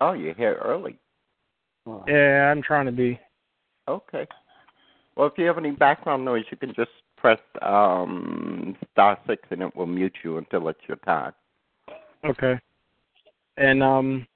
[0.00, 0.98] Oh, you're here early.
[1.84, 2.12] Glory.
[2.12, 3.18] Yeah, I'm trying to be.
[3.88, 4.26] Okay.
[5.16, 9.62] Well, if you have any background noise, you can just press um, star six and
[9.62, 11.32] it will mute you until it's your time.
[12.24, 12.58] Okay.
[13.56, 14.26] And um,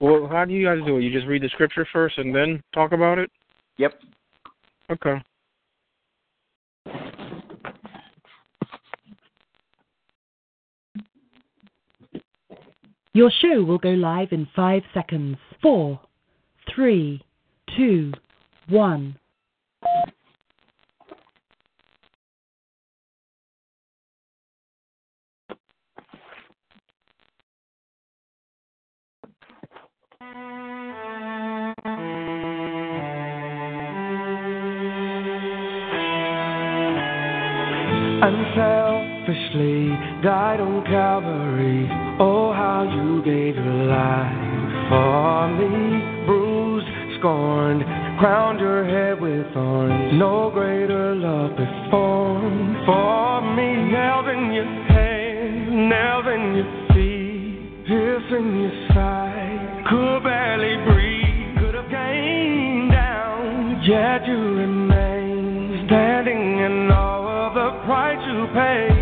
[0.00, 1.02] well, how do you guys do it?
[1.02, 3.30] You just read the scripture first and then talk about it.
[3.78, 3.94] Yep.
[4.90, 5.22] Okay.
[13.16, 15.36] Your show will go live in five seconds.
[15.62, 16.00] Four,
[16.74, 17.22] three,
[17.76, 18.12] two,
[18.68, 19.16] one.
[39.26, 39.88] Unselfishly
[40.22, 41.88] died on Calvary.
[42.20, 46.26] Oh, how you gave your life for me.
[46.26, 47.82] Bruised, scorned,
[48.18, 50.18] crowned your head with thorns.
[50.18, 53.92] No greater love performed for me.
[53.92, 59.84] Nailed in your hands, nailed in your feet, pierced in your side.
[59.88, 67.84] Could barely breathe, could have came down, yet you remain standing in all of the
[67.84, 68.93] price you paid.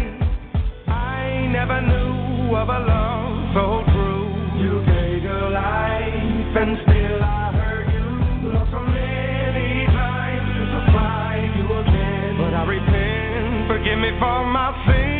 [13.66, 15.11] Forgive me for my sin.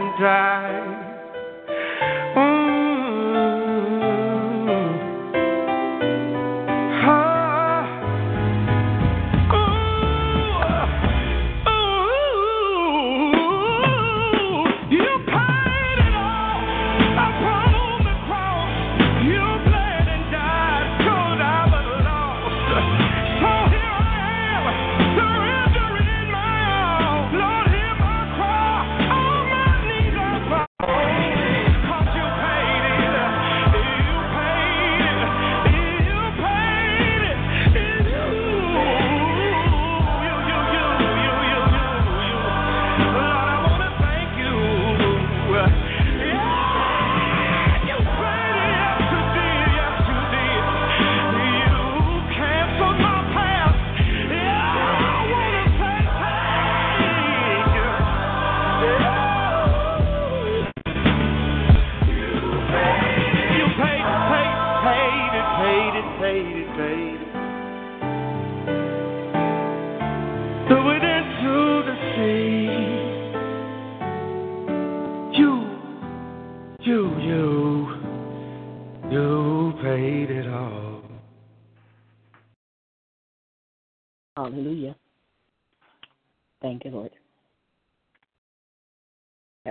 [0.00, 0.63] And died.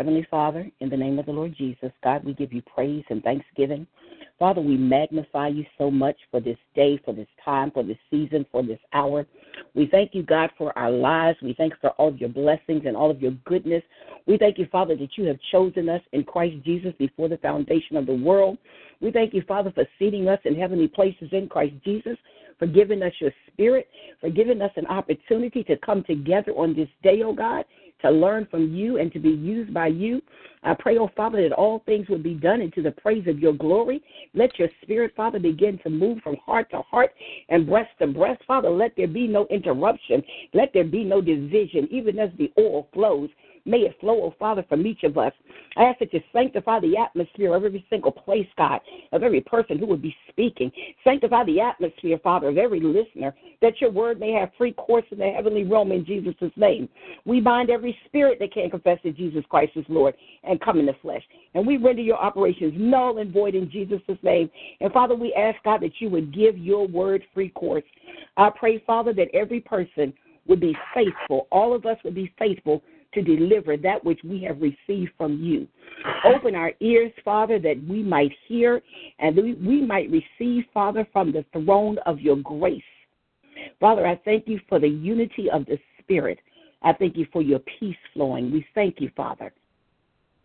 [0.03, 3.23] Heavenly Father, in the name of the Lord Jesus, God, we give you praise and
[3.23, 3.87] thanksgiving.
[4.37, 8.45] Father, we magnify you so much for this day, for this time, for this season,
[8.51, 9.25] for this hour.
[9.75, 11.37] We thank you, God, for our lives.
[11.41, 13.81] We thank you for all of your blessings and all of your goodness.
[14.27, 17.95] We thank you, Father, that you have chosen us in Christ Jesus before the foundation
[17.95, 18.57] of the world.
[18.99, 22.17] We thank you, Father, for seating us in heavenly places in Christ Jesus,
[22.59, 23.87] for giving us your spirit,
[24.19, 27.65] for giving us an opportunity to come together on this day, oh God,
[28.01, 30.21] to learn from you and to be used by you.
[30.63, 33.53] I pray, oh Father, that all things would be done into the praise of your
[33.53, 34.01] glory.
[34.33, 37.13] Let your spirit, Father, begin to move from heart to heart
[37.49, 38.41] and breast to breast.
[38.45, 40.23] Father, let there be no interruption.
[40.53, 43.29] Let there be no division, even as the oil flows.
[43.65, 45.31] May it flow, oh Father, from each of us.
[45.77, 48.81] I ask that you sanctify the atmosphere of every single place, God,
[49.13, 50.69] of every person who would be speaking.
[51.03, 55.17] Sanctify the atmosphere, Father, of every listener, that your word may have free course in
[55.17, 56.89] the heavenly realm in Jesus' name.
[57.25, 60.13] We bind every spirit that can't confess that Jesus Christ is Lord
[60.43, 61.23] and come in the flesh.
[61.53, 64.49] And we render your operations null and void in Jesus' name.
[64.81, 67.83] And Father, we ask, God, that you would give your word free course.
[68.35, 70.13] I pray, Father, that every person
[70.47, 71.47] would be faithful.
[71.51, 72.83] All of us would be faithful
[73.13, 75.67] to deliver that which we have received from you.
[76.25, 78.81] Open our ears, Father, that we might hear
[79.19, 82.81] and we, might receive, Father, from the throne of your grace.
[83.79, 86.39] Father, I thank you for the unity of the Spirit.
[86.81, 88.51] I thank you for your peace flowing.
[88.51, 89.53] We thank you, Father,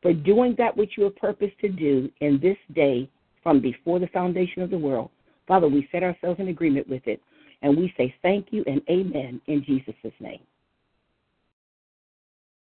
[0.02, 3.08] for doing that which you have purposed to do in this day
[3.42, 5.10] from before the foundation of the world.
[5.46, 7.20] Father, we set ourselves in agreement with it,
[7.62, 10.40] and we say thank you and amen in Jesus' name.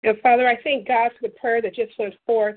[0.04, 2.56] And Father, I thank God for the prayer that just went forth.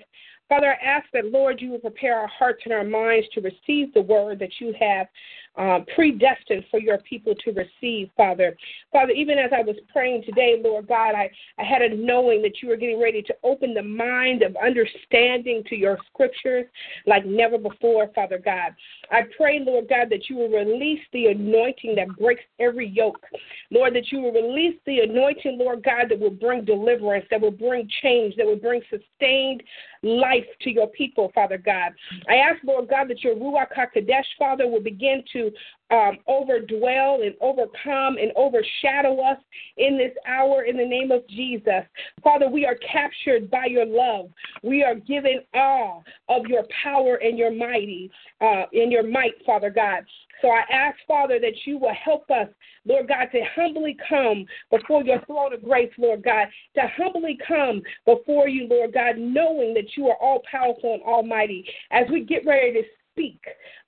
[0.52, 3.94] Father, I ask that, Lord, you will prepare our hearts and our minds to receive
[3.94, 5.08] the word that you have
[5.56, 8.58] um, predestined for your people to receive, Father.
[8.92, 12.62] Father, even as I was praying today, Lord God, I, I had a knowing that
[12.62, 16.66] you were getting ready to open the mind of understanding to your scriptures
[17.06, 18.74] like never before, Father God.
[19.10, 23.26] I pray, Lord God, that you will release the anointing that breaks every yoke.
[23.72, 27.52] Lord, that you will release the anointing, Lord God, that will bring deliverance, that will
[27.52, 29.64] bring change, that will bring sustained
[30.04, 31.94] life to your people, Father God.
[32.30, 35.52] I ask, Lord God, that your Ruach HaKodesh, Father, will begin to
[35.92, 39.38] um, overdwell and overcome and overshadow us
[39.78, 41.84] in this hour in the name of Jesus.
[42.24, 44.30] Father, we are captured by your love.
[44.64, 49.70] We are given awe of your power and your mighty, uh, in your might, Father
[49.70, 50.06] God.
[50.42, 52.48] So I ask, Father, that you will help us,
[52.86, 57.82] Lord God, to humbly come before your throne of grace, Lord God, to humbly come
[58.06, 61.66] before you, Lord God, knowing that you are all powerful and almighty.
[61.92, 62.82] As we get ready to
[63.22, 63.44] speak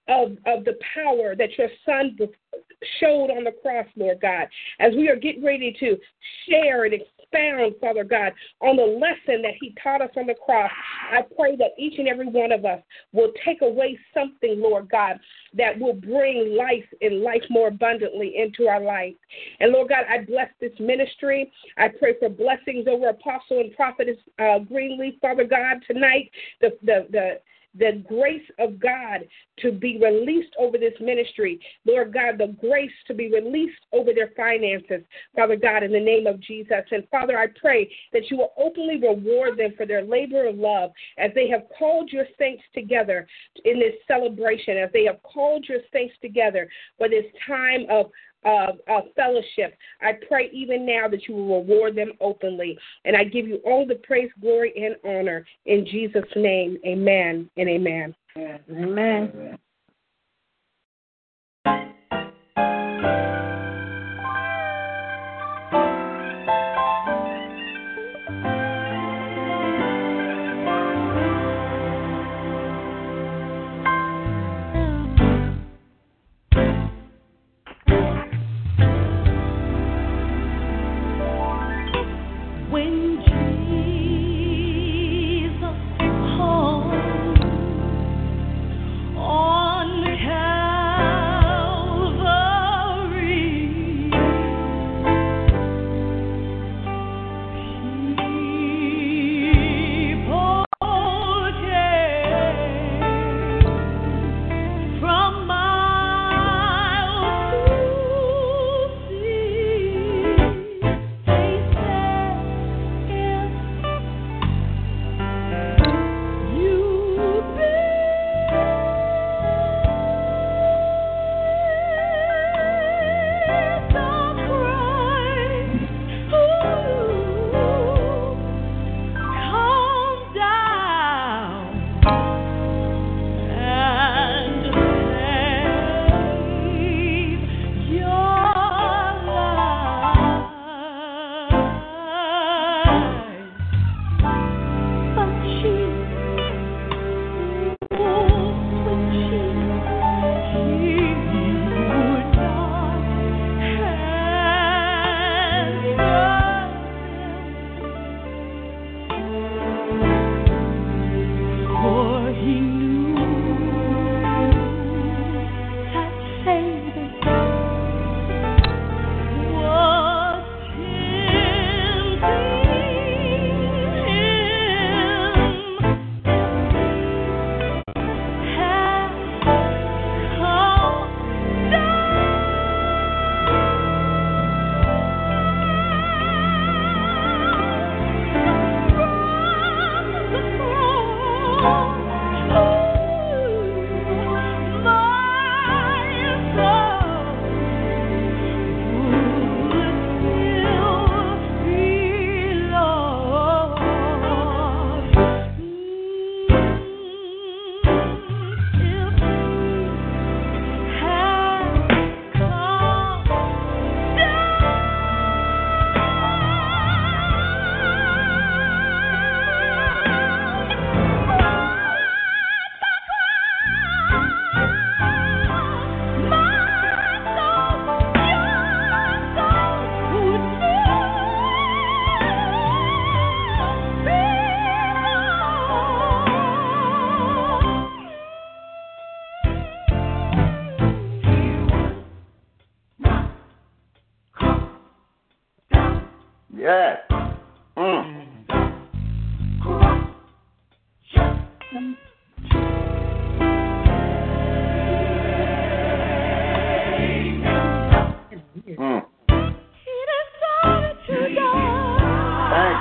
[0.08, 2.18] of, of the power that your son
[3.00, 4.48] showed on the cross, Lord God,
[4.80, 5.98] as we are getting ready to
[6.48, 10.70] share and expound, Father God, on the lesson that he taught us on the cross,
[11.12, 12.82] I pray that each and every one of us
[13.14, 15.20] will take away something, Lord God,
[15.54, 19.16] that will bring life and life more abundantly into our life.
[19.62, 21.52] And Lord God, I bless this ministry.
[21.78, 26.30] I pray for blessings over Apostle and Prophetess uh, Greenleaf, Father God, tonight.
[26.60, 27.40] The the the
[27.78, 29.22] the grace of God
[29.60, 31.60] to be released over this ministry.
[31.86, 35.02] Lord God, the grace to be released over their finances,
[35.36, 36.84] Father God, in the name of Jesus.
[36.92, 40.92] And Father, I pray that you will openly reward them for their labor of love
[41.18, 43.28] as they have called your saints together
[43.66, 48.12] in this celebration, as they have called your saints together for this time of
[48.46, 49.78] Um, of, of fellowship.
[50.02, 52.78] I pray even now that you will reward them openly.
[53.06, 56.78] And I give you all the praise, glory, and honor in Jesus' name.
[56.86, 58.16] Amen and amen.
[58.38, 58.60] Amen.
[58.70, 59.58] amen.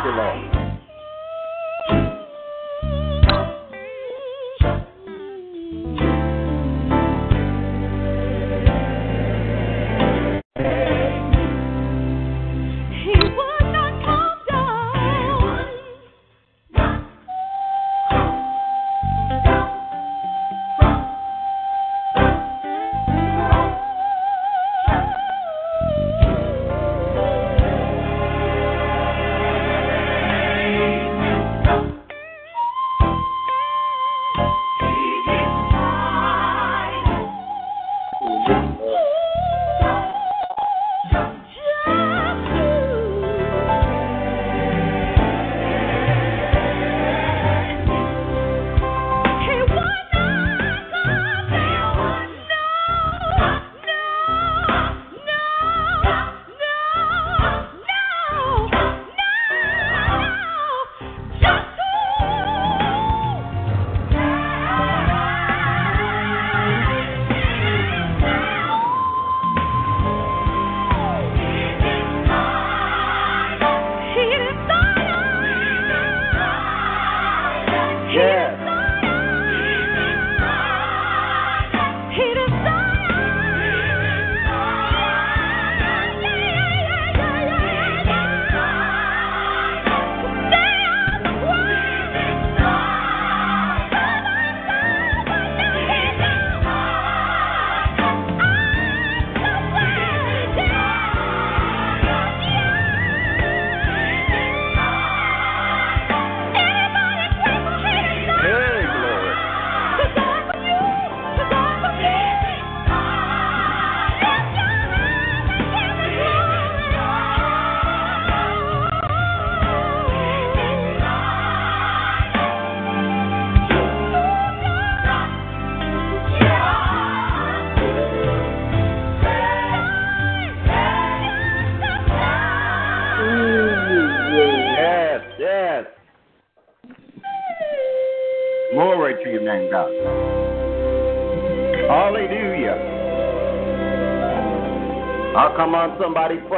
[0.04, 0.51] You, Lord.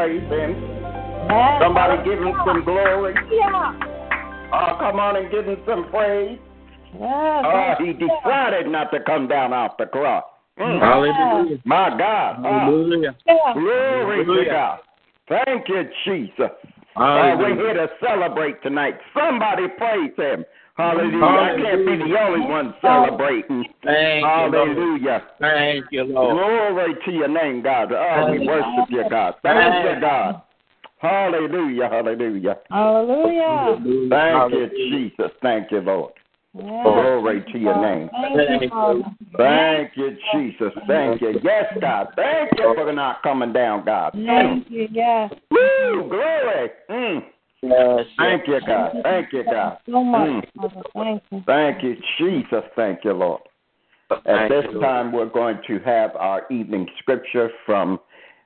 [0.05, 0.53] Praise him.
[1.61, 3.15] Somebody give him some glory.
[3.33, 3.73] Yeah.
[4.53, 6.39] Oh, come on and give him some praise.
[7.01, 10.25] Oh, he decided not to come down off the cross.
[10.59, 10.81] Mm.
[10.81, 11.59] Hallelujah.
[11.65, 12.37] My God.
[12.45, 13.17] Ah, Hallelujah.
[13.55, 14.79] glory to God.
[15.29, 16.51] Thank you, Jesus.
[16.97, 18.95] Oh, we're here to celebrate tonight.
[19.15, 20.45] Somebody praise him.
[20.77, 21.25] Hallelujah.
[21.25, 23.65] I can't be the only one celebrating.
[23.85, 25.23] Thank you, Hallelujah.
[25.39, 26.37] Thank you, Lord.
[26.37, 27.93] Glory to your name, God.
[27.93, 29.35] Oh, we worship you, God.
[29.43, 30.43] Thank you, God.
[30.99, 32.57] Hallelujah, hallelujah.
[32.71, 34.09] Hallelujah.
[34.11, 35.31] Thank you, Jesus.
[35.43, 36.13] Thank you, Lord.
[36.55, 38.11] Glory to your name.
[38.13, 39.05] Thank you,
[39.37, 40.73] Thank you, Jesus.
[40.87, 41.41] Thank you.
[41.43, 42.09] Yes, God.
[42.17, 44.13] Thank you for not coming down, God.
[44.15, 45.33] Thank you, yes.
[45.51, 46.71] Woo, glory.
[46.91, 47.25] Mm.
[47.69, 48.97] Yes, Thank you, God.
[49.03, 49.79] Thank you, God.
[49.87, 50.85] So much, Mm.
[50.95, 51.43] Thank you.
[51.47, 52.65] Thank you, Jesus.
[52.77, 53.41] Thank you, Lord.
[54.11, 54.83] At Thank this you, Lord.
[54.85, 57.99] time, we're going to have our evening scripture from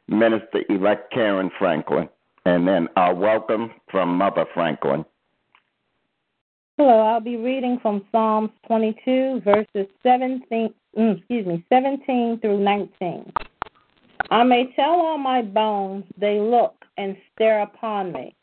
[0.06, 2.08] Minister elect Karen Franklin,
[2.44, 5.04] and then our welcome from Mother Franklin.
[6.76, 13.32] Hello, I'll be reading from Psalms 22, verses 17, mm, excuse me, 17 through 19.
[14.30, 18.34] I may tell all my bones, they look and stare upon me.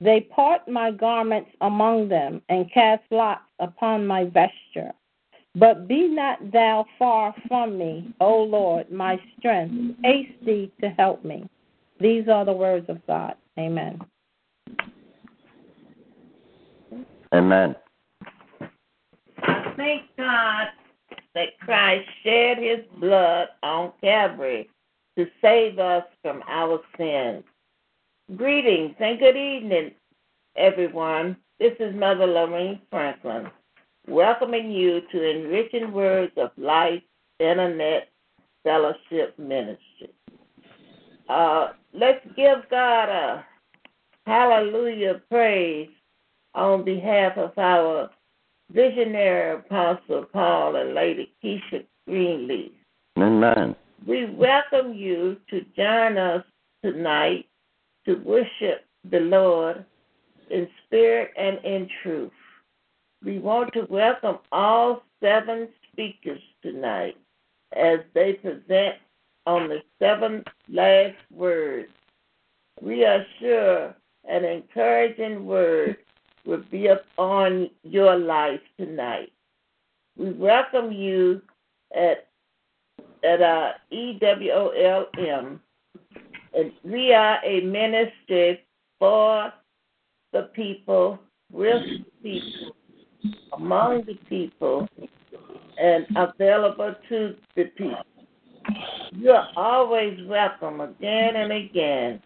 [0.00, 4.92] They part my garments among them and cast lots upon my vesture.
[5.54, 9.96] But be not thou far from me, O Lord, my strength.
[10.02, 11.48] Haste thee to help me.
[11.98, 13.34] These are the words of God.
[13.58, 14.00] Amen.
[17.32, 17.76] Amen.
[19.42, 20.68] I thank God
[21.34, 24.68] that Christ shed his blood on Calvary
[25.18, 27.44] to save us from our sins.
[28.36, 29.90] Greetings and good evening,
[30.56, 31.36] everyone.
[31.58, 33.48] This is Mother Lorraine Franklin,
[34.06, 37.02] welcoming you to Enriching Words of Life
[37.40, 38.08] Internet
[38.62, 40.10] Fellowship Ministry.
[41.28, 43.44] Uh, let's give God a
[44.26, 45.88] hallelujah praise
[46.54, 48.10] on behalf of our
[48.72, 52.70] visionary apostle Paul and Lady Keisha Greenleaf.
[53.18, 53.74] Amen.
[54.06, 56.44] We welcome you to join us
[56.84, 57.46] tonight
[58.10, 59.84] to worship the Lord
[60.50, 62.32] in spirit and in truth.
[63.24, 67.16] We want to welcome all seven speakers tonight
[67.76, 68.96] as they present
[69.46, 71.88] on the seven last words.
[72.82, 73.94] We are sure
[74.28, 75.96] an encouraging word
[76.44, 79.32] will be upon your life tonight.
[80.16, 81.42] We welcome you
[81.94, 82.26] at
[83.22, 85.60] at our EWOLM,
[86.84, 88.64] we are a ministry
[88.98, 89.52] for
[90.32, 91.18] the people,
[91.52, 91.82] with
[92.22, 92.74] people,
[93.52, 94.88] among the people,
[95.78, 98.04] and available to the people.
[99.12, 102.22] You're always welcome again and again.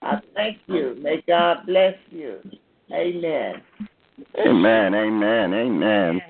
[0.00, 0.96] I thank you.
[1.00, 2.38] May God bless you.
[2.92, 3.62] Amen.
[4.38, 6.20] Amen, amen, amen.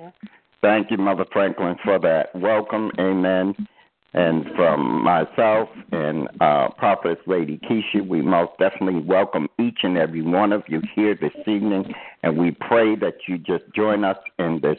[0.61, 2.35] Thank you, Mother Franklin, for that.
[2.35, 3.55] Welcome, amen.
[4.15, 10.23] And from myself and uh, Prophet Lady Keisha, we most definitely welcome each and every
[10.23, 11.93] one of you here this evening.
[12.23, 14.79] And we pray that you just join us in this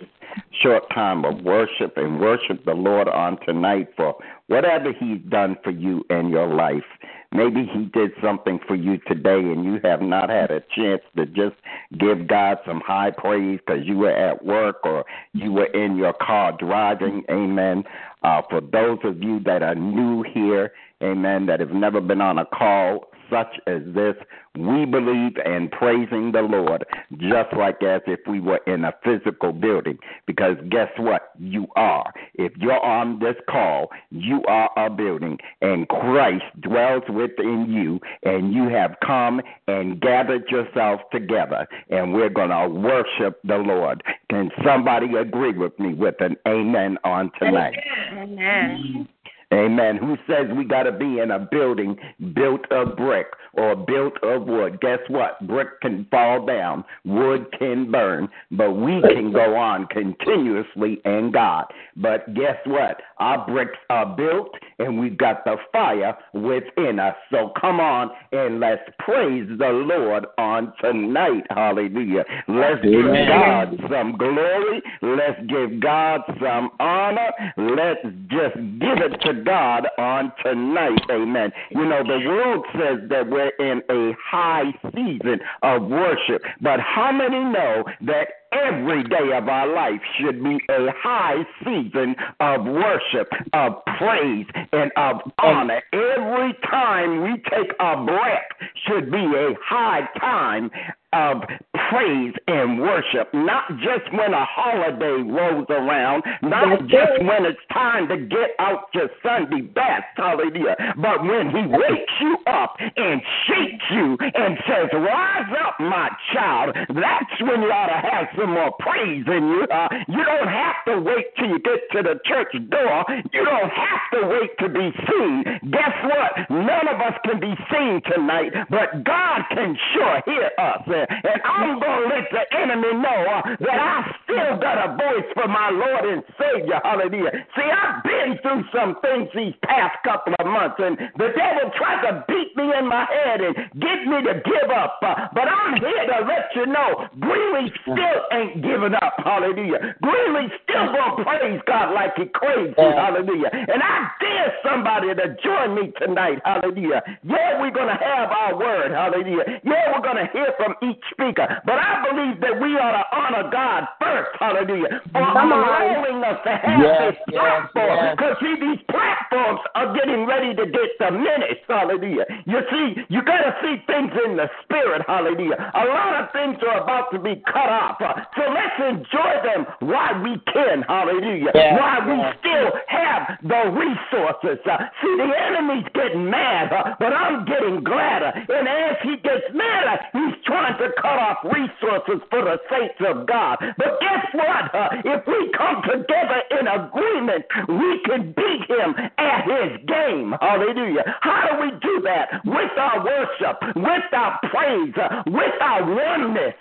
[0.62, 4.16] short time of worship and worship the Lord on tonight for
[4.48, 6.84] whatever He's done for you in your life.
[7.32, 11.26] Maybe He did something for you today and you have not had a chance to
[11.28, 11.56] just
[12.00, 16.14] give God some high praise because you were at work or you were in your
[16.14, 17.24] car driving.
[17.30, 17.84] Amen.
[18.24, 22.38] Uh, for those of you that are new here, amen, that have never been on
[22.38, 24.16] a call such as this,
[24.58, 26.86] we believe in praising the Lord
[27.18, 29.98] just like as if we were in a physical building.
[30.26, 31.32] Because guess what?
[31.40, 32.12] You are.
[32.36, 38.54] If you're on this call, you are a building, and Christ dwells within you, and
[38.54, 44.04] you have come and gathered yourself together, and we're going to worship the Lord.
[44.30, 47.76] Can somebody agree with me with an amen on tonight?
[48.12, 48.40] Amen.
[48.40, 49.08] Amen.
[49.52, 51.98] Who says we got to be in a building
[52.34, 54.80] built of brick or built of wood?
[54.82, 55.46] Guess what?
[55.48, 61.66] Brick can fall down, wood can burn, but we can go on continuously in God.
[61.96, 63.02] But guess what?
[63.18, 67.16] Our bricks are built and we've got the fire within us.
[67.32, 71.44] So come on and let's praise the Lord on tonight.
[71.50, 72.24] Hallelujah.
[72.48, 74.82] Let's give God some glory.
[75.02, 77.32] Let's give God some honor.
[77.58, 81.02] Let's just give it to God on tonight.
[81.10, 81.52] Amen.
[81.72, 87.12] You know, the world says that we're in a high season of worship, but how
[87.12, 93.30] many know that every day of our life should be a high season of worship,
[93.54, 95.82] of praise, and of honor.
[95.94, 98.50] Every time we take a breath
[98.88, 100.72] should be a high time
[101.14, 101.42] of
[101.90, 108.08] praise and worship, not just when a holiday rolls around, not just when it's time
[108.08, 113.86] to get out your Sunday best, hallelujah, but when He wakes you up and shakes
[113.90, 118.72] you and says, Rise up, my child, that's when you ought to have some more
[118.80, 119.68] praise in you.
[119.68, 123.72] Uh, you don't have to wait till you get to the church door, you don't
[123.72, 125.44] have to wait to be seen.
[125.72, 126.50] Guess what?
[126.50, 130.84] None of us can be seen tonight, but God can sure hear us.
[130.88, 135.30] And I'm going to let the enemy know uh, that I still got a voice
[135.34, 136.80] for my Lord and Savior.
[136.84, 137.32] Hallelujah.
[137.56, 142.08] See, I've been through some things these past couple of months, and the devil tried
[142.08, 145.00] to beat me in my head and get me to give up.
[145.02, 149.14] Uh, but I'm here to let you know Greeley still ain't giving up.
[149.24, 149.96] Hallelujah.
[150.02, 150.96] Greeley still mm.
[150.96, 152.74] going to praise God like he crazy.
[152.78, 153.50] Hallelujah.
[153.52, 156.40] And I dare somebody to join me tonight.
[156.46, 157.02] Hallelujah.
[157.24, 158.92] Yeah, we're to have our word.
[158.92, 159.60] Hallelujah.
[159.64, 161.48] Yeah, we're to hear from each speaker.
[161.66, 165.52] But I believe that we ought to honor God first, hallelujah, for mm.
[165.52, 167.98] allowing us to have Yes, this yes, platform.
[167.98, 168.16] yes.
[168.16, 172.26] Because, see, these platforms are getting ready to get diminished, hallelujah.
[172.46, 175.58] You see, you got to see things in the spirit, hallelujah.
[175.74, 177.98] A lot of things are about to be cut off.
[178.20, 181.52] Uh, So let's enjoy them while we can, hallelujah.
[181.54, 182.36] Yes, while we yes.
[182.40, 184.60] still have the resources.
[184.66, 188.32] Uh, see, the enemy's getting mad, uh, but I'm getting gladder.
[188.36, 193.28] And as he gets madder, he's trying to cut off resources for the saints of
[193.28, 193.58] God.
[193.78, 194.74] But guess what?
[194.74, 200.36] Uh, if we come together in agreement, we can beat him at his game.
[200.40, 201.04] Hallelujah.
[201.22, 202.42] How do we do that?
[202.46, 206.56] With our worship, with our praise, uh, with our oneness.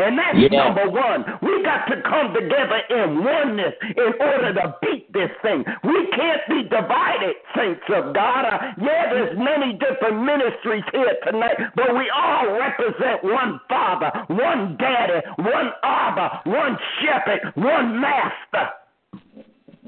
[0.00, 0.64] And that's Yeah.
[0.64, 1.24] number one.
[1.42, 5.64] We got to come together in oneness in order to beat this thing.
[5.82, 8.44] We can't be divided, saints of God.
[8.46, 14.76] Uh, yeah, there's many different ministries here tonight, but we all represent one Father, one
[14.76, 18.70] Daddy, one Abba, one Shepherd, one Master.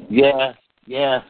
[0.09, 1.23] Yes, yes.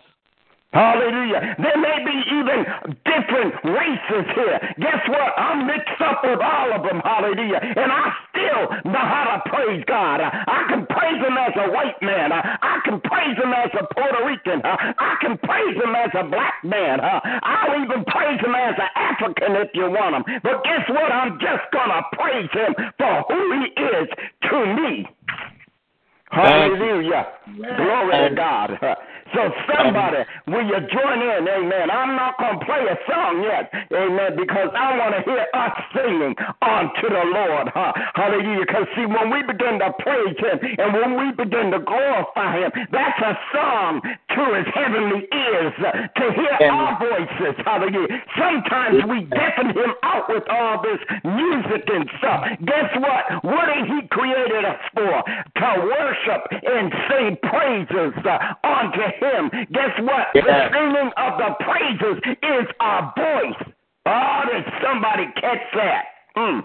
[0.73, 1.57] Hallelujah.
[1.61, 2.59] There may be even
[3.05, 4.59] different races here.
[4.81, 5.33] Guess what?
[5.37, 7.01] I'm mixed up with all of them.
[7.05, 7.61] Hallelujah.
[7.61, 10.21] And I still know how to praise God.
[10.21, 12.33] I can praise Him as a white man.
[12.33, 14.61] I can praise him as a Puerto Rican.
[14.65, 17.01] I can praise him as a black man.
[17.03, 20.41] I'll even praise him as an African if you want him.
[20.43, 21.11] But guess what?
[21.13, 24.09] I'm just going to praise him for who he is
[24.51, 25.07] to me.
[26.31, 27.27] Hallelujah.
[27.77, 28.79] Glory to God.
[29.35, 31.49] So somebody, will you join in?
[31.49, 31.90] Amen.
[31.90, 33.73] I'm not going to play a song yet.
[33.88, 34.37] Amen.
[34.37, 37.73] Because I want to hear us singing unto the Lord.
[37.73, 37.92] Huh?
[38.14, 38.68] Hallelujah.
[38.68, 42.71] Because see, when we begin to praise him and when we begin to glorify him,
[42.92, 47.57] that's a song to his heavenly ears to hear our voices.
[47.64, 48.21] Hallelujah.
[48.37, 52.45] Sometimes we deafen him out with all this music and stuff.
[52.68, 53.25] Guess what?
[53.45, 55.25] What did he created us for?
[55.25, 59.22] To worship and sing praises uh, unto him.
[59.73, 60.29] Guess what?
[60.35, 60.43] Yeah.
[60.43, 63.73] The singing of the praises is our voice.
[64.07, 66.05] Oh, did somebody catch that?
[66.37, 66.63] Mm.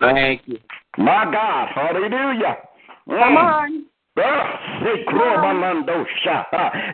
[0.00, 0.58] Thank you.
[0.98, 2.56] My God, hallelujah.
[3.08, 3.18] Mm.
[3.18, 3.86] Come on.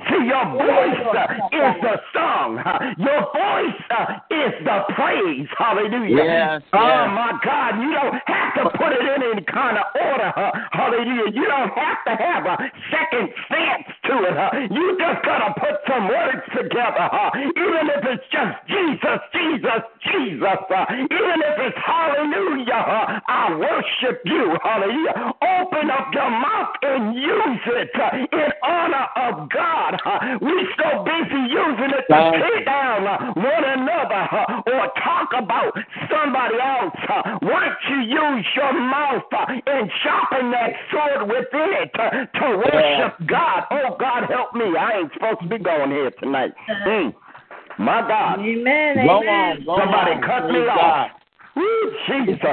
[0.09, 2.61] See, your voice uh, is the song.
[2.99, 5.49] Your voice uh, is the praise.
[5.57, 6.25] Hallelujah.
[6.25, 7.81] Yes, oh, my God.
[7.81, 10.31] You don't have to put it in any kind of order.
[10.73, 11.33] Hallelujah.
[11.33, 12.57] You don't have to have a
[12.93, 14.37] second sense to it.
[14.71, 17.07] You just got to put some words together.
[17.35, 20.61] Even if it's just Jesus, Jesus, Jesus.
[21.01, 24.53] Even if it's hallelujah, I worship you.
[24.63, 25.33] Hallelujah.
[25.43, 29.99] Open up your mouth and use it uh, in honor of God.
[30.05, 34.23] Uh, we so busy using it to tear down uh, one another
[34.71, 35.73] or talk about
[36.11, 36.95] somebody else.
[37.41, 39.25] Why don't you use your mouth
[39.67, 43.65] and sharpen that sword within it to worship God?
[43.71, 44.77] Oh, God, help me.
[44.77, 46.53] I ain't supposed to be going here tonight.
[46.87, 47.15] Mm.
[47.79, 48.41] My God.
[48.41, 48.97] Amen.
[48.97, 49.29] Go amen.
[49.29, 50.23] on, go Somebody on.
[50.23, 51.11] cut me Praise off.
[51.57, 52.37] Woo, Jesus.
[52.45, 52.53] hey,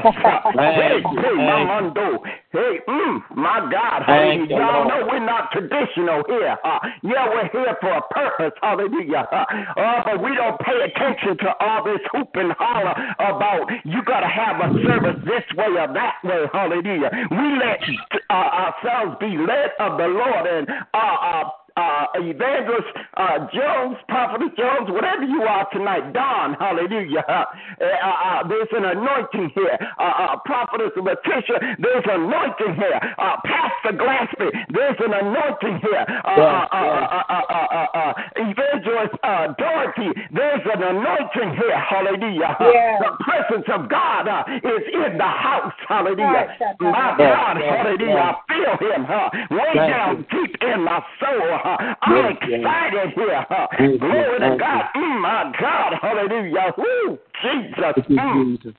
[0.55, 2.23] hey, Mamando.
[2.51, 4.03] Hey, mm, my God.
[4.07, 4.55] Thank Hallelujah.
[4.55, 6.57] Y'all know we're not traditional here.
[6.63, 8.57] Uh, yeah, we're here for a purpose.
[8.61, 9.27] Hallelujah.
[9.29, 9.43] Uh,
[9.75, 14.21] uh, but we don't pay attention to all this hoop and holler about you got
[14.21, 16.47] to have a service this way or that way.
[16.53, 17.11] Hallelujah.
[17.29, 17.83] We let
[18.29, 21.43] uh, ourselves be led of the Lord and uh,
[21.77, 27.23] uh, evangelist uh, Jones, prophet Jones, whatever you are tonight, Dawn, hallelujah.
[27.27, 27.45] Uh,
[27.81, 29.77] uh, uh, there's an anointing here.
[29.97, 32.99] Uh, uh, prophetess Letitia, there's an anointing here.
[33.17, 36.05] Uh, Pastor Glaspie, there's an anointing here.
[36.23, 41.55] Uh, Yes, uh, uh, uh, uh, uh, uh, uh, evangelist uh, Dorothy, there's an anointing
[41.55, 41.77] here.
[41.79, 42.57] Hallelujah.
[42.59, 43.01] Yes.
[43.01, 45.73] The presence of God uh, is in the house.
[45.87, 46.55] Hallelujah.
[46.59, 48.13] Yes, My Yes, God, yes, hallelujah.
[48.13, 48.35] yes.
[48.35, 49.29] I feel him, huh?
[49.51, 51.49] Way Thank down deep in my soul.
[51.63, 53.45] I'm excited here.
[53.79, 54.85] You, Glory to God.
[54.95, 56.73] Mm, my God, hallelujah.
[56.77, 57.93] Woo, Jesus.
[58.09, 58.57] Mm.
[58.57, 58.73] Jesus.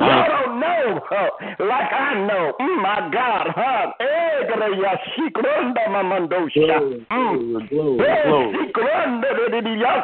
[0.00, 2.52] Y'all don't know huh, like I know.
[2.60, 3.92] Mm, my God, huh?
[3.98, 7.04] Greya shikrunda mamandosha.
[7.10, 7.68] Mm.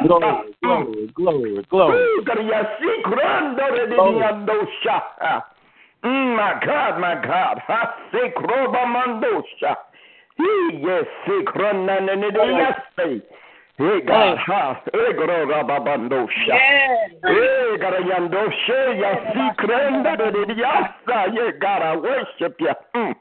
[0.07, 2.07] Glory, glory, glory, glory.
[6.03, 7.61] Mm, my God, my God.
[10.37, 10.75] Ha sikroba mandosha.
[10.77, 13.21] He yes sikrunda de de de yasta.
[13.77, 14.81] Hey God, ha.
[14.93, 16.47] Eh, groga babandosha.
[16.47, 17.11] Yes.
[17.21, 20.15] Hey, God, Yandoshe, Yasikrenda,
[20.55, 21.27] Yasa,
[21.81, 22.73] I worship you.
[22.95, 23.15] Mm.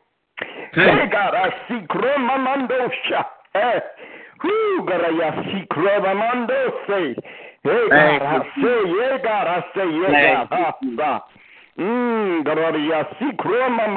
[0.75, 3.25] Hey, God, I see Krema Mandosha.
[3.57, 3.81] Eh,
[4.43, 7.17] who, God, I see Krema Mandose.
[7.65, 8.63] Hey, God, Thank I you.
[8.63, 8.79] say,
[11.77, 13.89] glory, I see Krema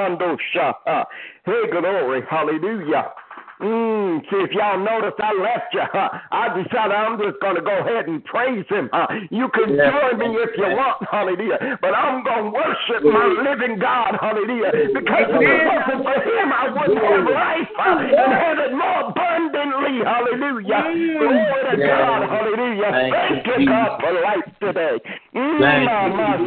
[1.45, 3.11] Hey, glory, hallelujah.
[3.60, 5.82] Mm, see, if y'all noticed, I left you.
[5.98, 6.10] Huh?
[6.32, 8.89] I decided I'm just going to go ahead and praise him.
[8.93, 9.08] Huh?
[9.32, 9.89] You can Yeah.
[9.89, 11.80] join me if you want, hallelujah.
[11.82, 14.91] But I'm going to worship my living God, hallelujah.
[14.93, 17.98] Because if it wasn't for him, I wouldn't have life huh?
[17.98, 20.82] and have it more abundantly, hallelujah.
[21.17, 21.88] Glory to Yeah.
[21.88, 22.91] God, hallelujah.
[22.91, 25.00] Thank Thank you, God, for life today.
[25.34, 26.38] Mm, my, my,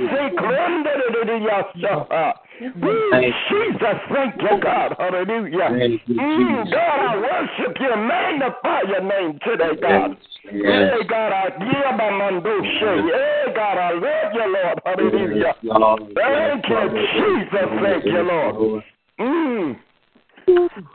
[2.61, 5.89] Woo, Jesus, thank you, God, hallelujah.
[6.07, 6.71] You, Mm.
[6.71, 10.17] God, I worship you, magnify your name today, God.
[10.53, 10.93] Yes.
[10.93, 13.13] Hey, God, I give my mandoshe.
[13.13, 14.81] Hey, God, I love you, Lord.
[14.85, 15.37] Hallelujah.
[15.37, 16.03] Yes, Lord.
[16.15, 17.69] Thank you, Jesus.
[17.83, 18.85] Thank you, Lord.
[19.19, 19.77] Mm.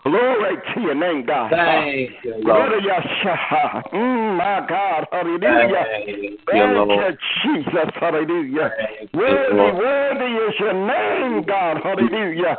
[0.03, 1.51] Glory to your name, God.
[1.51, 2.43] Thank you, Lord.
[2.43, 3.91] Glory to Yeshua.
[3.93, 5.07] Mm, my God.
[5.11, 5.85] Hallelujah.
[6.05, 7.17] Thank you, Thank Lord.
[7.43, 7.89] you, Jesus.
[7.99, 8.71] Hallelujah.
[8.77, 9.75] Thank you, Worthy, Lord.
[9.75, 11.81] worthy is your name, God.
[11.83, 12.57] Hallelujah.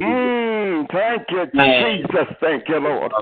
[0.00, 2.36] Mm, thank you, Jesus.
[2.40, 3.12] Thank you, Lord.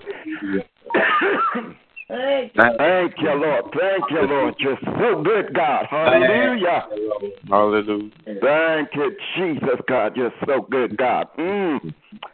[2.13, 2.51] Hallelujah.
[2.57, 3.65] Thank Thank you, Lord.
[3.79, 4.55] Thank you, Lord.
[4.59, 5.87] You're so good, God.
[5.89, 6.85] Hallelujah.
[6.89, 7.33] Thank you, Lord.
[7.49, 8.11] Hallelujah.
[8.43, 10.17] Thank you, Jesus, God.
[10.17, 11.29] You're so good, God.
[11.39, 11.81] Mm.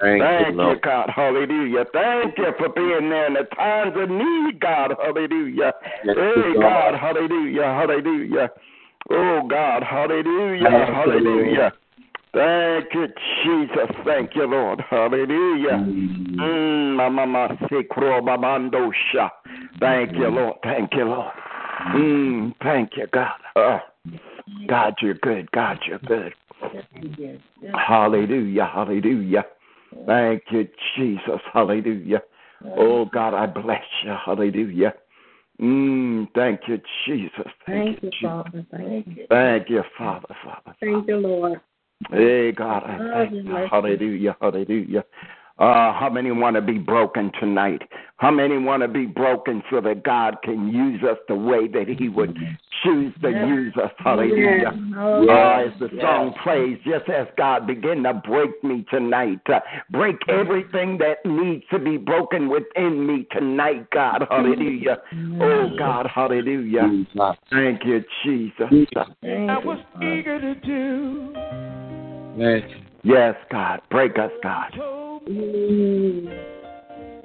[0.00, 0.82] Thank, Thank you, you, Lord.
[0.82, 1.10] God.
[1.14, 1.84] Hallelujah.
[1.92, 4.94] Thank you for being there in the times of need, God.
[5.00, 5.72] Hallelujah.
[6.04, 6.60] Yes, Hey, God.
[6.60, 6.94] God.
[6.98, 7.62] Hallelujah.
[7.62, 8.50] Hallelujah.
[9.10, 9.84] Oh, God.
[9.84, 10.64] Hallelujah.
[10.64, 11.72] Thank Hallelujah.
[12.34, 13.06] Thank you,
[13.44, 13.96] Jesus.
[14.04, 14.82] Thank you, Lord.
[14.90, 15.86] Hallelujah.
[15.86, 16.36] Mm.
[16.36, 16.68] Mm,
[19.80, 20.10] mama, mama, sikro, mamando, sha.
[20.10, 20.56] Thank you, Lord.
[20.62, 21.32] Thank you, Lord.
[21.80, 23.40] Mm, thank you, God.
[23.56, 23.80] Oh,
[24.68, 25.50] God, you're good.
[25.52, 26.34] God, you're good.
[27.72, 28.70] Hallelujah.
[28.74, 29.44] Hallelujah.
[30.06, 31.40] Thank you, Jesus.
[31.52, 32.22] Hallelujah.
[32.64, 34.14] Oh, God, I bless you.
[34.24, 34.94] Hallelujah.
[35.60, 37.46] Mm, thank you, Jesus.
[37.66, 38.22] Thank, Thank you, Jesus.
[38.22, 38.66] Father.
[38.70, 39.26] Thank you.
[39.28, 40.76] Thank you, Father, Father.
[40.80, 41.60] Thank you, Lord.
[42.10, 43.68] Hey, God, I thank bless you.
[43.70, 45.04] Hallelujah, hallelujah.
[45.58, 47.82] Uh, how many want to be broken tonight?
[48.18, 51.88] How many want to be broken so that God can use us the way that
[51.88, 52.36] He would
[52.84, 53.48] choose to Yes.
[53.48, 53.90] use us?
[53.98, 54.72] Hallelujah.
[54.96, 59.58] Oh, Uh, as the song plays, just as God begin to break me tonight, uh,
[59.90, 64.28] break everything that needs to be broken within me tonight, God.
[64.30, 65.00] Hallelujah.
[65.40, 66.06] Oh, God.
[66.06, 67.04] Hallelujah.
[67.50, 68.96] Thank you, Jesus.
[69.24, 71.34] I was eager to do.
[72.36, 72.62] Yes.
[73.02, 73.80] Yes, God.
[73.90, 75.07] Break us, God.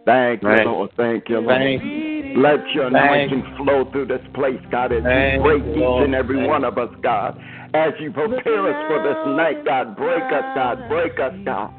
[0.06, 0.90] Thank you, Thank- Lord.
[0.98, 1.60] Thank you, Lord.
[1.60, 5.76] Thank- Let your Thank- anointing flow through this place, God, as Thank you break you,
[5.76, 7.36] each and every Thank one of us, God.
[7.74, 10.90] As you prepare us for this night, God, break us, God.
[10.90, 11.70] Break us, God.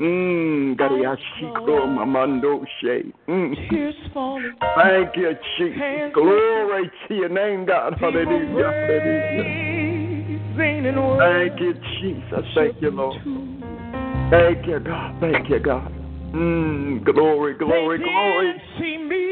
[0.00, 3.12] Gariashikro Mamando She.
[3.28, 3.54] Mm.
[4.76, 6.12] Thank you, Jesus.
[6.14, 7.94] Glory to your name, God.
[8.00, 8.72] Hallelujah.
[8.72, 9.74] Hallelujah.
[10.56, 11.20] Praising and worship.
[11.20, 12.44] Thank you, Jesus.
[12.54, 13.20] Thank you, Lord.
[14.30, 15.20] Thank you, God.
[15.20, 15.92] Thank you, God.
[16.32, 18.62] Mm, glory, glory, they glory.
[18.78, 19.24] See me.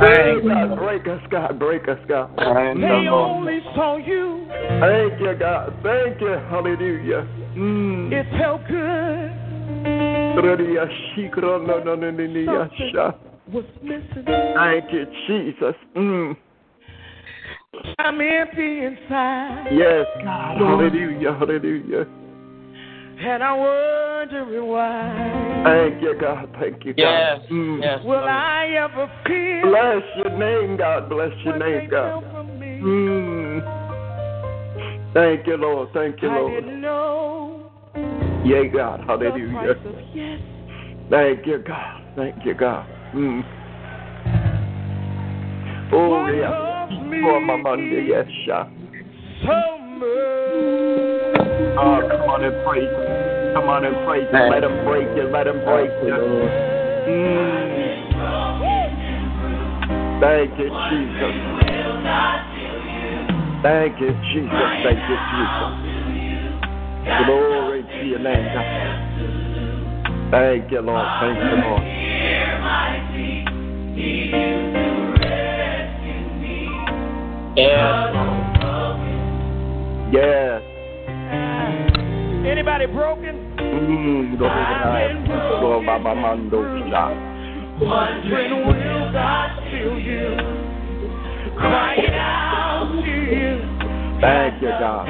[0.00, 1.58] Hey, God, break us, God.
[1.58, 2.30] Break us, God.
[2.36, 3.12] They Mm.
[3.12, 4.46] only saw you.
[4.80, 5.74] Thank you, God.
[5.82, 6.38] Thank you.
[6.50, 7.26] Hallelujah.
[7.54, 8.12] Mm.
[8.12, 8.98] It felt good.
[13.52, 14.24] Was missing.
[14.26, 15.74] Thank you, Jesus.
[15.96, 16.36] Mm.
[17.98, 19.68] I'm empty inside.
[19.70, 20.58] Yes, God.
[20.58, 21.32] Hallelujah.
[21.32, 22.06] Hallelujah.
[23.20, 25.62] And I'm wondering why.
[25.64, 26.48] Thank you, God.
[26.60, 26.98] Thank you, God.
[27.02, 27.82] Yes, Mm.
[27.82, 29.62] yes, Will I ever feel?
[29.70, 31.08] Bless your name, God.
[31.08, 32.22] Bless your name, God.
[32.22, 32.80] felt from me?
[32.80, 33.62] Mm.
[35.14, 35.88] Thank you, Lord.
[35.92, 36.52] Thank you, I Lord.
[36.64, 37.70] didn't know
[38.44, 39.00] Yea, God.
[39.00, 39.52] the Hallelujah.
[39.52, 40.40] price of yes.
[41.10, 42.02] Thank you, God.
[42.14, 42.86] Thank you, God.
[43.14, 43.42] Mm.
[45.90, 46.48] Oh, yeah.
[46.48, 48.68] cost me For my Monday, yes, yeah.
[49.44, 51.38] so much.
[51.78, 53.54] Oh, come on and praise him.
[53.54, 54.50] Come on and praise him.
[54.50, 55.28] Let him break you.
[55.28, 56.14] Let him break you.
[57.08, 57.78] Mm.
[60.20, 61.34] Thank you, Jesus.
[63.62, 64.70] Thank you, Jesus.
[64.82, 65.88] Thank you, Jesus.
[67.26, 68.66] Glory to your name, God.
[70.30, 71.06] Thank you, Lord.
[71.20, 71.98] Thank you, Lord.
[80.10, 80.62] Yes.
[82.46, 83.54] Anybody broken?
[83.58, 85.26] Mm, glory to God.
[85.60, 86.14] Glory to God.
[86.16, 87.38] Mando, yeah.
[87.78, 90.34] Wondering will God feel you?
[91.58, 93.60] Crying out to you.
[94.22, 95.06] Thank you, God.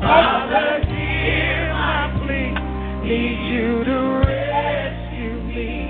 [0.00, 3.08] Father, hear my plea.
[3.08, 5.88] Need you to rescue me.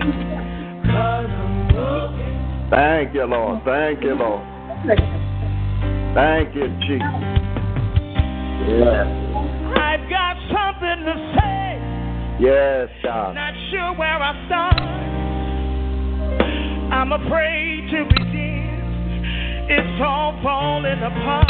[0.85, 2.69] Cause I'm broken.
[2.71, 3.65] Thank you, Lord.
[3.65, 5.30] Thank you, Lord.
[6.15, 7.41] Thank you, Jesus.
[8.67, 9.07] Yes.
[9.79, 11.79] I've got something to say.
[12.41, 13.35] Yes, God.
[13.35, 14.81] Not sure where I start.
[16.91, 19.71] I'm afraid to begin.
[19.71, 21.47] It's all falling apart.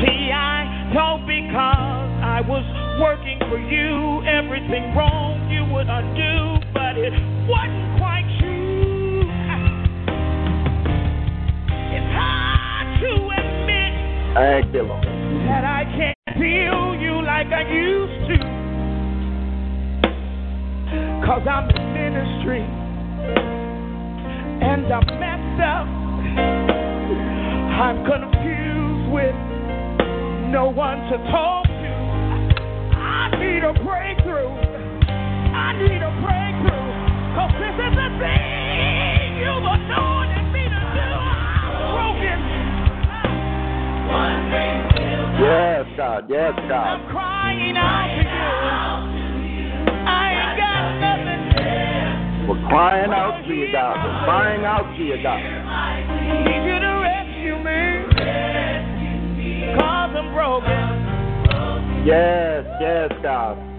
[0.00, 2.62] See, I don't because I was
[3.02, 4.22] working for you.
[4.22, 7.12] Everything wrong you would undo, but it
[7.50, 8.28] wasn't quite
[14.32, 18.38] Thank you, that I can't feel you like I used to.
[21.26, 22.62] Cause I'm in ministry
[24.62, 25.86] and I'm messed up.
[27.74, 29.34] I'm confused with
[30.54, 31.94] no one to talk to.
[32.94, 34.46] I need a breakthrough.
[34.46, 36.86] I need a breakthrough.
[37.34, 41.10] Cause this is the thing you've anointed me to do.
[41.18, 42.59] I'm broken.
[45.40, 46.28] Yes, God.
[46.28, 47.00] Yes, God.
[47.00, 49.70] I'm crying out to you.
[50.06, 52.48] I ain't got nothing.
[52.48, 53.96] We're crying out to you, God.
[53.96, 55.40] We're crying out to you, God.
[56.44, 58.04] Need you to rescue me.
[59.78, 62.04] Cause I'm broken.
[62.04, 63.69] Yes, yes, God.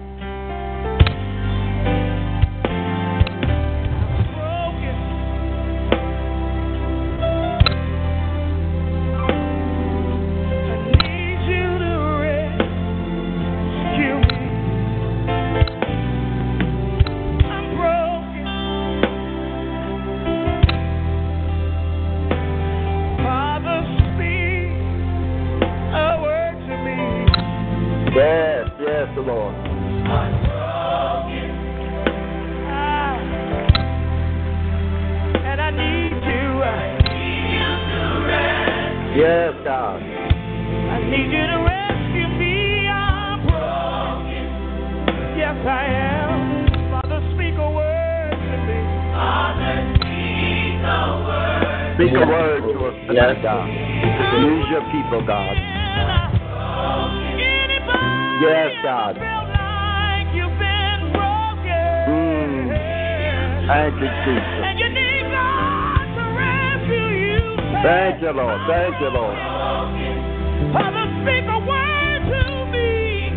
[52.12, 53.68] Speak a word to us tonight, God.
[54.44, 55.56] Use your people, God.
[58.42, 59.16] Yes, God.
[62.12, 62.68] Mm.
[63.66, 64.60] Thank you, Jesus.
[64.60, 67.56] And you need God to rescue you.
[67.80, 68.60] Thank you, Lord.
[68.68, 69.38] Thank you, Lord.
[70.74, 73.32] Father, speak a word to me.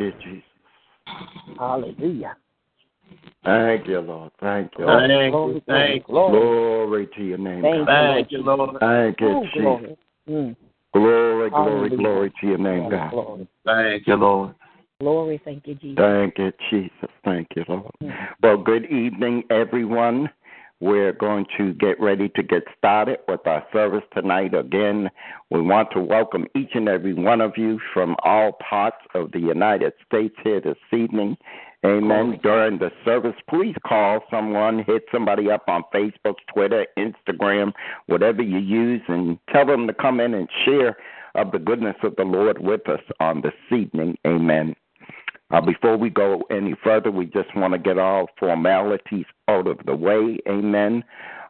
[0.00, 0.42] You, Jesus.
[1.58, 2.36] Hallelujah.
[3.44, 4.32] Thank you, Lord.
[4.40, 4.86] Thank you.
[4.86, 6.14] Thank you, Glory, thank you.
[6.14, 6.40] glory.
[6.40, 8.14] Glory to your name, Thank God.
[8.14, 8.76] Thank you, Lord.
[8.80, 9.56] Thank you, Oh, Jesus.
[9.56, 9.96] glory.
[10.28, 10.56] Mm.
[10.92, 13.10] Glory, glory, glory to your name, God.
[13.10, 13.48] glory.
[13.64, 14.54] Thank you, Lord.
[15.00, 15.96] Glory, thank you, Jesus.
[15.96, 17.10] Thank you, Jesus.
[17.24, 17.90] Thank you, Lord.
[18.42, 20.28] Well, good evening, everyone.
[20.80, 24.54] We're going to get ready to get started with our service tonight.
[24.54, 25.10] Again,
[25.50, 29.40] we want to welcome each and every one of you from all parts of the
[29.40, 31.36] United States here this evening.
[31.84, 32.40] Amen.
[32.42, 37.72] During the service, please call someone, hit somebody up on Facebook, Twitter, Instagram,
[38.06, 40.96] whatever you use, and tell them to come in and share
[41.34, 44.16] of the goodness of the Lord with us on this evening.
[44.26, 44.74] Amen.
[45.50, 49.78] Uh, before we go any further, we just want to get all formalities out of
[49.86, 50.38] the way.
[50.48, 51.04] Amen.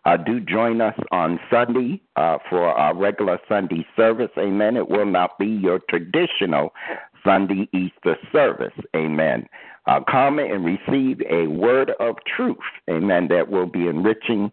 [0.06, 4.30] Uh, do join us on Sunday uh, for our regular Sunday service.
[4.38, 4.76] Amen.
[4.76, 6.72] It will not be your traditional
[7.22, 8.72] Sunday Easter service.
[8.96, 9.46] Amen.
[9.86, 12.56] Uh, come and receive a word of truth.
[12.88, 13.28] Amen.
[13.28, 14.50] That will be enriching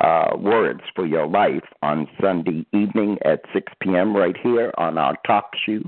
[0.00, 4.16] uh, words for your life on Sunday evening at 6 p.m.
[4.16, 5.80] right here on our talk show.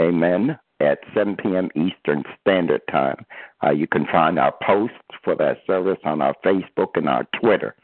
[0.00, 0.58] Amen.
[0.82, 1.68] At 7 p.m.
[1.76, 3.24] Eastern Standard Time.
[3.62, 7.76] Uh, you can find our posts for that service on our Facebook and our Twitter.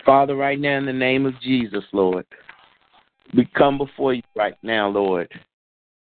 [0.06, 2.26] Father, right now in the name of Jesus, Lord,
[3.36, 5.32] we come before you right now, Lord.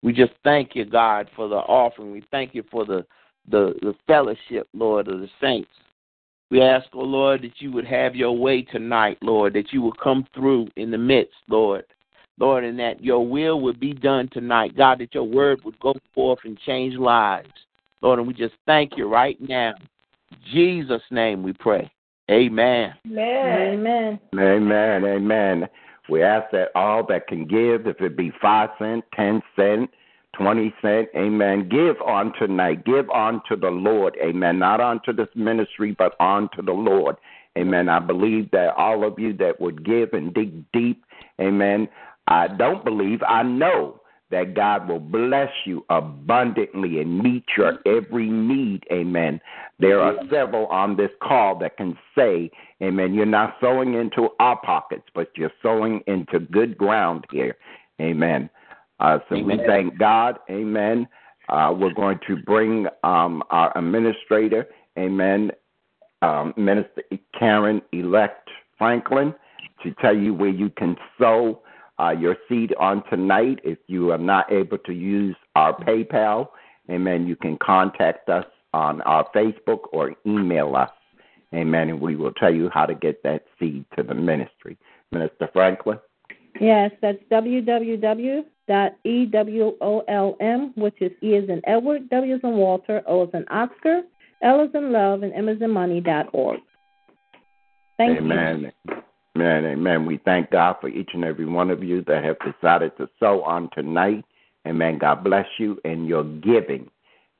[0.03, 2.11] We just thank you, God, for the offering.
[2.11, 3.05] We thank you for the
[3.48, 5.70] the, the fellowship, Lord, of the saints.
[6.51, 9.98] We ask, oh Lord, that you would have your way tonight, Lord, that you would
[9.98, 11.84] come through in the midst, Lord.
[12.38, 14.76] Lord, and that your will would be done tonight.
[14.76, 17.51] God, that your word would go forth and change lives.
[18.03, 19.74] Lord, and we just thank you right now.
[20.30, 21.90] In Jesus' name we pray.
[22.30, 22.94] Amen.
[23.07, 24.18] Amen.
[24.34, 25.05] Amen.
[25.05, 25.68] Amen.
[26.11, 29.90] We ask that all that can give, if it be five cent, ten cent,
[30.36, 31.68] twenty cent, amen.
[31.68, 32.84] Give on tonight.
[32.84, 34.16] Give on to the Lord.
[34.22, 34.58] Amen.
[34.58, 37.16] Not onto this ministry, but on to the Lord.
[37.56, 37.88] Amen.
[37.88, 41.04] I believe that all of you that would give and dig deep,
[41.40, 41.88] amen.
[42.28, 43.99] I don't believe, I know
[44.31, 48.85] that God will bless you abundantly and meet your every need.
[48.93, 49.41] Amen.
[49.78, 52.51] There are several on this call that can say,
[52.83, 53.12] Amen.
[53.12, 57.57] You're not sowing into our pockets, but you're sowing into good ground here.
[58.01, 58.49] Amen.
[59.01, 60.39] Uh, so we thank God.
[60.51, 61.09] Amen.
[61.49, 64.68] Uh, we're going to bring um, our administrator,
[64.99, 65.51] Amen,
[66.22, 67.03] um, Minister
[67.37, 69.35] Karen Elect Franklin,
[69.83, 71.62] to tell you where you can sow
[72.01, 73.59] uh, your seed on tonight.
[73.62, 76.48] If you are not able to use our PayPal,
[76.90, 80.90] amen, you can contact us on our Facebook or email us,
[81.55, 84.78] amen, and we will tell you how to get that seed to the ministry.
[85.12, 85.98] Minister Franklin?
[86.61, 87.96] Yes, that's www.ewolm,
[90.76, 94.03] which is E as in Edward, W as in Walter, O as in Oscar,
[94.42, 96.61] L as in Love, and M as in Money dot org.
[97.98, 98.72] Thank amen.
[99.37, 99.64] Amen.
[99.64, 100.07] Amen.
[100.07, 103.43] We thank God for each and every one of you that have decided to sow
[103.43, 104.24] on tonight.
[104.66, 104.99] Amen.
[104.99, 106.91] God bless you and your giving.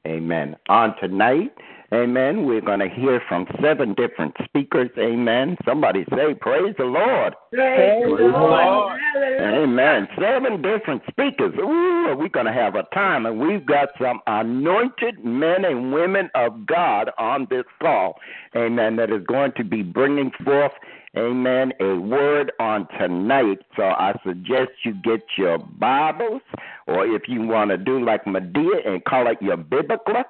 [0.07, 0.57] Amen.
[0.71, 1.53] On tonight,
[1.93, 4.89] amen, we're going to hear from seven different speakers.
[4.97, 5.59] Amen.
[5.67, 7.35] Somebody say, Praise the Lord.
[7.53, 8.99] Praise the Lord.
[9.43, 10.09] Amen.
[10.19, 11.53] Seven different speakers.
[11.59, 16.31] Ooh, we're going to have a time, and we've got some anointed men and women
[16.35, 18.19] of God on this call.
[18.57, 18.97] Amen.
[18.97, 20.73] That is going to be bringing forth,
[21.17, 23.59] amen, a word on tonight.
[23.77, 26.43] So I suggest you get your Bibles,
[26.87, 30.25] or if you want to do like Madea and call it your biblical,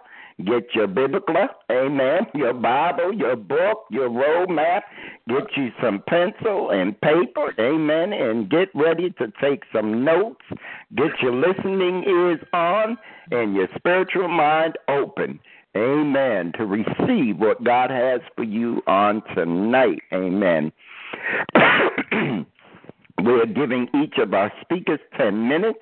[0.45, 4.83] Get your biblical, amen, your Bible, your book, your roadmap.
[5.29, 10.45] Get you some pencil and paper, amen, and get ready to take some notes.
[10.97, 12.97] Get your listening ears on
[13.31, 15.41] and your spiritual mind open,
[15.77, 20.73] amen, to receive what God has for you on tonight, amen.
[23.23, 25.81] We're giving each of our speakers 10 minutes.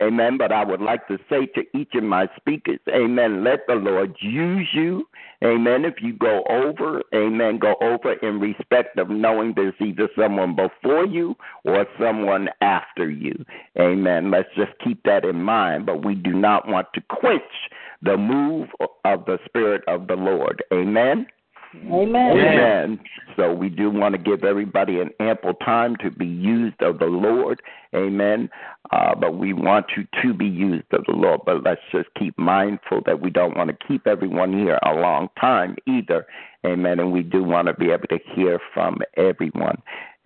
[0.00, 0.38] Amen.
[0.38, 3.42] But I would like to say to each of my speakers, Amen.
[3.42, 5.08] Let the Lord use you.
[5.44, 5.84] Amen.
[5.84, 11.04] If you go over, Amen, go over in respect of knowing there's either someone before
[11.04, 13.44] you or someone after you.
[13.78, 14.30] Amen.
[14.30, 15.86] Let's just keep that in mind.
[15.86, 17.42] But we do not want to quench
[18.02, 18.68] the move
[19.04, 20.62] of the Spirit of the Lord.
[20.72, 21.26] Amen.
[21.90, 22.32] Amen.
[22.32, 23.00] Amen.
[23.36, 27.06] So we do want to give everybody an ample time to be used of the
[27.06, 27.60] Lord.
[27.94, 28.48] Amen.
[28.90, 31.40] Uh, but we want you to be used of the Lord.
[31.44, 35.28] But let's just keep mindful that we don't want to keep everyone here a long
[35.40, 36.26] time either.
[36.64, 36.98] Amen.
[36.98, 39.82] And we do want to be able to hear from everyone.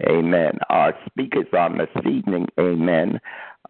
[0.09, 0.59] Amen.
[0.71, 3.21] Our speakers on this evening, amen,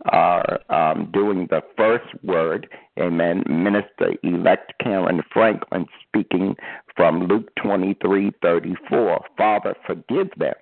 [0.07, 2.69] are um, doing the first word.
[2.99, 3.45] Amen.
[3.49, 6.57] Minister elect Karen Franklin speaking
[6.97, 9.25] from Luke twenty three thirty four.
[9.37, 10.55] Father, forgive them.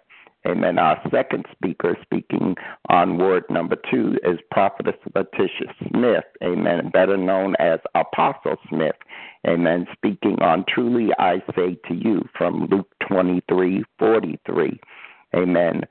[0.47, 0.79] Amen.
[0.79, 2.55] Our second speaker speaking
[2.89, 6.25] on word number two is Prophetess Letitia Smith.
[6.43, 6.91] Amen.
[6.93, 8.95] Better known as Apostle Smith.
[9.47, 9.87] Amen.
[9.95, 14.81] Speaking on Truly I Say to You from Luke twenty three forty three.
[15.35, 15.83] Amen.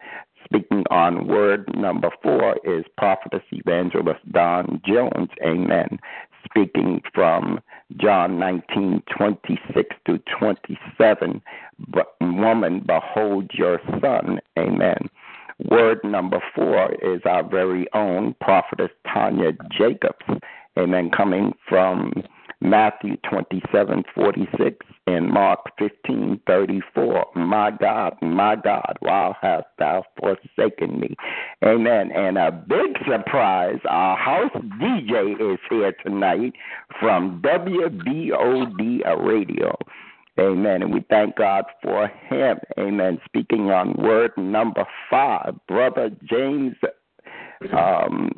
[0.48, 5.30] Speaking on word number four is Prophetess Evangelist Dawn Jones.
[5.46, 6.00] Amen.
[6.46, 7.60] Speaking from
[7.98, 11.42] John 19, 26 to 27.
[12.22, 14.40] Woman, behold your son.
[14.58, 15.10] Amen.
[15.70, 20.42] Word number four is our very own Prophetess Tonya Jacobs.
[20.78, 21.10] Amen.
[21.10, 22.14] Coming from
[22.60, 27.26] Matthew 27:46 and Mark 15:34.
[27.36, 31.16] My God, my God, why hast thou forsaken me?
[31.64, 32.12] Amen.
[32.12, 34.52] And a big surprise, our house
[34.82, 36.54] DJ is here tonight
[37.00, 39.78] from WVOD Radio.
[40.40, 40.84] Amen.
[40.84, 42.60] And we thank God for him.
[42.80, 43.20] Amen.
[43.26, 46.76] Speaking on word number five, Brother James
[47.76, 48.32] um,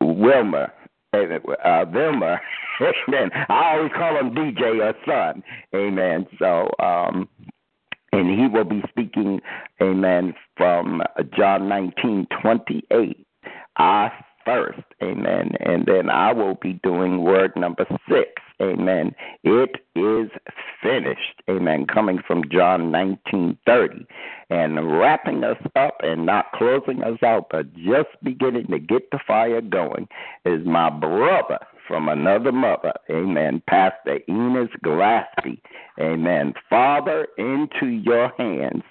[0.00, 0.72] Wilmer
[1.64, 2.40] uh, Vilma.
[3.08, 3.30] Amen.
[3.48, 5.42] I always call him DJ or son.
[5.74, 6.26] Amen.
[6.38, 7.28] So, um,
[8.12, 9.40] and he will be speaking,
[9.82, 11.02] amen, from
[11.36, 13.26] John nineteen twenty eight.
[13.76, 14.10] I
[14.44, 18.30] first, amen, and then I will be doing word number six,
[18.60, 19.14] amen.
[19.42, 20.30] It is
[20.82, 24.06] finished, amen, coming from John nineteen thirty,
[24.50, 29.18] and wrapping us up and not closing us out, but just beginning to get the
[29.26, 30.08] fire going
[30.44, 35.60] is my brother from another mother, amen, Pastor Enos Glaspie,
[36.00, 36.54] amen.
[36.70, 38.82] Father, into your hands,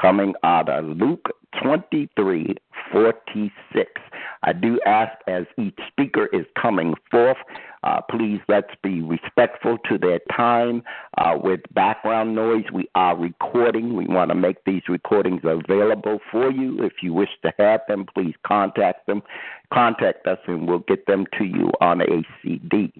[0.00, 1.30] coming out of Luke
[1.62, 2.56] 23
[2.92, 4.00] 46.
[4.44, 7.38] I do ask as each speaker is coming forth,
[7.84, 10.82] uh, please let's be respectful to their time.
[11.18, 13.96] Uh, with background noise, we are recording.
[13.96, 16.82] We want to make these recordings available for you.
[16.82, 19.22] If you wish to have them, please contact them.
[19.72, 22.92] Contact us, and we'll get them to you on a CD.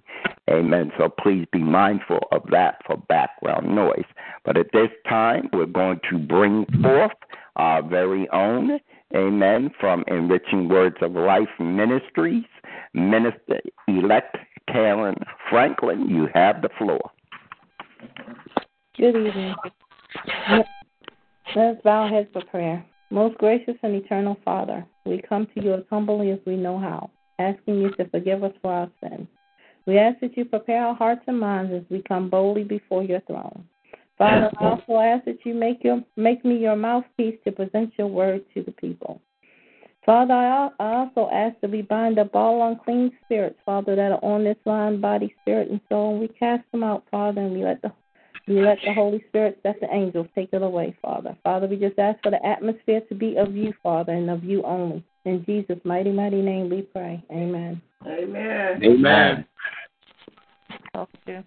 [0.50, 0.90] Amen.
[0.98, 4.06] So please be mindful of that for background noise.
[4.44, 7.12] But at this time, we're going to bring forth
[7.56, 8.80] our very own
[9.14, 9.70] Amen.
[9.78, 12.44] From Enriching Words of Life Ministries,
[12.94, 14.38] Minister elect
[14.68, 15.16] Karen
[15.50, 17.10] Franklin, you have the floor.
[18.96, 19.54] Good evening.
[21.54, 22.84] Let's bow our heads for prayer.
[23.10, 27.10] Most gracious and eternal Father, we come to you as humbly as we know how,
[27.38, 29.28] asking you to forgive us for our sins.
[29.86, 33.20] We ask that you prepare our hearts and minds as we come boldly before your
[33.20, 33.68] throne.
[34.22, 38.06] Father, I also ask that you make your make me your mouthpiece to present your
[38.06, 39.20] word to the people.
[40.06, 44.44] Father, I also ask that we bind up all unclean spirits, Father, that are on
[44.44, 47.82] this line, body, spirit, and soul, and we cast them out, Father, and we let
[47.82, 47.90] the
[48.46, 51.36] we let the Holy Spirit, that the angels, take it away, Father.
[51.42, 54.62] Father, we just ask for the atmosphere to be of you, Father, and of you
[54.62, 55.04] only.
[55.24, 57.24] In Jesus' mighty, mighty name we pray.
[57.30, 57.80] Amen.
[58.06, 58.82] Amen.
[58.84, 59.46] Amen.
[60.96, 61.42] Okay.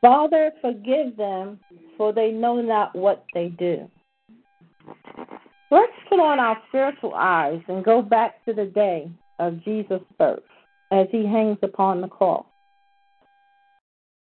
[0.00, 1.60] Father, forgive them,
[1.96, 3.88] for they know not what they do.
[5.70, 10.40] Let's put on our spiritual eyes and go back to the day of Jesus' birth
[10.90, 12.44] as he hangs upon the cross.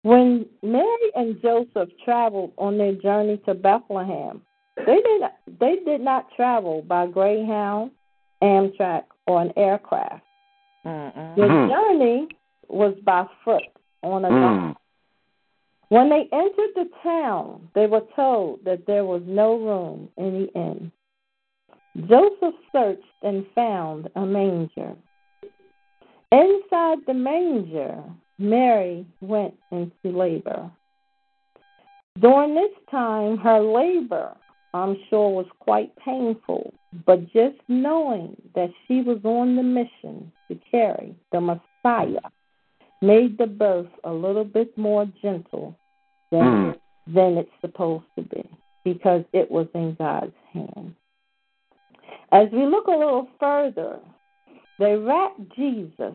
[0.02, 4.42] When Mary and Joseph traveled on their journey to Bethlehem,
[4.76, 7.90] they did not, they did not travel by Greyhound,
[8.42, 10.22] Amtrak, or an aircraft.
[10.84, 11.36] Mm-mm.
[11.36, 12.28] The journey
[12.68, 13.62] was by foot
[14.02, 14.74] on a mm.
[15.94, 20.60] When they entered the town, they were told that there was no room in the
[20.60, 20.90] inn.
[22.08, 24.96] Joseph searched and found a manger.
[26.32, 28.02] Inside the manger,
[28.40, 30.68] Mary went into labor.
[32.20, 34.36] During this time, her labor,
[34.72, 36.74] I'm sure, was quite painful,
[37.06, 42.30] but just knowing that she was on the mission to carry the Messiah
[43.00, 45.76] made the birth a little bit more gentle
[46.30, 46.74] than, mm.
[47.06, 48.48] than it's supposed to be
[48.84, 50.94] because it was in God's hand.
[52.32, 53.98] As we look a little further,
[54.78, 56.14] they wrapped Jesus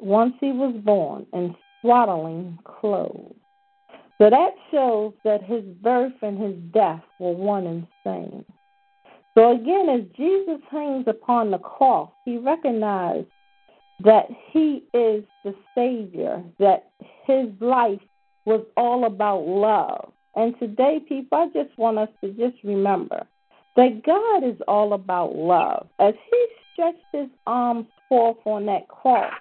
[0.00, 3.34] once he was born in swaddling clothes.
[4.18, 8.44] So that shows that his birth and his death were one and same.
[9.36, 13.28] So again, as Jesus hangs upon the cross, he recognized
[14.02, 16.90] that he is the Savior, that
[17.26, 18.00] his life
[18.46, 20.12] was all about love.
[20.34, 23.26] And today, people, I just want us to just remember
[23.76, 25.88] that God is all about love.
[25.98, 29.32] As he stretched his arms forth on that cross,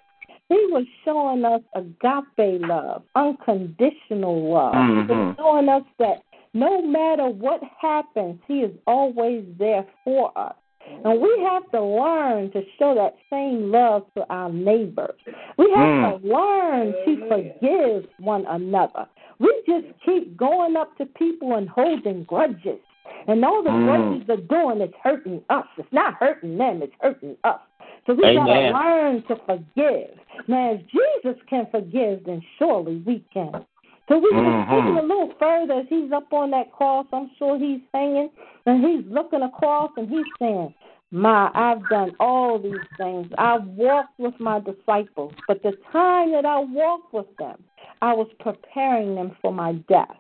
[0.50, 4.74] he was showing us agape love, unconditional love.
[4.74, 5.12] Mm-hmm.
[5.12, 6.22] He was showing us that
[6.54, 10.56] no matter what happens, He is always there for us.
[11.04, 15.20] And we have to learn to show that same love to our neighbors.
[15.58, 16.22] We have Mm.
[16.22, 19.08] to learn to forgive one another.
[19.40, 22.80] We just keep going up to people and holding grudges.
[23.28, 23.84] And all the Mm.
[23.84, 25.68] grudges are doing is hurting us.
[25.78, 27.60] It's not hurting them, it's hurting us.
[28.06, 30.20] So we gotta learn to forgive.
[30.48, 33.66] Now, if Jesus can forgive, then surely we can.
[34.08, 34.70] So we Mhm.
[34.70, 37.08] thinking a little further as he's up on that cross.
[37.12, 38.30] I'm sure he's hanging
[38.66, 40.74] and he's looking across and he's saying,
[41.12, 43.32] My, I've done all these things.
[43.38, 47.64] I've walked with my disciples, but the time that I walked with them,
[48.02, 50.18] I was preparing them for my death.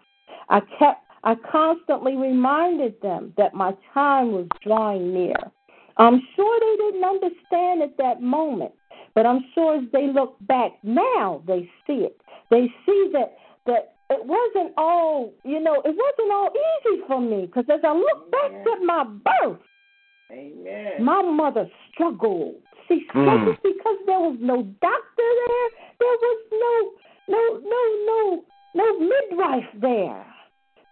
[0.49, 5.35] I kept I constantly reminded them that my time was drawing near.
[5.97, 8.73] I'm sure they didn't understand at that moment,
[9.15, 12.21] but I'm sure as they look back now, they see it.
[12.51, 17.45] They see that that it wasn't all, you know, it wasn't all easy for me
[17.47, 19.59] because as I look back at my birth,
[20.31, 21.03] Amen.
[21.03, 22.55] my mother struggled.
[22.87, 23.09] She Mm.
[23.09, 25.69] struggled because there was no doctor there.
[25.99, 26.91] There was no
[27.27, 28.45] no no no
[28.75, 30.25] no midwife there.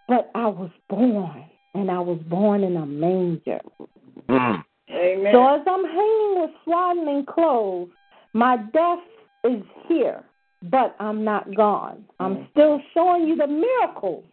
[0.08, 1.44] But I was born,
[1.74, 3.60] and I was born in a manger.
[4.28, 4.64] Mm.
[4.90, 5.32] Amen.
[5.32, 7.90] So as I'm hanging with swaddling clothes,
[8.32, 8.98] my death
[9.44, 10.24] is here,
[10.70, 12.04] but I'm not gone.
[12.20, 14.24] I'm still showing you the miracles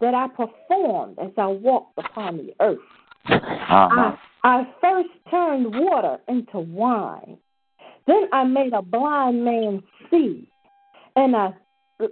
[0.00, 2.78] that I performed as I walked upon the earth.
[3.26, 3.72] Uh-huh.
[3.72, 7.36] I, I first turned water into wine.
[8.06, 10.48] Then I made a blind man see,
[11.16, 11.54] and I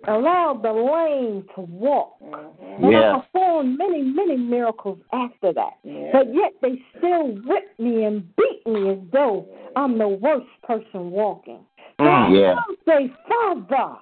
[0.07, 2.16] allowed the lame to walk.
[2.20, 3.16] And Yeah.
[3.16, 5.79] I performed many, many miracles after that.
[5.83, 6.11] Yeah.
[6.12, 11.11] But yet they still whipped me and beat me as though I'm the worst person
[11.11, 11.61] walking.
[11.99, 12.55] So Mm, I yeah.
[12.86, 13.96] say, Father,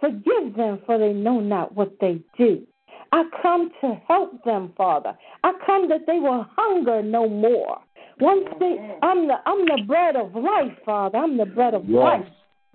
[0.00, 2.66] forgive them, for they know not what they do.
[3.12, 5.16] I come to help them, Father.
[5.44, 7.78] I come that they will hunger no more.
[8.20, 11.18] Once they, I'm the, I'm the bread of life, Father.
[11.18, 12.02] I'm the bread of Yes.
[12.02, 12.26] life.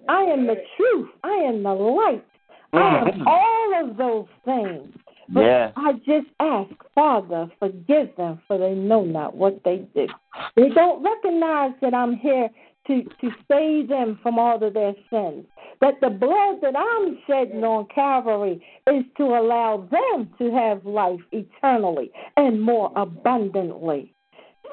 [0.08, 1.10] I am the truth.
[1.24, 2.26] I am the light.
[2.74, 3.28] I am Mhm.
[3.28, 4.94] all of those things.
[5.30, 5.72] But Yeah.
[5.76, 10.08] I just ask, Father, forgive them, for they know not what they do.
[10.56, 12.50] They don't recognize that I'm here
[12.88, 15.46] to, to save them from all of their sins.
[15.82, 21.22] That the blood that I'm shedding on Calvary is to allow them to have life
[21.32, 24.14] eternally and more abundantly.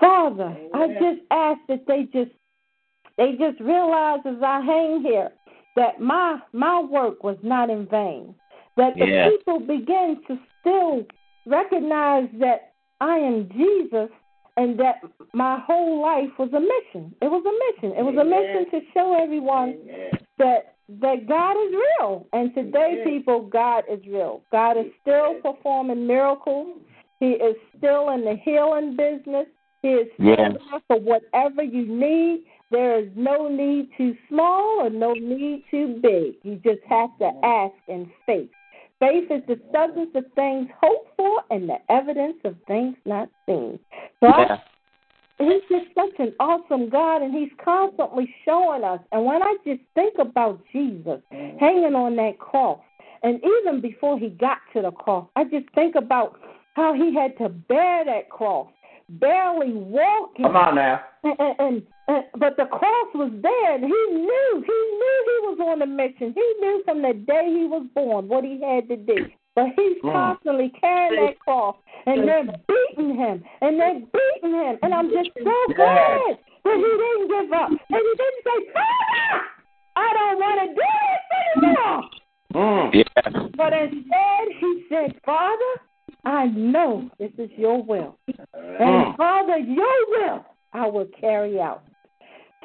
[0.00, 2.30] Father, I just ask that they just
[3.16, 5.30] they just realize as I hang here
[5.76, 8.34] that my my work was not in vain.
[8.76, 9.28] That the Yeah.
[9.30, 11.04] people begin to still
[11.44, 14.10] recognize that I am Jesus
[14.56, 14.96] and that
[15.32, 17.14] my whole life was a mission.
[17.20, 17.96] It was a mission.
[17.96, 19.78] It was a mission to show everyone
[20.38, 22.26] that that God is real.
[22.32, 24.42] And today, people, God is real.
[24.50, 26.78] God is still performing miracles.
[27.20, 29.46] He is still in the healing business.
[29.82, 30.56] He is still Yes.
[30.58, 32.44] there for whatever you need.
[32.70, 36.36] There is no need too small or no need too big.
[36.42, 38.50] You just have to ask in faith.
[39.00, 43.78] Faith is the substance of things hoped for and the evidence of things not seen.
[44.20, 44.60] So I
[45.40, 49.00] He's just such an awesome God, and He's constantly showing us.
[49.10, 52.80] And when I just think about Jesus hanging on that cross,
[53.22, 56.38] and even before He got to the cross, I just think about
[56.74, 58.68] how He had to bear that cross,
[59.08, 60.44] barely walking.
[60.44, 61.00] Come on now.
[61.24, 65.38] And, and, and, and but the cross was there, and he knew, he knew he
[65.46, 66.32] was on a mission.
[66.34, 69.26] He knew from the day he was born what he had to do.
[69.54, 74.94] But he's constantly carrying that cross, and they're beating him, and they're beating him, and
[74.94, 79.44] I'm just so glad that he didn't give up, and he didn't say, "Father,
[79.96, 82.10] I don't want to do this anymore."
[82.54, 82.94] Mm.
[82.94, 83.48] Yeah.
[83.56, 85.72] But instead, he said, Father,
[86.24, 88.16] I know this is your will.
[88.26, 89.16] And Mm.
[89.16, 91.82] Father, your will I will carry out.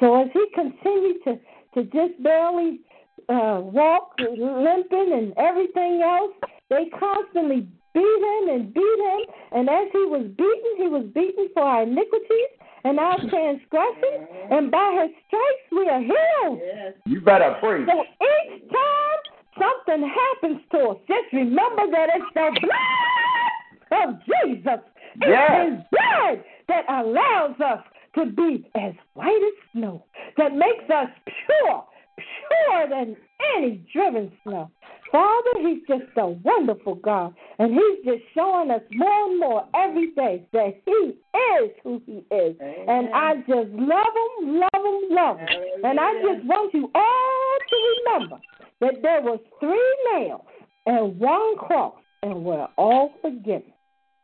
[0.00, 1.38] So as he continued to,
[1.74, 2.80] to just barely
[3.28, 6.32] uh, walk, limping, and everything else,
[6.68, 9.20] they constantly beat him and beat him.
[9.52, 12.52] And as he was beaten, he was beaten for our iniquities
[12.84, 14.28] and our transgressions.
[14.50, 16.60] And by his stripes we are healed.
[17.06, 17.88] You better preach.
[17.88, 19.20] So each time
[19.58, 24.80] something happens to us, just remember that it's the blood of Jesus.
[25.16, 25.70] It's Yes.
[25.72, 27.82] his blood that allows us
[28.16, 30.04] to be as white as snow,
[30.36, 31.84] that makes us pure,
[32.16, 33.16] purer than
[33.56, 34.70] any driven snow.
[35.12, 40.10] Father, He's just a wonderful God, and He's just showing us more and more every
[40.12, 42.56] day that He is who He is.
[42.60, 45.84] And I just love Him, love Him, love Him.
[45.84, 48.40] And I just want you all to remember
[48.80, 50.44] that there was three nails
[50.86, 53.72] and one cross, and we're all forgiven.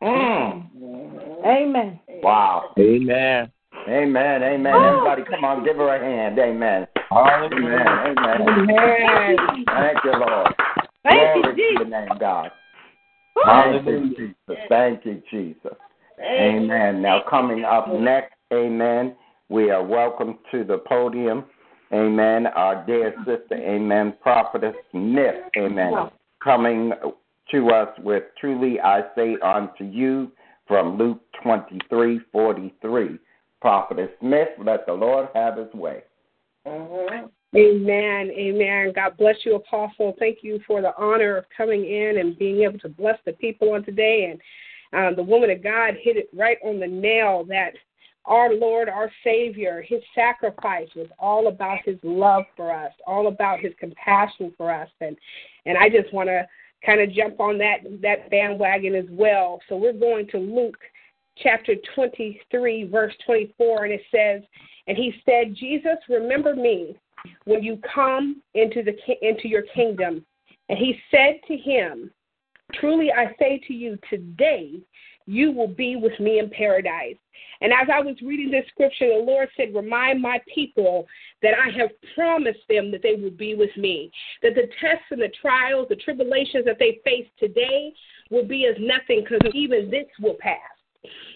[0.01, 0.69] Mm.
[1.45, 1.99] Amen.
[2.21, 2.73] Wow.
[2.77, 3.51] Amen.
[3.87, 4.43] Amen.
[4.43, 4.75] Amen.
[4.85, 6.39] Everybody, come on, give her a hand.
[6.39, 6.87] Amen.
[7.11, 7.87] Amen.
[7.87, 8.41] Amen.
[8.41, 9.65] Amen.
[9.67, 10.53] Thank you, Lord.
[11.03, 11.73] Thank you, Glory to Jesus.
[11.75, 12.51] your name, God.
[13.45, 14.07] Thank Hallelujah.
[14.17, 14.63] you, Jesus.
[14.69, 15.77] Thank you, Jesus.
[16.21, 17.01] Amen.
[17.01, 19.15] Now, coming up next, amen,
[19.49, 21.45] we are welcome to the podium.
[21.91, 22.47] Amen.
[22.47, 25.93] Our dear sister, amen, prophetess Smith, amen,
[26.43, 26.93] coming
[27.51, 30.31] to us with truly I say unto you
[30.67, 33.19] from Luke twenty three forty three.
[33.63, 36.03] Prophetess Smith, let the Lord have his way.
[36.67, 37.29] Amen.
[37.55, 38.91] Amen.
[38.93, 40.13] God bless you, Apostle.
[40.19, 43.71] Thank you for the honor of coming in and being able to bless the people
[43.71, 44.35] on today.
[44.91, 47.71] And um, the woman of God hit it right on the nail that
[48.25, 53.61] our Lord, our Savior, his sacrifice was all about his love for us, all about
[53.61, 54.89] his compassion for us.
[54.99, 55.15] And
[55.65, 56.45] and I just want to
[56.85, 59.61] kind of jump on that that bandwagon as well.
[59.69, 60.79] So we're going to Luke
[61.37, 64.41] chapter 23 verse 24 and it says
[64.87, 66.95] and he said jesus remember me
[67.45, 70.25] when you come into the into your kingdom.
[70.69, 72.11] And he said to him
[72.73, 74.79] truly i say to you today
[75.25, 77.17] you will be with me in paradise.
[77.61, 81.05] And as i was reading this scripture the lord said remind my people
[81.41, 84.11] that i have promised them that they will be with me
[84.41, 87.93] that the tests and the trials the tribulations that they face today
[88.31, 90.72] will be as nothing because even this will pass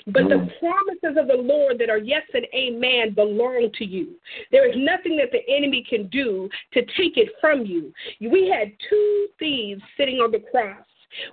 [0.08, 4.16] but the promises of the Lord that are yes and amen belong to you.
[4.52, 7.94] There is nothing that the enemy can do to take it from you.
[8.22, 10.86] We had two thieves sitting on the cross.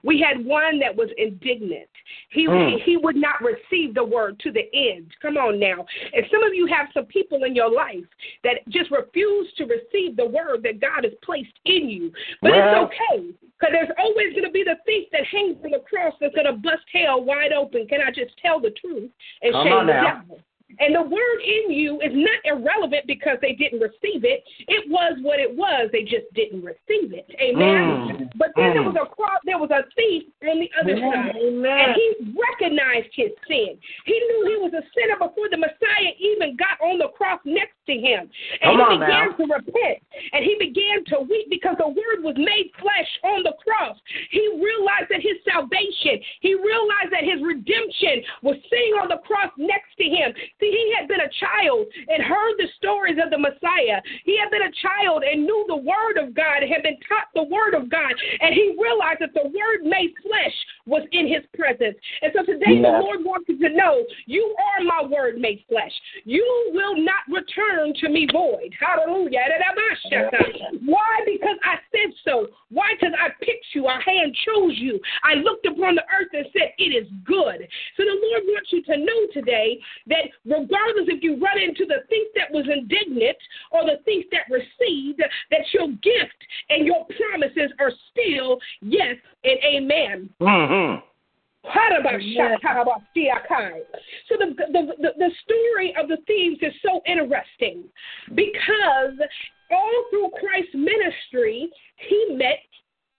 [0.02, 1.88] We had one that was indignant.
[2.30, 2.80] He, Mm.
[2.82, 5.12] he would not receive the word to the end.
[5.20, 5.86] Come on now.
[6.12, 8.04] And some of you have some people in your life
[8.42, 12.12] that just refuse to receive the word that God has placed in you.
[12.40, 13.34] But Well- it's okay.
[13.58, 16.46] Because there's always going to be the thief that hangs from the cross that's going
[16.46, 17.86] to bust hell wide open.
[17.86, 19.10] Can I just tell the truth
[19.42, 20.40] and Come shame the devil?
[20.80, 24.42] And the word in you is not irrelevant because they didn't receive it.
[24.66, 25.88] It was what it was.
[25.92, 27.30] They just didn't receive it.
[27.40, 28.08] Amen.
[28.08, 28.13] Mm.
[28.36, 28.92] But then there Mm.
[28.94, 31.12] was a cross, there was a thief on the other Amen.
[31.12, 31.78] side, Amen.
[31.80, 33.78] and he recognized his sin.
[34.04, 37.74] He knew he was a sinner before the Messiah even got on the cross next
[37.86, 38.30] to him,
[38.62, 39.36] and Come he began now.
[39.36, 39.98] to repent,
[40.32, 43.96] and he began to weep because the Word was made flesh on the cross.
[44.30, 49.50] He realized that his salvation, he realized that his redemption was sitting on the cross
[49.58, 50.32] next to him.
[50.60, 54.00] See, he had been a child and heard the stories of the Messiah.
[54.24, 57.42] He had been a child and knew the Word of God, had been taught the
[57.44, 60.54] Word of God, and he realized that the Word made flesh
[60.86, 61.96] was in his presence.
[62.22, 65.92] And so today, the Lord wants you to know you are my Word made flesh.
[66.24, 68.72] You will not return to me void.
[68.78, 69.40] Hallelujah.
[70.84, 71.20] Why?
[71.24, 72.48] Because I said so.
[72.70, 72.92] Why?
[72.98, 73.86] Because I picked you.
[73.86, 75.00] I hand chose you.
[75.22, 77.66] I looked upon the earth and said, It is good.
[77.96, 82.04] So the Lord wants you to know today that regardless if you run into the
[82.08, 83.38] thief that was indignant
[83.72, 89.58] or the thief that received, that your gift and your promises are still yes and
[89.64, 90.30] amen.
[90.40, 90.73] Mm-hmm.
[90.74, 91.00] Mm-hmm.
[94.28, 97.84] So the, the the the story of the thieves is so interesting
[98.34, 99.16] because
[99.70, 102.60] all through Christ's ministry, he met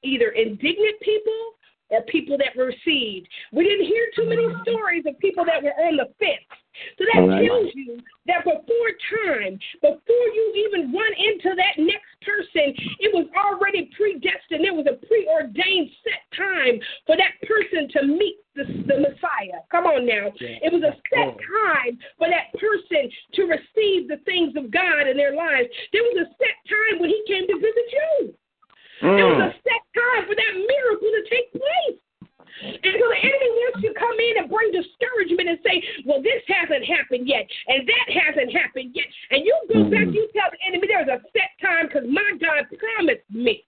[0.04, 1.56] either indignant people
[1.90, 3.28] or people that received.
[3.52, 4.62] We didn't hear too many mm-hmm.
[4.64, 6.50] stories of people that were on the fence.
[6.98, 7.48] So that right.
[7.48, 8.90] tells you that before
[9.24, 14.66] time, before you even run into that next person, it was already predestined.
[14.66, 19.64] It was a preordained set time for that person to meet the, the Messiah.
[19.72, 20.32] Come on now.
[20.40, 23.08] It was a set time for that person
[23.40, 25.70] to receive the things of God in their lives.
[25.94, 28.36] There was a set time when he came to visit you.
[29.02, 29.16] Mm.
[29.18, 32.00] There was a set time for that miracle to take place.
[32.64, 36.40] And so the enemy wants to come in and bring discouragement and say, well, this
[36.48, 39.06] hasn't happened yet, and that hasn't happened yet.
[39.32, 39.92] And you go mm.
[39.92, 43.66] back, you tell the enemy there's a set time because my God promised me.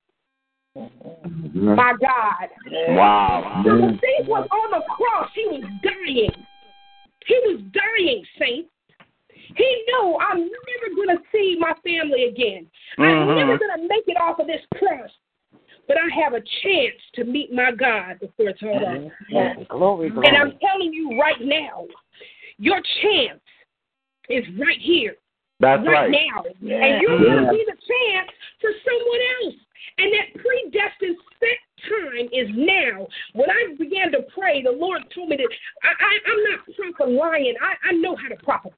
[0.78, 1.76] Mm-hmm.
[1.76, 2.48] My God.
[2.96, 3.64] Wow.
[3.66, 5.30] So the thief was on the cross.
[5.36, 6.46] He was dying.
[7.26, 8.70] He was dying, saints.
[9.56, 12.70] He knew I'm never going to see my family again.
[12.98, 13.36] I'm Mhm.
[13.36, 15.12] never going to make it off of this cross.
[15.88, 19.16] but I have a chance to meet my God before it's all over.
[19.30, 19.58] Yes.
[19.70, 20.28] Glory, glory.
[20.28, 21.88] And I'm telling you right now,
[22.58, 23.40] your chance
[24.30, 25.16] is right here,
[25.62, 26.12] That's right, right.
[26.12, 26.44] now.
[26.60, 26.84] Yeah.
[26.84, 28.30] And you're going to be the chance
[28.60, 29.56] for someone else.
[29.98, 33.08] And that predestined set time is now.
[33.34, 35.50] When I began to pray, the Lord told me that
[35.84, 36.60] I, I, I'm not
[36.96, 37.56] prophesying.
[37.62, 38.76] I, I know how to prophesy.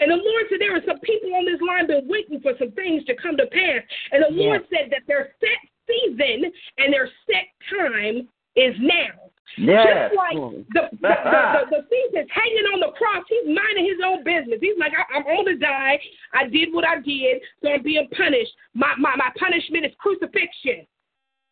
[0.00, 2.72] And the Lord said there are some people on this line been waiting for some
[2.72, 3.82] things to come to pass.
[4.12, 9.30] And the Lord said that their set season and their set time is now.
[9.58, 9.86] Yes.
[9.86, 10.38] Just like
[10.74, 14.58] the the, the, the, thief is hanging on the cross, he's minding his own business.
[14.58, 16.00] He's like, I, I'm on to die.
[16.32, 18.50] I did what I did, so I'm being punished.
[18.74, 20.88] My my, my punishment is crucifixion.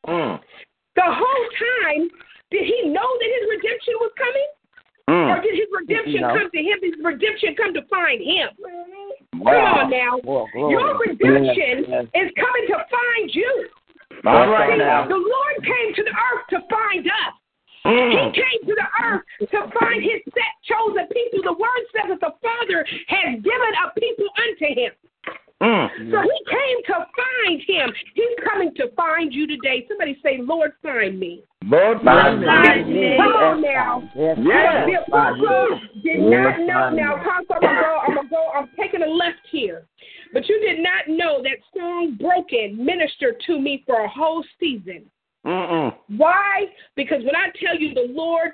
[0.09, 0.41] Mm.
[0.97, 2.11] The whole time,
[2.51, 4.51] did he know that his redemption was coming?
[5.11, 5.35] Mm.
[5.35, 6.35] Or did his redemption No.
[6.35, 6.79] come to him?
[6.83, 8.49] His redemption come to find him?
[9.39, 9.51] Wow.
[9.51, 10.13] Come on now.
[10.23, 10.47] Well.
[10.55, 13.69] Your redemption Yes, is coming to find you.
[14.25, 15.09] All right See, now.
[15.09, 17.35] The Lord came to the earth to find us.
[17.85, 18.11] Mm.
[18.15, 21.43] He came to the earth to find his set chosen people.
[21.43, 24.93] The word says that the Father has given a people unto him.
[25.63, 26.11] Mm.
[26.11, 27.93] So he came to find him.
[28.15, 29.87] He's coming to find you today.
[29.89, 31.45] Somebody say, Lord, find me.
[31.65, 33.17] Lord, find me.
[33.17, 34.03] Come on now.
[34.17, 34.37] Yes.
[34.37, 35.05] The Yes.
[35.07, 36.75] apostle did Yes, not know.
[36.75, 37.03] find me.
[37.03, 37.99] Now, apostle, I'm gonna go.
[38.03, 38.51] I'm gonna go.
[38.57, 39.87] I'm taking a left here,
[40.33, 45.09] but you did not know that song "Broken" ministered to me for a whole season.
[45.47, 45.95] Mm-mm.
[46.17, 46.67] Why?
[46.97, 48.53] Because when I tell you the Lord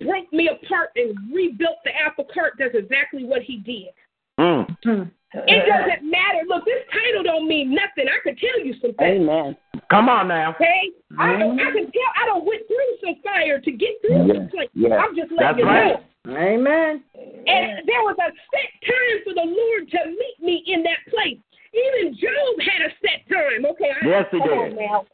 [0.00, 3.92] broke me apart and rebuilt the apple cart, that's exactly what He did.
[4.40, 5.10] Mm.
[5.44, 6.48] It doesn't matter.
[6.48, 8.08] Look, this title don't mean nothing.
[8.08, 9.20] I could tell you some things.
[9.20, 9.56] Amen.
[9.90, 10.56] Come on now.
[10.56, 11.60] Okay, I don't.
[11.60, 11.76] I mm-hmm.
[11.76, 12.12] can tell.
[12.16, 14.72] I don't went through some fire to get through this place.
[14.74, 14.96] Yes.
[14.96, 16.00] I'm just letting That's you right.
[16.00, 16.34] know.
[16.34, 17.04] Amen.
[17.14, 21.38] And there was a set time for the Lord to meet me in that place.
[21.70, 23.62] Even Job had a set time.
[23.62, 24.76] Okay, I, Yes, he come did.
[24.80, 25.06] now.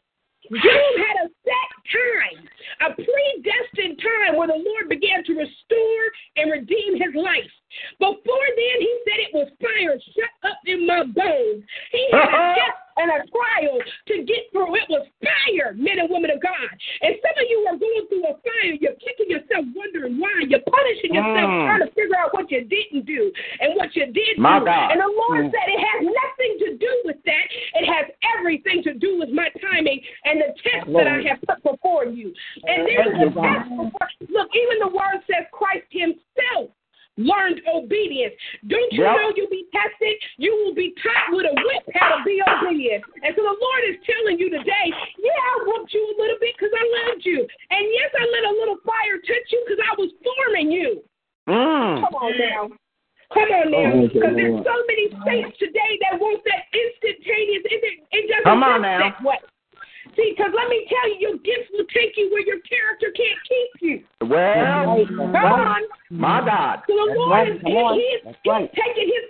[0.49, 2.47] Job had a set time,
[2.81, 6.03] a predestined time where the Lord began to restore
[6.37, 7.51] and redeem his life.
[7.99, 11.63] Before then, he said it was fire shut up in my bones.
[11.91, 14.77] He had a test and a trial to get through.
[14.77, 16.69] It was fire, men and women of God.
[17.01, 18.77] And some of you are going through a fire.
[18.77, 20.45] You're kicking yourself, wondering why.
[20.45, 21.65] You're punishing yourself, Mm.
[21.65, 24.65] trying to figure out what you didn't do and what you did My do.
[24.69, 24.91] God.
[24.93, 25.51] And the Lord Mm.
[25.51, 27.45] said it has nothing to do with that.
[27.81, 28.05] It has
[28.37, 32.33] everything to do with my timing and the test that I have put before you.
[32.63, 34.09] And there's Thank a test before.
[34.29, 36.69] Look, even the word says Christ Himself
[37.17, 38.33] learned obedience.
[38.65, 39.15] Don't you Yep.
[39.15, 40.15] know you'll be tested?
[40.37, 43.03] You will be taught with a whip how to be obedient.
[43.21, 46.55] And so the Lord is telling you today, yeah, I whooped you a little bit
[46.57, 47.45] because I loved you.
[47.69, 51.03] And yes, I let a little fire touch you because I was forming you.
[51.47, 52.01] Mm.
[52.01, 52.69] Come on now.
[53.33, 53.93] Come on now.
[53.93, 57.63] Oh, Because there's so many saints today that want that instantaneous.
[57.65, 58.99] It, it doesn't Come on now.
[58.99, 59.37] that way.
[64.33, 65.81] Well, Come on.
[66.09, 66.79] my God.
[66.87, 67.55] The Lord right.
[67.55, 68.35] is Come he, is
[68.73, 69.22] taking his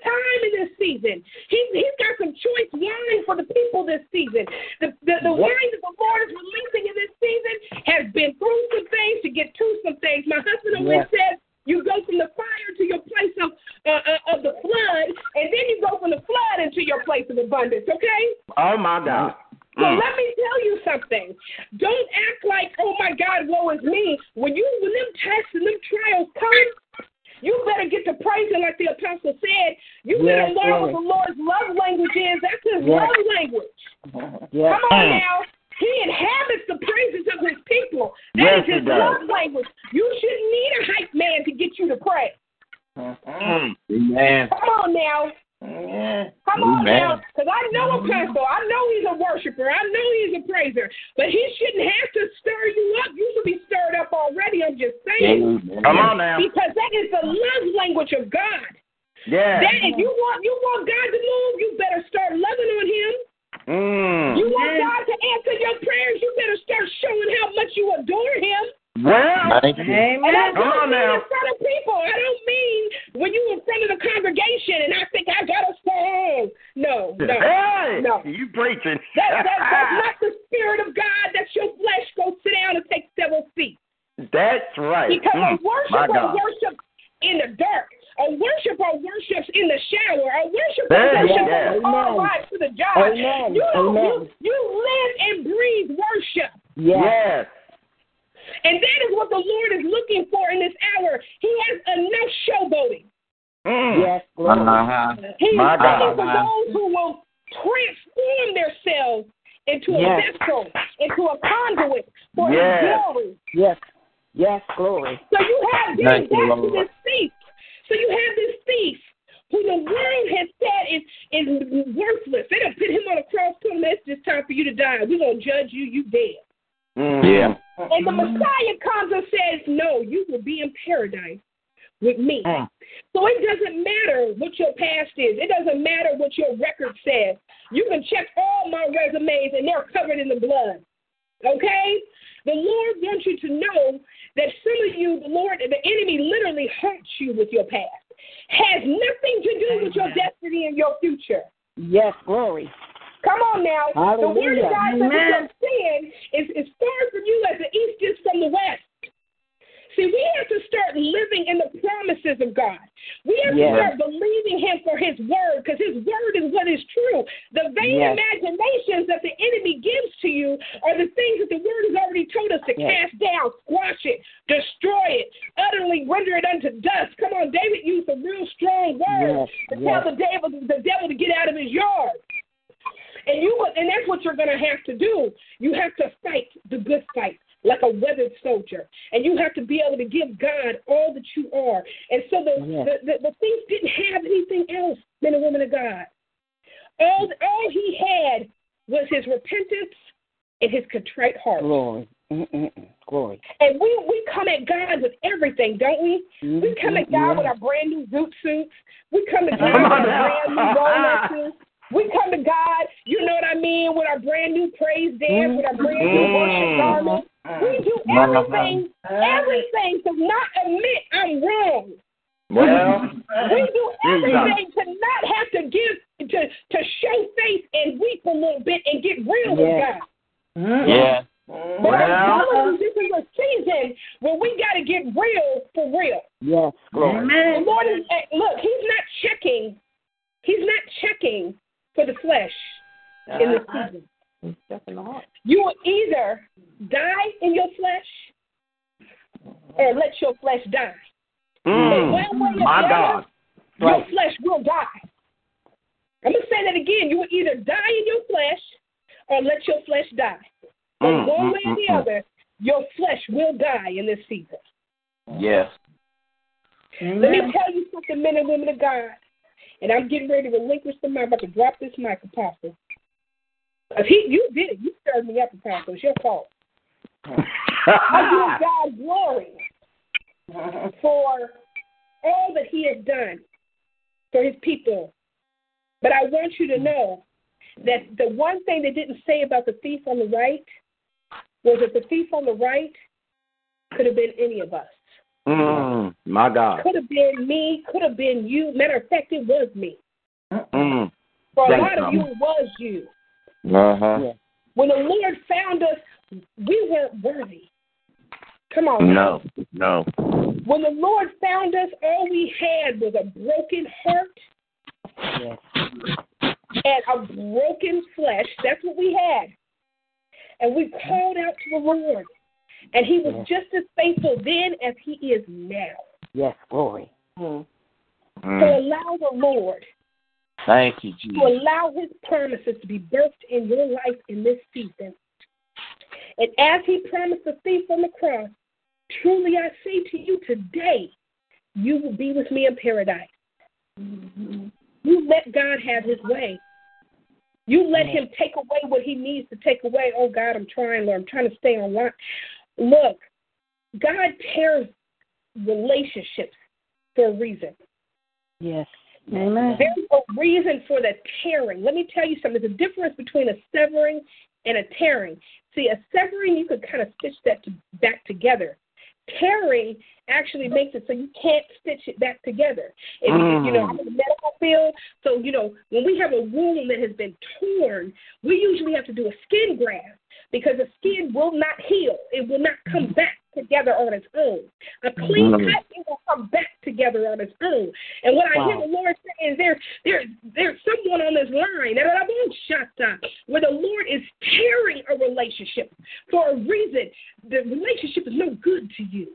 [380.53, 382.15] because the skin will not heal.
[382.31, 383.13] It will not come mm-hmm.
[383.13, 384.59] back together on its own.
[385.03, 385.65] A clean mm-hmm.
[385.65, 387.91] cut, it will come back together on its own.
[388.23, 388.63] And what wow.
[388.63, 390.23] I hear the Lord saying is there, there,
[390.55, 393.19] there's someone on this line, that I won't shut up.
[393.47, 395.91] where the Lord is tearing a relationship
[396.31, 397.09] for a reason.
[397.49, 399.33] The relationship is no good to you.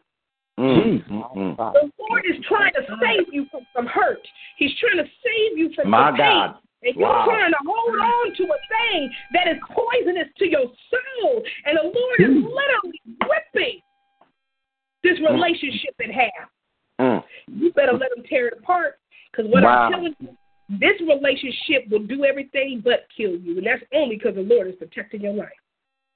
[0.59, 1.19] Mm-hmm.
[1.59, 4.23] The Lord is trying to save you from, from hurt.
[4.57, 6.19] He's trying to save you from My pain.
[6.19, 6.57] God.
[6.89, 11.43] If you're trying to hold on to a thing that is poisonous to your soul,
[11.66, 12.49] and the Lord is hmm.
[12.49, 13.80] literally ripping
[15.03, 15.34] this hmm.
[15.34, 16.49] relationship in half,
[16.99, 17.18] hmm.
[17.61, 18.99] you better let Him tear it apart.
[19.30, 19.86] Because what wow.
[19.86, 20.28] I'm telling you,
[20.68, 24.74] this relationship will do everything but kill you, and that's only because the Lord is
[24.76, 25.49] protecting your life.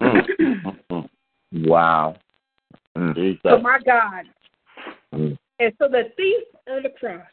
[1.52, 2.16] Wow.
[2.96, 3.38] Mm.
[3.42, 4.24] So my God.
[5.12, 7.26] And so the thief on the cross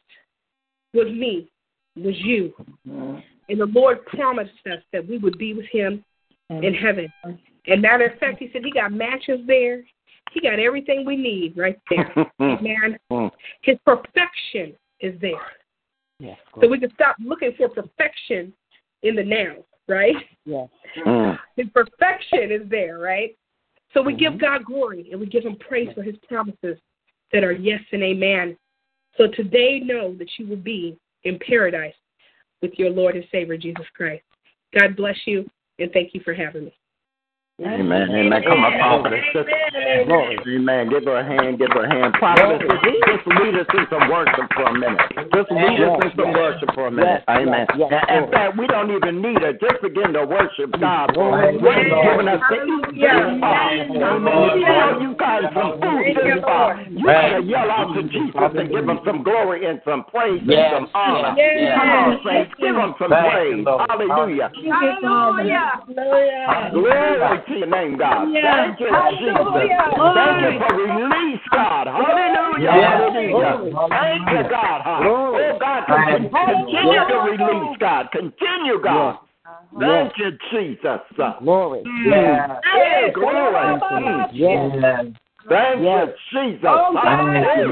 [0.94, 1.50] was me
[2.04, 2.54] was you.
[2.86, 6.04] And the Lord promised us that we would be with him
[6.50, 7.12] in heaven.
[7.68, 9.84] And matter of fact, he said he got matches there.
[10.32, 12.14] He got everything we need right there.
[12.42, 12.98] Amen.
[13.12, 13.32] Mm.
[13.64, 15.34] His perfection is there.
[16.20, 16.38] Yes.
[16.60, 18.54] So we can stop looking for perfection
[19.04, 19.56] in the now,
[19.88, 20.16] right?
[20.46, 20.68] Yes.
[21.06, 21.40] Mm.
[21.56, 23.36] His perfection is there, right?
[23.94, 24.34] So we Mm-hmm.
[24.34, 26.78] give God glory and we give him praise for his promises
[27.34, 28.58] that are yes and amen.
[29.18, 31.94] So today know that you will be in paradise
[32.62, 34.24] with your Lord and Savior Jesus Christ.
[34.78, 36.79] God bless you and thank you for having me.
[37.60, 38.08] Amen.
[38.08, 38.42] Amen.
[38.48, 39.20] Come on, prophetess.
[39.36, 40.88] Just, amen.
[40.88, 41.60] Give her a hand.
[41.60, 42.16] Give her a hand.
[42.16, 45.04] Prophetess, just, just lead us in some worship for a minute.
[45.36, 47.20] Just lead us in some worship for a minute.
[47.28, 47.68] Amen.
[47.68, 49.52] And in fact, we don't even need her.
[49.60, 53.76] Just begin to worship God for what He's given us to eat this far.
[53.76, 54.64] Amen.
[54.64, 56.80] All you guys some food this far.
[56.88, 60.80] You gotta yell out to Jesus and give him some glory and some praise Yes.
[60.80, 61.36] and some honor.
[61.36, 61.76] Yes.
[61.76, 62.56] Come on, saints.
[62.56, 63.58] Give him some Thank praise.
[63.58, 63.84] you, Lord.
[63.92, 64.48] Hallelujah.
[64.56, 65.84] Hallelujah.
[66.72, 68.30] Glory to your name, God.
[68.32, 68.76] Yeah.
[68.76, 68.88] Thank you,
[69.20, 69.36] Jesus.
[69.36, 71.88] Thank you for release, God.
[71.88, 72.72] Hallelujah.
[72.72, 73.90] Hallelujah.
[73.90, 74.82] Thank you, God.
[75.04, 78.10] Oh, God, con- continue to release, God.
[78.12, 79.20] Continue, God.
[79.80, 81.02] Thank you, Jesus.
[81.40, 81.84] Glory.
[81.86, 82.60] Mm.
[82.64, 83.82] Hey, glory.
[84.34, 85.16] Mm.
[85.40, 85.56] Yes.
[85.56, 86.08] Thank Yes.
[86.08, 86.68] you, Jesus.
[86.68, 87.72] Oh, Thank you,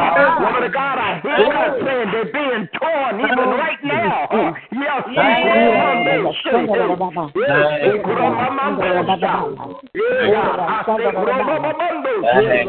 [0.41, 4.27] Woman of God, I hear saying they're being torn even right now.
[4.31, 6.71] Uh, Yes, Kuramando shake.
[7.35, 8.89] Yes, Kuramando
[9.21, 9.51] shout.
[9.95, 12.67] Yeah, God, I say Kuramando shake.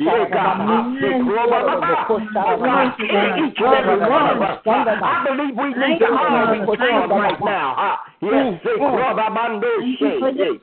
[0.00, 1.98] Yeah, God, I say Kuramando.
[2.08, 4.70] Oh, God, each and every one of us, uh,
[5.02, 6.66] I believe we need to honor
[6.98, 7.74] Lord right now.
[7.76, 10.62] Uh, Yes, say Kuramando shake.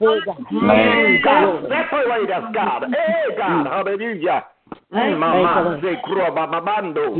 [0.51, 2.83] Mm, God, separate us, God.
[2.91, 4.43] Hey, God, hallelujah.
[4.93, 7.15] Mm, Mama, say Kurababando.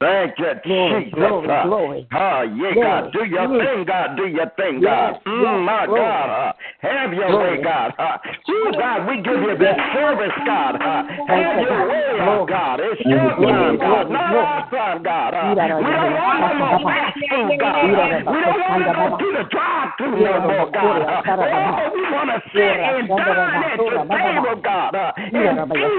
[0.00, 1.18] Thank you, Glory, Jesus.
[1.18, 2.06] glory, glory.
[2.12, 3.66] Ah, yeah, God, do your Glory.
[3.66, 5.14] thing, God, do your thing, God.
[5.14, 6.00] Yes, Mm, yes, my glory.
[6.00, 7.58] God, uh, have your Glory.
[7.58, 7.94] way, God.
[7.98, 10.74] Uh, oh, God, we give you this service, God.
[10.80, 12.46] Uh, have you, your way, Glory.
[12.46, 12.80] God.
[12.80, 14.46] It's your Glory, time, God, glory, not glory.
[14.46, 15.34] our time, God.
[15.34, 17.76] Uh, Ira, we don't want no more ira, fast food, God.
[17.82, 21.02] ira, we don't want to ira, go through the drive-through ira, no more, God.
[21.02, 24.42] Uh, ira, oh, we want to sit ira, and ira, dine at your ira, ira,
[24.42, 25.12] table, God, uh,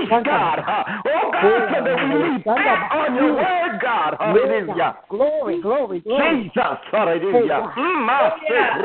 [0.05, 1.01] ira, in ira, peace, ira, God.
[1.05, 4.17] Oh, God, so that we back on your word, God.
[4.19, 4.97] Hallelujah.
[5.09, 6.43] Glory, glory, glory.
[6.43, 7.73] Jesus, hallelujah.
[7.77, 8.07] Mm,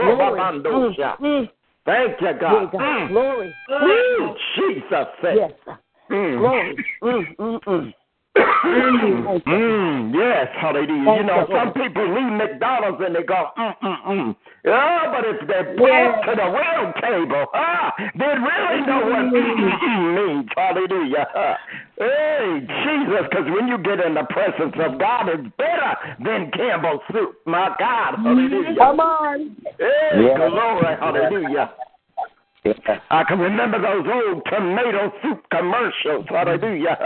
[0.05, 0.41] Glory.
[0.41, 1.19] Robabandosha.
[1.21, 1.49] Mm,
[1.85, 2.73] Thank you, God.
[2.73, 3.09] Mm.
[3.09, 3.55] Glory.
[3.69, 5.09] Woo, Jesus.
[5.23, 5.53] Yes.
[6.11, 6.39] Mm.
[6.39, 6.85] Glory.
[7.03, 7.95] Mm, mm, mm.
[8.37, 10.93] Mm, mm, yes, hallelujah.
[10.93, 14.37] You Thank know, you, some people leave McDonald's and they go, mm, mm, mm.
[14.65, 16.25] Yeah, but if they brought Yes.
[16.27, 20.49] to the real table, ah, they really know what mm, mm, mm means.
[20.57, 21.29] Hallelujah.
[21.35, 21.59] Ah.
[21.99, 27.01] Hey, Jesus, because when you get in the presence of God, it's better than Campbell's
[27.13, 27.39] soup.
[27.47, 28.77] My God, hallelujah.
[28.79, 29.57] Come on.
[29.79, 30.49] Hey, Yeah.
[30.49, 31.71] glory, hallelujah.
[33.11, 36.27] I can remember those old tomato soup commercials.
[36.29, 36.99] Hallelujah.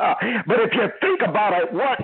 [0.47, 1.99] But if you think about it, what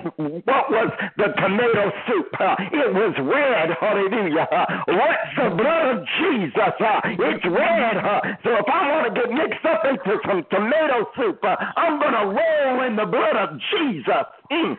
[0.45, 2.29] what was the tomato soup?
[2.71, 3.75] It was red.
[3.79, 4.47] Hallelujah.
[4.87, 6.73] What's the blood of Jesus?
[7.19, 7.95] It's red.
[8.43, 12.25] So if I want to get mixed up into some tomato soup, I'm going to
[12.25, 14.25] roll in the blood of Jesus.
[14.51, 14.77] Mm.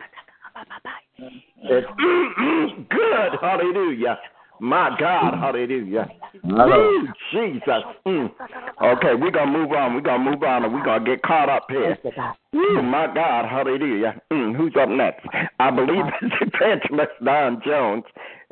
[1.63, 1.87] It's
[2.89, 3.39] good.
[3.39, 4.17] Hallelujah.
[4.61, 6.07] My God, hallelujah.
[6.43, 7.83] Woo, Jesus.
[8.05, 8.29] Mm.
[8.79, 9.95] Okay, we're going to move on.
[9.95, 11.97] We're going to move on and we're going to get caught up here.
[12.53, 14.21] Woo, my God, hallelujah.
[14.31, 15.25] Mm, who's up next?
[15.59, 18.03] I believe it's Evangelist Dawn Jones.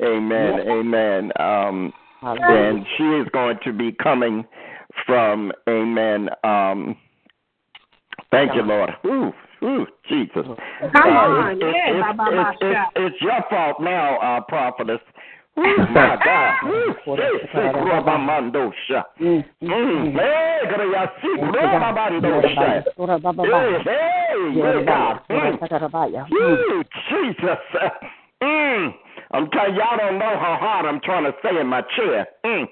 [0.02, 1.30] Amen, amen.
[1.38, 1.92] Um,
[2.22, 4.44] and she is going to be coming
[5.06, 6.28] from, amen.
[6.42, 6.96] Um,
[8.32, 8.90] thank you, Lord.
[9.06, 9.32] Ooh,
[9.62, 10.32] Ooh, Jesus.
[10.34, 10.56] Come
[10.94, 14.40] Uh, on, it's, yeah, it's, ba, ba, ba, it's, it's, it's your fault now, uh,
[14.40, 15.00] prophetess.
[15.60, 16.54] Ooh, my God.
[16.64, 19.04] Ooh, say, say, Kurabamandosha.
[19.20, 19.44] Mm.
[19.60, 22.84] Hey, Garayasi, Kurabamandosha.
[23.36, 25.20] Hey, hey, yeah, God.
[25.28, 25.60] Mm.
[26.32, 27.58] Ooh, Jesus.
[28.42, 28.94] Mm.
[29.32, 32.26] I'm telling y'all don't know how hard I'm trying to stay in my chair.
[32.44, 32.66] Mm.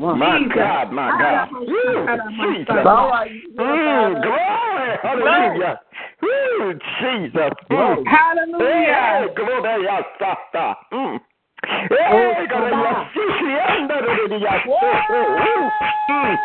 [0.00, 0.52] My Jesus.
[0.54, 1.48] God, my God.
[1.60, 2.70] Ooh, Jesus.
[2.86, 3.30] All right.
[3.58, 4.98] Mm, glory.
[5.02, 5.80] Hallelujah.
[6.22, 7.52] Ooh, Jesus.
[7.68, 8.06] Mm.
[8.06, 8.94] Hallelujah.
[8.94, 9.84] Hey, glory.
[9.84, 10.74] ya, sa, sa.
[10.92, 11.18] Mm.
[11.88, 12.48] Glory.
[12.48, 14.78] ya, si, si, anda, de, de, ya, so,
[15.08, 15.18] so.
[15.18, 15.70] Ooh.
[16.08, 16.38] Mm.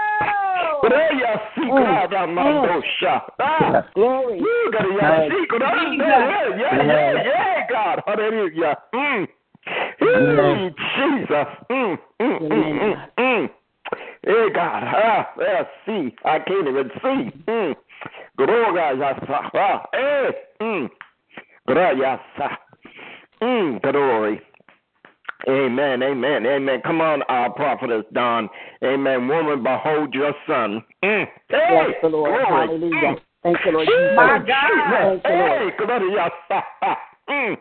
[0.82, 1.20] Glory.
[1.20, 3.22] ya, si, glada, mandosha.
[3.40, 3.84] Ah.
[3.96, 4.40] Glory.
[4.40, 4.96] Ooh, glory.
[4.96, 8.04] ya, si, glada, yeah, yeah, yeah, yeah, God.
[8.06, 8.78] Hallelujah.
[8.94, 9.28] Mm.
[10.02, 11.48] Ooh, Jesus.
[11.70, 13.50] Mm, mm, mm, mm, mm.
[14.26, 14.84] Hey, God.
[14.84, 16.16] Ah, let's see.
[16.26, 17.42] I can't even see.
[17.48, 17.76] Mm.
[18.38, 18.82] Glory.
[19.30, 20.30] Ah, hey.
[20.62, 20.90] Mm.
[21.68, 22.20] Gracias.
[23.42, 24.42] Mm, glory.
[25.48, 26.82] Amen, amen, amen.
[26.86, 28.50] Come on, uh, prophetess Dawn.
[28.84, 29.28] Amen.
[29.28, 30.84] Woman, behold your son.
[31.04, 31.26] Mm.
[31.50, 32.32] Hey, Bless the Lord.
[32.32, 32.68] glory.
[32.68, 32.96] Hallelujah.
[32.96, 33.20] Mm.
[33.44, 34.16] Thank you, Lord Jesus.
[34.16, 35.22] My God.
[35.22, 35.62] Thank you, Lord.
[35.62, 36.32] Hey, gloria.
[37.30, 37.58] Mm.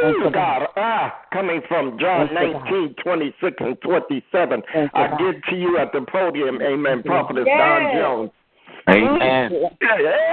[0.00, 0.68] Thank Ooh, you, God.
[0.76, 4.62] Ah, coming from John Thank 19, 26 and 27.
[4.72, 5.18] Thank I God.
[5.18, 7.58] give to you at the podium, amen, prophetess Yes.
[7.58, 8.30] Dawn Jones.
[8.88, 9.50] Amen.
[9.52, 9.78] Mm.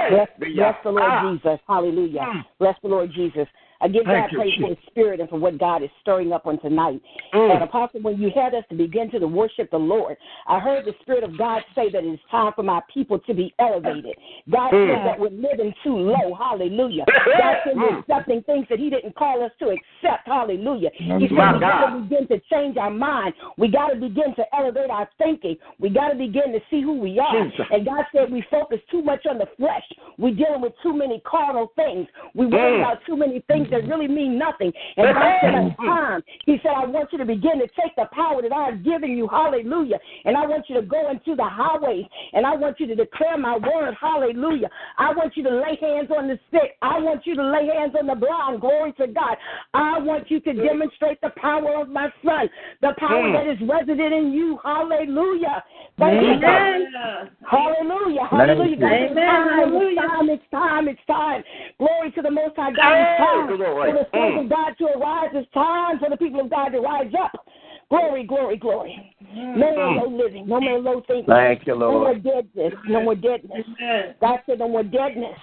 [0.08, 1.30] Bless, bless the Lord Ah.
[1.30, 1.60] Jesus.
[1.68, 2.20] Hallelujah.
[2.20, 2.44] Mm.
[2.58, 3.46] Bless the Lord Jesus.
[3.80, 4.68] I give Thank God you, praise for.
[4.68, 7.00] His Spirit and for what God is stirring up on tonight.
[7.34, 7.54] Mm.
[7.54, 10.16] And Apostle, when you had us to begin to worship the Lord,
[10.46, 13.34] I heard the Spirit of God say that it is time for my people to
[13.34, 14.16] be elevated.
[14.50, 14.88] God Mm.
[14.94, 16.34] said that we're living too low.
[16.34, 17.04] Hallelujah.
[17.38, 18.00] God said we're Mm.
[18.00, 20.26] accepting things that He didn't call us to accept.
[20.26, 20.90] Hallelujah.
[20.94, 23.34] He said we got to begin to change our mind.
[23.58, 25.56] We got to begin to elevate our thinking.
[25.78, 27.44] We got to begin to see who we are.
[27.44, 27.66] Jesus.
[27.70, 29.84] And God said we focus too much on the flesh.
[30.18, 32.06] We're dealing with too many carnal things.
[32.34, 32.80] We worry Mm.
[32.80, 34.72] about too many things that really mean nothing.
[34.96, 36.22] And God said it's time.
[36.44, 39.16] He said, I want you to begin to take the power that I have given
[39.16, 39.28] you.
[39.28, 39.98] Hallelujah.
[40.24, 43.36] And I want you to go into the highways and I want you to declare
[43.38, 43.94] my word.
[44.00, 44.68] Hallelujah.
[44.98, 46.76] I want you to lay hands on the sick.
[46.82, 48.60] I want you to lay hands on the blind.
[48.60, 49.36] Glory to God.
[49.74, 52.48] I want you to demonstrate the power of my son,
[52.80, 53.32] the power Mm.
[53.32, 54.58] that is resident in you.
[54.64, 55.64] Hallelujah.
[55.98, 56.76] Thank you, God.
[56.76, 57.30] Amen.
[57.48, 58.24] Hallelujah.
[58.30, 58.76] Hallelujah.
[58.76, 59.26] God, it's Amen.
[59.26, 60.00] time, Hallelujah.
[60.02, 60.28] It's time.
[60.30, 60.88] It's time.
[60.88, 61.44] It's time.
[61.78, 62.98] Glory to the Most High God.
[63.00, 63.92] It's time glory.
[63.92, 64.44] for the sons Mm.
[64.44, 65.30] of God to arise.
[65.34, 67.46] It's time for the people of God to rise up.
[67.88, 69.14] Glory, glory, glory.
[69.54, 69.96] No more Mm.
[69.96, 70.46] low living.
[70.48, 71.32] No more low thinking.
[71.32, 71.92] Thank you, Lord.
[71.94, 72.22] No more Lord.
[72.22, 72.74] deadness.
[72.88, 73.66] No more deadness.
[73.80, 74.14] Amen.
[74.20, 75.38] God said no more deadness.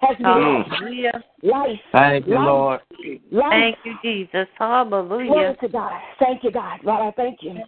[0.00, 0.62] Has to Mm.
[0.64, 1.24] Hallelujah.
[1.42, 1.80] life.
[1.92, 2.80] Thank you, life, Lord.
[3.30, 3.50] Life.
[3.50, 4.48] Thank you, Jesus.
[4.58, 5.26] Hallelujah.
[5.26, 6.00] Glory to God.
[6.18, 6.80] Thank you, God.
[6.82, 7.62] Lord, I thank you.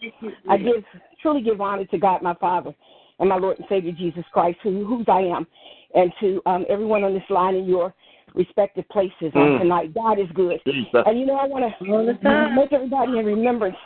[0.49, 0.85] I give
[1.23, 2.75] truly give honor to God, my Father,
[3.19, 5.47] and my Lord and Savior Jesus Christ, who whose I am,
[5.95, 7.95] and to um, everyone on this line in your
[8.35, 9.59] respective places on Mm.
[9.59, 9.95] tonight.
[9.95, 10.61] God is good.
[10.65, 11.05] Jesus.
[11.07, 13.77] And you know, I want to make everybody in remembrance.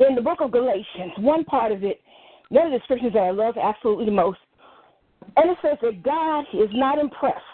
[0.00, 2.00] In the book of Galatians, one part of it,
[2.48, 4.38] one of the scriptures that I love absolutely the most,
[5.36, 7.44] and it says that God is not impressed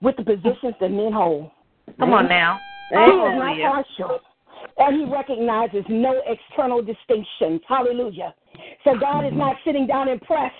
[0.00, 1.50] with the positions that men hold.
[1.98, 2.62] Come on now.
[2.88, 4.20] He is not partial.
[4.78, 7.60] And he recognizes no external distinctions.
[7.68, 8.34] Hallelujah.
[8.84, 10.54] So God is not sitting down impressed.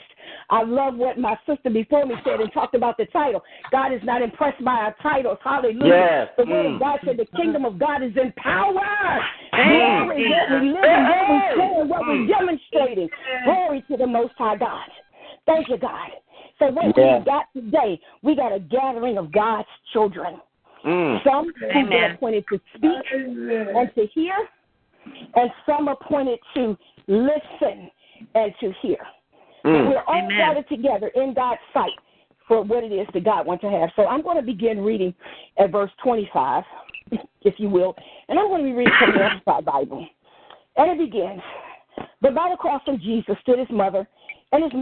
[0.51, 3.43] I love what my sister before me said and talked about the title.
[3.71, 5.39] God is not impressed by our titles.
[5.43, 5.89] Hallelujah.
[5.89, 6.29] Yes.
[6.37, 6.75] The word Mm.
[6.75, 9.25] of God said the kingdom of God is in power.
[9.53, 10.75] Thank Glory, you, what we Jesus.
[10.75, 11.55] live and what we Hey.
[11.57, 12.29] say and what we're Mm.
[12.29, 13.11] demonstrating.
[13.45, 14.91] Glory to the Most High God.
[15.47, 16.11] Thank you, God.
[16.59, 17.19] So what Yeah.
[17.19, 20.41] we got today, we got a gathering of God's children.
[20.85, 21.23] Mm.
[21.25, 22.15] Some who've been Amen.
[22.15, 24.49] appointed to speak and to hear,
[25.35, 26.77] and some appointed to
[27.07, 27.91] listen
[28.35, 28.99] and to hear.
[29.65, 29.89] Mm.
[29.89, 30.39] We're all Amen.
[30.39, 31.91] gathered together in God's sight
[32.49, 33.91] for what it is that God wants to have.
[33.95, 35.15] So I'm going to begin reading
[35.59, 36.65] at verse 25,
[37.43, 37.95] if you will,
[38.29, 40.07] and I'm going to be reading from the Amplified Bible.
[40.77, 41.43] And it begins,
[42.21, 44.09] But by the cross of Jesus stood his mother
[44.53, 44.73] and his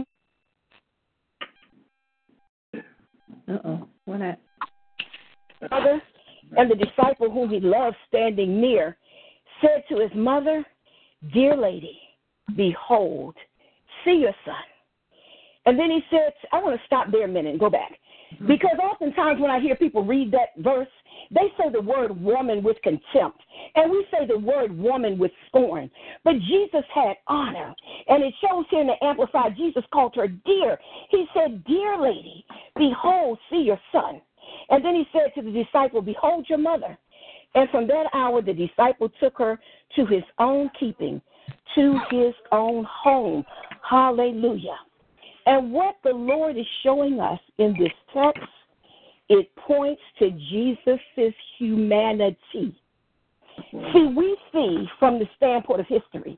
[3.49, 3.87] Uh-oh.
[4.05, 4.37] What happened?
[5.71, 6.01] mother
[6.57, 8.97] and the disciple whom he loved standing near
[9.61, 10.65] said to his mother,
[11.33, 11.99] Dear lady,
[12.55, 13.35] behold,
[14.05, 14.55] see your son.
[15.65, 17.91] And then he said, I want to stop there a minute and go back.
[18.33, 18.47] Mm-hmm.
[18.47, 20.87] Because oftentimes when I hear people read that verse,
[21.31, 23.39] they say the word woman with contempt,
[23.75, 25.91] and we say the word woman with scorn.
[26.23, 27.75] But Jesus had honor,
[28.07, 30.79] and it shows here in the Amplified, Jesus called her dear.
[31.09, 32.45] He said, Dear lady,
[32.75, 34.21] behold, see your son.
[34.69, 36.97] And then he said to the disciple, Behold your mother.
[37.55, 39.59] And from that hour, the disciple took her
[39.95, 41.21] to his own keeping,
[41.75, 43.43] to his own home.
[43.87, 44.77] Hallelujah.
[45.45, 48.43] And what the Lord is showing us in this text
[49.29, 52.75] it points to Jesus' humanity.
[53.71, 53.83] Hmm.
[53.93, 56.37] See, we see from the standpoint of history,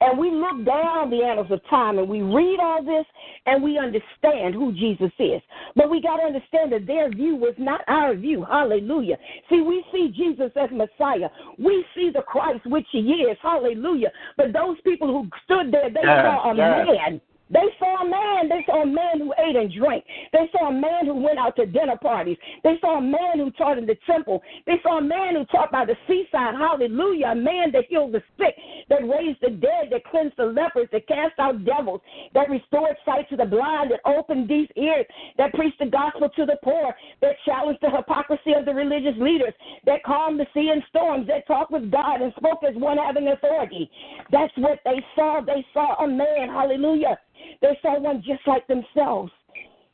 [0.00, 3.04] and we look down the annals of time and we read all this
[3.46, 5.42] and we understand who Jesus is.
[5.74, 8.44] But we got to understand that their view was not our view.
[8.48, 9.16] Hallelujah.
[9.50, 11.28] See, we see Jesus as Messiah.
[11.58, 13.36] We see the Christ, which he is.
[13.42, 14.12] Hallelujah.
[14.36, 16.86] But those people who stood there, they Yes, saw a yes.
[16.86, 17.20] man.
[17.50, 18.48] They saw a man.
[18.48, 20.04] They saw a man who ate and drank.
[20.32, 22.36] They saw a man who went out to dinner parties.
[22.62, 24.42] They saw a man who taught in the temple.
[24.66, 26.54] They saw a man who taught by the seaside.
[26.54, 27.28] Hallelujah.
[27.28, 28.54] A man that healed the sick,
[28.88, 32.00] that raised the dead, that cleansed the lepers, that cast out devils,
[32.34, 35.06] that restored sight to the blind, that opened deaf ears,
[35.38, 39.54] that preached the gospel to the poor, that challenged the hypocrisy of the religious leaders,
[39.86, 43.28] that calmed the sea and storms, that talked with God and spoke as one having
[43.28, 43.90] authority.
[44.30, 45.40] That's what they saw.
[45.40, 46.48] They saw a man.
[46.48, 47.18] Hallelujah.
[47.60, 49.32] They saw one just like themselves,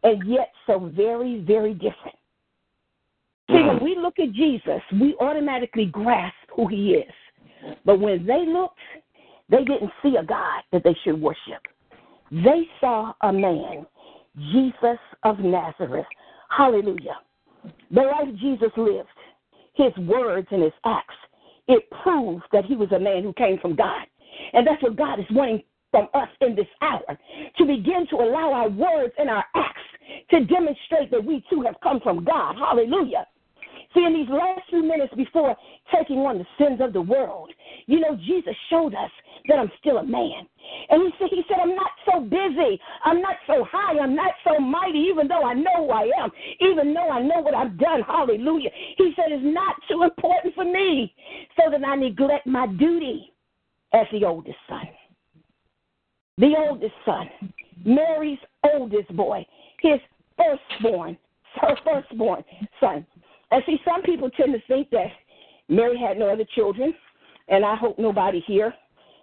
[0.03, 2.17] and yet so very, very different.
[3.49, 3.85] See, when mm-hmm.
[3.85, 7.13] we look at Jesus, we automatically grasp who he is.
[7.85, 8.79] But when they looked,
[9.49, 11.63] they didn't see a God that they should worship.
[12.31, 13.87] They saw a man,
[14.53, 16.07] Jesus of Nazareth.
[16.49, 17.19] Hallelujah.
[17.91, 19.09] The life Jesus lived,
[19.75, 21.15] his words and his acts,
[21.69, 24.07] it proved that he was a man who came from God.
[24.53, 25.63] And that's what God is wanting
[25.95, 27.17] from us in this hour
[27.57, 29.79] to begin to allow our words and our acts
[30.29, 32.57] to demonstrate that we too have come from God.
[32.59, 33.25] Hallelujah.
[33.95, 35.55] See, in these last few minutes before
[35.95, 37.53] taking on the sins of the world,
[37.87, 39.11] you know, Jesus showed us
[39.47, 40.49] that I'm still a man.
[40.91, 42.81] And he said, he said, I'm not so busy.
[43.05, 43.97] I'm not so high.
[44.01, 47.39] I'm not so mighty, even though I know who I am, even though I know
[47.39, 48.03] what I've done.
[48.03, 48.71] Hallelujah.
[48.99, 51.15] He said, it's not too important for me
[51.57, 53.33] so that I neglect my duty
[53.93, 54.89] as the oldest son
[56.39, 57.29] the oldest son,
[57.85, 58.39] Mary's
[58.73, 59.47] oldest boy,
[59.81, 60.01] his
[60.37, 61.17] firstborn,
[61.61, 62.45] her firstborn
[62.81, 63.07] son.
[63.51, 65.09] And see, some people tend to think that
[65.69, 66.95] Mary had no other children,
[67.49, 68.75] and I hope nobody here,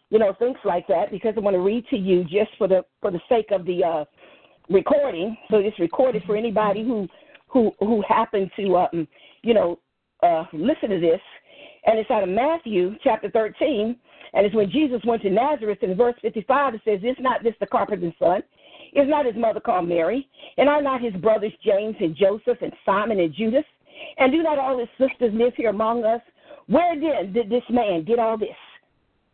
[0.10, 2.86] you know, thinks like that because I want to read to you just for the
[3.02, 4.06] for the sake of the uh,
[4.70, 5.38] recording.
[5.50, 7.08] So it's recorded for anybody who
[7.48, 9.08] who who happened to um,
[9.42, 9.80] you know
[10.24, 11.22] uh, listen to this,
[11.86, 13.98] and it's out of Matthew chapter thirteen.
[14.34, 17.56] And it's when Jesus went to Nazareth in verse 55, it says, Is not this
[17.60, 18.42] the carpenter's son?
[18.94, 20.28] Is not his mother called Mary?
[20.58, 23.66] And are not his brothers James and Joseph and Simon and Judas?
[24.18, 26.22] And do not all his sisters live here among us?
[26.68, 28.56] Where then did this man get all this?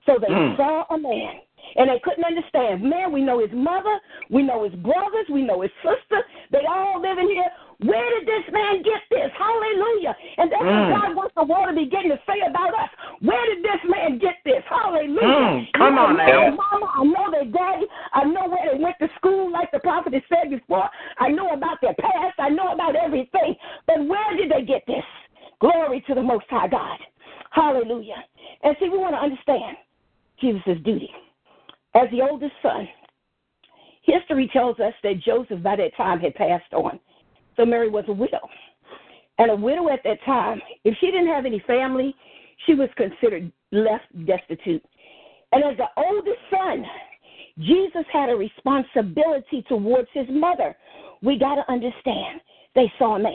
[0.06, 0.56] So they Mm.
[0.56, 1.41] saw a man,
[1.76, 2.82] and they couldn't understand.
[2.82, 3.99] Man, we know his mother,
[4.30, 6.26] we know his brothers, we know his sister.
[6.49, 7.52] They all live in here.
[7.80, 9.30] Where did this man get this?
[9.38, 10.16] Hallelujah.
[10.38, 10.90] And that's Mm.
[10.90, 12.90] what God wants the world to begin to say about us.
[13.22, 14.64] Where did this man get this?
[14.66, 15.28] Hallelujah.
[15.28, 16.58] Mm, come You know, on I know now.
[16.72, 17.86] Mama, I know their daddy.
[18.14, 20.90] I know where they went to school, like the prophet has said before.
[21.20, 22.40] I know about their past.
[22.40, 23.56] I know about everything.
[23.86, 25.06] But where did they get this?
[25.60, 26.99] Glory to the Most High God.
[27.52, 28.24] Hallelujah.
[28.64, 29.78] And see, we want to understand
[30.40, 31.12] Jesus' duty.
[31.94, 32.88] As the oldest son,
[34.02, 36.99] history tells us that Joseph by that time had passed on.
[37.58, 38.40] So Mary was a widow.
[39.40, 42.16] And a widow at that time, if she didn't have any family,
[42.66, 44.84] she was considered left destitute.
[45.52, 46.86] And as the oldest son,
[47.60, 50.76] Jesus had a responsibility towards his mother.
[51.22, 52.42] We got to understand.
[52.76, 53.34] They saw a man.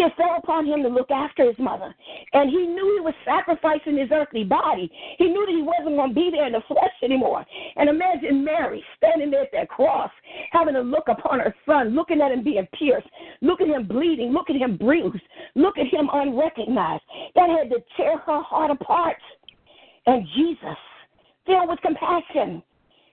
[0.00, 1.92] It fell upon him to look after his mother.
[2.32, 4.90] And he knew he was sacrificing his earthly body.
[5.18, 7.44] He knew that he wasn't going to be there in the flesh anymore.
[7.74, 10.10] And imagine Mary standing there at that cross,
[10.52, 13.08] having to look upon her son, looking at him being pierced,
[13.40, 15.22] look at him bleeding, look at him bruised,
[15.56, 17.02] look at him unrecognized.
[17.34, 19.16] That had to tear her heart apart.
[20.06, 20.78] And Jesus,
[21.44, 22.62] filled with compassion,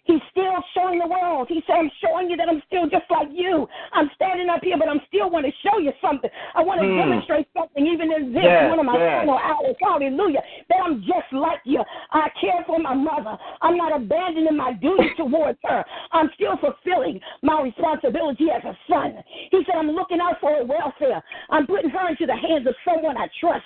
[0.06, 1.48] He's still showing the world.
[1.50, 3.68] He said, I'm showing you that I'm still just like you.
[3.92, 6.30] I'm standing up here, but I'm still want to show you something.
[6.54, 6.96] I want to Hmm.
[6.96, 9.26] demonstrate something, even in this, Yes, one of my yes.
[9.26, 9.76] final hours.
[9.82, 10.44] Hallelujah.
[10.70, 11.84] That I'm just like you.
[12.12, 13.36] I care for my mother.
[13.62, 15.84] I'm not abandoning my duty towards her.
[16.12, 19.24] I'm still fulfilling my responsibility as a son.
[19.52, 21.24] He said, I'm looking out for her welfare.
[21.50, 23.66] I'm putting her into the hands of someone I trust,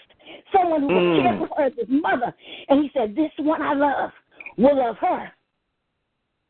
[0.54, 1.22] someone who will Hmm.
[1.22, 2.34] care for her as his mother.
[2.70, 4.12] And he said, This one I love
[4.58, 5.32] will love her.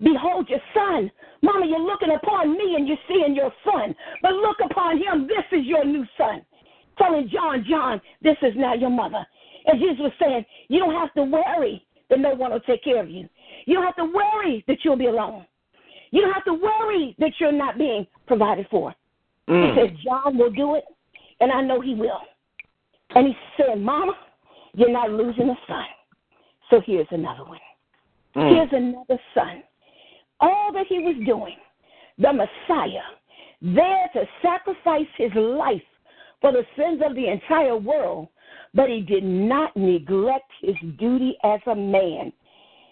[0.02, 1.12] Behold your son.
[1.42, 3.96] Mama, you're looking upon me and you're seeing your son.
[4.22, 5.28] But look upon him.
[5.28, 6.42] This is your new son.
[6.98, 9.26] Telling John, John, this is now your mother.
[9.66, 13.02] And Jesus was saying, you don't have to worry that no one will take care
[13.02, 13.28] of you.
[13.66, 15.46] You don't have to worry that you'll be alone.
[16.12, 18.94] You don't have to worry that you're not being provided for.
[19.48, 19.70] Mm.
[19.70, 20.86] He said, John will do it,
[21.40, 22.22] and I know he will.
[23.16, 24.14] And he said, Mama,
[24.74, 25.86] you're not losing a son.
[26.70, 27.60] So here's another one.
[28.36, 28.56] Mm.
[28.56, 29.64] Here's another son.
[30.42, 31.58] All that he was doing,
[32.18, 33.02] the Messiah,
[33.62, 35.82] there to sacrifice his life
[36.42, 38.30] for the sins of the entire world,
[38.74, 42.32] but he did not neglect his duty as a man.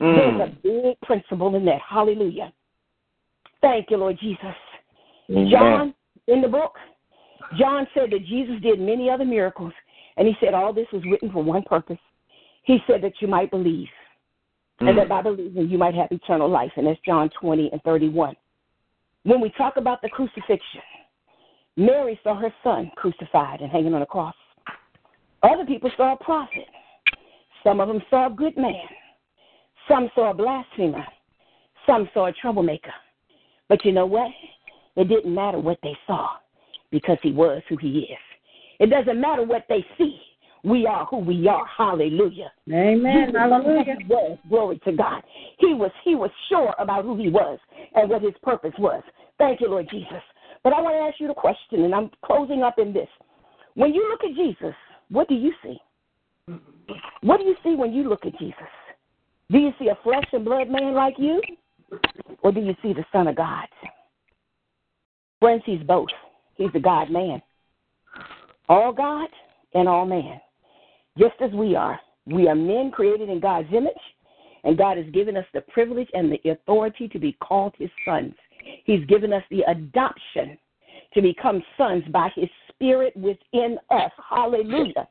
[0.02, 0.16] Mm.
[0.16, 1.80] There's a big principle in that.
[1.88, 2.52] Hallelujah.
[3.62, 4.56] Thank you, Lord Jesus.
[5.30, 5.50] Amen.
[5.50, 5.94] John,
[6.28, 6.74] in the book,
[7.58, 9.74] John said that Jesus did many other miracles,
[10.18, 11.98] and he said all this was written for one purpose.
[12.64, 13.88] He said that you might believe,
[14.80, 14.96] and Mm.
[14.96, 18.36] that by believing you might have eternal life, and that's John 20 and 31.
[19.24, 20.82] When we talk about the crucifixion,
[21.76, 24.36] Mary saw her son crucified and hanging on a cross.
[25.44, 26.68] Other people saw a prophet.
[27.64, 28.88] Some of them saw a good man.
[29.88, 31.06] Some saw a blasphemer.
[31.86, 32.94] Some saw a troublemaker.
[33.70, 34.32] But you know what?
[34.96, 36.30] It didn't matter what they saw
[36.92, 38.18] because he was who he is.
[38.80, 40.20] It doesn't matter what they see.
[40.64, 41.66] We are who we are.
[41.78, 42.52] Hallelujah.
[42.72, 43.34] Amen.
[43.34, 43.98] Hallelujah.
[44.10, 45.22] Was glory to God.
[45.60, 47.60] He was he was sure about who he was
[47.96, 49.04] and what his purpose was.
[49.38, 50.22] Thank you, Lord Jesus.
[50.64, 53.08] But I want to ask you the question, and I'm closing up in this.
[53.76, 54.76] When you look at Jesus,
[55.10, 55.78] what do you see?
[57.22, 58.56] What do you see when you look at Jesus?
[59.52, 61.42] Do you see a flesh and blood man like you?
[62.42, 63.68] Or do you see the Son of God?
[65.40, 66.10] Friends, he's both.
[66.56, 67.42] He's a God man.
[68.68, 69.30] All God
[69.74, 70.42] and all man.
[71.18, 72.00] Just as we are.
[72.26, 73.94] We are men created in God's image,
[74.64, 78.34] and God has given us the privilege and the authority to be called his sons.
[78.84, 80.58] He's given us the adoption
[81.14, 84.12] to become sons by his spirit within us.
[84.30, 85.08] Hallelujah.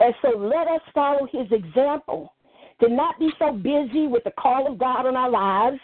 [0.00, 2.32] And so let us follow his example
[2.80, 5.80] to not be so busy with the call of God on our lives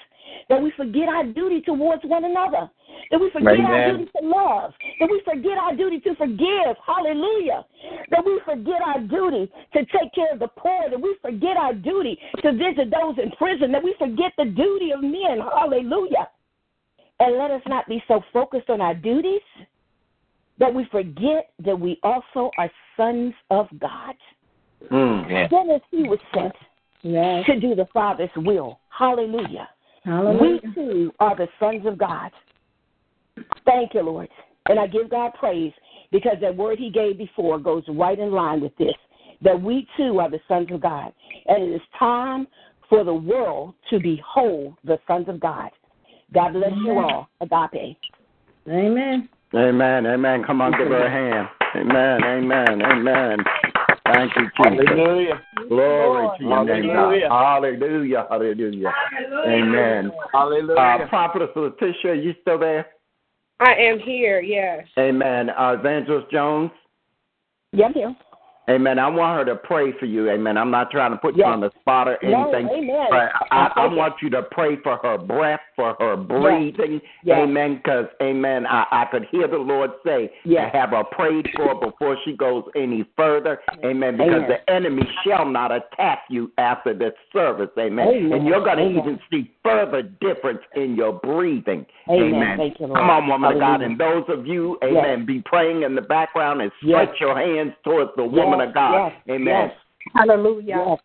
[0.48, 2.70] that we forget our duty towards one another,
[3.11, 6.77] that we forget our duty to love, that we forget our duty to forgive.
[6.86, 7.65] Hallelujah.
[8.11, 11.74] That we forget our duty to take care of the poor, that we forget our
[11.74, 15.40] duty to visit those in prison, that we forget the duty of men.
[15.40, 16.28] Hallelujah.
[17.19, 19.40] And let us not be so focused on our duties
[20.59, 24.15] that we forget that we also are sons of God.
[24.90, 25.48] Mm, yeah.
[25.51, 26.55] Then as he was sent
[27.03, 27.47] Yes.
[27.47, 28.81] to do the Father's will.
[28.89, 29.69] Hallelujah.
[30.06, 30.60] Hallelujah.
[30.64, 32.30] We too are the sons of God.
[33.64, 34.28] Thank you, Lord.
[34.68, 35.72] And I give God praise
[36.12, 38.94] because that word he gave before goes right in line with this
[39.42, 41.12] that we too are the sons of God.
[41.46, 42.46] And it is time
[42.88, 45.70] for the world to behold the sons of God.
[46.32, 47.28] God bless you all.
[47.40, 47.98] Agape.
[48.68, 49.28] Amen.
[49.54, 50.06] Amen.
[50.06, 50.44] Amen.
[50.44, 51.48] Come on, give her a hand.
[51.74, 52.24] Amen.
[52.24, 52.82] Amen.
[52.82, 53.38] Amen.
[54.12, 54.86] Thank you, Jesus.
[54.88, 55.42] Hallelujah.
[55.68, 57.28] Glory to your name, Hallelujah.
[57.28, 57.62] God.
[57.62, 58.26] Hallelujah.
[58.30, 58.92] Hallelujah.
[59.46, 60.12] Amen.
[60.32, 60.78] Hallelujah.
[60.78, 62.86] Uh, Prophetess Letitia, are you still there?
[63.60, 64.86] I am here, yes.
[64.98, 65.50] Amen.
[65.50, 66.70] Uh, Evangelist Jones?
[67.72, 68.16] Yeah, I'm here.
[68.68, 68.98] Amen.
[68.98, 70.28] I want her to pray for you.
[70.28, 70.56] Amen.
[70.59, 72.68] I'm not trying to put you on the spot or No, anything.
[72.76, 73.06] amen.
[73.10, 73.97] But I, I you.
[73.97, 77.01] want you to pray for her breath, for her breathing.
[77.22, 77.38] Yes.
[77.43, 77.76] Amen.
[77.76, 80.72] Because, amen, I, I could hear the Lord say Yes.
[80.72, 83.60] to have her prayed for before she goes any further.
[83.84, 84.16] Amen.
[84.16, 84.48] Because Amen.
[84.48, 87.70] the enemy shall not attack you after this service.
[87.78, 88.09] Amen.
[88.09, 88.32] Amen.
[88.32, 91.86] And you're going to even see further difference in your breathing.
[92.10, 92.56] Amen.
[92.59, 92.86] Thank you.
[92.88, 93.82] Come on, woman of God.
[93.82, 94.90] And those of you, Yes.
[94.93, 97.06] amen, be praying in the background and Yes.
[97.09, 98.92] stretch your hands towards the woman Yes, of God.
[98.92, 99.46] yes, Amen.
[99.46, 99.70] yes.
[100.14, 100.84] Hallelujah.
[100.86, 100.98] Yes.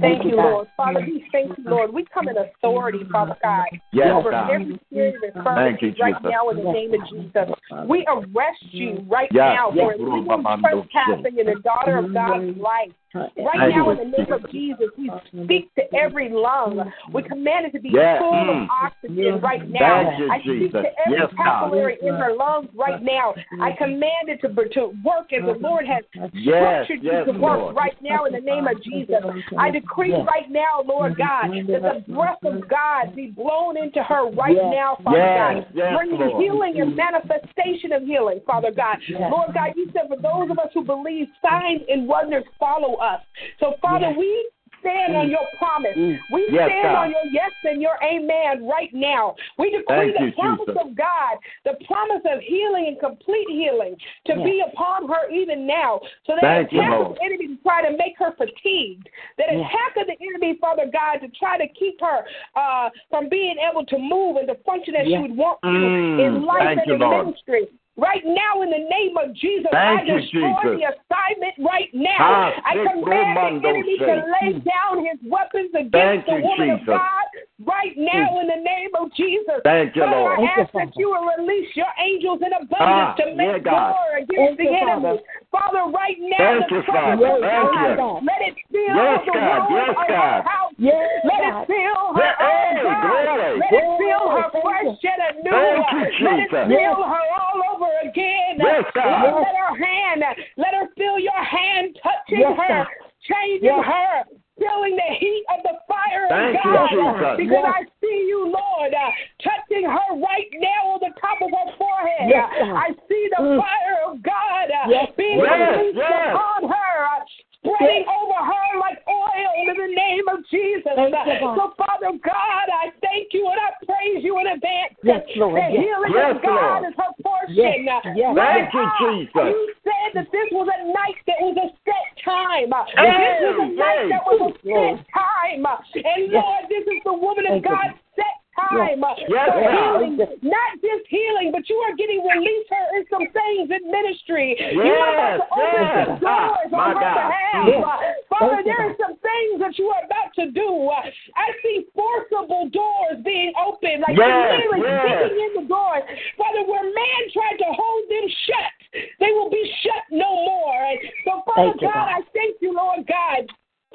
[0.00, 0.50] Thank you, God.
[0.50, 0.68] Lord.
[0.76, 1.92] Father, we thank you, Lord.
[1.92, 4.50] We come in authority, Father God, Yes, over God.
[4.50, 6.30] every spirit of Thank you, infirmity right Jesus.
[6.30, 7.88] now in the name of Jesus.
[7.88, 9.84] We arrest you right Yes, now yes.
[9.84, 12.92] for illegal trespassing in the daughter of God's life.
[13.14, 15.10] Right now, in the name of Jesus, we
[15.44, 16.92] speak to every lung.
[17.12, 18.18] We command it to be Yes.
[18.18, 18.64] full Mm.
[18.64, 20.08] of oxygen right now.
[20.30, 21.44] I speak to every Yes, God.
[21.44, 23.34] capillary in her lungs right now.
[23.60, 27.38] I command it to, to work as the Lord has Yes, structured yes, you to
[27.38, 27.76] work Lord.
[27.76, 29.22] right now in the name of Jesus.
[29.58, 30.26] I decree Yes.
[30.26, 34.72] right now, Lord God, that the breath of God be blown into her right Yes.
[34.72, 36.42] now, Father Yes, God, yes, bringing Lord.
[36.42, 38.98] healing and manifestation of healing, Father God.
[39.06, 39.30] Yes.
[39.30, 43.20] Lord God, you said for those of us who believe, signs and wonders follow us.
[43.58, 44.16] So, Father, Yes.
[44.18, 44.48] we
[44.80, 45.96] stand on your promise.
[45.96, 46.18] Mm.
[46.28, 47.04] We Yes, stand God.
[47.06, 49.36] on your yes and your amen right now.
[49.58, 50.82] We decree Thank the you, promise Jesus.
[50.82, 53.96] of God, the promise of healing and complete healing
[54.26, 54.44] to Yes.
[54.44, 56.00] be upon her even now.
[56.26, 59.08] So that Thank you, attack of the enemy to try to make her fatigued,
[59.38, 59.70] that Yes.
[59.70, 62.26] attack of the enemy, Father God, to try to keep her
[62.56, 65.18] uh, from being able to move and to function as Yes.
[65.18, 67.26] she would want to Mm, in life thank and you, in Lord.
[67.26, 67.68] ministry.
[67.96, 70.80] Right now, in the name of Jesus, Thank I destroy Jesus.
[70.80, 72.16] the assignment right now.
[72.24, 76.70] Ah, I command the enemy to lay down his weapons against Thank the you, woman
[76.70, 77.28] of God
[77.68, 79.60] right now in the name of Jesus.
[79.62, 80.40] Thank you, Father, Lord.
[80.40, 84.16] I ask that you will release your angels in abundance Ah, to make yeah, war
[84.16, 85.20] against Thank the enemy.
[85.52, 87.44] Father, right now, Thank the you, presence Father.
[87.44, 88.24] Thank God, you.
[88.24, 89.68] let it fill Yes, the God.
[89.68, 90.40] Yes, of God.
[90.78, 91.62] Our house Yes, Let God.
[91.62, 93.02] it fill her, Yeah, hey, God.
[93.02, 93.58] glory.
[93.58, 94.60] Let it fill her Thank you.
[94.62, 95.50] fresh and anew.
[95.52, 96.68] Thank Let it Jesus.
[96.68, 98.58] fill her all over again.
[98.58, 99.32] Yes, God.
[99.32, 100.24] Lord, let her hand,
[100.56, 102.86] let her feel your hand touching Yes, her,
[103.22, 103.84] changing Yes.
[103.84, 104.24] her,
[104.58, 106.90] feeling the heat of the fire Thank of you, God.
[106.90, 107.36] Jesus.
[107.36, 107.74] Because Yes.
[107.76, 109.10] I see you, Lord, uh,
[109.42, 112.28] touching her right now on the top of her forehead.
[112.28, 113.60] Yes, I see the Mm.
[113.60, 116.34] fire of God uh, Yes, being yes, released yes.
[116.34, 117.20] upon her, uh,
[117.62, 120.90] spreading over her like oil in the name of Jesus.
[120.98, 121.54] Thank you, God.
[121.54, 124.98] so, Father God, I thank you and I praise you in advance.
[125.06, 125.82] Yes, Lord, The yes.
[125.86, 126.90] healing Yes, of God Lord.
[126.90, 127.54] is her portion.
[127.54, 128.34] Yes, yes.
[128.34, 129.48] Lord, Thank you, ah, Jesus.
[129.54, 132.70] You said that this was a night that was a set time.
[132.98, 134.10] Hey, this was a night hey.
[134.10, 135.62] that was a set time.
[135.62, 136.42] And Yes.
[136.42, 137.70] Lord, this is the woman of Thank you.
[137.70, 140.16] God's set time Yes, healing.
[140.42, 144.56] Not just healing, but you are getting release her in some things in ministry.
[144.58, 146.06] you are about to open yes.
[146.06, 147.16] some doors Ah, on her God.
[147.28, 147.64] behalf.
[147.68, 147.84] Yes.
[147.84, 147.98] Uh,
[148.28, 150.68] Father, Thank there are some things that you are about to do.
[150.92, 155.04] I see forcible doors being opened, like Yes, you're literally yes.
[155.04, 156.04] kicking in the doors.
[156.36, 158.72] Father, where man tried to hold them shut,
[159.20, 160.76] they will be shut no more.
[160.84, 162.16] And so, Father Thank you, God, God.
[162.16, 163.48] I thank you, Lord God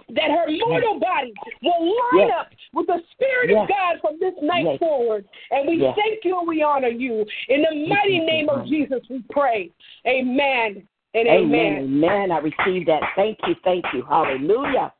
[0.10, 2.32] that her mortal body will line Yes.
[2.40, 3.64] up with the Spirit Yes.
[3.64, 4.80] of God from this night Yes.
[4.80, 5.26] forward.
[5.52, 5.96] And we Yes.
[5.96, 7.26] thank you and we honor you.
[7.50, 9.72] In the mighty you, name of Jesus, we pray.
[10.06, 11.78] Amen and Amen.
[11.78, 11.84] amen.
[11.84, 12.32] Amen.
[12.32, 13.04] I receive that.
[13.16, 13.56] Thank you.
[13.64, 14.04] Thank you.
[14.04, 14.94] Hallelujah.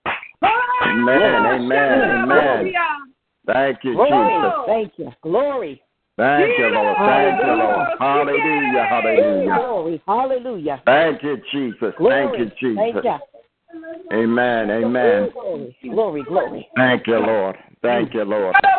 [0.44, 2.74] Amen, ah, amen, amen.
[3.46, 4.34] Thank you, Glory.
[4.34, 4.54] Jesus.
[4.66, 5.12] Thank you.
[5.22, 5.82] Glory.
[6.18, 6.98] Thank you, Lord.
[6.98, 7.88] Thank you, Lord.
[8.00, 9.58] Hallelujah, hallelujah.
[9.58, 10.02] Glory.
[10.06, 10.82] Hallelujah.
[10.86, 11.94] Thank you, Jesus.
[11.98, 12.28] Glory.
[12.28, 13.04] Thank you, Thank Jesus.
[13.06, 13.37] you.
[14.14, 15.30] Amen, amen.
[15.34, 15.76] Glory.
[15.84, 16.24] Glory.
[16.24, 16.68] Glory.
[16.76, 17.58] Thank you, Lord.
[17.82, 18.56] Thank you, Lord.
[18.62, 18.70] Thank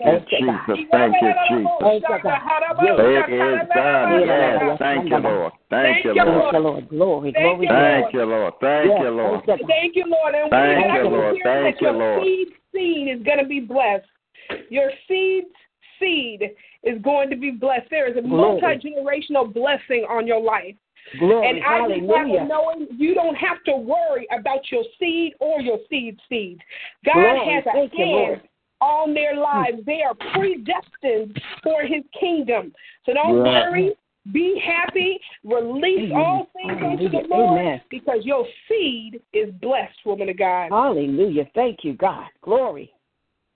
[0.00, 0.78] you, Thank you, Jesus.
[0.90, 1.70] Thank you, Jesus.
[1.80, 2.38] Thank you, God.
[2.80, 4.22] It is done.
[4.26, 4.78] Yes.
[4.78, 5.52] Thank you, Lord.
[5.70, 6.54] Thank you, Thank Lord.
[6.54, 6.88] you, Lord.
[6.88, 7.32] Glory.
[7.32, 7.66] Glory.
[7.68, 8.54] Thank you, Lord.
[8.60, 9.42] Thank you, Lord.
[9.46, 9.68] Thank you, God.
[9.70, 10.34] Thank you, Lord.
[10.50, 11.36] Thank you, Lord.
[11.44, 12.24] Thank you, your Lord.
[12.24, 14.06] seed seed is going to be blessed.
[14.70, 15.44] Your seed
[15.98, 16.50] seed
[16.82, 17.88] is going to be blessed.
[17.90, 20.74] There is a multi generational blessing on your life.
[21.18, 21.48] Glory.
[21.48, 25.78] And I just have knowing you don't have to worry about your seed or your
[25.88, 26.60] seed seed.
[27.04, 27.54] God Glory.
[27.54, 28.40] has a Thank hand
[28.80, 29.40] on their hmm.
[29.40, 29.78] lives.
[29.86, 32.72] They are predestined for his kingdom.
[33.04, 33.70] So don't Yeah.
[33.70, 33.96] worry.
[34.32, 35.18] Be happy.
[35.42, 36.12] Release Amen.
[36.12, 37.80] all things unto the Lord Amen.
[37.88, 40.70] because your seed is blessed, woman of God.
[40.70, 41.46] Hallelujah.
[41.54, 42.26] Thank you, God.
[42.42, 42.92] Glory.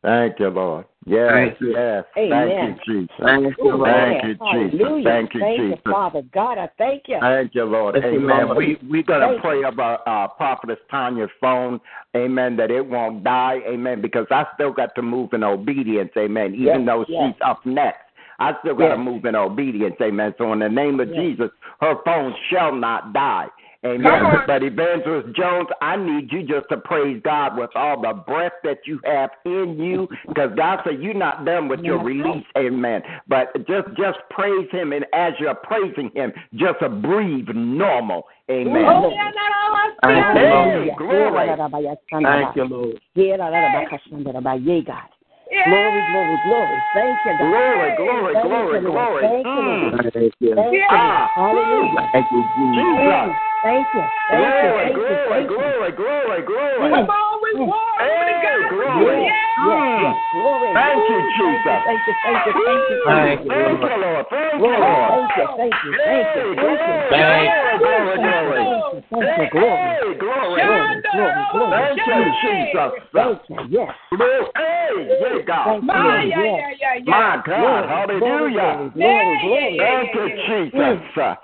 [0.03, 0.85] Thank you, Lord.
[1.07, 1.73] Yes, Thank you.
[1.73, 2.05] yes.
[2.17, 2.49] Amen.
[2.49, 3.17] Thank you, Jesus.
[3.25, 3.91] Thank you, Lord.
[3.91, 4.81] Thank you, Jesus.
[4.81, 5.05] Hallelujah.
[5.05, 5.79] Thank you, Thank Jesus.
[5.85, 6.59] you, Father God.
[6.59, 7.19] I thank you.
[7.21, 7.95] Thank you, Lord.
[7.95, 8.47] Thank you, Amen.
[8.47, 8.57] Lord.
[8.57, 11.81] We we're gonna Thank pray about uh Prophetess Tonya's phone.
[12.17, 12.57] Amen.
[12.57, 13.61] That it won't die.
[13.67, 14.01] Amen.
[14.01, 16.11] Because I still got to move in obedience.
[16.17, 16.55] Amen.
[16.55, 17.33] Even Yes, though yes.
[17.33, 18.01] she's up next.
[18.41, 19.05] I still got to Yes.
[19.05, 19.97] move in obedience.
[20.01, 20.35] Amen.
[20.39, 21.17] So in the name of Yes.
[21.17, 21.51] Jesus,
[21.81, 23.49] her phone shall not die.
[23.83, 24.23] Come Amen.
[24.47, 28.79] But Evangelist Jones, I need you just to praise God with all the breath that
[28.87, 32.45] you have in you, because God said you're not done with your release.
[32.57, 33.03] Amen.
[33.27, 38.25] But just just praise Him, and as you're praising Him, just a breathe normal.
[38.49, 38.85] Amen.
[38.87, 40.49] Oh, yeah, no, no, I see Thank you, it.
[40.51, 40.79] Lord.
[40.79, 41.49] Hey, glory.
[42.11, 43.01] Thank you, Lord.
[45.65, 46.11] Glory, Yeah.
[46.11, 46.83] glory, glory.
[46.95, 47.39] Thank you, God.
[47.39, 49.09] Glory, glory, Thank glory, you, Lord.
[49.09, 49.23] glory.
[49.29, 49.93] Thank you, Mm.
[49.93, 50.13] Lord.
[50.13, 50.55] Thank you.
[50.55, 51.33] Thank you, Ah.
[51.37, 51.57] Lord.
[51.57, 52.09] Hallelujah.
[52.13, 52.95] Thank you, Jesus.
[52.95, 53.52] Jesus.
[53.63, 54.03] Thank you.
[54.27, 54.43] Thank you.
[54.43, 55.49] Glory, Thank glory, you.
[55.55, 56.91] glory, glory, glory.
[56.91, 57.67] Come on with Mm.
[57.71, 58.71] war, Hey, God.
[58.75, 59.23] glory.
[59.23, 59.71] Yes, Yeah.
[59.71, 60.17] yes, yes.
[60.33, 60.75] Glory.
[60.75, 61.83] Thank you, Jesus.
[61.87, 63.55] thank you, thank you, thank you, Thank thank you, you.
[63.55, 63.93] Thank Lord.
[63.93, 64.27] you, Lord.
[64.31, 65.11] Thank you, Glory, Lord.
[65.13, 66.97] thank you, thank you, thank you, thank you.
[67.07, 69.03] glory, glory, glory, glory.
[69.11, 70.03] Thank you, glory.
[70.19, 70.63] Glory.
[70.63, 71.71] Glory, glory, glory.
[71.71, 72.91] Thank you, Jesus.
[73.15, 73.95] Thank you, yes.
[74.57, 75.83] Hey, yeah, God.
[75.85, 77.05] My, yeah, yeah, yeah, yeah.
[77.07, 77.87] My God.
[77.87, 78.91] Hallelujah.
[78.91, 79.79] Glory, glory, glory.
[79.79, 81.39] Thank you, Jesus.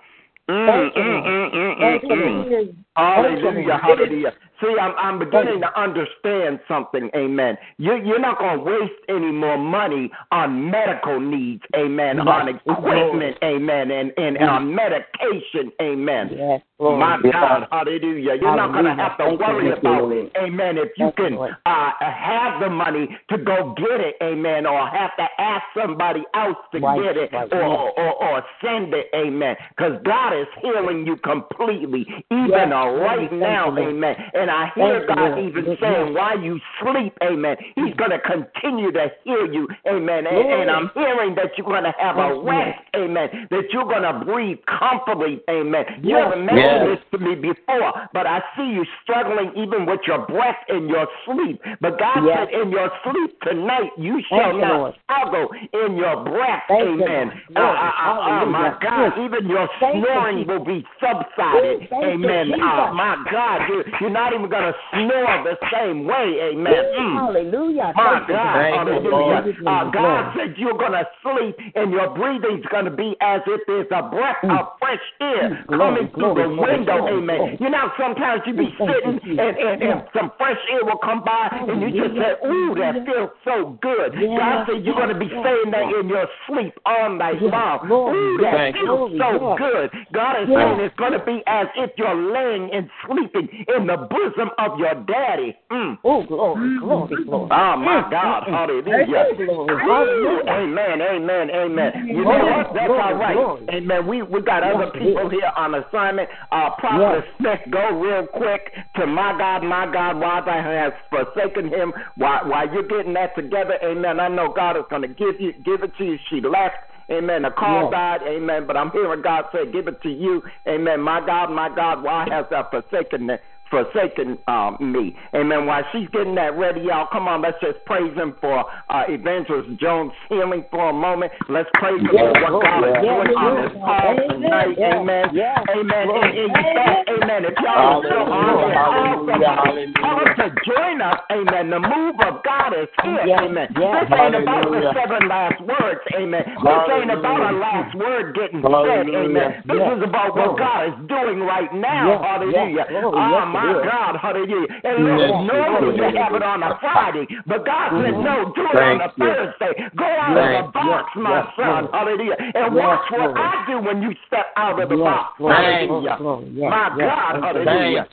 [0.49, 2.51] Mm, Thank you, mm, mm, mm, Thank mm, you, mm.
[2.51, 2.85] Lord.
[2.99, 4.33] Hallelujah, hallelujah.
[4.61, 7.57] See, I'm I'm beginning to understand something, amen.
[7.79, 13.37] You you're not gonna waste any more money on medical needs, amen, Yes, on equipment,
[13.43, 16.31] amen, and, and on medication, amen.
[16.33, 16.99] Yes, Lord.
[16.99, 18.35] My God, hallelujah.
[18.41, 22.71] You're not going to have to worry about, amen, if you can uh, have the
[22.71, 27.17] money to go get it, amen, or have to ask somebody else to Right, get
[27.17, 32.51] it right, or, or, or send it, amen, because God is healing you completely, even
[32.51, 34.15] Yes, right now, amen.
[34.35, 38.93] And I hear Thank God even saying, while you sleep, amen, He's going to continue
[38.93, 40.27] to heal you, amen.
[40.27, 43.85] And, and I'm hearing that you're going to have a Thank rest, amen, that you're
[43.85, 45.85] going to breathe comfortably, amen.
[46.03, 50.27] You haven't mentioned this to me before, but I see you struggling even with your
[50.27, 51.61] breath in your sleep.
[51.81, 56.63] But God said, in your sleep tonight, you shall you, not struggle in your breath,
[56.69, 57.33] Thank amen.
[57.57, 62.51] Uh, uh, uh, oh, my God, even your Thank snoring will be subsided, thank amen.
[62.87, 62.95] Jesus.
[62.95, 66.53] my God, You're, you're not even going to snore the same way.
[66.53, 66.85] Amen.
[66.95, 67.15] Mm.
[67.19, 67.93] Hallelujah.
[67.97, 68.87] My Thank God, God.
[68.87, 69.41] hallelujah.
[69.67, 69.91] Uh.
[69.91, 73.91] God said you're going to sleep and your breathing's going to be as if there's
[73.91, 77.09] a breath of fresh air Glory, coming through the window.
[77.09, 77.57] Amen.
[77.61, 81.49] You know, sometimes you be sitting and, and, and some fresh air will come by
[81.53, 84.13] and you just say, ooh, that feels so good.
[84.15, 87.87] God said you're going to be saying that in your sleep all night long.
[87.91, 89.91] Ooh, that feels so good.
[90.13, 93.97] God is saying it's going to be as if you're laying and sleeping in the
[94.11, 95.57] bosom of your daddy.
[95.71, 95.99] Mm.
[96.05, 97.49] Oh, glory, glory, glory.
[97.53, 98.55] Oh my Mm, God, mm, mm.
[98.55, 99.79] hallelujah.
[99.81, 100.51] Hallelujah.
[100.51, 101.91] Amen, amen, amen.
[102.07, 102.75] You know what?
[102.75, 103.35] That's glory, all right.
[103.35, 103.67] glory.
[103.71, 104.07] Amen.
[104.07, 105.33] We we got other people yes.
[105.33, 106.29] here on assignment.
[106.53, 111.69] Uh Prophet Smith, go real quick to my God, my God, why thou has forsaken
[111.69, 111.93] him.
[112.17, 114.21] While while you're getting that together, amen.
[114.21, 116.19] I know God is gonna give you give it to you.
[116.31, 116.77] She left.
[117.11, 117.43] Amen.
[117.43, 117.91] The call Yes.
[117.93, 118.23] died.
[118.25, 118.67] Amen.
[118.67, 121.01] But I'm hearing God say, "Give it to you." Amen.
[121.01, 123.43] My God, my God, why has thou forsaken it?
[123.71, 125.67] Forsaken um, me, amen.
[125.67, 129.69] While she's getting that ready, y'all, come on, let's just praise him for uh, Evangelist
[129.77, 131.33] Jones' healing for a moment.
[131.49, 135.37] Let's praise him for what God is doing on this call tonight, amen.
[135.37, 135.61] yeah.
[135.69, 136.09] Amen.
[136.09, 137.41] And, and in fact, amen.
[137.45, 140.01] If y'all are still on there, hallelujah, also, hallelujah.
[140.01, 141.65] tell us to join us, amen.
[141.69, 143.69] The move of God is here, amen.
[143.77, 146.45] This ain't about the seven last words, amen.
[146.47, 149.61] This ain't about a last word getting said, amen.
[149.69, 152.89] This is about what God is doing right now, hallelujah.
[152.89, 153.58] yeah.
[153.59, 153.85] My is.
[153.85, 154.69] God, hallelujah.
[154.85, 158.23] And look, Yes, normally you have it on a Friday, but God said, Mhm.
[158.23, 159.09] no, do it Thank on a.
[159.19, 159.91] Thursday.
[159.97, 162.37] Go out of the box, my son, hallelujah.
[162.55, 163.37] And watch what.
[163.37, 166.17] I do when you step out of the box, hallelujah.
[166.19, 166.47] glory, glory.
[166.55, 167.07] Yes, My.
[167.07, 168.07] God, hallelujah.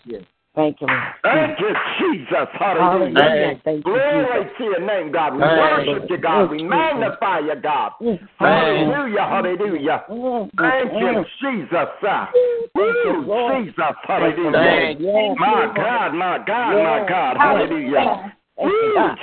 [0.56, 0.88] Thank you.
[0.88, 1.04] Thank you, Lord.
[1.24, 2.48] Thank you, Jesus.
[2.54, 3.22] Hallelujah.
[3.22, 3.62] Hallelujah.
[3.66, 4.58] Thank you, Glory Jesus.
[4.58, 5.36] to your name, God.
[5.36, 6.50] We Thank worship you, God.
[6.50, 7.92] We magnify you, God.
[8.02, 10.04] Mm, Hallelujah, hallelujah.
[10.10, 11.26] mm, Thank mm, you, mm.
[11.42, 11.90] Jesus.
[12.02, 14.52] Thank you, Woo, Jesus, hallelujah.
[14.52, 15.16] Thank Lord.
[15.16, 18.34] Yes, My God, my God, my God, hallelujah.
[18.58, 18.70] Woo,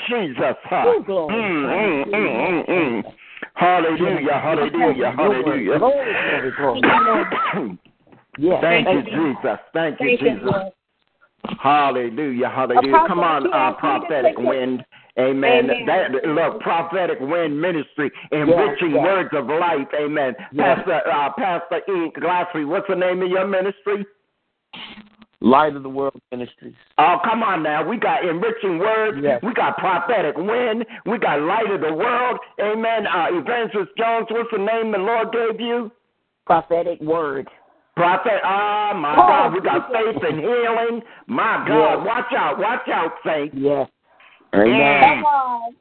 [0.09, 0.56] Jesus?
[0.72, 3.04] Mm, mm, mm, mm, mm.
[3.54, 5.78] Hallelujah, hallelujah, hallelujah.
[8.60, 9.59] Thank you, Jesus.
[9.60, 10.72] You, Thank you, Jesus.
[11.44, 11.59] Lord.
[11.60, 12.94] Hallelujah, hallelujah.
[12.94, 14.85] Apostle, Come on, uh, ask me to prophetic wind.
[15.19, 15.70] Amen.
[15.70, 15.86] Amen.
[15.86, 19.05] That look, prophetic wind ministry, enriching yes.
[19.05, 19.89] words of life.
[20.01, 20.35] Amen.
[20.52, 20.78] Yes.
[20.78, 22.10] Pastor uh, Pastor E.
[22.19, 24.06] Glaspie, what's the name of your ministry?
[25.43, 26.77] Light of the World Ministries.
[26.98, 27.86] Oh, come on now.
[27.86, 29.19] We got enriching words.
[29.20, 29.40] Yes.
[29.43, 30.86] We got prophetic wind.
[31.05, 32.39] We got light of the world.
[32.60, 33.09] Amen.
[33.09, 35.90] Uh, Evangelist Jones, what's the name the Lord gave you?
[36.47, 37.48] Prophetic word.
[37.97, 40.14] Prophet, oh my Oh, God, we got Jesus.
[40.14, 41.02] faith and healing.
[41.27, 42.06] My God, Yes.
[42.06, 43.55] watch out, watch out, saints.
[43.55, 43.89] Yes.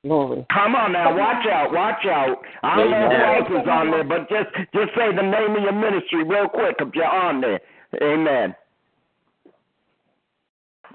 [0.04, 0.46] Glory.
[0.50, 2.38] Come on now, watch out, watch out.
[2.64, 5.64] I don't know who else is on there, but just just say the name of
[5.64, 7.60] your ministry real quick if you're on there.
[8.02, 8.56] Amen.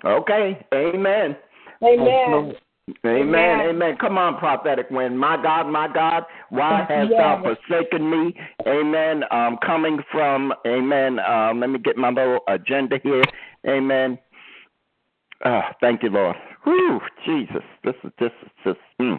[0.05, 1.36] Okay, amen.
[1.82, 2.56] Amen.
[3.04, 3.60] Amen, Amen.
[3.68, 3.96] amen.
[4.00, 5.18] Come on, prophetic wind.
[5.18, 8.32] My God, my God, why hast thou forsaken me?
[8.64, 9.24] Amen.
[9.32, 11.18] Um, coming from, amen.
[11.18, 13.24] Um, let me get my little agenda here.
[13.66, 14.18] Amen.
[15.44, 16.36] Oh, thank you, Lord.
[16.62, 17.62] Whew, Jesus.
[17.82, 19.18] This is this is just mm,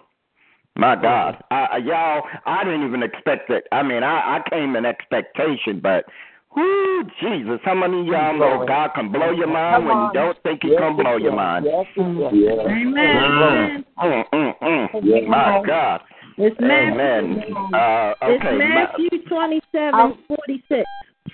[0.78, 1.44] my God.
[1.52, 3.66] I, I- y'all, I didn't even expect it.
[3.74, 6.06] I mean, I, I came in expectation, but
[6.56, 7.60] whoo, Jesus.
[7.64, 10.70] How many of y'all know God can blow your mind when you don't think He
[10.70, 11.66] Yes, can blow your mind?
[11.66, 12.34] Yes, it is.
[12.34, 12.72] Yeah.
[12.72, 13.86] Amen.
[14.00, 14.88] Mm, mm, mm.
[15.04, 15.24] Yes.
[15.28, 16.02] My God.
[16.38, 16.92] It's Matthew.
[16.94, 17.44] Amen.
[17.74, 18.58] Uh, It's okay.
[18.58, 20.86] Ma- Matthew twenty-seven forty-six.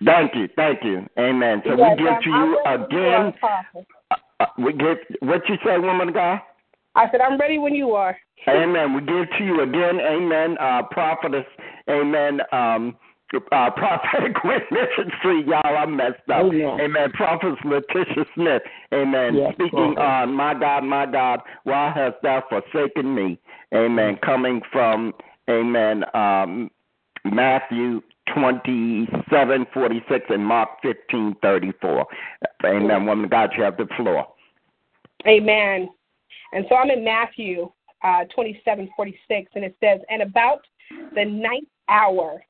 [0.06, 1.06] thank you, thank you.
[1.20, 1.62] Amen.
[1.66, 3.34] So Yes, we give to you ready when you are, again.
[4.12, 6.40] Uh, uh, we give what you say, woman of God.
[6.96, 8.16] I said, I'm ready when you are.
[8.48, 8.94] Amen.
[8.94, 11.46] We give to you again, amen, uh, prophetess,
[11.90, 12.96] amen, um,
[13.52, 14.90] uh, prophetic witness
[15.20, 16.46] street, y'all, I messed up.
[16.46, 17.12] Amen.
[17.14, 18.62] Prophetess Letitia Smith,
[18.94, 19.36] amen.
[19.36, 19.98] Yes, Speaking Lord.
[19.98, 23.40] on, my God, my God, why hast thou forsaken me?
[23.74, 24.18] Amen.
[24.24, 25.14] Coming from,
[25.50, 26.70] amen, um,
[27.26, 28.02] Matthew
[28.34, 32.06] 27, 46 and Mark 15, 34.
[32.66, 33.06] Amen.
[33.06, 34.28] Woman of God, you have the floor.
[35.28, 35.90] Amen.
[36.54, 37.72] And so I'm in Matthew
[38.04, 40.62] uh, 27, 46, and it says, And about
[41.16, 42.42] the ninth hour,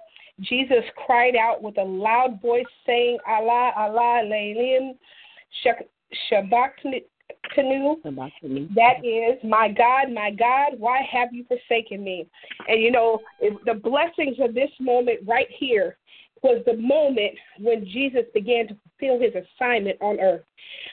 [0.42, 4.96] Jesus cried out with a loud voice, saying, Allah, Allah, Leilim,
[6.32, 7.02] Shabakanu.
[8.76, 12.28] That is, my God, my God, why have you forsaken me?
[12.68, 13.20] And you know,
[13.66, 15.98] the blessings of this moment right here
[16.42, 20.44] was the moment when Jesus began to fulfill his assignment on earth.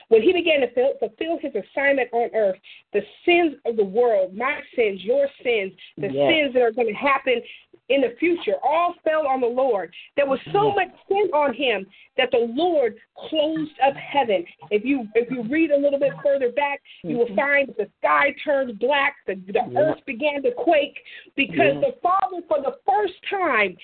[0.09, 2.57] When he began to fill, fulfill his assignment on earth,
[2.93, 6.31] the sins of the world, my sins, your sins, the Yes.
[6.31, 7.43] sins that are going to happen
[7.91, 8.55] in the future.
[8.63, 9.93] All fell on the Lord.
[10.17, 11.87] There was so much sin on him
[12.17, 12.97] that the Lord
[13.29, 14.45] closed up heaven.
[14.71, 17.37] If you if you read a little bit further back, you will mm-hmm.
[17.37, 20.99] find that the sky turned black, the, the earth began to quake
[21.37, 23.77] because the Father, for the first time,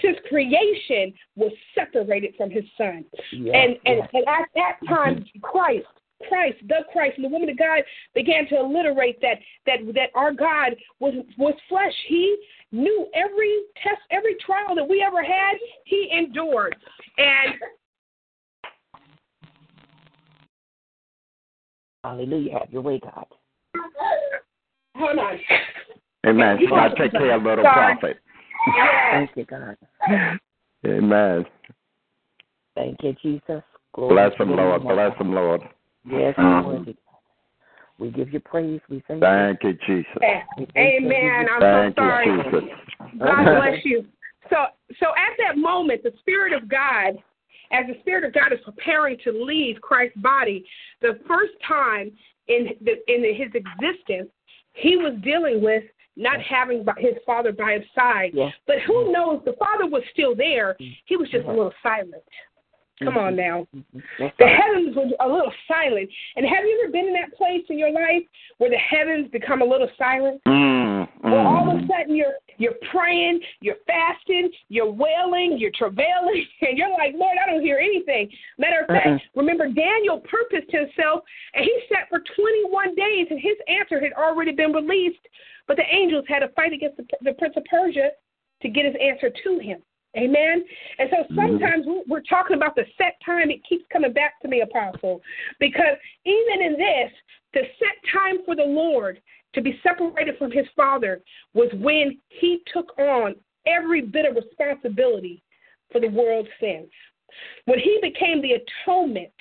[0.00, 3.04] since creation was separated from his son.
[3.32, 5.40] and, and and at that time mm-hmm.
[5.40, 5.86] Christ
[6.28, 7.82] Christ, the Christ, and the woman of God
[8.14, 11.94] began to alliterate that that that our God was was flesh.
[12.08, 12.36] He
[12.72, 16.76] knew every test, every trial that we ever had, he endured.
[17.18, 17.54] And
[22.04, 22.58] Hallelujah.
[22.58, 23.26] Have your way, God.
[24.96, 25.38] hold on.
[26.26, 26.58] Amen.
[26.60, 27.94] You got to take care of little Sorry.
[27.94, 28.20] prophet.
[29.10, 29.76] Thank you, God.
[30.86, 31.44] Amen.
[32.74, 33.62] Thank you, Jesus.
[33.94, 34.82] Glory Bless to him, Lord.
[34.82, 35.62] Bless him, Lord.
[36.10, 36.62] Yes, uh-huh.
[36.62, 36.96] Lord.
[37.98, 38.80] We give you praise.
[38.88, 40.06] We thank Thank you, Jesus.
[40.76, 41.46] Amen.
[41.52, 42.26] I'm Thank so sorry.
[42.26, 42.70] you, Jesus.
[43.18, 44.04] God bless you.
[44.50, 44.56] So,
[45.00, 47.18] so at that moment, the Spirit of God,
[47.72, 50.64] as the Spirit of God is preparing to leave Christ's body,
[51.02, 52.12] the first time
[52.46, 54.30] in the, in his existence,
[54.74, 55.82] he was dealing with
[56.16, 58.32] not having his father by his side.
[58.66, 59.42] But who knows?
[59.44, 60.76] The father was still there.
[61.04, 61.56] He was just a uh-huh.
[61.56, 62.22] little silent.
[63.02, 63.66] Come on now.
[64.18, 66.08] The heavens were a little silent.
[66.36, 68.22] And have you ever been in that place in your life
[68.58, 70.40] where the heavens become a little silent?
[70.46, 71.78] Mm, Where all mm.
[71.78, 77.14] of a sudden you're you're praying, you're fasting, you're wailing, you're travailing, and you're like,
[77.14, 78.28] Lord, I don't hear anything.
[78.58, 79.18] Matter of fact, Uh-uh.
[79.36, 81.22] remember Daniel purposed himself
[81.54, 85.22] and he sat for 21 days and his answer had already been released,
[85.68, 88.10] but the angels had to fight against the, the prince of Persia
[88.62, 89.80] to get his answer to him.
[90.16, 90.64] Amen.
[90.98, 91.34] And so mm-hmm.
[91.34, 93.50] sometimes we- we're talking about the set time.
[93.50, 95.20] It keeps coming back to me, Apostle,
[95.60, 97.12] because even in this,
[97.54, 99.20] the set time for the Lord
[99.54, 101.22] to be separated from his Father
[101.54, 103.34] was when he took on
[103.66, 105.42] every bit of responsibility
[105.90, 106.90] for the world's sins.
[107.66, 109.32] When he became the atonement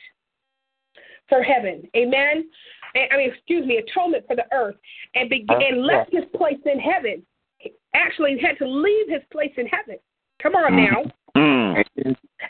[1.30, 1.84] for heaven.
[1.96, 2.50] Amen.
[2.96, 4.76] I mean, excuse me, atonement for the earth,
[5.16, 7.26] and be, and left his place in heaven.
[7.58, 9.98] He actually had to leave his place in heaven.
[10.42, 11.04] Come on now.
[11.36, 11.84] Mm.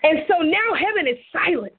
[0.04, 1.74] And so now heaven is silent.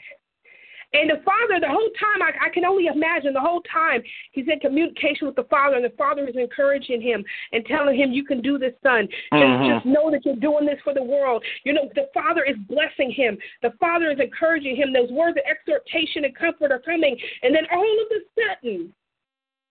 [0.94, 4.02] And the Father, the whole time, I, I can only imagine the whole time
[4.32, 7.22] he's in communication with the Father, and the Father is encouraging him
[7.52, 9.06] and telling him, You can do this, son.
[9.06, 9.74] Just, Mhm.
[9.74, 11.44] just know that you're doing this for the world.
[11.64, 13.36] You know, the Father is blessing him.
[13.60, 14.94] The Father is encouraging him.
[14.94, 17.20] Those words of exhortation and comfort are coming.
[17.42, 18.94] And then all of a sudden,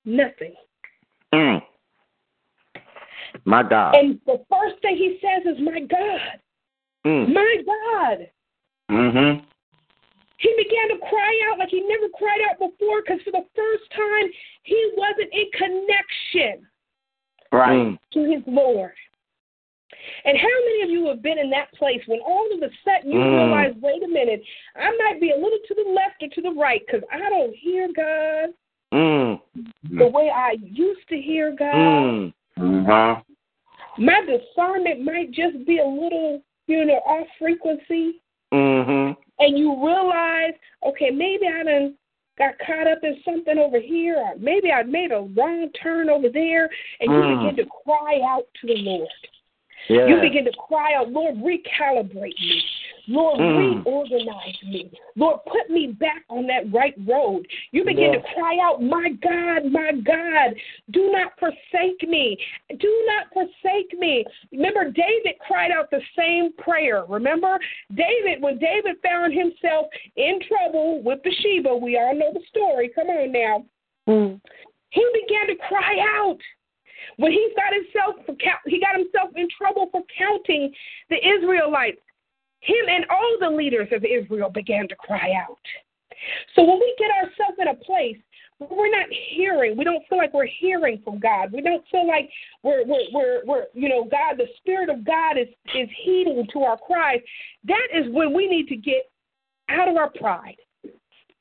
[0.06, 0.54] nothing.
[1.34, 1.64] Mm.
[3.46, 3.96] My God.
[3.96, 6.40] And the first thing he says is, My God,
[7.06, 7.34] Mm.
[7.34, 8.28] my God.
[8.92, 9.46] Mm-hmm.
[10.38, 13.84] He began to cry out like he never cried out before because for the first
[13.92, 14.30] time
[14.64, 16.68] he wasn't in connection
[17.52, 17.98] Right.
[18.12, 18.94] to his Lord.
[20.26, 23.12] And how many of you have been in that place when all of a sudden
[23.12, 23.38] you Mm.
[23.38, 24.44] realize, wait a minute,
[24.76, 27.56] I might be a little to the left or to the right because I don't
[27.56, 28.54] hear God
[28.94, 29.42] Mm.
[29.90, 31.74] the way I used to hear God.
[31.74, 32.34] Mm.
[32.60, 33.22] Uh-huh.
[33.98, 38.22] My discernment might just be a little, you know, off frequency.
[38.54, 39.12] Mm-hmm.
[39.40, 40.54] and you realize,
[40.86, 41.96] okay, maybe I done
[42.38, 46.30] got caught up in something over here, or maybe I made a wrong turn over
[46.30, 46.70] there,
[47.02, 47.40] and you Mm.
[47.52, 49.10] begin to cry out to the Lord.
[49.90, 50.08] Yeah.
[50.08, 52.64] You begin to cry out, Lord, recalibrate me.
[53.08, 53.86] Lord, Mm.
[53.86, 54.92] reorganize me.
[55.16, 57.48] Lord, put me back on that right road.
[57.78, 58.26] You begin Yes.
[58.26, 60.56] to cry out, My God, my God,
[60.90, 62.36] do not forsake me.
[62.76, 64.26] Do not forsake me.
[64.52, 67.06] Remember, David cried out the same prayer.
[67.06, 67.60] Remember?
[67.94, 69.86] David, when David found himself
[70.16, 72.90] in trouble with Bathsheba, we all know the story.
[72.90, 73.64] Come on now.
[74.08, 74.42] Mm.
[74.90, 76.40] He began to cry out
[77.18, 78.36] when he got himself for
[78.66, 80.74] he got himself in trouble for counting
[81.12, 82.02] the Israelites.
[82.62, 85.60] Him and all the leaders of Israel began to cry out.
[86.56, 88.18] So when we get ourselves in a place
[88.58, 91.52] where we're not hearing, we don't feel like we're hearing from God.
[91.52, 92.30] We don't feel like
[92.64, 96.60] we're we're we're, we're you know God, the Spirit of God is is heeding to
[96.64, 97.20] our cries.
[97.66, 99.10] That is when we need to get
[99.70, 100.58] out of our pride,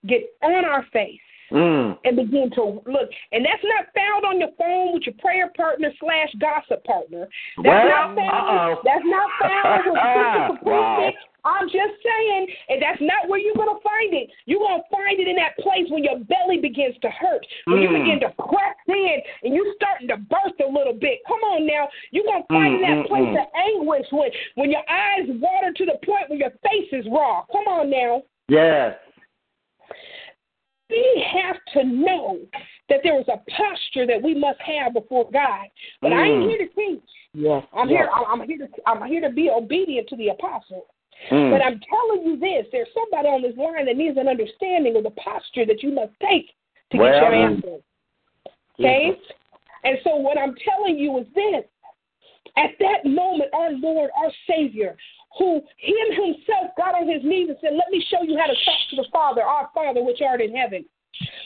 [0.06, 1.20] get on our face
[1.52, 1.98] Mm.
[2.04, 3.08] and begin to look.
[3.32, 7.28] And that's not found on your phone with your prayer partner slash gossip partner.
[7.62, 8.30] That's Well, not found.
[8.30, 8.80] uh-oh.
[8.84, 11.12] That's not found with Wow.
[11.46, 14.28] I'm just saying, and that's not where you're gonna find it.
[14.46, 17.88] You're gonna find it in that place when your belly begins to hurt, when you
[17.88, 18.02] Mm.
[18.02, 21.20] begin to press in and you're starting to burst a little bit.
[21.28, 24.30] Come on now, you're gonna find it in Mm, that place mm, of anguish when
[24.56, 27.42] when your eyes water to the point where your face is raw.
[27.52, 28.96] Come on now Yes.
[30.90, 32.38] We have to know
[32.88, 35.66] that there is a posture that we must have before God.
[36.00, 36.48] But I ain't Mm.
[36.48, 37.10] here to teach.
[37.34, 37.64] Yes.
[37.72, 37.98] I'm yes.
[37.98, 38.10] here.
[38.10, 38.68] I'm here to.
[38.86, 40.86] I'm here to be obedient to the apostle.
[41.30, 41.50] Mm.
[41.50, 45.02] But I'm telling you this: there's somebody on this line that needs an understanding of
[45.02, 46.54] the posture that you must take
[46.92, 47.52] to Well, get your mm.
[47.52, 47.76] answer.
[48.78, 49.18] Okay.
[49.84, 51.64] And so what I'm telling you is this:
[52.56, 54.96] at that moment, our Lord, our Savior,
[55.38, 58.54] who Him Himself got on His knees and said, "Let me show you how to
[58.64, 60.84] talk to the Father, our Father which art in heaven."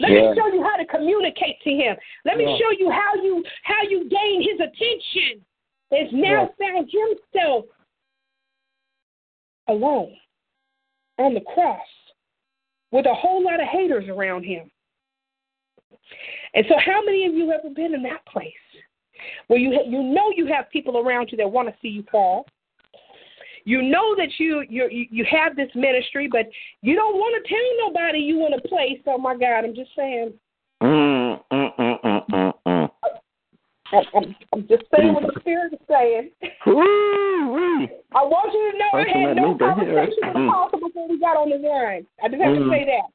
[0.00, 0.30] Let Yeah.
[0.30, 1.96] me show you how to communicate to him.
[2.24, 2.56] Let me Yeah.
[2.58, 5.44] show you how you how you gain his attention.
[5.92, 7.66] Has now found himself
[9.68, 10.16] alone
[11.18, 11.86] on the cross
[12.90, 14.70] with a whole lot of haters around him.
[16.54, 18.52] And so, how many of you have ever been in that place
[19.46, 22.46] where you you know you have people around you that want to see you fall?
[23.70, 26.46] You know that you you you have this ministry, but
[26.82, 28.98] you don't want to tell nobody you in a place.
[29.06, 30.32] Oh my God, I'm just saying.
[30.82, 32.90] Mm, mm, mm, mm, mm, mm.
[33.92, 36.30] I'm, I'm, I'm just saying what the Spirit is saying.
[38.16, 40.48] I want you to know I had no to conversation with Mm.
[40.48, 42.04] Apostle before we got on this line.
[42.24, 43.06] I just have to say that.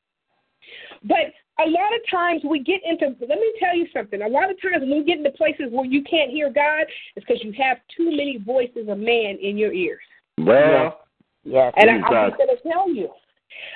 [1.03, 4.21] But a lot of times we get into, let me tell you something.
[4.21, 6.85] A lot of times when we get into places where you can't hear God,
[7.17, 9.99] it's because you have too many voices of man in your ears.
[10.37, 10.99] Well,
[11.45, 11.73] Yes.
[11.77, 13.09] And I, I'm just going to tell you,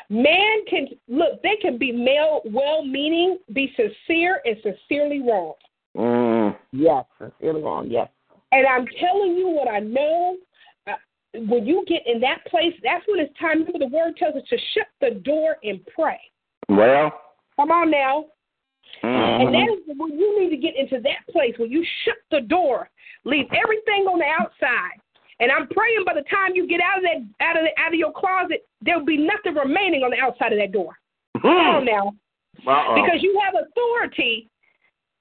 [0.09, 1.41] man can look.
[1.43, 5.53] They can be male, well-meaning, be sincere, and sincerely wrong.
[5.95, 6.57] Mm.
[6.71, 7.05] Yes.
[7.19, 7.87] Sincerely wrong.
[7.89, 8.09] Yes.
[8.51, 10.37] And I'm telling you what I know.
[10.87, 10.93] Uh,
[11.33, 13.59] when you get in that place, that's when it's time.
[13.59, 16.19] Remember, the word tells us to shut the door and pray.
[16.67, 17.13] Well.
[17.55, 18.25] Come on now.
[19.03, 19.45] Mhm.
[19.45, 22.41] And that is when you need to get into that place where you shut the
[22.41, 22.89] door,
[23.25, 24.99] leave everything on the outside.
[25.39, 27.93] And I'm praying by the time you get out of that out of the, out
[27.93, 30.97] of your closet, there'll be nothing remaining on the outside of that door.
[31.41, 32.13] Come on now.
[32.67, 32.95] Uh-oh.
[32.95, 34.49] Because you have authority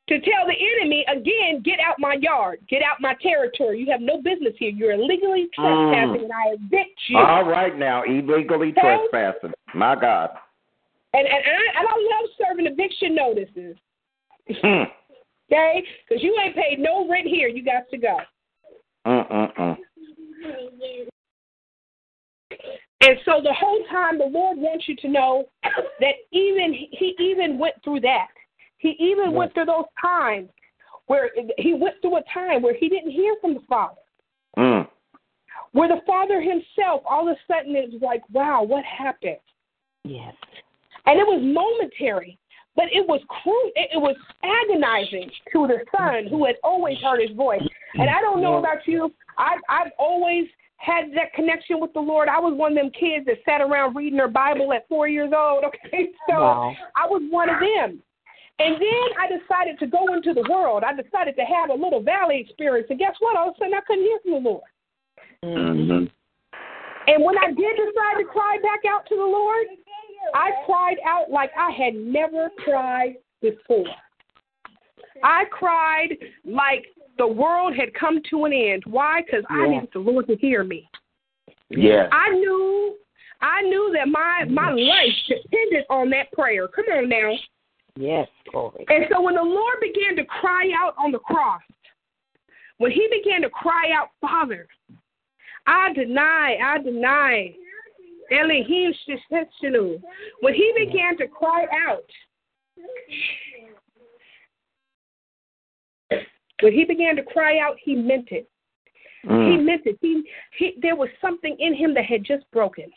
[0.09, 3.79] to tell the enemy again, get out my yard, get out my territory.
[3.79, 4.71] You have no business here.
[4.71, 7.19] You're illegally trespassing, and I evict you.
[7.19, 8.81] All right now, illegally Okay.
[8.81, 9.53] trespassing.
[9.75, 10.31] My God.
[11.15, 13.77] And and, and, I, and I love serving eviction notices,
[14.63, 14.85] Hmm.
[15.53, 15.85] okay?
[16.09, 17.49] Because you ain't paid no rent here.
[17.49, 18.17] You got to go.
[19.07, 19.77] Mm-mm-mm.
[23.01, 25.45] And so the whole time, the Lord wants you to know
[26.01, 28.29] that even He even went through that.
[28.79, 30.49] He even went through those times
[31.07, 34.01] where He went through a time where He didn't hear from the Father.
[34.57, 34.89] Mm.
[35.73, 39.37] where the father himself all of a sudden is like, wow, what happened?
[40.03, 40.35] Yes.
[41.07, 42.39] And it was momentary,
[42.79, 44.15] but it was cru- it, was
[44.47, 47.67] agonizing to the son who had always heard his voice.
[47.95, 50.47] And I don't know about you, I I've always
[50.77, 52.29] had that connection with the Lord.
[52.29, 55.33] I was one of them kids that sat around reading their Bible at four years
[55.37, 55.65] old.
[55.69, 56.73] Okay, so Wow.
[56.95, 58.01] I was one of them.
[58.61, 60.85] And then I decided to go into the world.
[60.87, 62.87] I decided to have a little valley experience.
[62.91, 63.37] And guess what?
[63.37, 64.71] All of a sudden I couldn't hear from the Lord.
[65.45, 66.07] Mm-hmm.
[67.11, 69.67] And when I did decide to cry back out to the Lord,
[70.35, 73.87] I cried out like I had never cried before.
[75.23, 76.87] I cried like
[77.17, 78.85] the world had come to an end.
[78.87, 79.23] Why?
[79.23, 80.89] Because I needed the Lord to hear me.
[81.71, 82.09] Yeah.
[82.13, 82.97] I knew
[83.41, 86.69] I knew that my my life depended on that prayer.
[86.69, 87.33] Come on now.
[87.97, 88.29] Yes.
[88.51, 88.85] Glory.
[88.89, 91.61] And so when the Lord began to cry out on the cross,
[92.79, 94.69] when he began to cry out, Father,
[95.67, 97.55] I deny, I deny.
[98.31, 100.01] Elohim Shishenu.
[100.41, 102.05] When he began to cry out,
[106.61, 108.49] when he began to cry out, he meant it.
[109.23, 109.65] He Mm.
[109.65, 109.99] meant it.
[110.01, 110.23] He,
[110.57, 112.91] he, there was something in him that had just broken.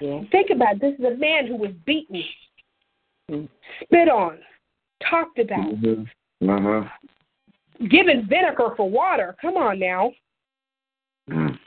[0.00, 0.22] Yeah.
[0.32, 0.80] Think about it.
[0.80, 2.22] this is a man who was beaten,
[3.30, 3.48] Mm.
[3.82, 4.38] spit on,
[5.00, 6.48] talked about, Mm-hmm.
[6.50, 6.88] Uh-huh.
[7.88, 9.36] given vinegar for water.
[9.40, 10.12] Come on now.
[11.28, 11.58] Mm.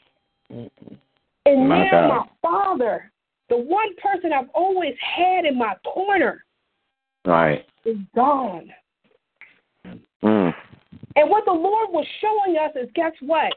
[1.49, 2.07] And My now God.
[2.07, 3.11] my father,
[3.49, 6.45] the one person I've always had in my corner,
[7.26, 7.65] Right.
[7.85, 8.71] is gone.
[10.23, 10.53] Mm.
[11.15, 13.53] And what the Lord was showing us is guess what?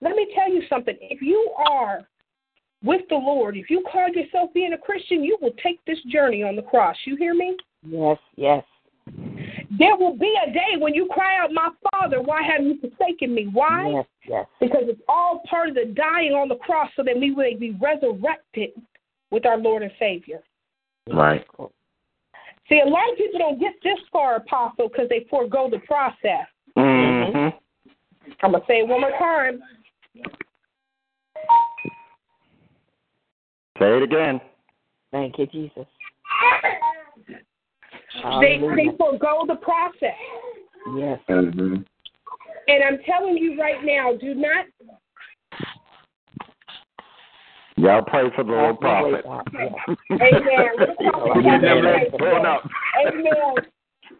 [0.00, 0.96] Let me tell you something.
[1.00, 2.00] If you are
[2.82, 6.42] with the Lord, if you call yourself being a Christian, you will take this journey
[6.42, 6.96] on the cross.
[7.04, 7.56] You hear me?
[7.86, 8.18] Yes.
[8.36, 8.64] Yes.
[9.78, 13.34] There will be a day when you cry out, My Father, why have you forsaken
[13.34, 13.48] me?
[13.52, 13.90] Why?
[13.90, 14.06] Yes.
[14.28, 14.46] Yes.
[14.60, 17.76] Because it's all part of the dying on the cross so that we may be
[17.80, 18.70] resurrected
[19.30, 20.40] with our Lord and Savior.
[21.12, 21.46] Right.
[22.68, 26.46] See, a lot of people don't get this far, Apostle, because they forego the process.
[26.76, 27.56] Mm-hmm.
[28.42, 29.60] I'm going to say it one more time.
[33.78, 34.40] Say it again.
[35.12, 35.86] Thank you, Jesus.
[38.40, 40.18] They they forego the process.
[40.96, 41.18] Yes.
[41.28, 41.82] Mm-hmm.
[42.68, 44.66] And I'm telling you right now, do not
[47.80, 49.24] Y'all pray for the little prophet.
[50.10, 50.68] Amen.
[51.42, 52.68] Get them legs torn up.
[53.06, 53.54] Amen.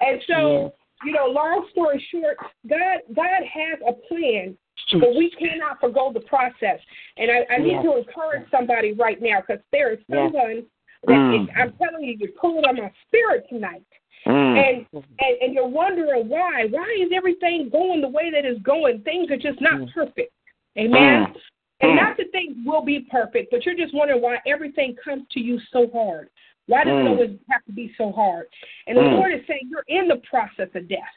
[0.01, 0.73] And so,
[1.05, 4.57] you know, long story short, God God has a plan,
[4.93, 6.81] but we cannot forego the process.
[7.19, 7.85] And I, I need Yes.
[7.85, 10.67] to encourage somebody right now because there is someone that
[11.09, 11.45] Mm.
[11.45, 13.83] is, I'm telling you, you're pulling on my spirit tonight.
[14.27, 14.87] Mm.
[14.93, 16.67] And, and and you're wondering why.
[16.69, 19.01] Why is everything going the way that it's going?
[19.01, 20.33] Things are just not perfect.
[20.79, 20.93] Amen.
[21.25, 21.37] Mm.
[21.81, 21.97] And Mm.
[21.97, 25.59] not that things will be perfect, but you're just wondering why everything comes to you
[25.73, 26.29] so hard.
[26.67, 27.09] Why does it Mm.
[27.09, 28.47] always have to be so hard?
[28.87, 29.15] And the Mm.
[29.15, 31.17] Lord is saying you're in the process of death.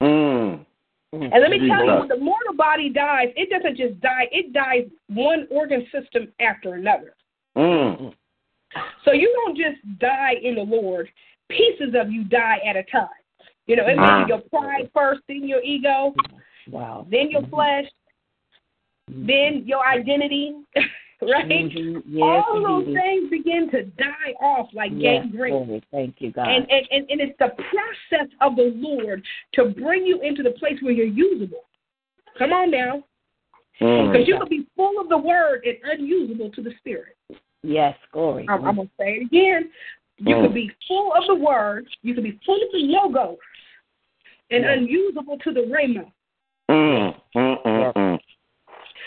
[0.00, 0.64] Mm.
[1.12, 4.54] And let me tell you, when the mortal body dies, it doesn't just die, it
[4.54, 7.14] dies one organ system after another.
[7.54, 8.14] Mm.
[9.04, 11.08] So you don't just die in the Lord,
[11.48, 13.08] pieces of you die at a time.
[13.66, 16.14] You know, it be your pride first, then your ego,
[16.68, 17.06] Wow.
[17.10, 17.86] then your flesh,
[19.08, 20.54] then your identity,
[21.22, 21.48] right?
[21.48, 22.02] Mhm.
[22.06, 25.82] Yes, All those things begin to die off like Yes, gangrene.
[25.90, 26.48] Thank you, God.
[26.48, 29.24] And, and, and, and it's the process of the Lord
[29.54, 31.64] to bring you into the place where you're usable.
[32.38, 33.04] Come on now.
[33.80, 34.12] Mm.
[34.12, 37.16] Because you can be full of the word and unusable to the spirit.
[37.62, 38.46] Yes, glory.
[38.48, 39.70] I'm, I'm going to say it again.
[40.18, 40.44] You Mm.
[40.44, 43.38] can be full of the word, you can be full of the logos,
[44.50, 44.78] and Yes.
[44.78, 46.10] unusable to the rhema.
[46.70, 47.14] Mm.
[47.34, 47.62] Mm.
[47.64, 47.92] Mm.
[47.94, 48.20] Mm.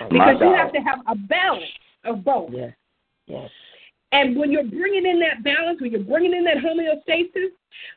[0.10, 1.72] Because you have to have a balance
[2.04, 2.52] of both.
[2.52, 2.74] Yes.
[3.28, 3.50] Yes.
[4.12, 7.50] And when you're bringing in that balance, when you're bringing in that homeostasis,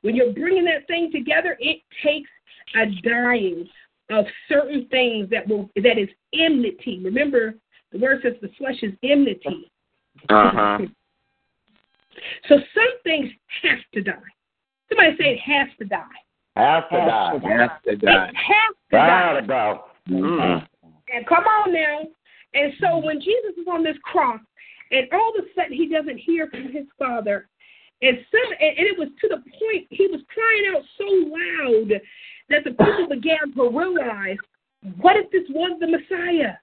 [0.03, 2.31] when you're bringing that thing together, it takes
[2.77, 3.69] a dying
[4.11, 7.01] of certain things that will that is enmity.
[7.05, 7.55] Remember,
[7.93, 9.71] the word says the flesh is enmity.
[10.29, 10.79] Uh-huh.
[12.49, 13.31] So some things
[13.63, 14.13] have to die.
[14.89, 16.03] Somebody say it has to die.
[16.57, 17.33] Have to Has die.
[17.33, 17.59] to die.
[17.59, 18.29] Has to die.
[18.29, 19.07] It has to die.
[19.07, 19.85] Gotta go.
[20.11, 20.67] Mm.
[21.15, 22.01] And come on now.
[22.55, 24.41] And so when Jesus is on this cross,
[24.91, 27.49] and all of a sudden he doesn't hear from his father,
[28.01, 32.01] and some and, and it was to the point he was crying out so loud
[32.49, 34.39] that the people began to realize,
[35.01, 36.55] what if this was the Messiah?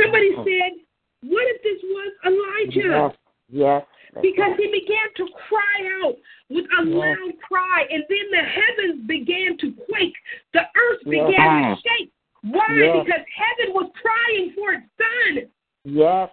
[0.00, 0.80] Somebody said,
[1.28, 3.12] what if this was Elijah?
[3.50, 3.84] Yes.
[4.14, 4.22] Yes.
[4.22, 6.16] because he began to cry out
[6.48, 10.14] with a loud cry, and then the heavens began to quake,
[10.52, 11.26] the earth Yes.
[11.26, 12.10] began to shake.
[12.42, 12.66] Why?
[12.72, 13.04] Yes.
[13.04, 15.50] Because heaven was crying for its son.
[15.84, 16.30] Yes.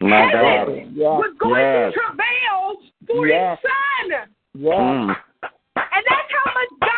[0.00, 0.96] My heaven God.
[0.96, 1.18] Yes.
[1.20, 1.92] was going Yes.
[1.94, 3.58] through travail for Yes.
[3.62, 4.28] its son.
[4.54, 4.74] Yes.
[4.74, 5.16] Mm.
[5.76, 6.91] And that's how much God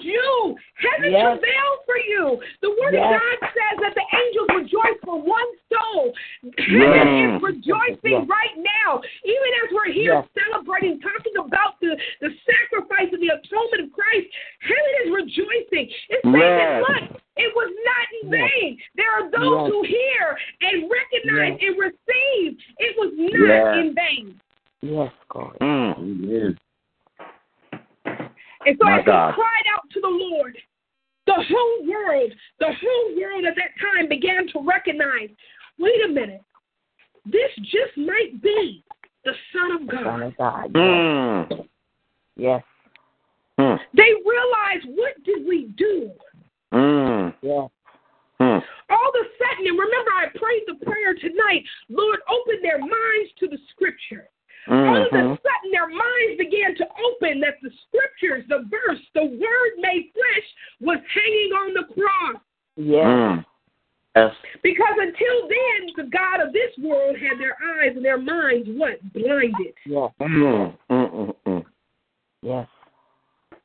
[0.00, 0.56] loves you.
[0.74, 1.22] Heaven Yes.
[1.22, 2.40] travails for you.
[2.62, 3.04] The Word Yes.
[3.04, 6.14] of God says that the angels rejoice for one soul.
[6.58, 7.36] Heaven Yes.
[7.36, 8.28] is rejoicing Yes.
[8.28, 10.28] right now, even as we're here Yes.
[10.44, 14.28] celebrating, talking about the, the sacrifice and the atonement of Christ.
[14.60, 15.90] Heaven is rejoicing.
[16.08, 16.84] It's saying, Yes.
[16.88, 18.50] look, it was not in Yes.
[18.50, 18.82] vain.
[18.94, 19.70] There are those Yes.
[19.72, 21.70] who hear and recognize Yes.
[21.70, 22.58] and receive.
[22.78, 23.76] It was not Yes.
[23.76, 24.40] in vain.
[24.82, 25.56] Yes, God.
[25.60, 26.20] Mm.
[26.20, 26.56] Yes.
[28.66, 29.34] And so My as God.
[29.34, 30.56] he cried out to the Lord,
[31.26, 35.28] the whole world, the whole world at that time began to recognize,
[35.78, 36.42] wait a minute,
[37.24, 38.84] this just might be
[39.24, 40.22] the Son of Son God.
[40.22, 40.70] of God.
[40.74, 41.60] Yes.
[41.60, 41.68] Mm.
[42.36, 42.62] Yes.
[43.58, 43.78] Mm.
[43.94, 46.10] They realized, what did we do?
[46.72, 47.34] Mm.
[47.42, 47.68] Yes.
[48.40, 48.62] Mm.
[48.88, 53.30] All of a sudden, and remember I prayed the prayer tonight, Lord, open their minds
[53.40, 54.28] to the scripture.
[54.68, 59.24] All of a sudden, their minds began to open that the scriptures, the verse, the
[59.24, 60.46] word made flesh
[60.80, 62.42] was hanging on the cross.
[62.76, 63.04] Yeah.
[63.04, 63.44] Mm.
[64.16, 64.32] Yes.
[64.62, 69.00] Because until then, the God of this world had their eyes and their minds what?
[69.12, 69.74] Blinded.
[69.86, 70.08] Yeah.
[70.20, 70.76] Mm.
[70.90, 71.34] Mm.
[71.46, 71.64] Mm.
[72.42, 72.66] Yes.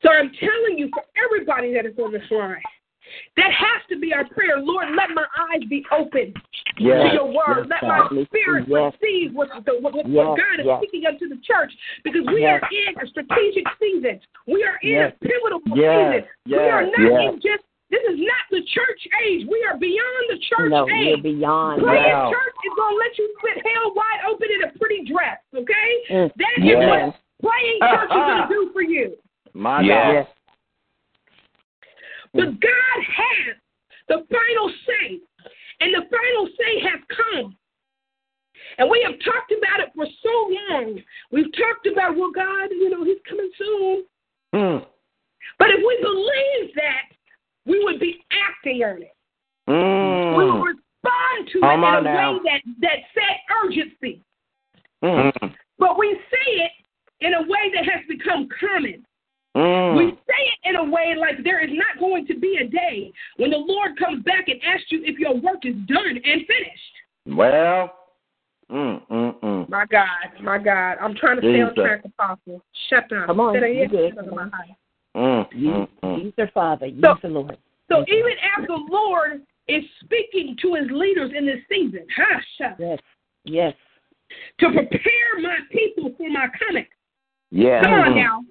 [0.02, 2.60] So I'm telling you, for everybody that is on this line,
[3.36, 4.58] that has to be our prayer.
[4.58, 6.34] Lord, let my eyes be open
[6.78, 7.08] Yes.
[7.10, 7.66] to your word.
[7.70, 8.92] Yes, let my spirit Yes.
[9.00, 10.78] receive what, the, what, what Yes, God is yes.
[10.82, 11.72] speaking unto the church.
[12.04, 12.62] Because we Yes.
[12.62, 14.20] are in a strategic season.
[14.46, 15.12] We are in Yes.
[15.14, 16.24] a pivotal Yes.
[16.24, 16.28] season.
[16.46, 17.34] We are not Yes.
[17.34, 19.46] in just, this is not the church age.
[19.48, 21.16] We are beyond the church No, age.
[21.16, 21.82] we're beyond.
[21.82, 22.30] Playing Wow.
[22.32, 26.02] church is gonna let you split hell wide open in a pretty dress, okay?
[26.10, 26.32] Mm.
[26.36, 27.14] That is Yes.
[27.14, 27.16] what
[27.52, 29.16] playing church is gonna do for you.
[29.54, 30.26] My Yes.
[30.26, 30.35] God.
[32.36, 33.56] But God has
[34.08, 35.20] the final say,
[35.80, 37.56] and the final say has come.
[38.78, 41.00] And we have talked about it for so long.
[41.30, 44.04] We've talked about, well, God, you know, He's coming soon.
[44.54, 44.86] Mm.
[45.58, 47.16] But if we believe that,
[47.64, 49.12] we would be acting on it.
[49.66, 50.64] We would Mm.
[50.64, 52.32] respond to Come it in a now.
[52.34, 54.22] way that, that set urgency.
[55.02, 55.54] Mm.
[55.78, 56.72] But we say it
[57.20, 59.05] in a way that has become common.
[59.56, 59.96] Mm.
[59.96, 63.10] We say it in a way like there is not going to be a day
[63.38, 66.94] when the Lord comes back and asks you if your work is done and finished.
[67.26, 67.90] Well,
[68.70, 69.68] mm, mm, mm.
[69.70, 70.06] My God,
[70.42, 70.98] my God.
[71.00, 71.84] I'm trying to stay on Jesus.
[71.84, 72.62] track, Apostle.
[72.90, 73.26] Shut down.
[73.28, 73.88] Come on, you down.
[73.88, 74.14] good.
[74.14, 74.52] Shut down.
[75.16, 76.24] Mm, You, mm, mm.
[76.24, 76.86] use their Father.
[76.86, 77.56] Use So- the Lord.
[77.88, 82.76] So even as the Lord is speaking to his leaders in this season, huh, shut,
[82.80, 82.98] Yes.
[83.44, 83.74] Yes.
[84.58, 86.84] to prepare my people for my coming.
[87.52, 87.84] Yes.
[87.84, 88.44] Come on now.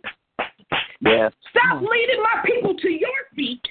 [1.06, 1.32] Yes.
[1.52, 3.62] Stop leading my people to your feet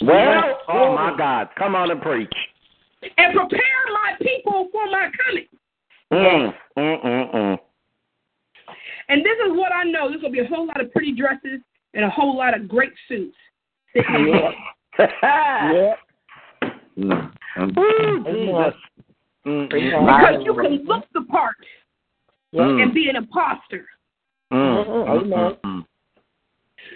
[0.00, 1.48] Well, oh my God.
[1.56, 2.32] Come on and preach.
[3.02, 3.60] and prepare
[3.92, 5.46] my people for my coming.
[6.12, 7.58] Mm, mm, mm, mm.
[9.10, 10.08] And this is what I know.
[10.08, 11.60] There's going to be a whole lot of pretty dresses
[11.94, 13.36] and a whole lot of great suits.
[13.92, 14.50] sitting Yeah.
[15.22, 15.94] yeah.
[16.98, 17.32] Mm.
[17.78, 18.74] Ooh, Jesus.
[19.46, 21.56] Mm, Praise Because you can look the part
[22.54, 22.82] Mm.
[22.82, 23.86] and be an imposter.
[24.50, 24.86] mm, Mhm.
[24.88, 25.30] mm, Amen.
[25.30, 25.84] mm, mm.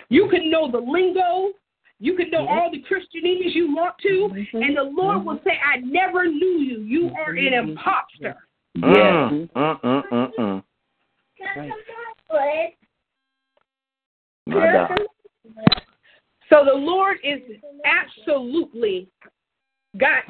[0.09, 1.53] You can know the lingo.
[1.99, 4.29] You can know all the Christianese you want to.
[4.33, 4.67] Mhm.
[4.67, 6.81] And the Lord will say, I never knew you.
[6.81, 8.37] You are an imposter.
[8.75, 8.85] Yes.
[8.85, 10.63] Mm, mm, mm.
[14.47, 14.99] My God.
[16.49, 17.41] So the Lord is
[17.85, 19.09] absolutely
[19.97, 20.25] got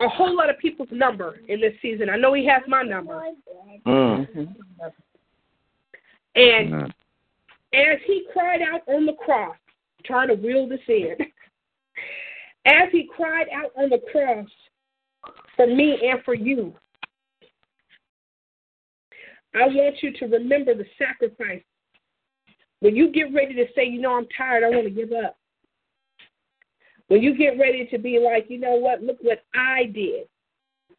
[0.00, 2.10] a whole lot of people's number in this season.
[2.10, 3.22] I know He has my number.
[3.86, 4.26] Mm.
[4.34, 4.56] Mhm.
[6.34, 6.94] And.
[7.74, 9.56] As He cried out on the cross,
[10.04, 11.16] trying to reel this in,
[12.66, 14.48] as He cried out on the cross
[15.56, 16.74] for me and for you,
[19.54, 21.62] I want you to remember the sacrifice.
[22.80, 25.36] When you get ready to say, you know, I'm tired, I want to give up.
[27.08, 30.28] When you get ready to be like, you know what, look what I did.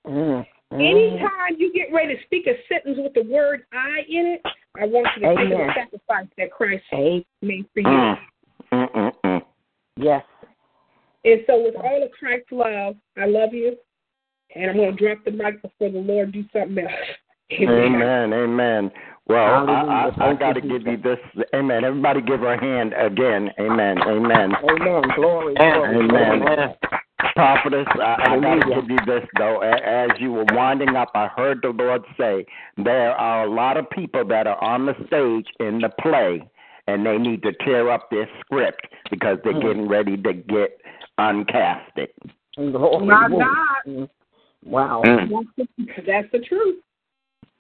[0.05, 0.45] Mm.
[0.73, 0.89] Mm.
[0.89, 4.41] Anytime you get ready to speak a sentence with the word I in it,
[4.79, 7.25] I want you to think of the sacrifice that Christ Hey.
[7.41, 7.87] made for you.
[7.87, 8.17] Mm.
[8.71, 9.45] Mm, mm.
[9.97, 10.23] Yes.
[11.25, 13.77] And so, with all of Christ's love, I love you.
[14.55, 16.91] And I'm going to drop the mic before the Lord do something else.
[17.61, 18.33] Amen.
[18.33, 18.91] Amen.
[19.27, 19.91] Well, I, Hallelujah.
[19.91, 21.19] I, I Thank got to give you this.
[21.53, 21.83] Amen.
[21.83, 23.49] Everybody give her a hand again.
[23.59, 23.97] Amen.
[24.01, 24.51] Amen.
[24.63, 25.03] Amen.
[25.15, 25.55] Glory.
[25.55, 25.97] Glory.
[25.97, 26.75] Amen.
[27.21, 27.33] Glory.
[27.35, 28.81] Prophetess, I, I got to Hallelujah.
[28.81, 29.61] give you this though.
[29.61, 32.45] A- As you were winding up, I heard the Lord say
[32.77, 36.41] there are a lot of people that are on the stage in the play,
[36.87, 39.61] and they need to tear up their script because they're Mm.
[39.61, 40.79] getting ready to get
[41.17, 42.09] uncasted.
[42.55, 43.05] Glory.
[43.05, 43.47] My God.
[43.87, 44.09] Mm.
[44.63, 45.01] Wow.
[45.05, 45.29] Mm.
[45.57, 46.83] That's the, that's the truth.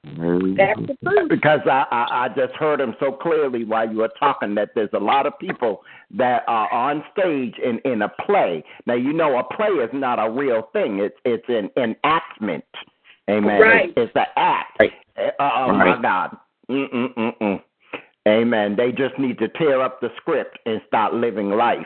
[0.03, 1.29] That's the truth.
[1.29, 4.89] Because I, I I just heard him so clearly while you were talking that there's
[4.93, 5.83] a lot of people
[6.17, 8.63] that are on stage in in a play.
[8.87, 10.99] Now you know a play is not a real thing.
[10.99, 12.65] It's it's an enactment.
[13.29, 13.61] Amen.
[13.61, 13.89] Right.
[13.89, 14.81] It's, it's an act.
[15.17, 16.01] Uh, oh my Right.
[16.01, 16.37] God.
[16.69, 17.61] Mm mm mm mm.
[18.27, 18.75] Amen.
[18.75, 21.85] They just need to tear up the script and start living life.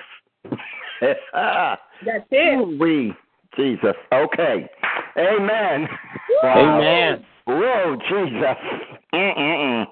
[2.05, 2.79] That's it.
[2.79, 3.13] We
[3.57, 3.95] Jesus.
[4.13, 4.69] Okay.
[5.17, 5.87] Amen.
[6.43, 7.25] Amen.
[7.45, 8.57] Whoa, Jesus.
[9.13, 9.85] Mm-mm-mm.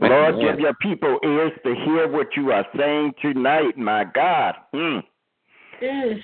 [0.00, 4.54] Lord, give your people ears to hear what you are saying tonight, my God.
[4.74, 5.02] Mm.
[5.82, 6.20] Mm.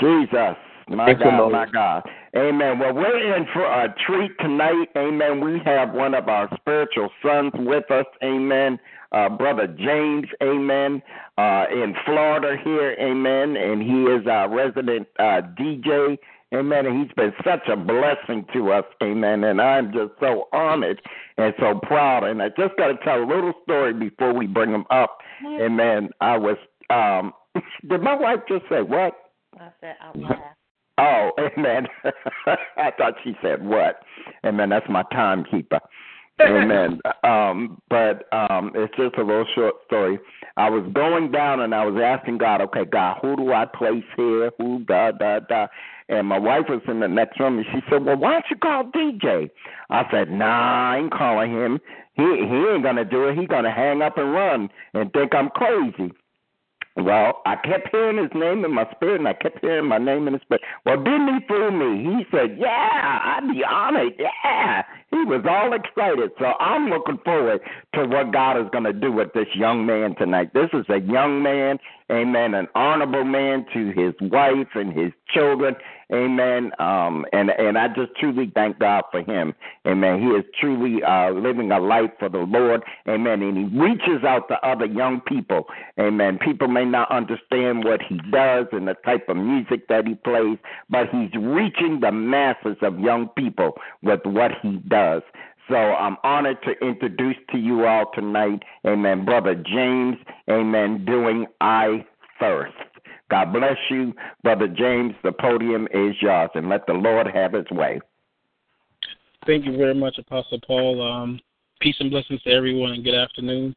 [0.00, 0.56] Jesus.
[0.88, 1.52] My Thank God, Lord.
[1.52, 2.08] my God.
[2.36, 2.78] Amen.
[2.78, 4.86] Well, we're in for a treat tonight.
[4.96, 5.40] Amen.
[5.40, 8.06] We have one of our spiritual sons with us.
[8.22, 8.78] Amen.
[9.10, 10.26] Uh, Brother James.
[10.40, 11.02] Amen.
[11.36, 12.94] Uh, in Florida here.
[13.00, 13.56] Amen.
[13.56, 16.18] And he is our resident uh, DJ.
[16.54, 16.86] Amen.
[16.86, 18.84] And he's been such a blessing to us.
[19.02, 19.44] Amen.
[19.44, 21.00] And I'm just so honored
[21.38, 22.24] and so proud.
[22.24, 25.18] And I just got to tell a little story before we bring him up.
[25.44, 26.10] Amen.
[26.20, 26.56] I was,
[26.90, 27.32] um,
[27.88, 29.14] did my wife just say what?
[29.58, 30.38] I said out loud.
[30.98, 31.86] Oh, amen.
[32.76, 34.02] I thought she said what?
[34.44, 34.68] Amen.
[34.70, 35.80] That's my timekeeper.
[36.38, 37.00] Amen.
[37.24, 40.18] um, but um, it's just a little short story.
[40.58, 44.04] I was going down and I was asking God, okay, God, who do I place
[44.16, 44.50] here?
[44.58, 45.66] Who da da da?
[46.08, 48.56] And my wife was in the next room and she said, Well, why don't you
[48.56, 49.50] call DJ?
[49.90, 51.80] I said, Nah, I ain't calling him.
[52.14, 53.38] He he ain't gonna do it.
[53.38, 56.12] He gonna hang up and run and think I'm crazy.
[56.96, 60.26] Well, I kept hearing his name in my spirit, and I kept hearing my name
[60.28, 60.62] in his spirit.
[60.86, 62.02] Well, didn't he fool me?
[62.02, 66.30] He said, "Yeah, I'd be honored." Yeah, he was all excited.
[66.38, 67.60] So I'm looking forward
[67.94, 70.54] to what God is going to do with this young man tonight.
[70.54, 71.78] This is a young man,
[72.10, 75.76] amen, an honorable man to his wife and his children,
[76.12, 76.72] amen.
[76.78, 79.54] Um, and and I just truly thank God for him,
[79.86, 80.20] amen.
[80.20, 83.42] He is truly uh, living a life for the Lord, amen.
[83.42, 85.66] And he reaches out to other young people,
[85.98, 86.38] amen.
[86.38, 90.58] People may not understand what he does and the type of music that he plays,
[90.90, 95.22] but he's reaching the masses of young people with what he does.
[95.68, 100.16] So I'm honored to introduce to you all tonight, amen, Brother James,
[100.48, 102.06] amen, doing I
[102.38, 102.85] Thirst.
[103.30, 105.14] God bless you, Brother James.
[105.24, 108.00] The podium is yours, and let the Lord have his way.
[109.46, 111.02] Thank you very much, Apostle Paul.
[111.02, 111.40] Um,
[111.80, 113.74] peace and blessings to everyone, and good afternoon.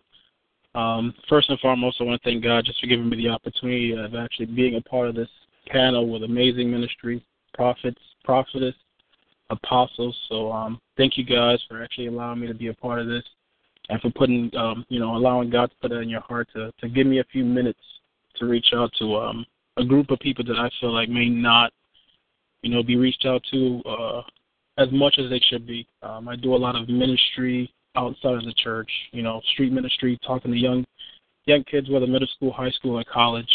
[0.75, 3.93] Um, first and foremost, I want to thank God just for giving me the opportunity
[3.93, 5.29] of actually being a part of this
[5.67, 7.23] panel with amazing ministry,
[7.53, 8.75] prophets, prophetess,
[9.49, 10.15] apostles.
[10.29, 13.23] So um, thank you guys for actually allowing me to be a part of this
[13.89, 16.71] and for putting, um, you know, allowing God to put it in your heart to,
[16.79, 17.79] to give me a few minutes
[18.39, 19.45] to reach out to um,
[19.77, 21.71] a group of people that I feel like may not,
[22.61, 24.21] you know, be reached out to uh,
[24.77, 25.87] as much as they should be.
[26.01, 30.17] Um, I do a lot of ministry outside of the church, you know, street ministry,
[30.25, 30.85] talking to young
[31.45, 33.49] young kids, whether middle school, high school, or college.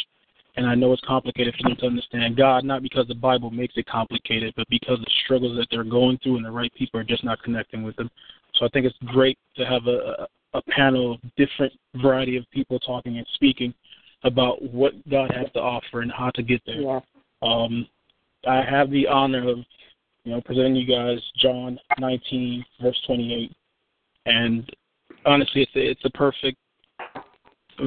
[0.57, 3.75] And I know it's complicated for them to understand God, not because the Bible makes
[3.77, 7.05] it complicated, but because the struggles that they're going through and the right people are
[7.05, 8.09] just not connecting with them.
[8.55, 12.79] So I think it's great to have a, a panel of different variety of people
[12.79, 13.75] talking and speaking
[14.25, 16.81] about what God has to offer and how to get there.
[16.81, 17.01] Yeah.
[17.43, 17.87] Um,
[18.47, 19.59] I have the honor of,
[20.25, 23.53] you know, presenting you guys John 19 verse 28,
[24.27, 24.71] and
[25.27, 26.59] honestly, it's a, it's a perfect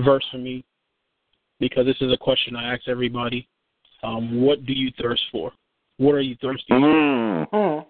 [0.03, 0.63] verse for me
[1.59, 3.47] because this is a question I ask everybody.
[4.03, 5.51] Um, what do you thirst for?
[5.97, 7.47] What are you thirsty for?
[7.53, 7.85] Mm.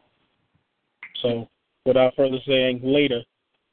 [1.22, 1.50] So,
[1.86, 3.22] without further saying, later,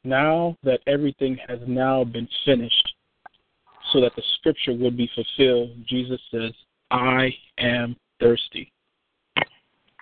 [0.02, 2.94] now that everything has now been finished,
[3.94, 6.50] so that the scripture would be fulfilled, Jesus says,
[6.90, 8.72] I am thirsty.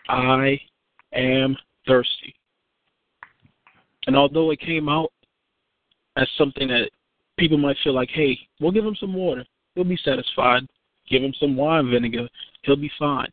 [0.08, 0.58] I
[1.12, 1.56] am
[1.86, 2.34] thirsty.
[4.06, 5.12] And although it came out
[6.16, 6.90] as something that
[7.38, 9.44] people might feel like, hey, we'll give him some water.
[9.74, 10.66] He'll be satisfied.
[11.08, 12.28] Give him some wine vinegar.
[12.62, 13.28] He'll be fine.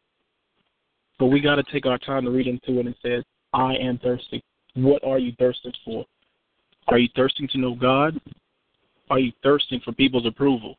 [1.19, 3.23] But we got to take our time to read into it and say,
[3.53, 4.44] I am thirsty.
[4.76, 6.06] What are you thirsting for?
[6.90, 8.19] Are you thirsting to know God?
[9.10, 10.77] Are you thirsting for people's approval?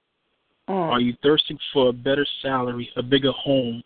[0.69, 3.83] Are you thirsting for a better salary, a bigger home?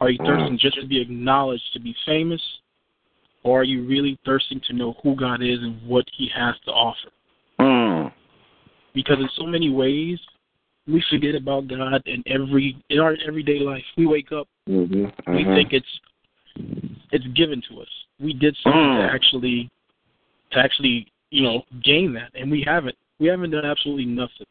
[0.00, 2.40] Are you thirsting just to be acknowledged, to be famous?
[3.44, 6.70] Or are you really thirsting to know who God is and what He has to
[6.70, 7.10] offer?
[7.60, 8.12] Mm.
[8.94, 10.18] Because in so many ways,
[10.88, 13.84] we forget about God in every in our everyday life.
[13.96, 15.34] We wake up, Mm-hmm.
[15.34, 16.00] we think it's
[17.10, 17.88] it's given to us.
[18.18, 19.08] We did something Mm.
[19.08, 19.70] to actually
[20.52, 22.96] to actually you know gain that, and we haven't.
[23.22, 24.46] We haven't done absolutely nothing.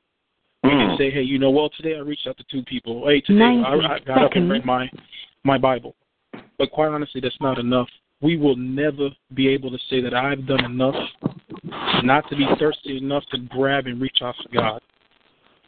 [0.63, 0.97] We can Mm.
[0.97, 3.05] say, hey, you know, well today I reached out to two people.
[3.05, 4.89] Hey, today 90 I, I got up and read my
[5.43, 5.93] my Bible.
[6.57, 7.89] But quite honestly, that's not enough.
[8.21, 10.95] We will never be able to say that I've done enough
[12.03, 14.81] not to be thirsty enough to grab and reach out for God.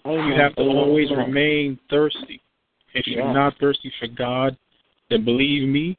[0.05, 2.39] You have to always remain thirsty.
[2.93, 3.33] If you're Yeah.
[3.33, 4.55] not thirsty for God,
[5.09, 5.97] then believe me,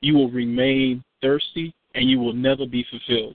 [0.00, 3.34] you will remain thirsty and you will never be fulfilled.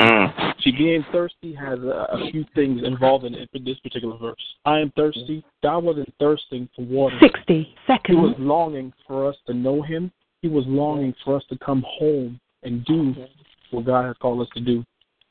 [0.00, 0.54] Mm.
[0.60, 4.42] See, being thirsty has a, a few things involved in it, this particular verse.
[4.64, 5.44] I am thirsty.
[5.62, 7.16] God wasn't thirsting for water.
[7.20, 8.02] 60 seconds.
[8.06, 10.12] He was longing for us to know Him.
[10.42, 13.14] He was longing for us to come home and do
[13.70, 14.84] what God has called us to do.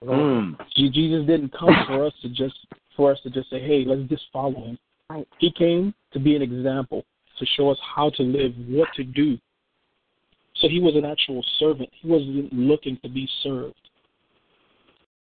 [0.03, 0.57] Mm.
[0.75, 2.55] Je- Jesus didn't come for us to just
[2.95, 4.77] for us to just say, "Hey, let's just follow Him."
[5.09, 5.27] Right.
[5.39, 7.05] He came to be an example,
[7.39, 9.37] to show us how to live, what to do.
[10.55, 11.89] So He was an actual servant.
[11.93, 13.84] He wasn't looking to be served.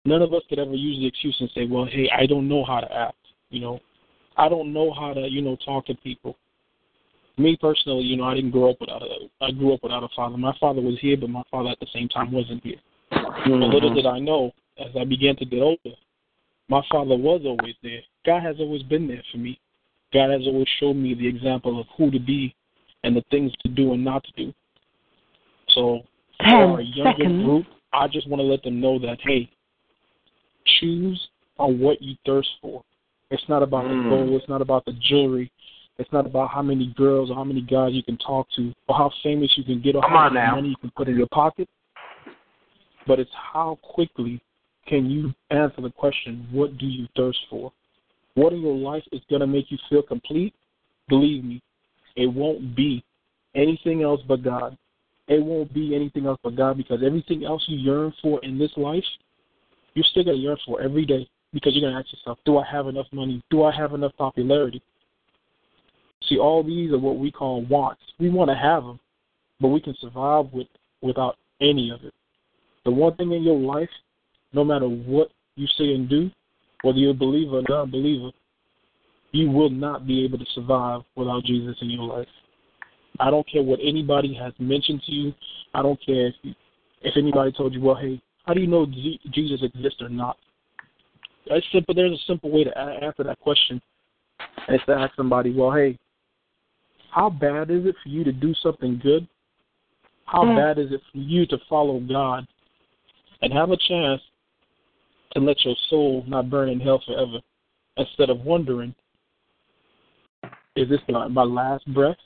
[0.05, 2.63] None of us could ever use the excuse and say, "Well, hey, I don't know
[2.63, 3.15] how to act."
[3.49, 3.79] You know,
[4.37, 6.37] I don't know how to, you know, talk to people.
[7.37, 9.29] Me personally, you know, I didn't grow up without a.
[9.41, 10.37] I grew up without a father.
[10.37, 12.77] My father was here, but my father at the same time wasn't here.
[13.09, 13.95] But little mm-hmm.
[13.95, 15.95] did I know, as I began to get older,
[16.69, 18.01] my father was always there.
[18.25, 19.59] God has always been there for me.
[20.13, 22.55] God has always shown me the example of who to be
[23.03, 24.53] and the things to do and not to do.
[25.69, 26.01] So
[26.39, 27.43] for our younger seconds.
[27.43, 29.49] group, I just want to let them know that hey,
[30.83, 32.83] choose on what you thirst for.
[33.31, 34.03] It's not about Mm.
[34.03, 34.41] the gold.
[34.41, 35.51] It's not about the jewelry.
[35.97, 38.95] It's not about how many girls or how many guys you can talk to or
[38.95, 40.55] how famous you can get or Come how much now.
[40.55, 41.69] money you can put in your pocket.
[43.05, 44.41] But it's how quickly
[44.87, 47.71] can you answer the question, what do you thirst for?
[48.35, 50.53] What in your life is going to make you feel complete?
[51.07, 51.61] Believe me,
[52.15, 53.03] it won't be
[53.55, 54.77] anything else but God.
[55.27, 58.71] It won't be anything else but God because everything else you yearn for in this
[58.75, 59.03] life,
[59.93, 62.57] you're still going to yearn for every day because you're going to ask yourself, do
[62.57, 63.43] I have enough money?
[63.49, 64.81] Do I have enough popularity?
[66.27, 68.01] See, all these are what we call wants.
[68.19, 68.99] We want to have them,
[69.59, 70.67] but we can survive with
[71.01, 72.13] without any of it.
[72.85, 73.89] The one thing in your life,
[74.53, 76.31] no matter what you say and do,
[76.81, 78.31] whether you're a believer or not a believer,
[79.31, 82.27] you will not be able to survive without Jesus in your life.
[83.19, 85.33] I don't care what anybody has mentioned to you.
[85.73, 86.53] I don't care if you,
[87.01, 88.85] if anybody told you, well, hey, How do you know
[89.31, 90.37] Jesus exists or not?
[91.45, 91.93] It's simple.
[91.93, 93.81] There's a simple way to answer that question,
[94.67, 95.97] and it's to ask somebody, well, hey,
[97.09, 99.27] how bad is it for you to do something good?
[100.25, 100.55] How Mm.
[100.55, 102.47] bad is it for you to follow God
[103.41, 104.21] and have a chance
[105.33, 107.39] to let your soul not burn in hell forever
[107.97, 108.95] instead of wondering,
[110.75, 112.17] is this my, my last breath?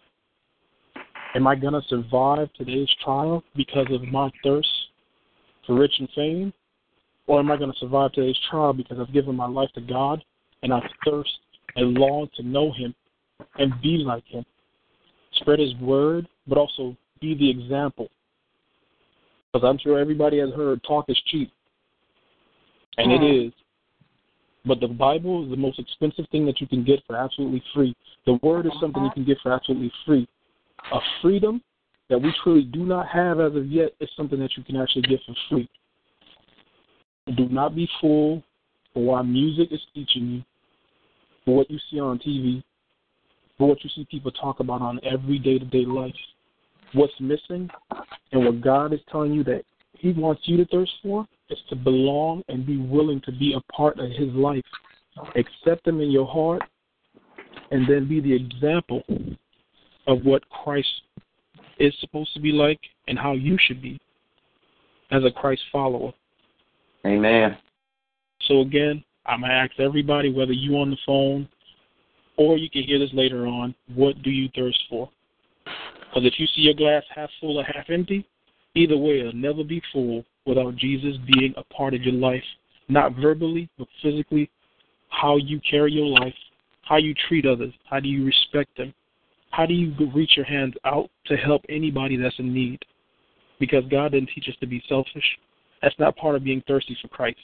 [1.36, 4.77] Am I going to survive today's trial because of my thirst
[5.68, 6.54] for rich and fame?
[7.28, 10.24] Or am I going to survive today's trial because I've given my life to God
[10.64, 11.30] and I thirst
[11.76, 12.96] and long to know Him
[13.60, 14.46] and be like Him?
[15.34, 18.08] Spread His word, but also be the example.
[19.52, 21.52] Because I'm sure everybody has heard talk is cheap.
[22.98, 23.48] And it Mm.
[23.48, 23.54] is.
[24.66, 27.96] But the Bible is the most expensive thing that you can get for absolutely free.
[28.26, 30.28] The Word is something you can get for absolutely free.
[30.92, 31.62] A freedom
[32.10, 35.02] that we truly do not have as of yet is something that you can actually
[35.04, 35.70] get for free.
[37.36, 38.44] Do not be fooled
[38.94, 40.44] for what music is teaching you,
[41.44, 42.64] for what you see on TV,
[43.58, 46.16] for what you see people talk about on every day to day life.
[46.94, 47.70] What's missing
[48.32, 49.64] and what God is telling you that
[49.94, 53.74] He wants you to thirst for is to belong and be willing to be a
[53.74, 54.64] part of His life.
[55.36, 56.62] Accept Him in your heart
[57.72, 59.04] and then be the example
[60.08, 60.88] of what Christ
[61.80, 64.00] is supposed to be like and how you should be
[65.12, 66.12] as a Christ follower.
[67.06, 67.58] Amen.
[68.48, 71.48] So again, I'm gonna ask everybody, whether you on the phone
[72.38, 75.10] or you can hear this later on, what do you thirst for?
[75.66, 78.26] Because if you see your glass half full or half empty,
[78.76, 82.44] either way, it'll never be full without Jesus being a part of your life,
[82.88, 84.50] not verbally, but physically.
[85.10, 86.34] How you carry your life,
[86.84, 88.94] how you treat others, how do you respect them,
[89.58, 92.80] how do you reach your hands out to help anybody that's in need?
[93.60, 95.24] Because God didn't teach us to be selfish.
[95.82, 97.40] That's not part of being thirsty for Christ.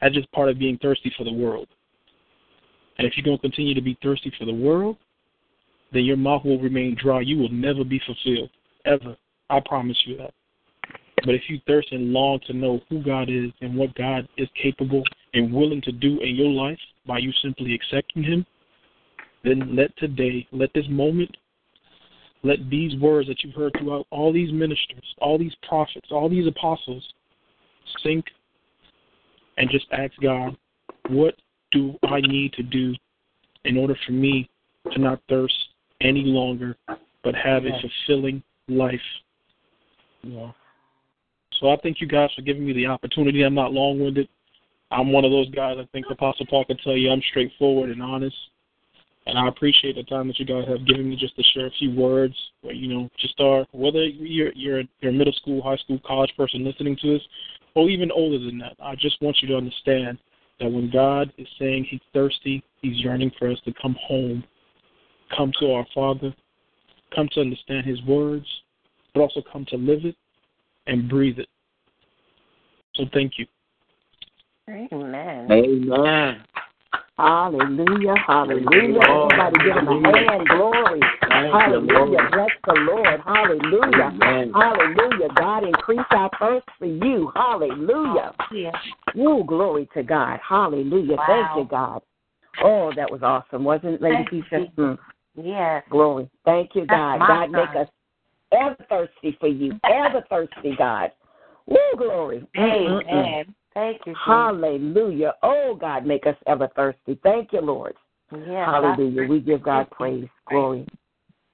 [0.00, 1.68] That's just part of being thirsty for the world.
[2.96, 4.96] And if you're going to continue to be thirsty for the world,
[5.92, 7.20] then your mouth will remain dry.
[7.20, 8.48] You will never be fulfilled,
[8.86, 9.14] ever.
[9.50, 10.32] I promise you that.
[11.26, 14.48] But if you thirst and long to know who God is and what God is
[14.60, 15.02] capable
[15.34, 18.46] and willing to do in your life by you simply accepting Him,
[19.44, 21.36] then let today, let this moment,
[22.42, 26.46] let these words that you've heard throughout all these ministers, all these prophets, all these
[26.46, 27.02] apostles
[28.02, 28.24] sink
[29.56, 30.56] and just ask God,
[31.08, 31.34] what
[31.72, 32.94] do I need to do
[33.64, 34.48] in order for me
[34.92, 35.54] to not thirst
[36.00, 36.76] any longer,
[37.24, 39.00] but have a fulfilling life?
[40.22, 40.54] Yes.
[41.60, 43.42] So I thank you guys for giving me the opportunity.
[43.42, 44.28] I'm not long winded.
[44.90, 48.02] I'm one of those guys I think Apostle Paul can tell you I'm straightforward and
[48.02, 48.36] honest.
[49.28, 51.70] And I appreciate the time that you guys have given me just to share a
[51.78, 52.34] few words.
[52.62, 56.32] Where, you know, just are whether you're you're you're a middle school, high school, college
[56.34, 57.22] person listening to this,
[57.74, 58.74] or even older than that.
[58.82, 60.18] I just want you to understand
[60.60, 64.42] that when God is saying He's thirsty, He's yearning for us to come home,
[65.36, 66.34] come to our Father,
[67.14, 68.46] come to understand His words,
[69.12, 70.16] but also come to live it
[70.86, 71.48] and breathe it.
[72.94, 73.44] So thank you.
[74.70, 75.52] Amen.
[75.52, 76.44] Amen.
[77.18, 79.00] Hallelujah, hallelujah.
[79.02, 81.00] Everybody give him a hand, glory.
[81.22, 82.28] Hallelujah.
[82.32, 83.20] Bless the Lord.
[83.26, 84.52] Hallelujah.
[84.54, 85.28] Hallelujah.
[85.36, 87.32] God increase our thirst for you.
[87.34, 88.34] Hallelujah.
[89.16, 90.38] Ooh, glory to God.
[90.48, 91.16] Hallelujah.
[91.26, 92.02] Thank you, God.
[92.62, 94.72] Oh, that was awesome, wasn't it, Lady Keisha?
[94.76, 94.98] Mm.
[95.34, 95.82] Yes.
[95.90, 96.30] Glory.
[96.44, 97.20] Thank you, That's God.
[97.20, 97.88] God make us
[98.52, 99.72] ever thirsty for you.
[99.84, 101.10] Ever thirsty, God.
[101.66, 102.46] Woo, glory.
[102.56, 103.02] Mm-mm-mm.
[103.02, 103.54] Amen.
[103.78, 104.12] Thank you.
[104.12, 104.22] Jesus.
[104.26, 105.34] Hallelujah.
[105.44, 107.16] Oh, God, make us ever thirsty.
[107.22, 107.94] Thank you, Lord.
[108.32, 109.28] Yes, Hallelujah.
[109.28, 110.84] We give God praise, glory.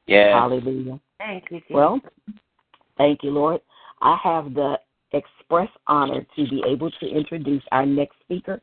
[0.06, 0.32] Yes.
[0.32, 0.98] Hallelujah.
[1.18, 1.58] Thank you.
[1.58, 1.70] Jesus.
[1.70, 2.00] Well,
[2.96, 3.60] thank you, Lord.
[4.00, 4.78] I have the
[5.12, 8.62] express honor to be able to introduce our next speaker,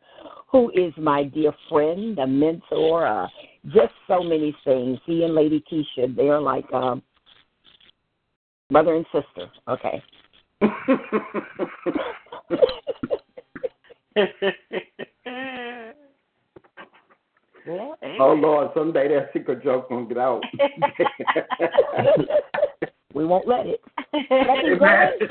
[0.51, 3.27] who is my dear friend, a mentor, uh,
[3.67, 4.97] just so many things.
[5.05, 7.03] He and Lady Keisha, they're like um,
[8.71, 9.51] brother and sister.
[9.67, 10.01] Okay.
[14.17, 14.25] Oh,
[17.67, 20.41] well, Oh Lord, someday that secret joke gonna get out.
[23.13, 23.79] we won't let it.
[24.13, 25.09] Should I keep going?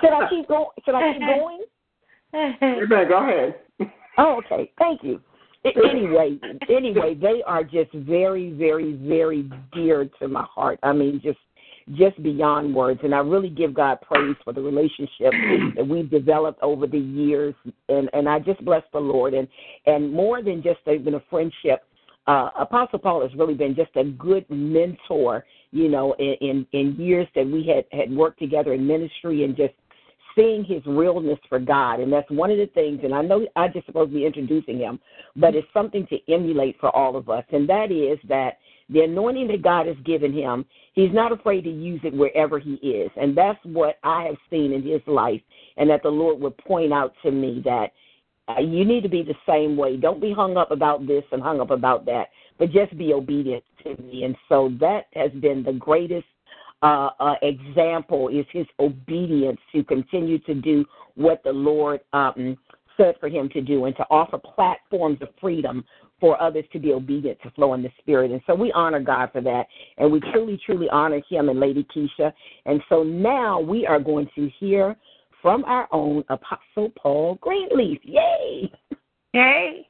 [0.00, 0.68] Should I keep going?
[0.84, 1.60] Should I keep going?
[2.34, 3.08] Amen.
[3.08, 3.56] Go ahead.
[4.18, 4.70] Oh, okay.
[4.78, 5.20] Thank you.
[5.64, 6.38] Anyway,
[6.68, 10.78] anyway, they are just very, very, very dear to my heart.
[10.82, 11.38] I mean, just
[11.92, 13.00] just beyond words.
[13.02, 15.32] And I really give God praise for the relationship
[15.76, 17.54] that we've developed over the years.
[17.88, 19.34] And and I just bless the Lord.
[19.34, 19.48] And
[19.86, 21.84] and more than just even a friendship,
[22.26, 25.44] uh, Apostle Paul has really been just a good mentor.
[25.70, 29.56] You know, in in, in years that we had had worked together in ministry and
[29.56, 29.74] just
[30.36, 32.00] seeing his realness for God.
[32.00, 34.78] And that's one of the things, and I know I just supposed to be introducing
[34.78, 34.98] him,
[35.36, 37.44] but it's something to emulate for all of us.
[37.52, 38.58] And that is that
[38.88, 42.74] the anointing that God has given him, he's not afraid to use it wherever he
[42.74, 43.10] is.
[43.16, 45.40] And that's what I have seen in his life,
[45.76, 47.92] and that the Lord would point out to me that
[48.48, 49.96] uh, you need to be the same way.
[49.96, 52.28] Don't be hung up about this and hung up about that,
[52.58, 54.24] but just be obedient to me.
[54.24, 56.26] And so that has been the greatest
[56.82, 60.84] uh, uh, example is his obedience to continue to do
[61.14, 62.58] what the Lord um,
[62.96, 65.84] said for him to do and to offer platforms of freedom
[66.24, 68.30] for others to be obedient to flow in the Spirit.
[68.30, 69.66] And so we honor God for that.
[69.98, 72.32] And we truly, truly honor him and Lady Keisha.
[72.64, 74.96] And so now we are going to hear
[75.42, 78.00] from our own Apostle Paul Greenleaf.
[78.04, 78.72] Yay!
[79.34, 79.86] Yay!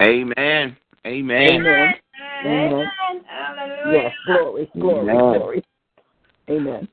[0.00, 0.76] Amen.
[1.04, 1.66] Amen.
[1.66, 1.94] Amen.
[2.46, 2.86] Amen.
[3.90, 5.38] Yes, glory, glory, Amen.
[5.40, 5.64] glory.
[6.50, 6.88] Amen.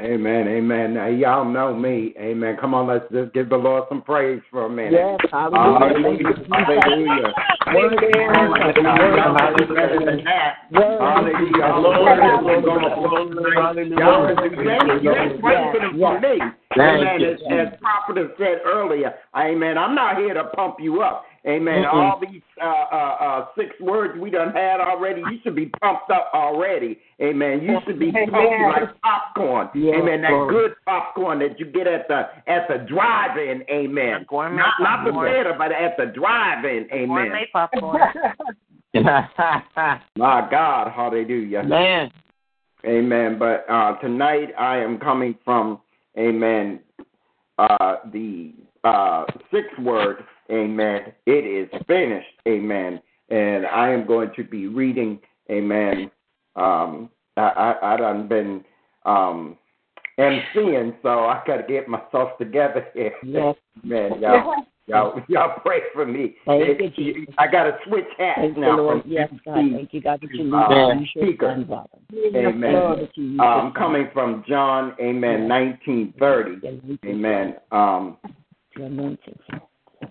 [0.00, 0.94] Amen, amen.
[0.94, 2.14] Now, y'all know me.
[2.18, 2.56] Amen.
[2.60, 4.92] Come on, let's just give the Lord some praise for a minute.
[4.92, 5.86] Yes, hallelujah.
[13.54, 13.94] Hallelujah.
[13.98, 14.26] Y'all
[15.02, 16.38] you ain't praising him for me.
[16.76, 17.22] Thank Amen.
[17.50, 19.78] as Prophet said earlier, amen.
[19.78, 21.24] I'm not here to pump you up.
[21.46, 21.84] Amen.
[21.84, 21.94] Mm-mm.
[21.94, 26.10] All these uh, uh, uh, six words we done had already, you should be pumped
[26.10, 26.98] up already.
[27.22, 27.62] Amen.
[27.62, 29.70] You should be pumped like popcorn.
[29.74, 30.20] Yes, amen.
[30.20, 33.62] That good popcorn that you get at the at the drive-in.
[33.70, 34.26] Amen.
[34.30, 36.88] Not not the theater, but at the drive-in.
[36.92, 37.08] Amen.
[37.08, 38.00] Gourmet popcorn.
[40.16, 41.62] My God, hallelujah.
[41.62, 42.10] Man.
[42.84, 43.38] Amen.
[43.38, 45.80] But uh, tonight I am coming from,
[46.18, 46.80] amen,
[47.58, 48.52] uh, the
[48.84, 51.12] uh, sixth word, amen.
[51.26, 53.00] It is finished, amen.
[53.28, 55.20] And I am going to be reading,
[55.50, 56.10] amen.
[56.56, 58.64] Um, I, I, I done been
[59.04, 59.56] um,
[60.18, 63.12] MCing, so I got to get myself together here.
[63.22, 63.56] Yes.
[63.82, 66.36] Man, y'all, y'all, y'all pray for me.
[66.44, 68.76] Thank It- you, I got to switch hats Thank now.
[68.76, 69.02] Lord.
[69.06, 69.54] Yes, God.
[69.54, 71.00] Thank you, God, that you uh, lead us.
[71.00, 71.64] You should speaker.
[72.34, 73.08] Amen.
[73.40, 76.60] Um, coming from John, Amen, nineteen thirty.
[77.06, 77.56] Amen.
[77.70, 78.18] Um.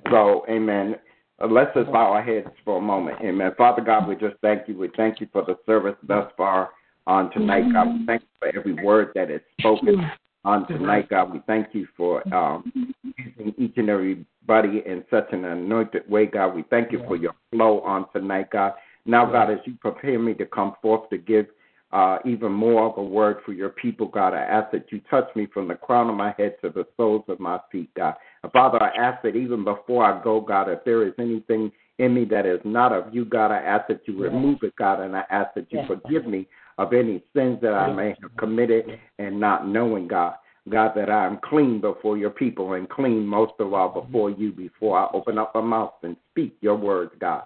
[0.10, 0.96] So, Amen.
[1.42, 3.18] Uh, let's just bow our heads for a moment.
[3.22, 3.52] Amen.
[3.58, 4.78] Father God, we just thank you.
[4.78, 6.72] We thank you for the service thus far
[7.08, 7.88] on tonight, God.
[7.88, 10.06] We thank you for every word that is spoken
[10.46, 11.34] on tonight, God.
[11.34, 16.56] We thank you for um, using each and everybody in such an anointed way, God.
[16.56, 18.74] We thank you for your flow on tonight, God.
[19.06, 21.48] Now, God, as you prepare me to come forth to give
[21.92, 25.28] uh, even more of a word for your people, God, I ask that you touch
[25.36, 28.16] me from the crown of my head to the soles of my feet, God.
[28.44, 32.14] And Father, I ask that even before I go, God, if there is anything in
[32.14, 35.16] me that is not of you, God, I ask that you remove it, God, and
[35.16, 35.88] I ask that you Yes.
[35.88, 36.48] forgive me
[36.78, 40.36] of any sins that I may have committed and not knowing, God.
[40.70, 44.08] God, that I am clean before your people and clean most of all mm-hmm.
[44.08, 47.44] before you before I open up my mouth and speak your words, God.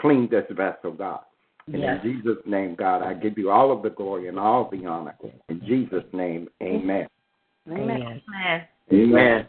[0.00, 1.20] Clean this vessel, God.
[1.66, 2.04] And Yes.
[2.04, 5.14] in Jesus' name, God, I give you all of the glory and all the honor.
[5.48, 7.06] In Jesus' name, amen.
[7.70, 7.86] Amen.
[7.86, 8.22] Man.
[8.28, 8.66] Amen.
[8.92, 9.48] Amen.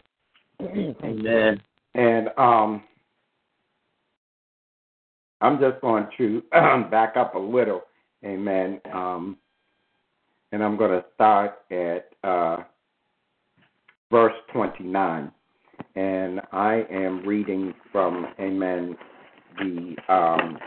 [1.94, 2.82] And um,
[5.40, 6.42] I'm just going to
[6.90, 7.82] back up a little,
[8.24, 8.80] amen.
[8.92, 9.36] Um,
[10.52, 12.58] and I'm going to start at uh,
[14.10, 15.30] verse 29.
[15.94, 18.96] And I am reading from, amen,
[19.58, 20.58] the, um,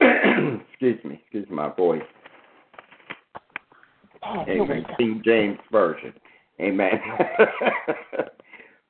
[0.70, 2.02] excuse me, excuse my voice.
[4.24, 4.84] Amen.
[4.96, 6.12] King James Version.
[6.60, 6.90] Amen.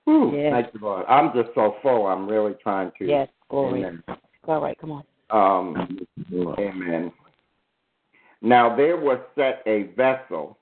[0.05, 0.53] Whew, Yes.
[0.53, 1.05] Thank you, Lord.
[1.07, 2.07] I'm just so full.
[2.07, 3.07] I'm really trying to.
[3.07, 3.81] Yes, glory.
[3.81, 4.03] Amen.
[4.47, 5.05] All right, come on.
[5.31, 5.99] Um,
[6.59, 7.13] amen.
[8.41, 10.59] Now there was set a vessel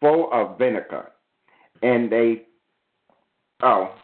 [0.00, 1.12] full of vinegar,
[1.82, 2.42] and they.
[3.62, 3.94] Oh,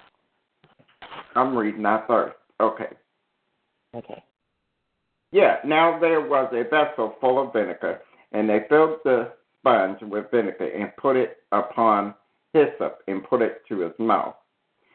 [1.34, 2.36] I'm reading that first.
[2.60, 2.88] Okay.
[3.94, 4.22] Okay.
[5.32, 8.00] Yeah, now there was a vessel full of vinegar,
[8.32, 12.14] and they filled the sponge with vinegar and put it upon
[12.52, 14.34] hyssop and put it to his mouth.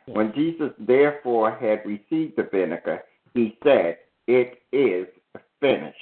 [0.08, 3.04] When Jesus therefore had received the vinegar,
[3.34, 5.08] he said, It is
[5.60, 5.98] finished.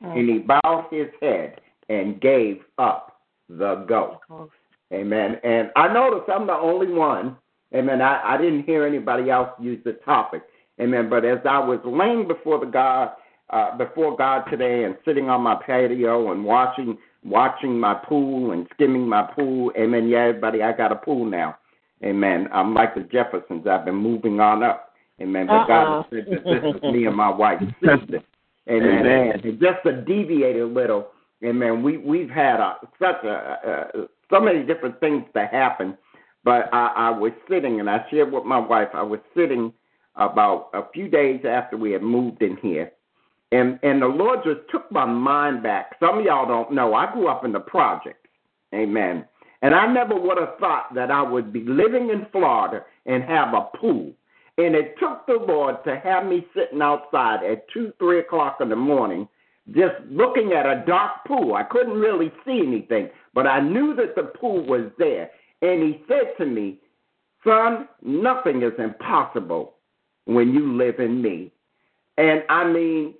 [0.00, 4.50] And he bowed his head and gave up the ghost.
[4.92, 5.38] Amen.
[5.42, 7.36] And I noticed I'm the only one.
[7.74, 8.00] Amen.
[8.00, 10.42] I, I didn't hear anybody else use the topic.
[10.80, 11.08] Amen.
[11.08, 13.10] But as I was laying before the God,
[13.50, 18.66] uh, before God today, and sitting on my patio and watching watching my pool and
[18.74, 19.72] skimming my pool.
[19.76, 20.08] Amen.
[20.08, 21.58] Yeah, everybody, I got a pool now.
[22.04, 22.48] Amen.
[22.52, 23.66] I'm like the Jeffersons.
[23.66, 24.92] I've been moving on up.
[25.20, 25.46] Amen.
[25.46, 27.60] But God said that this is me and my wife.
[27.80, 28.22] sister.
[28.68, 29.06] Amen.
[29.06, 29.40] Amen.
[29.42, 31.08] And just to deviate a little,
[31.44, 31.82] amen.
[31.82, 35.96] We we've had a, such a uh, so many different things to happen,
[36.44, 38.88] but I, I was sitting, and I shared with my wife.
[38.92, 39.72] I was sitting
[40.16, 42.92] about a few days after we had moved in here,
[43.52, 45.96] and and the Lord just took my mind back.
[46.00, 46.94] Some of y'all don't know.
[46.94, 48.28] I grew up in the projects.
[48.74, 49.24] Amen.
[49.62, 53.54] And I never would have thought that I would be living in Florida and have
[53.54, 54.12] a pool.
[54.58, 58.68] And it took the Lord to have me sitting outside at two, three o'clock in
[58.68, 59.28] the morning,
[59.74, 61.54] just looking at a dark pool.
[61.54, 65.30] I couldn't really see anything, but I knew that the pool was there.
[65.62, 66.78] And he said to me,
[67.44, 69.74] Son, nothing is impossible
[70.24, 71.52] when you live in me.
[72.18, 73.14] And I mean,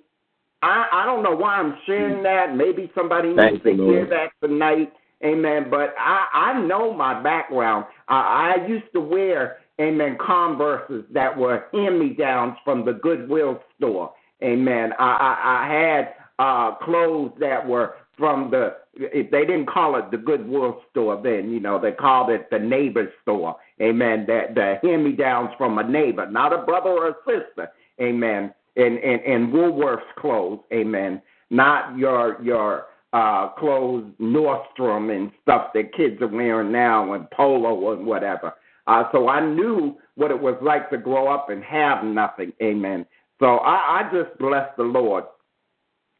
[0.61, 2.55] I, I don't know why I'm sharing that.
[2.55, 4.91] Maybe somebody needs to hear that tonight.
[5.23, 5.67] Amen.
[5.69, 7.85] But I, I know my background.
[8.07, 13.59] I, I used to wear, amen, Converses that were hand me downs from the Goodwill
[13.77, 14.13] store.
[14.43, 14.93] Amen.
[14.99, 20.09] I, I, I had uh, clothes that were from the if they didn't call it
[20.09, 23.55] the Goodwill store then, you know, they called it the neighbor store.
[23.79, 24.25] Amen.
[24.27, 27.71] That the hand me downs from a neighbor, not a brother or a sister.
[28.01, 28.53] Amen.
[28.77, 31.21] And and, and Woolworth's clothes, amen.
[31.49, 37.93] Not your your uh clothes Nordstrom and stuff that kids are wearing now and polo
[37.93, 38.53] and whatever.
[38.85, 42.53] Uh so I knew what it was like to grow up and have nothing.
[42.61, 43.05] Amen.
[43.39, 45.25] So I, I just bless the Lord.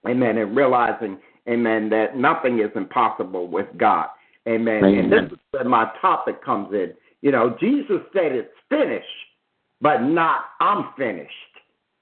[0.07, 0.37] Amen.
[0.37, 1.17] And realizing
[1.49, 1.89] Amen.
[1.89, 4.07] That nothing is impossible with God.
[4.47, 4.83] Amen.
[4.83, 4.99] Amen.
[4.99, 6.93] And this is where my topic comes in.
[7.21, 9.05] You know, Jesus said it's finished,
[9.81, 11.31] but not I'm finished.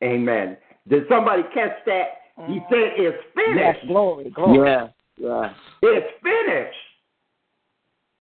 [0.03, 0.57] Amen.
[0.87, 2.07] Did somebody catch that?
[2.35, 2.57] He mm-hmm.
[2.69, 3.57] said it's finished.
[3.57, 4.69] Yes, glory, glory.
[4.69, 5.53] Yeah, yeah.
[5.81, 6.77] It's finished.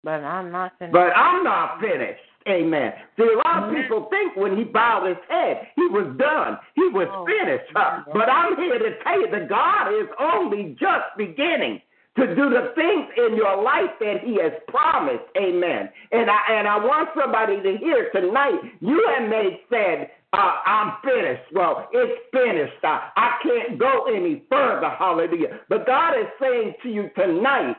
[0.03, 0.93] But I'm not finished.
[0.93, 2.21] But I'm not finished.
[2.47, 2.93] Amen.
[3.17, 6.57] See, a lot of people think when he bowed his head, he was done.
[6.73, 7.71] He was Oh, finished.
[7.73, 11.81] But I'm here to tell you that God is only just beginning
[12.17, 15.25] to do the things in your life that he has promised.
[15.37, 15.89] Amen.
[16.11, 18.59] And I and I want somebody to hear tonight.
[18.79, 21.43] You and may said, uh, I'm finished.
[21.53, 22.83] Well, it's finished.
[22.83, 24.89] I, I can't go any further.
[24.89, 25.59] Hallelujah.
[25.69, 27.77] But God is saying to you tonight,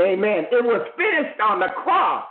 [0.00, 0.46] Amen.
[0.52, 2.24] It was finished on the cross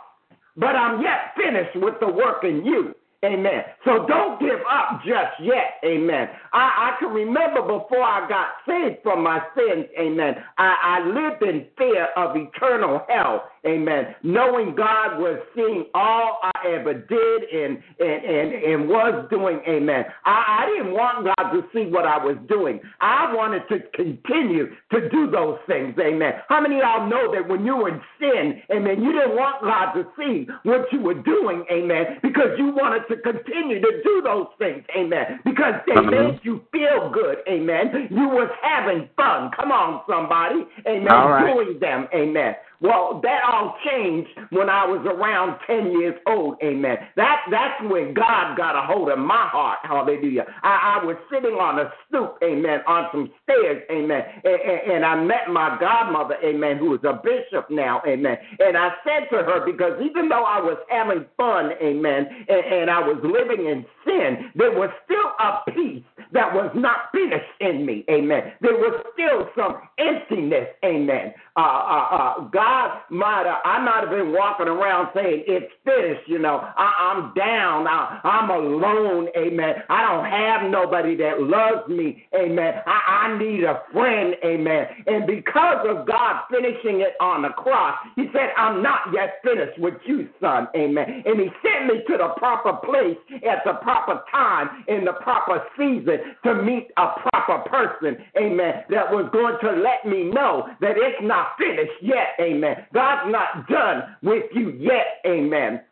[0.58, 2.94] but I'm yet finished with the work in you.
[3.24, 3.64] Amen.
[3.84, 5.82] So don't give up just yet.
[5.84, 6.28] Amen.
[6.52, 9.86] I, I can remember before I got saved from my sins.
[9.98, 10.36] Amen.
[10.56, 13.50] I, I lived in fear of eternal hell.
[13.66, 14.14] Amen.
[14.22, 19.60] Knowing God was seeing all I ever did and and and, and was doing.
[19.68, 20.04] Amen.
[20.24, 22.80] I, I didn't want God to see what I was doing.
[23.00, 25.98] I wanted to continue to do those things.
[25.98, 26.34] Amen.
[26.48, 29.62] How many of y'all know that when you were in sin, amen, you didn't want
[29.62, 34.22] God to see what you were doing, amen, because you wanted to continue to do
[34.22, 36.10] those things, amen, because they Uh-huh.
[36.10, 38.08] made you feel good, amen.
[38.10, 39.50] You was having fun.
[39.50, 41.52] Come on, somebody, amen, right.
[41.52, 42.54] doing them, amen.
[42.80, 46.96] Well, that all changed when I was around 10 years old, amen.
[47.16, 50.46] That That's when God got a hold of my heart, hallelujah.
[50.62, 55.04] I, I was sitting on a stoop, amen, on some stairs, amen, and, and, and
[55.04, 58.38] I met my godmother, amen, who is a bishop now, amen.
[58.60, 62.90] And I said to her, because even though I was having fun, amen, and, and
[62.90, 67.84] I was living in sin, there was still a peace that was not finished in
[67.84, 68.52] me, amen.
[68.60, 71.34] There was still some emptiness, amen.
[71.56, 72.67] Uh, uh, uh, God
[73.10, 76.60] might have, I might have been walking around saying it's finished, you know.
[76.76, 79.74] I, I'm down, I, I'm alone, amen.
[79.88, 82.74] I don't have nobody that loves me, amen.
[82.86, 84.86] I, I need a friend, amen.
[85.06, 89.78] And because of God finishing it on the cross, He said, I'm not yet finished
[89.78, 91.22] with you, son, amen.
[91.24, 93.16] And He sent me to the proper place
[93.48, 99.10] at the proper time in the proper season to meet a proper person, amen, that
[99.10, 102.57] was going to let me know that it's not finished yet, amen.
[102.92, 105.82] God's not done with you yet, amen.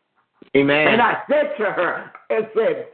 [0.57, 0.89] Amen.
[0.89, 2.87] And I said to her, and said,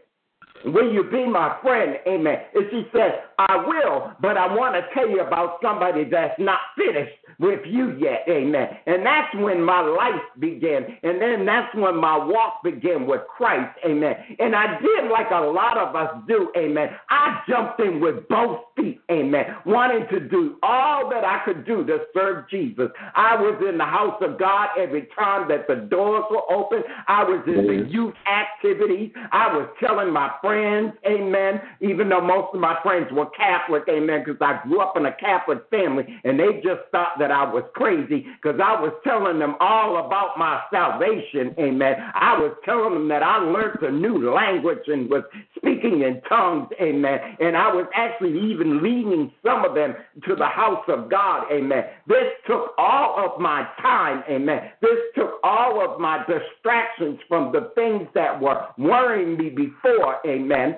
[0.65, 1.97] Will you be my friend?
[2.07, 2.39] Amen.
[2.55, 6.61] And she said, I will, but I want to tell you about somebody that's not
[6.77, 8.25] finished with you yet.
[8.29, 8.69] Amen.
[8.87, 10.85] And that's when my life began.
[11.03, 13.77] And then that's when my walk began with Christ.
[13.85, 14.15] Amen.
[14.39, 16.53] And I did like a lot of us do.
[16.57, 16.89] Amen.
[17.11, 19.01] I jumped in with both feet.
[19.11, 19.45] Amen.
[19.67, 22.89] Wanting to do all that I could do to serve Jesus.
[23.17, 26.83] I was in the house of God every time that the doors were open.
[27.09, 29.11] I was in the youth activities.
[29.33, 34.23] I was telling my friends, amen, even though most of my friends were Catholic, amen,
[34.25, 37.65] because I grew up in a Catholic family, and they just thought that I was
[37.75, 41.95] crazy because I was telling them all about my salvation, amen.
[42.15, 45.25] I was telling them that I learned a new language and was
[45.57, 47.19] speaking in tongues, amen.
[47.41, 49.95] And I was actually even leading some of them
[50.27, 51.85] to the house of God, amen.
[52.07, 54.71] This took all of my time, amen.
[54.81, 60.77] This took all of my distractions from the things that were worrying me before, amen,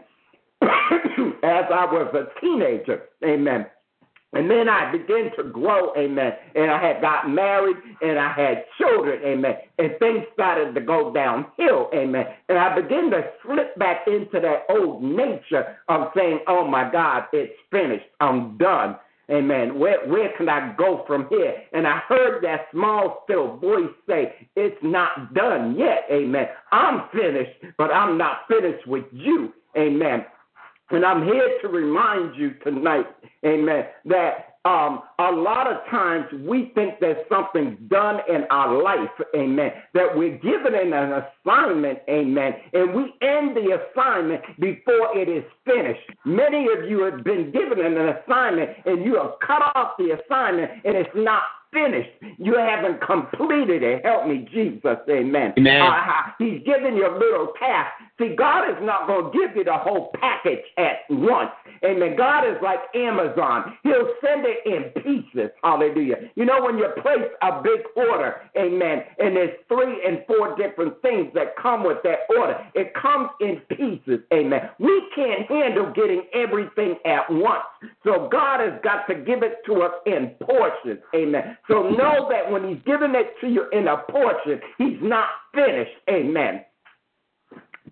[1.43, 3.67] as I was a teenager, amen.
[4.35, 6.33] And then I began to grow, amen.
[6.57, 9.55] And I had got married and I had children, amen.
[9.79, 12.27] And things started to go downhill, amen.
[12.49, 17.25] And I began to slip back into that old nature of saying, oh my God,
[17.33, 18.07] it's finished.
[18.21, 18.97] I'm done.
[19.31, 19.79] Amen.
[19.79, 21.55] Where where can I go from here?
[21.73, 26.05] And I heard that small still voice say, It's not done yet.
[26.13, 26.47] Amen.
[26.73, 29.55] I'm finished, but I'm not finished with you.
[29.79, 30.27] Amen.
[30.91, 33.07] And I'm here to remind you tonight,
[33.45, 39.11] amen, that um, a lot of times we think there's something done in our life,
[39.37, 45.45] amen, that we're given an assignment, amen, and we end the assignment before it is
[45.67, 46.01] finished.
[46.25, 50.71] Many of you have been given an assignment and you have cut off the assignment
[50.85, 51.43] and it's not
[51.75, 52.39] finished.
[52.39, 54.05] You haven't completed it.
[54.05, 54.97] Help me, Jesus.
[55.11, 55.53] Amen.
[55.59, 55.83] Amen.
[55.83, 57.91] Uh, he's giving you a little task.
[58.19, 61.51] See, God is not going to give you the whole package at once.
[61.85, 62.15] Amen.
[62.17, 63.77] God is like Amazon.
[63.83, 65.51] He'll send it in pieces.
[65.63, 66.31] Hallelujah.
[66.37, 71.03] You know, when you place a big order, amen, and there's three and four different
[71.03, 74.21] things that come with that order, it comes in pieces.
[74.33, 74.71] Amen.
[74.79, 77.65] We can't handle getting everything at once.
[78.05, 81.01] So God has got to give it to us in portions.
[81.15, 81.57] Amen.
[81.69, 85.93] So know that when He's giving it to you in a portion, He's not finished.
[86.11, 86.65] Amen.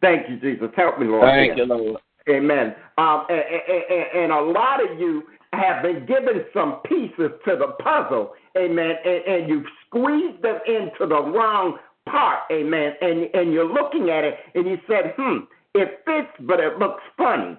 [0.01, 0.69] Thank you, Jesus.
[0.77, 1.25] Help me, Lord.
[1.25, 2.01] Thank you, Lord.
[2.29, 2.75] Amen.
[2.99, 7.75] Um, and, and, and, a lot of you have been given some pieces to the
[7.83, 11.79] puzzle, amen, and, and you've squeezed them into the wrong
[12.09, 15.39] part, amen, and, and you're looking at it and you said, hmm,
[15.75, 17.59] it fits, but it looks funny,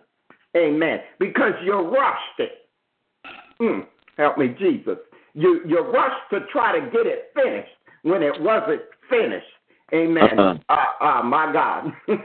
[0.56, 2.52] amen, because you rushed it.
[3.60, 3.82] Hmm,
[4.18, 4.98] help me, Jesus.
[5.34, 7.72] You, you rushed to try to get it finished
[8.04, 9.46] when it wasn't finished.
[9.94, 10.40] Amen.
[10.40, 10.56] Uh-huh.
[10.70, 11.92] Uh, uh, my God.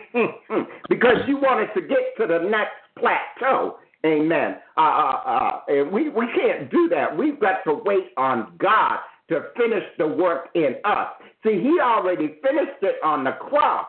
[0.89, 3.79] because you wanted to get to the next plateau.
[4.07, 4.57] Amen.
[4.77, 7.17] Uh, uh, uh, and we, we can't do that.
[7.17, 11.09] We've got to wait on God to finish the work in us.
[11.45, 13.87] See, He already finished it on the cross.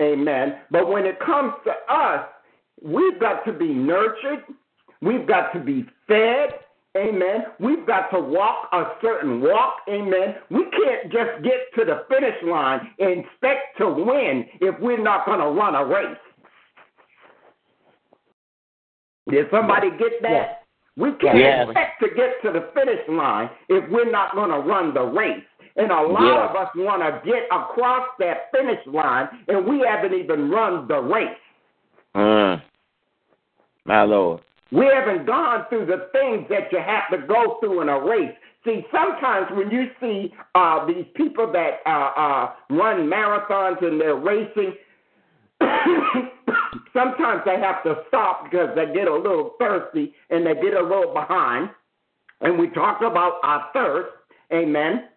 [0.00, 0.58] Amen.
[0.70, 2.26] But when it comes to us,
[2.82, 4.44] we've got to be nurtured,
[5.02, 6.50] we've got to be fed,
[6.98, 7.44] Amen.
[7.60, 9.74] We've got to walk a certain walk.
[9.88, 10.34] Amen.
[10.50, 15.24] We can't just get to the finish line and expect to win if we're not
[15.24, 16.16] going to run a race.
[19.30, 20.30] Did somebody get that?
[20.30, 20.54] Yes.
[20.96, 21.68] We can't yes.
[21.68, 25.44] expect to get to the finish line if we're not going to run the race.
[25.76, 26.50] And a lot yes.
[26.50, 30.98] of us want to get across that finish line, and we haven't even run the
[30.98, 31.28] race.
[32.16, 32.60] Mm.
[33.84, 34.40] My Lord.
[34.70, 38.34] We haven't gone through the things that you have to go through in a race.
[38.64, 44.16] See, sometimes when you see uh, these people that uh, uh, run marathons and they're
[44.16, 44.74] racing,
[46.92, 50.82] sometimes they have to stop because they get a little thirsty and they get a
[50.82, 51.70] little behind.
[52.40, 54.10] And we talk about our thirst.
[54.52, 55.08] Amen.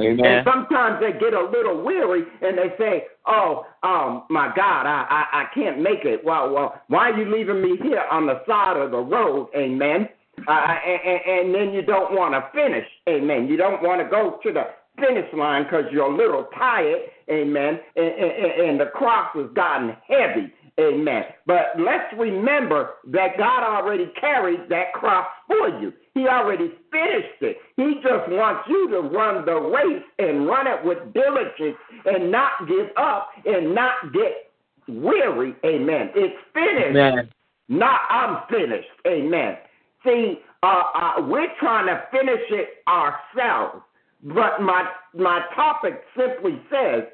[0.00, 0.24] Amen.
[0.24, 5.06] And sometimes they get a little weary and they say, "Oh, um, my God, I,
[5.08, 6.24] I I can't make it.
[6.24, 10.08] Well, well, why are you leaving me here on the side of the road?" Amen.
[10.48, 12.86] Uh, and, and then you don't want to finish.
[13.08, 13.46] Amen.
[13.46, 14.64] You don't want to go to the
[14.98, 17.02] finish line because you're a little tired.
[17.30, 17.78] Amen.
[17.96, 20.52] And, and, and the cross has gotten heavy.
[20.78, 21.22] Amen.
[21.46, 25.92] But let's remember that God already carried that cross for you.
[26.14, 27.56] He already finished it.
[27.76, 32.52] He just wants you to run the race and run it with diligence and not
[32.68, 34.52] give up and not get
[34.88, 35.56] weary.
[35.64, 36.10] Amen.
[36.14, 36.96] It's finished.
[36.96, 37.28] Amen.
[37.68, 38.86] Not I'm finished.
[39.06, 39.56] Amen.
[40.04, 43.82] See, uh, uh, we're trying to finish it ourselves.
[44.22, 47.04] But my my topic simply says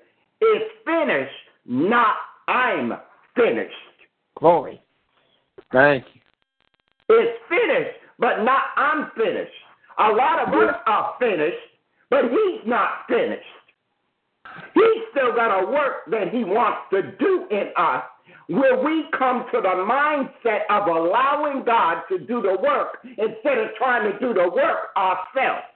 [0.40, 1.32] it's finished,
[1.66, 2.14] not
[2.46, 2.92] I'm
[3.34, 3.74] finished.
[4.38, 4.80] Glory.
[5.72, 6.20] Thank you.
[7.08, 9.52] It's finished, but not I'm finished.
[9.98, 11.56] A lot of us are finished,
[12.10, 13.42] but he's not finished.
[14.74, 18.04] He's still got a work that he wants to do in us
[18.48, 23.68] where we come to the mindset of allowing God to do the work instead of
[23.78, 25.66] trying to do the work ourselves.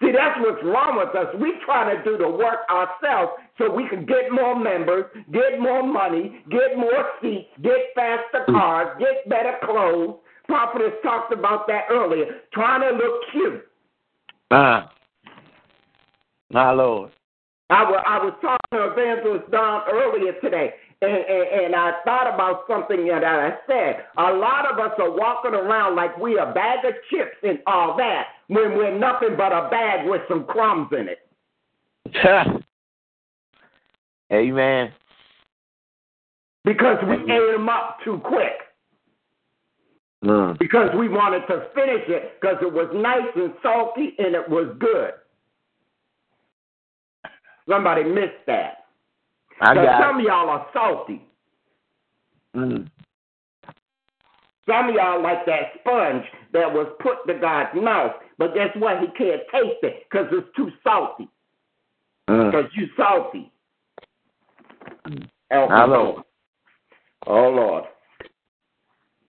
[0.00, 1.32] See, that's what's wrong with us.
[1.40, 5.82] We trying to do the work ourselves so we can get more members, get more
[5.82, 8.52] money, get more seats, get faster mm.
[8.52, 10.16] cars, get better clothes.
[10.52, 13.66] Prophetess talked about that earlier, trying to look cute.
[14.50, 14.92] Ah.
[16.50, 17.10] My Lord.
[17.70, 22.34] I was, I was talking to Evangelist Don earlier today, and, and, and I thought
[22.34, 24.04] about something that I said.
[24.18, 27.96] A lot of us are walking around like we a bag of chips and all
[27.96, 31.26] that when we're nothing but a bag with some crumbs in it.
[34.30, 34.92] Amen.
[36.62, 38.52] Because we ate them up too quick.
[40.24, 40.58] Mm.
[40.58, 44.74] Because we wanted to finish it because it was nice and salty and it was
[44.78, 45.12] good.
[47.68, 48.84] Somebody missed that.
[49.60, 51.22] I got some of y'all are salty.
[52.56, 52.88] Mm.
[54.68, 59.00] Some of y'all like that sponge that was put to God's mouth, but guess what?
[59.00, 61.28] He can't taste it because it's too salty.
[62.30, 62.50] Mm.
[62.50, 63.50] Because you salty.
[65.50, 66.22] Help me, My Lord.
[67.26, 67.84] Oh Lord.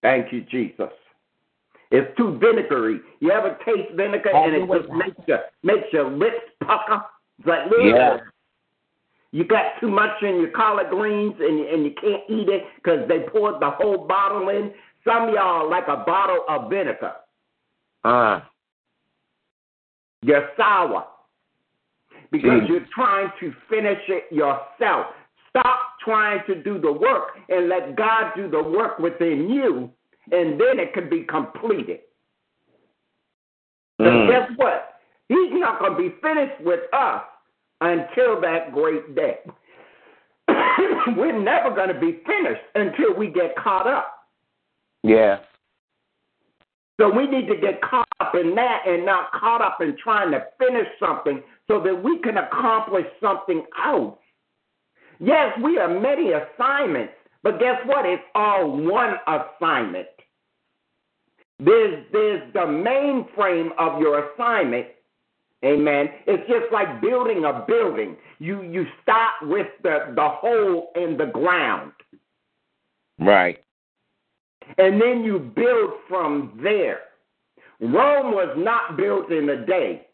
[0.03, 0.91] Thank you, Jesus.
[1.89, 2.99] It's too vinegary.
[3.19, 7.01] You ever taste vinegar and it just makes your makes your lips pucker?
[7.39, 8.17] It's like, Yeah.
[9.31, 12.65] You got too much in your collard greens and you, and you can't eat it
[12.75, 14.71] because they poured the whole bottle in.
[15.03, 17.13] Some of y'all like a bottle of vinegar.
[18.03, 18.47] Ah.
[20.21, 21.07] You're sour
[22.31, 22.69] because Mm.
[22.69, 25.07] you're trying to finish it yourself.
[25.55, 29.91] Stop trying to do the work and let God do the work within you,
[30.31, 31.99] and then it can be completed.
[34.01, 34.29] Mm.
[34.29, 34.99] guess what?
[35.29, 37.21] He's not going to be finished with us
[37.81, 39.37] until that great day.
[41.15, 44.27] We're never going to be finished until we get caught up.
[45.03, 45.39] Yeah.
[46.99, 50.31] So we need to get caught up in that and not caught up in trying
[50.31, 54.15] to finish something so that we can accomplish something else.
[55.19, 58.05] Yes, we have many assignments, but guess what?
[58.05, 60.07] It's all one assignment.
[61.59, 64.87] There's, there's the mainframe of your assignment.
[65.63, 66.09] Amen.
[66.27, 68.17] It's just like building a building.
[68.39, 71.93] You you start with the, the hole in the ground.
[73.19, 73.59] Right.
[74.77, 76.99] and then you build from there.
[77.81, 80.07] Rome was not built in a day,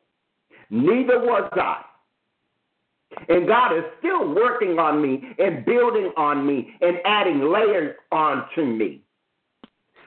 [0.70, 1.84] neither was I.
[3.28, 8.64] And God is still working on me and building on me and adding layers onto
[8.64, 9.02] me.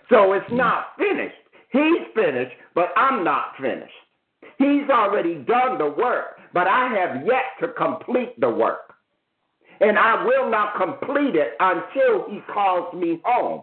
[0.09, 0.57] So it's mm-hmm.
[0.57, 1.35] not finished.
[1.71, 3.93] He's finished, but I'm not finished.
[4.59, 8.95] He's already done the work, but I have yet to complete the work.
[9.81, 13.63] And I will not complete it until He calls me home.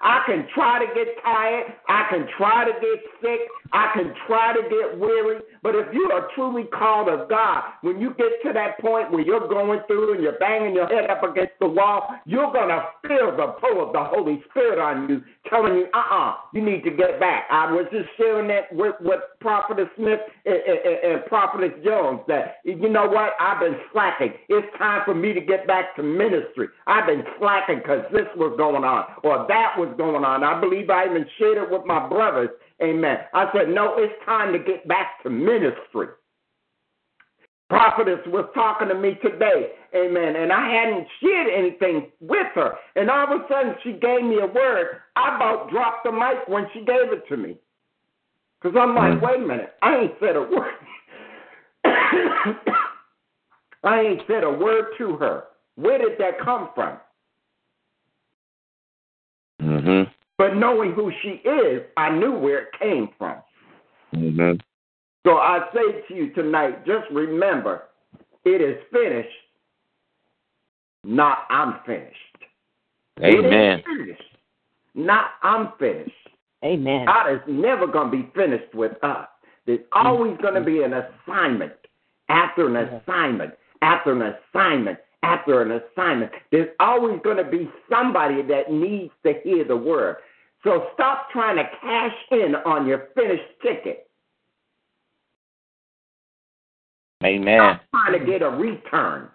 [0.00, 1.72] I can try to get tired.
[1.88, 3.40] I can try to get sick.
[3.72, 5.40] I can try to get weary.
[5.62, 9.22] But if you are truly called of God, when you get to that point where
[9.22, 12.84] you're going through and you're banging your head up against the wall, you're going to
[13.08, 16.84] feel the pull of the Holy Spirit on you, telling you, uh uh you need
[16.84, 17.44] to get back.
[17.50, 22.58] I was just sharing that with, with Prophetess Smith and, and, and Prophetess Jones that,
[22.64, 24.34] you know what, I've been slacking.
[24.48, 26.68] It's time for me to get back to ministry.
[26.86, 30.44] I've been slacking because this was going on or that was going on.
[30.44, 32.50] I believe I even shared it with my brothers.
[32.82, 33.18] Amen.
[33.32, 36.08] I said, no, it's time to get back to ministry.
[37.70, 42.74] Prophetess was talking to me today, amen, and I hadn't shared anything with her.
[42.94, 44.98] And all of a sudden, she gave me a word.
[45.16, 47.56] I about dropped the mic when she gave it to me.
[48.60, 49.22] Because I'm like, mm.
[49.22, 50.74] wait a minute, I ain't said a word.
[53.82, 55.44] I ain't said a word to her.
[55.76, 56.98] Where did that come from?
[60.36, 63.36] But knowing who she is, I knew where it came from.
[64.14, 64.58] Mm-hmm.
[65.26, 67.84] So I say to you tonight, just remember,
[68.44, 69.28] it is finished,
[71.04, 72.14] not I'm finished.
[73.22, 73.78] Amen.
[73.78, 74.22] is finished,
[74.94, 76.10] not I'm finished.
[76.64, 77.06] Amen.
[77.06, 79.28] God is never going to be finished with us.
[79.66, 81.72] There's always going to be an assignment
[82.28, 86.30] after an assignment after an assignment after an assignment.
[86.52, 90.16] There's always going to be somebody that needs to hear the word.
[90.62, 94.08] So stop trying to cash in on your finished ticket.
[97.24, 97.58] Amen.
[97.58, 99.28] Stop trying to get a return.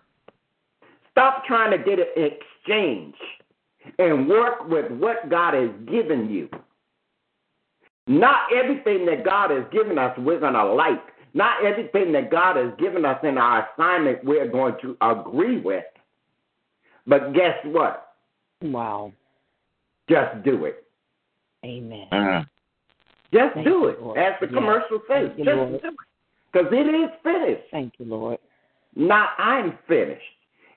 [1.12, 3.16] Stop trying to get an exchange
[3.98, 6.50] and work with what God has given you.
[8.06, 11.02] Not everything that God has given us we're going to like.
[11.34, 15.84] Not everything that God has given us in our assignment we're going to agree with.
[17.06, 18.14] But guess what?
[18.62, 19.14] Wow.
[20.10, 20.84] Just do it.
[21.66, 22.08] Amen.
[22.12, 22.44] Uh,
[23.32, 24.02] Just Thank do it.
[24.02, 24.18] Lord.
[24.18, 24.54] As the Yes.
[24.56, 25.82] commercial says, Thank just Lord.
[25.82, 25.94] do it.
[26.52, 27.70] because it is finished.
[27.70, 28.40] Thank you, Lord.
[28.96, 30.24] Not I'm finished.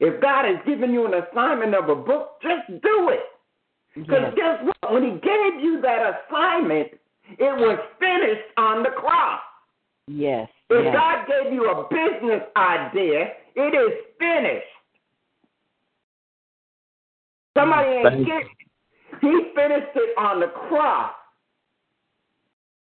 [0.01, 3.25] If God has given you an assignment of a book, just do it.
[3.95, 4.35] Because Yes.
[4.37, 4.93] guess what?
[4.93, 6.93] When He gave you that assignment,
[7.39, 9.41] it was finished on the cross.
[10.09, 10.49] Yes.
[10.71, 10.95] If yes.
[10.95, 14.67] God gave you a business idea, it is finished.
[17.57, 18.43] Somebody ain't Thank get
[19.21, 21.13] He finished it on the cross.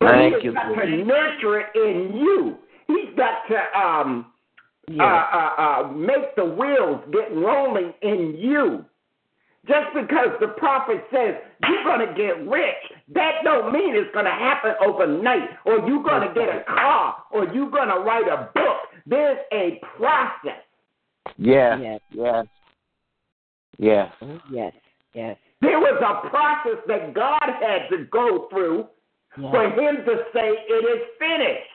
[0.00, 0.86] Thank he you, has got Lord.
[0.88, 2.56] to nurture it in you.
[2.88, 4.26] He's got to um
[4.88, 5.00] Yes.
[5.00, 8.84] uh, uh, uh, make the wheels get rolling in you.
[9.68, 11.36] Just because the prophet says
[11.68, 12.74] you're going to get rich,
[13.14, 17.16] that don't mean it's going to happen overnight, or you're going to get a car,
[17.30, 18.78] or you're going to write a book.
[19.06, 20.62] There's a process.
[21.36, 21.78] Yes.
[21.80, 22.00] Yes.
[22.10, 22.46] Yes.
[23.78, 24.12] Yes.
[24.20, 24.72] Oh, yes.
[25.14, 25.36] Yes.
[25.60, 28.88] There was a process that God had to go through
[29.36, 31.68] for him to say it is finished.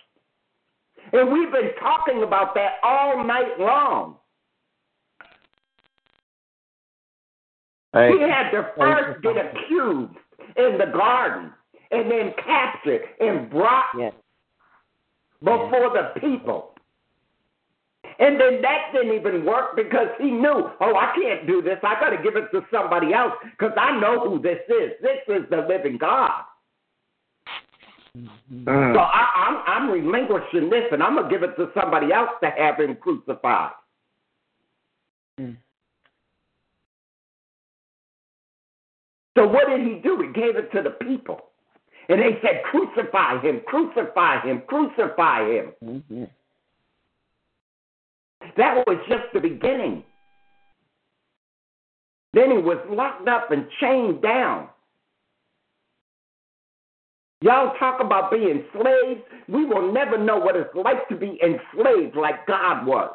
[1.13, 4.17] And we've been talking about that all night long.
[7.93, 10.13] Thank He had to first get accused
[10.55, 11.51] in the garden
[11.91, 14.13] and then captured and brought Yes.
[15.41, 16.73] before the people.
[18.19, 21.77] And then that didn't even work because he knew, oh, I can't do this.
[21.83, 24.93] I got to give it to somebody else because I know who this is.
[25.01, 26.43] This is the living God.
[28.17, 28.95] Mm-hmm.
[28.95, 32.31] So I, I'm, I'm relinquishing this and I'm going to give it to somebody else
[32.41, 33.73] to have him crucified.
[35.39, 35.57] Mm.
[39.37, 40.19] So what did he do?
[40.19, 41.51] He gave it to the people.
[42.09, 45.73] And they said, crucify him, crucify him, crucify him.
[45.83, 46.23] Mm-hmm.
[48.55, 50.03] That was just the beginning.
[52.33, 54.69] Then he was locked up and chained down.
[57.41, 59.21] Y'all talk about being slaves.
[59.47, 63.11] We will never know what it's like to be enslaved like God was.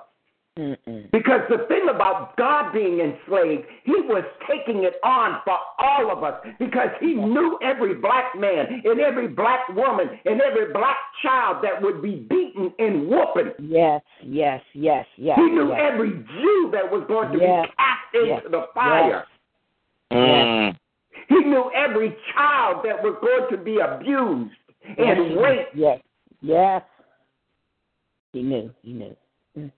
[0.59, 1.11] Mm-mm.
[1.13, 6.23] Because the thing about God being enslaved, he was taking it on for all of
[6.23, 11.65] us because he knew every black man and every black woman and every black child
[11.65, 13.53] that would be beaten and whooping.
[13.67, 14.03] Yes.
[14.23, 14.61] Yes.
[14.75, 15.07] Yes.
[15.17, 15.39] Yes.
[15.39, 15.81] He knew yes.
[15.91, 17.67] every Jew that was going to Yes.
[17.67, 18.43] be cast into Yes.
[18.51, 19.25] the fire.
[20.13, 20.77] Mm.
[21.31, 24.53] He knew every child that was going to be abused
[24.85, 25.39] and yes.
[25.43, 25.75] raped.
[25.75, 26.01] Yes.
[26.43, 26.83] Yes.
[28.35, 28.71] He knew.
[28.83, 29.17] He knew.
[29.57, 29.73] Mm.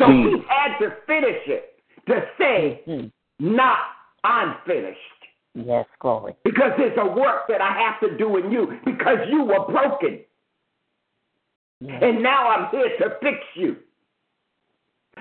[0.00, 0.28] So Hmm.
[0.28, 3.12] he had to finish it to say, Mm.
[3.38, 3.78] not
[4.24, 4.98] unfinished.
[5.54, 5.86] Yes.
[5.98, 6.34] Glory.
[6.42, 10.24] Because there's a work that I have to do in you because you were broken.
[11.80, 12.02] Yes.
[12.02, 13.76] And now I'm here to fix you.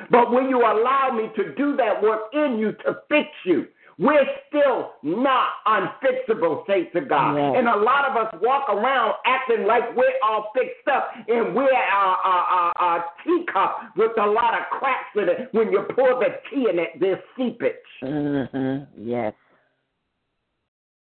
[0.10, 3.68] But when you allow me to do that work in you to fix you,
[4.00, 7.36] we're still not unfixable, saints of God.
[7.36, 7.56] Yes.
[7.58, 11.70] And a lot of us walk around acting like we're all fixed up and we're
[11.70, 15.50] a, a, a, a teacup with a lot of cracks in it.
[15.52, 17.76] When you pour the tea in it, there's seepage.
[18.02, 19.06] Mm-hmm.
[19.06, 19.34] Yes.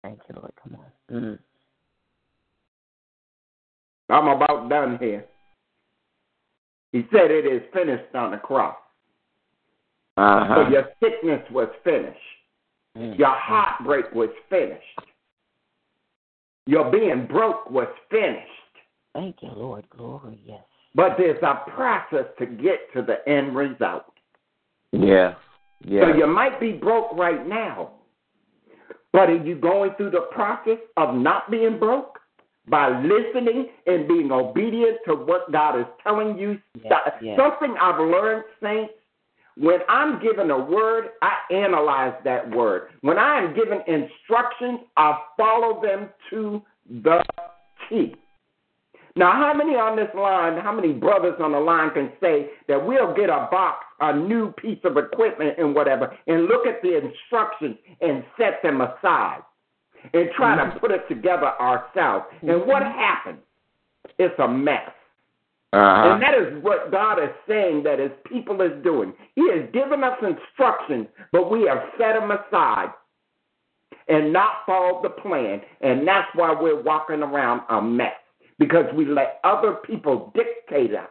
[0.04, 0.52] Thank you, Lord.
[0.62, 1.20] Come on.
[1.20, 1.38] Mm.
[4.08, 5.24] I'm about done here.
[6.92, 8.76] He said it is finished on the cross.
[10.16, 10.54] Uh-huh.
[10.54, 12.16] So your sickness was finished.
[12.96, 13.18] Mm.
[13.18, 14.82] Your heartbreak was finished.
[16.66, 18.50] Your being broke was finished.
[19.14, 19.88] Thank you, Lord.
[19.90, 20.40] Glory.
[20.44, 20.60] Yes.
[20.94, 24.04] But there's a process to get to the end result.
[24.92, 25.34] Yeah.
[25.84, 26.02] Yeah.
[26.02, 27.90] So you might be broke right now.
[29.12, 32.18] But are you going through the process of not being broke?
[32.68, 36.58] By listening and being obedient to what God is telling you.
[36.82, 36.92] Yes,
[37.22, 37.38] yes.
[37.38, 38.92] Something I've learned, saints,
[39.56, 42.90] when I'm given a word, I analyze that word.
[43.00, 46.62] When I am given instructions, I follow them to
[47.02, 47.24] the
[47.88, 48.14] T.
[49.18, 52.84] Now, how many on this line, how many brothers on the line can say that
[52.84, 56.98] we'll get a box, a new piece of equipment and whatever, and look at the
[56.98, 59.40] instructions and set them aside
[60.12, 60.78] and try to mm-hmm.
[60.78, 62.26] put it together ourselves?
[62.42, 62.68] And mm-hmm.
[62.68, 63.38] what happens?
[64.18, 64.90] It's a mess.
[65.76, 66.12] Uh-huh.
[66.12, 69.12] And that is what God is saying that his people is doing.
[69.34, 72.88] He has given us instructions, but we have set them aside
[74.08, 75.60] and not followed the plan.
[75.82, 78.14] And that's why we're walking around a mess.
[78.58, 81.10] Because we let other people dictate us,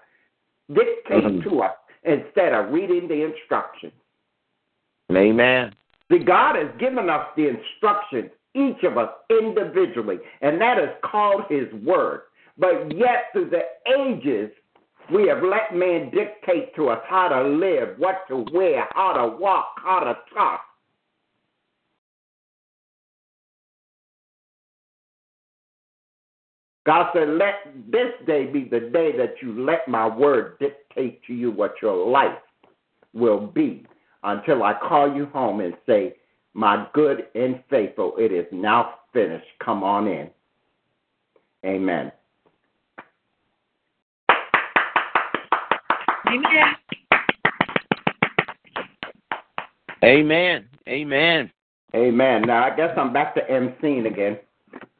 [0.73, 1.43] dictate Mhm.
[1.43, 3.93] to us instead of reading the instructions.
[5.11, 5.75] Amen.
[6.11, 11.45] See, God has given us the instructions, each of us individually, and that is called
[11.49, 12.21] His Word.
[12.57, 13.63] But yet, through the
[13.97, 14.51] ages,
[15.13, 19.37] we have let man dictate to us how to live, what to wear, how to
[19.37, 20.61] walk, how to talk.
[26.85, 31.33] God said, let this day be the day that you let my word dictate to
[31.33, 32.37] you what your life
[33.13, 33.85] will be
[34.23, 36.15] until I call you home and say,
[36.53, 39.47] My good and faithful, it is now finished.
[39.63, 40.29] Come on in.
[41.65, 42.11] Amen.
[46.27, 46.75] Amen.
[50.03, 50.65] Amen.
[50.87, 51.51] Amen.
[51.95, 52.41] Amen.
[52.43, 54.37] Now I guess I'm back to MCing again.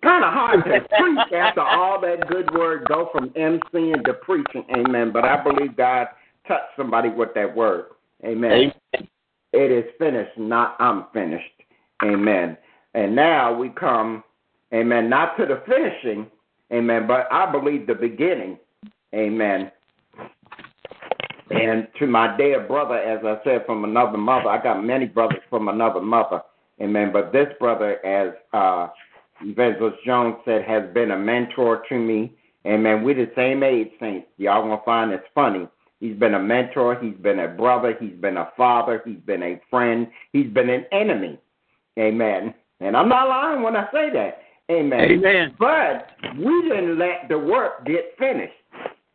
[0.02, 4.64] Kind of hard to preach after all that good word go from MCing to preaching.
[4.76, 5.12] Amen.
[5.12, 6.08] But I believe God
[6.48, 7.86] touched somebody with that word.
[8.24, 8.52] Amen.
[8.52, 9.08] Amen.
[9.54, 11.46] It is finished, not I'm finished.
[12.04, 12.58] Amen.
[12.94, 14.24] And now we come,
[14.74, 16.28] amen, not to the finishing,
[16.72, 18.58] amen, but I believe the beginning.
[19.14, 19.72] Amen.
[21.52, 25.42] And to my dear brother, as I said, from another mother, I got many brothers
[25.50, 26.42] from another mother.
[26.82, 27.12] Amen.
[27.14, 28.88] But this brother, as uh,
[29.42, 32.34] Evangelist Jones said, has been a mentor to me.
[32.66, 33.04] Amen.
[33.04, 34.28] We're the same age, saints.
[34.38, 35.68] Y'all gonna find it's funny.
[36.00, 37.00] He's been a mentor.
[37.00, 37.96] He's been a brother.
[38.00, 39.02] He's been a father.
[39.06, 40.08] He's been a friend.
[40.34, 41.40] He's been an enemy.
[41.98, 42.54] Amen.
[42.80, 44.40] And I'm not lying when I say that.
[44.70, 45.00] Amen.
[45.00, 45.56] Amen.
[45.60, 48.54] But we didn't let the work get finished.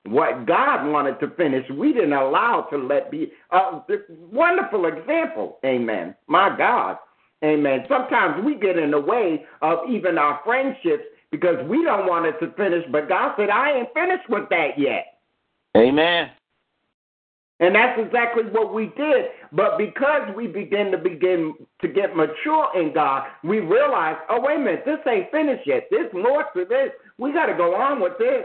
[0.05, 5.59] What God wanted to finish, we didn't allow to let be uh, a wonderful example.
[5.65, 6.15] Amen.
[6.27, 6.97] My God.
[7.45, 7.85] Amen.
[7.89, 12.39] Sometimes we get in the way of even our friendships because we don't want it
[12.41, 15.21] to finish, but God said, I ain't finished with that yet.
[15.77, 16.31] Amen.
[17.61, 19.27] And that's exactly what we did.
[19.53, 24.57] But because we begin to begin to get mature in God, we realize, oh wait
[24.57, 25.87] a minute, this ain't finished yet.
[25.91, 26.91] There's more to this.
[27.19, 28.45] We got to go on with this.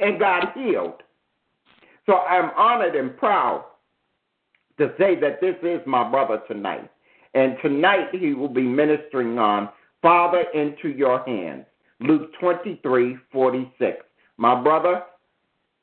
[0.00, 1.02] And got healed.
[2.06, 3.64] So I'm honored and proud
[4.78, 6.90] to say that this is my brother tonight.
[7.34, 9.68] And tonight he will be ministering on
[10.02, 11.66] Father into your hands.
[12.00, 13.98] Luke 23, 46.
[14.38, 15.02] My brother,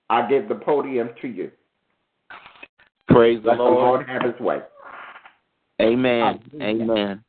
[0.10, 1.52] I give the podium to you.
[3.08, 3.78] Praise Let the Lord.
[3.78, 4.60] the Lord have his way.
[5.82, 6.40] Amen.
[6.60, 7.24] Amen.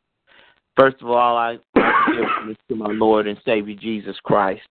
[0.77, 4.63] First of all, I I give this to my Lord and Savior Jesus Christ,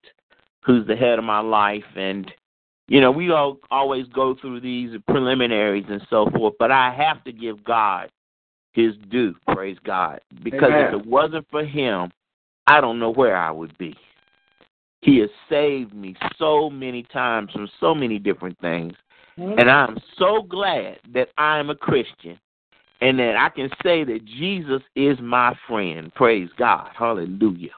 [0.67, 1.85] who's the head of my life.
[1.95, 2.29] And,
[2.87, 7.23] you know, we all always go through these preliminaries and so forth, but I have
[7.23, 8.11] to give God
[8.73, 10.19] his due, praise God.
[10.43, 10.93] Because Amen.
[10.93, 12.11] if it wasn't for him,
[12.67, 13.95] I don't know where I would be.
[15.01, 18.93] He has saved me so many times from so many different things.
[19.39, 19.57] Mm-hmm.
[19.57, 22.37] And I'm so glad that I'm a Christian
[22.99, 26.13] and that I can say that Jesus is my friend.
[26.13, 26.89] Praise God.
[26.97, 27.71] Hallelujah.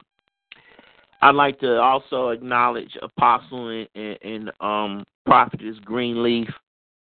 [1.22, 6.48] I'd like to also acknowledge Apostle and, and, um, Prophetess Greenleaf.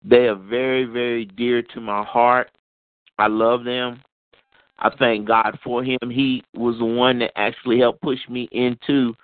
[0.03, 2.51] They are very, very dear to my heart.
[3.19, 4.01] I love them.
[4.79, 5.97] I thank God for him.
[6.09, 9.15] He was the one that actually helped push me into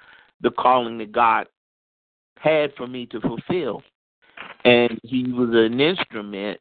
[0.42, 1.48] the calling that God
[2.40, 3.84] had for me to fulfill.
[4.66, 6.60] And he was an instrument,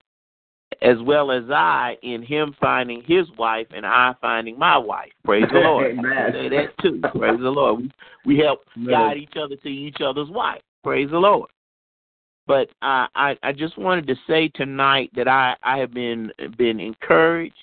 [0.80, 5.10] as well as I, in him finding his wife and I finding my wife.
[5.24, 5.96] Praise the Lord.
[6.32, 7.00] Say that too.
[7.16, 7.80] Praise the Lord.
[8.24, 10.62] We, we help guide each other to each other's wife.
[10.82, 11.50] Praise the Lord.
[12.46, 16.80] But I, I, I just wanted to say tonight that I, I have been been
[16.80, 17.54] encouraged.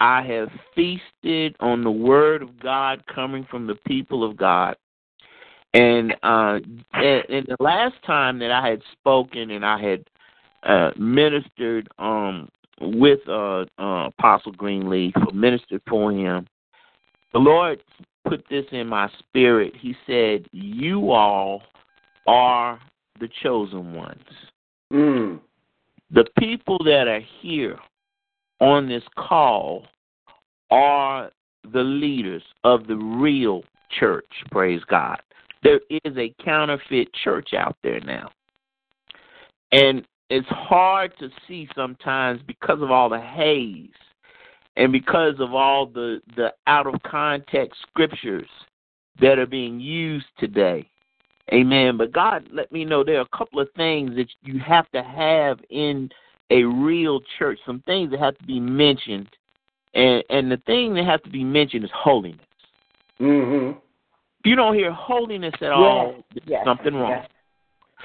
[0.00, 4.76] I have feasted on the word of God coming from the people of God.
[5.74, 6.58] And uh
[6.94, 10.04] and, and the last time that I had spoken and I had
[10.62, 12.48] uh ministered um
[12.80, 16.46] with uh, uh Apostle Greenleaf or ministered for him,
[17.32, 17.82] the Lord
[18.26, 19.74] put this in my spirit.
[19.78, 21.62] He said, You all
[22.26, 22.80] are
[23.18, 24.22] the chosen ones.
[24.92, 25.40] Mm.
[26.10, 27.78] The people that are here
[28.60, 29.86] on this call
[30.70, 31.30] are
[31.72, 33.62] the leaders of the real
[33.98, 35.20] church, praise God.
[35.62, 38.30] There is a counterfeit church out there now.
[39.72, 43.90] And it's hard to see sometimes because of all the haze
[44.76, 48.48] and because of all the, the out of context scriptures
[49.20, 50.88] that are being used today.
[51.52, 51.96] Amen.
[51.96, 55.02] But God let me know there are a couple of things that you have to
[55.02, 56.08] have in
[56.50, 59.28] a real church, some things that have to be mentioned.
[59.94, 62.38] And and the thing that has to be mentioned is holiness.
[63.20, 63.78] Mm-hmm.
[63.78, 67.10] If you don't hear holiness at all, there's yes, something wrong.
[67.10, 67.28] yes.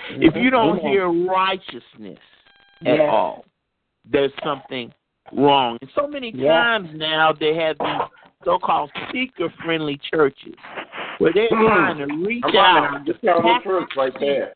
[0.09, 0.43] If mm-hmm.
[0.43, 0.91] you don't Amen.
[0.91, 2.19] hear righteousness
[2.81, 3.09] at Yes.
[3.11, 3.45] all,
[4.09, 4.93] there's something
[5.33, 5.77] wrong.
[5.81, 8.01] And so many times now they have these
[8.43, 10.53] so-called seeker-friendly churches
[11.17, 11.67] where they're Mm.
[11.67, 14.53] trying to reach Come out just tell the truth right there.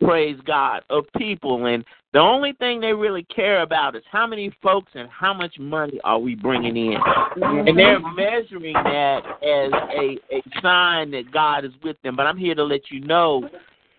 [0.00, 1.66] praise God, of people.
[1.66, 5.58] And the only thing they really care about is how many folks and how much
[5.58, 6.94] money are we bringing in.
[6.94, 7.76] And mm-hmm.
[7.76, 12.16] they're measuring that as a, a sign that God is with them.
[12.16, 13.48] But I'm here to let you know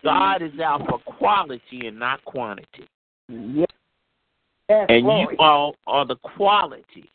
[0.02, 2.88] God is out for quality and not quantity.
[3.28, 3.66] Yes.
[4.68, 7.10] and you all are the quality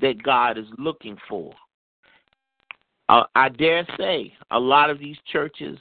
[0.00, 1.52] that God is looking for.
[3.08, 5.78] Uh, I dare say a lot of these churches,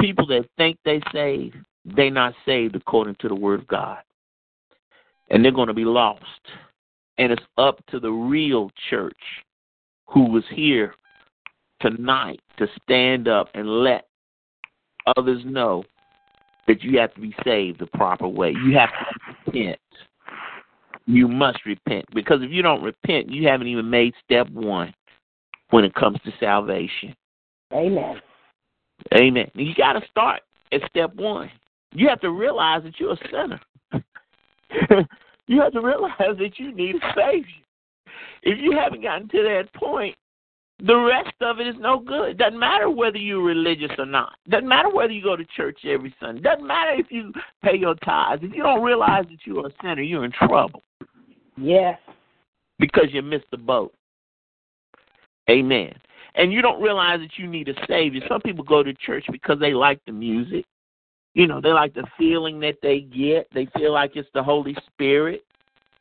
[0.00, 3.98] people that think they saved, they're not saved according to the word of God.
[5.30, 6.24] And they're going to be lost.
[7.18, 9.20] And it's up to the real church
[10.06, 10.94] who was here
[11.80, 14.06] tonight to stand up and let
[15.16, 15.84] others know
[16.66, 18.54] that you have to be saved the proper way.
[18.64, 19.80] You have to repent.
[21.06, 22.04] You must repent.
[22.14, 24.94] Because if you don't repent, you haven't even made step one
[25.70, 27.14] when it comes to salvation.
[27.72, 28.20] Amen.
[29.14, 29.50] Amen.
[29.54, 31.50] You got to start at step one.
[31.92, 33.60] You have to realize that you're a sinner.
[35.46, 37.44] you have to realize that you need a Savior.
[38.42, 40.14] If you haven't gotten to that point,
[40.86, 42.38] the rest of it is no good.
[42.38, 44.32] Doesn't matter whether you're religious or not.
[44.48, 46.40] Doesn't matter whether you go to church every Sunday.
[46.40, 48.42] Doesn't matter if you pay your tithes.
[48.42, 50.82] If you don't realize that you're a sinner, you're in trouble.
[51.56, 51.98] Yes.
[52.78, 53.94] Because you missed the boat.
[55.50, 55.92] Amen.
[56.34, 58.20] And you don't realize that you need a savior.
[58.28, 60.64] Some people go to church because they like the music.
[61.34, 63.48] You know, they like the feeling that they get.
[63.52, 65.44] They feel like it's the Holy Spirit.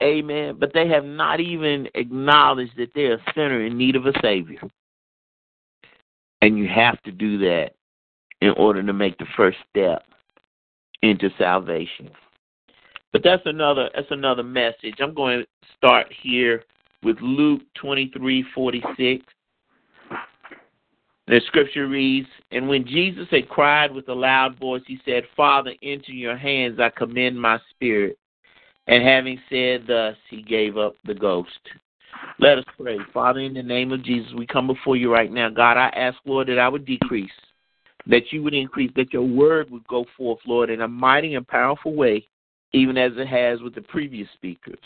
[0.02, 0.58] Amen.
[0.60, 4.62] But they have not even acknowledged that they're a sinner in need of a Savior.
[6.42, 7.72] And you have to do that
[8.42, 10.04] in order to make the first step
[11.02, 12.10] into salvation.
[13.12, 14.96] But that's another that's another message.
[15.00, 16.64] I'm going to start here
[17.04, 19.22] with Luke 23:46.
[21.28, 25.74] The scripture reads, And when Jesus had cried with a loud voice, he said, Father,
[25.84, 28.18] into your hands I commend my spirit.
[28.90, 31.60] And having said thus, he gave up the ghost.
[32.40, 32.98] Let us pray.
[33.14, 35.50] Father, in the name of Jesus, we come before you right now.
[35.50, 37.30] God, I ask, Lord, that I would decrease,
[38.08, 41.48] that you would increase, that your word would go forth, Lord, in a mighty and
[41.48, 42.28] powerful way,
[42.74, 44.80] even as it has with the previous speakers.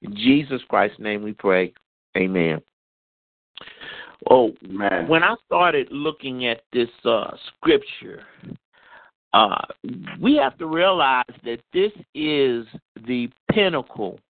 [0.00, 1.74] In Jesus Christ's name we pray.
[2.16, 2.62] Amen.
[4.30, 5.06] Oh, Man.
[5.06, 8.24] when I started looking at this uh, scripture,
[9.34, 9.66] uh,
[10.20, 12.64] we have to realize that this is
[13.06, 14.20] the pinnacle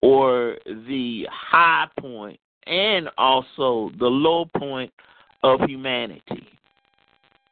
[0.00, 0.56] or
[0.88, 4.90] the high point and also the low point
[5.42, 6.48] of humanity.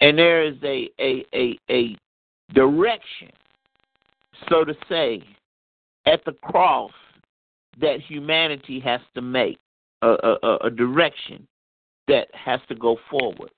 [0.01, 1.97] And there is a, a, a, a
[2.55, 3.31] direction,
[4.49, 5.23] so to say,
[6.07, 6.91] at the cross
[7.83, 9.59] that humanity has to make,
[10.01, 11.47] a, a, a direction
[12.09, 13.51] that has to go forward.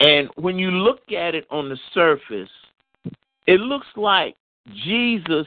[0.00, 2.50] And when you look at it on the surface,
[3.46, 4.36] it looks like
[4.84, 5.46] Jesus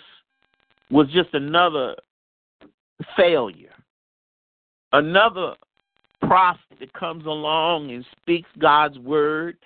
[0.90, 1.96] was just another
[3.16, 3.74] failure,
[4.94, 5.56] another
[6.22, 9.58] prophet that comes along and speaks God's word.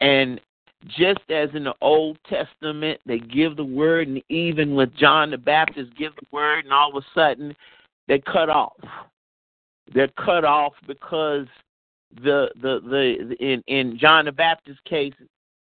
[0.00, 0.40] And
[0.86, 5.38] just as in the Old Testament, they give the word, and even with John the
[5.38, 7.56] Baptist, give the word, and all of a sudden,
[8.06, 8.76] they cut off.
[9.92, 11.46] They're cut off because
[12.22, 15.14] the the the in in John the Baptist's case,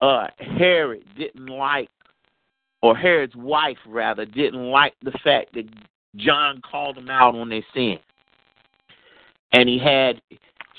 [0.02, 1.90] uh, Herod didn't like,
[2.82, 5.68] or Herod's wife rather didn't like the fact that
[6.16, 8.00] John called them out on their sin,
[9.53, 10.22] and he had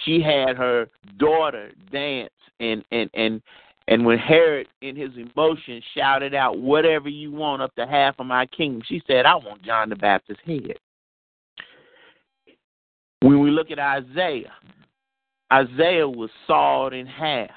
[0.04, 3.42] she had her daughter dance and and and
[3.88, 8.26] and when Herod in his emotion shouted out, "Whatever you want up to half of
[8.26, 10.78] my kingdom," she said, "I want John the Baptist's head."
[13.20, 14.52] When we look at Isaiah,
[15.52, 17.50] Isaiah was sawed in half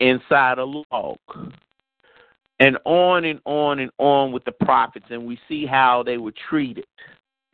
[0.00, 1.18] inside a log.
[2.60, 6.32] And on and on and on with the prophets, and we see how they were
[6.48, 6.86] treated.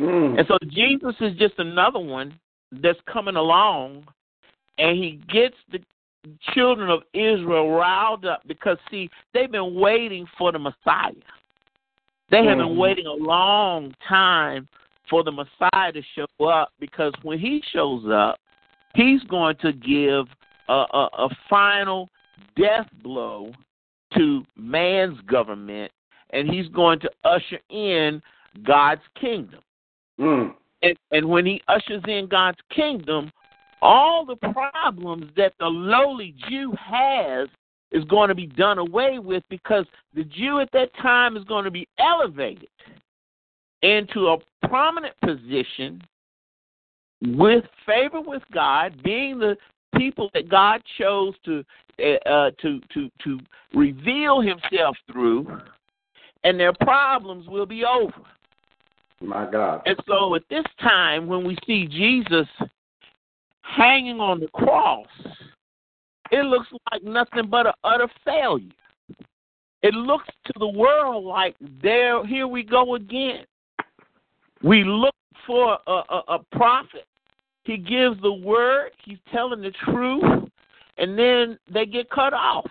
[0.00, 0.38] Mm.
[0.38, 2.38] And so Jesus is just another one
[2.72, 4.06] that's coming along,
[4.78, 5.80] and he gets the
[6.54, 11.12] children of Israel riled up because, see, they've been waiting for the Messiah.
[12.30, 12.76] They have been Mhm.
[12.76, 14.66] waiting a long time
[15.08, 18.40] for the Messiah to show up because when he shows up,
[18.94, 20.26] he's going to give
[20.68, 22.08] a, a, a final
[22.56, 23.52] death blow
[24.16, 25.90] to man's government,
[26.30, 28.22] and he's going to usher in
[28.64, 29.60] God's kingdom.
[30.20, 30.54] Mm.
[30.82, 33.32] And, and when he ushers in God's kingdom,
[33.82, 37.48] all the problems that the lowly Jew has
[37.90, 41.64] is going to be done away with because the Jew at that time is going
[41.64, 42.68] to be elevated
[43.82, 46.02] into a prominent position
[47.24, 49.56] with favor with God, being the
[49.96, 51.64] people that God chose to
[52.26, 53.38] uh, to to to
[53.74, 55.46] reveal Himself through,
[56.42, 58.12] and their problems will be over.
[59.20, 59.82] My God.
[59.86, 62.46] And so at this time, when we see Jesus
[63.62, 65.06] hanging on the cross,
[66.30, 68.68] it looks like nothing but an utter failure.
[69.82, 73.44] It looks to the world like there, here we go again.
[74.62, 75.14] We look
[75.46, 77.06] for a, a, a prophet.
[77.64, 78.90] He gives the word.
[79.04, 80.48] He's telling the truth,
[80.98, 82.66] and then they get cut off.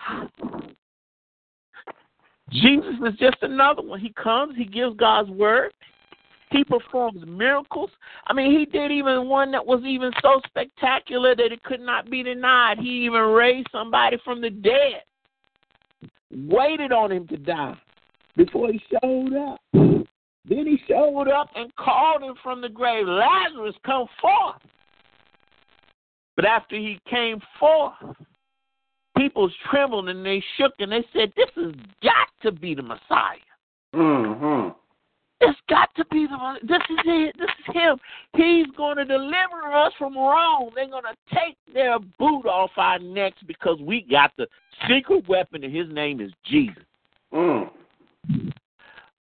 [2.50, 3.98] Jesus is just another one.
[3.98, 4.56] He comes.
[4.56, 5.72] He gives God's word.
[6.50, 7.90] He performs miracles.
[8.28, 12.08] I mean, he did even one that was even so spectacular that it could not
[12.08, 12.78] be denied.
[12.78, 15.02] He even raised somebody from the dead,
[16.30, 17.76] waited on him to die
[18.36, 19.60] before he showed up.
[19.72, 24.60] Then he showed up and called him from the grave, Lazarus, come forth.
[26.36, 27.94] But after he came forth,
[29.16, 33.38] people trembled and they shook and they said, This has got to be the Messiah.
[33.94, 34.70] Mm-hmm.
[35.40, 37.36] It's got to be the this is it.
[37.38, 37.98] This is him.
[38.34, 40.70] He's going to deliver us from Rome.
[40.74, 44.46] They're going to take their boot off our necks because we got the
[44.88, 46.84] secret weapon, and his name is Jesus.
[47.32, 47.68] Mm.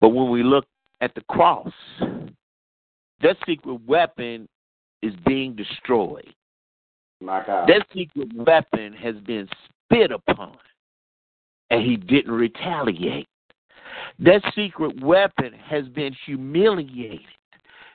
[0.00, 0.66] But when we look
[1.00, 1.72] at the cross,
[3.22, 4.48] that secret weapon
[5.02, 6.32] is being destroyed.
[7.66, 10.56] That secret weapon has been spit upon,
[11.70, 13.28] and he didn't retaliate.
[14.18, 17.20] That secret weapon has been humiliated.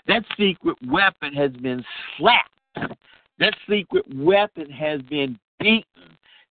[0.07, 1.83] That secret weapon has been
[2.17, 2.95] slapped.
[3.39, 5.83] That secret weapon has been beaten.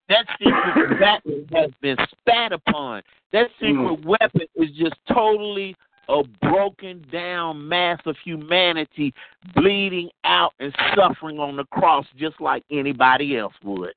[0.09, 3.03] That secret weapon has been spat upon.
[3.33, 4.05] That secret mm.
[4.05, 5.75] weapon is just totally
[6.09, 9.13] a broken down mass of humanity
[9.55, 13.93] bleeding out and suffering on the cross just like anybody else would.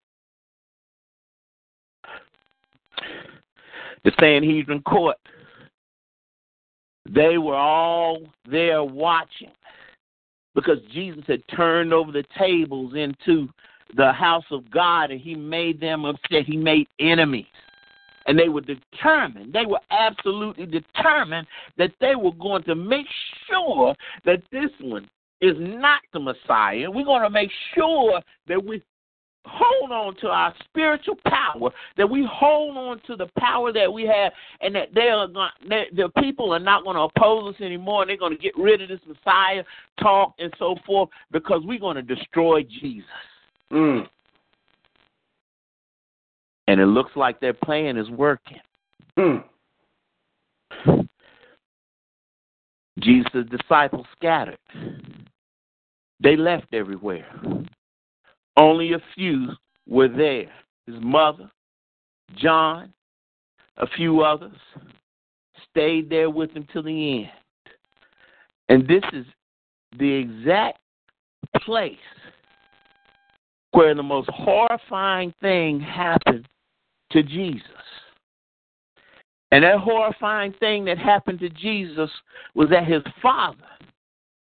[4.03, 5.17] The Sanhedrin court
[7.13, 9.51] they were all there watching
[10.53, 13.49] because Jesus had turned over the tables into
[13.95, 16.45] the house of God and he made them upset.
[16.45, 17.45] He made enemies.
[18.29, 21.47] And they were determined, they were absolutely determined
[21.79, 23.07] that they were going to make
[23.49, 25.09] sure that this one
[25.41, 26.91] is not the Messiah.
[26.91, 28.83] We're going to make sure that we
[29.45, 34.03] hold on to our spiritual power, that we hold on to the power that we
[34.03, 38.03] have, and that they are not, the people are not going to oppose us anymore,
[38.03, 39.63] and they're going to get rid of this Messiah
[39.99, 43.09] talk and so forth because we're going to destroy Jesus.
[43.73, 44.07] Mm.
[46.69, 48.59] And it looks like their plan is working.
[49.17, 49.43] Mm.
[52.99, 54.59] Jesus' disciples scattered.
[56.21, 57.25] They left everywhere.
[58.55, 59.47] Only a few
[59.87, 60.51] were there.
[60.85, 61.49] His mother,
[62.37, 62.93] John,
[63.77, 64.57] a few others
[65.71, 67.31] stayed there with him till the end.
[68.67, 69.25] And this is
[69.97, 70.77] the exact
[71.65, 71.97] place
[73.71, 76.47] where the most horrifying thing happened
[77.11, 77.63] to Jesus.
[79.51, 82.09] And that horrifying thing that happened to Jesus
[82.53, 83.57] was that his father,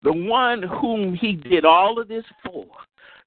[0.04, 2.66] the one whom he did all of this for,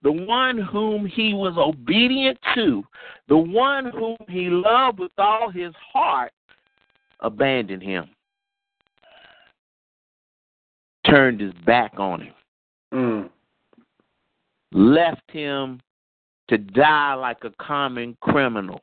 [0.03, 2.83] the one whom he was obedient to,
[3.29, 6.33] the one whom he loved with all his heart,
[7.21, 8.09] abandoned him,
[11.07, 12.35] turned his back on him,
[12.95, 13.31] mm.
[14.73, 15.81] left him
[16.49, 18.81] to die like a common criminal.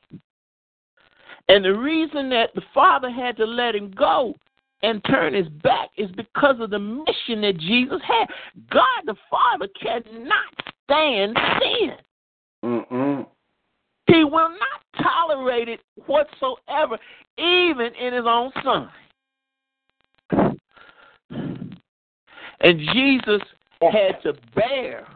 [1.48, 4.34] And the reason that the father had to let him go
[4.82, 8.26] and turn his back is because of the mission that Jesus had.
[8.70, 10.54] God the Father cannot
[10.84, 11.90] stand sin.
[12.64, 13.26] Mm-mm.
[14.06, 16.98] He will not tolerate it whatsoever,
[17.38, 18.90] even in his own son.
[22.60, 23.42] And Jesus
[23.80, 25.06] had to bear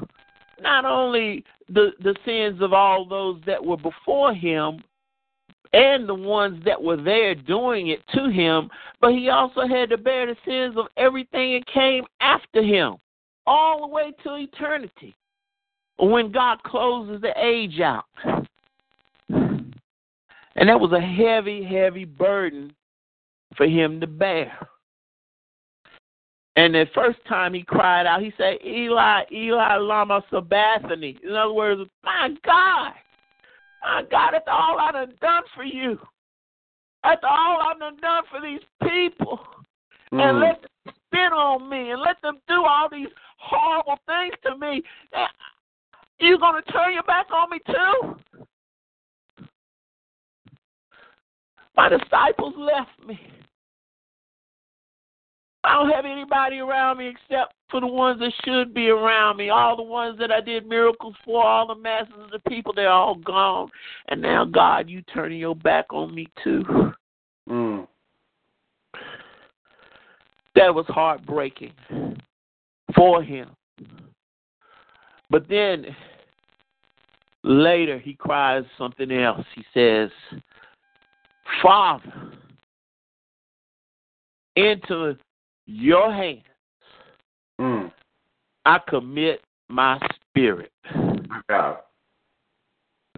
[0.60, 4.82] not only the, the sins of all those that were before him
[5.72, 8.68] and the ones that were there doing it to him,
[9.00, 12.96] but he also had to bear the sins of everything that came after him,
[13.46, 15.14] all the way to eternity
[15.98, 18.04] when God closes the age out.
[19.28, 22.74] And that was a heavy, heavy burden
[23.56, 24.68] for him to bear.
[26.56, 31.18] And the first time he cried out, he said, Eli, Eli, Lama Sabachthani.
[31.24, 32.92] In other words, my God,
[33.84, 35.98] I God, it all I done done for you,
[37.02, 39.40] That's all I done done for these people,
[40.12, 40.20] mm.
[40.20, 44.56] and let them spin on me and let them do all these horrible things to
[44.56, 44.82] me,
[46.20, 48.16] you going to turn your back on me too?
[51.76, 53.18] My disciples left me.
[55.64, 59.50] I don't have anybody around me except for the ones that should be around me.
[59.50, 62.90] All the ones that I did miracles for, all the masses of the people, they're
[62.90, 63.68] all gone.
[64.08, 66.64] And now, God, you turning your back on me too.
[67.48, 67.86] Mm.
[70.54, 71.72] That was heartbreaking
[72.94, 73.50] for him.
[75.30, 75.86] But then
[77.42, 79.46] later he cries something else.
[79.54, 80.10] He says,
[81.62, 82.32] Father,
[84.56, 85.16] into
[85.66, 86.42] your hands
[87.62, 87.92] Mm.
[88.64, 90.72] I commit my spirit.
[91.48, 91.78] God.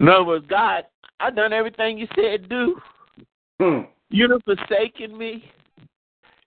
[0.01, 0.85] In other words, God,
[1.21, 2.77] I done everything you said do.
[3.61, 3.87] Mm.
[4.11, 5.45] You done forsaken me.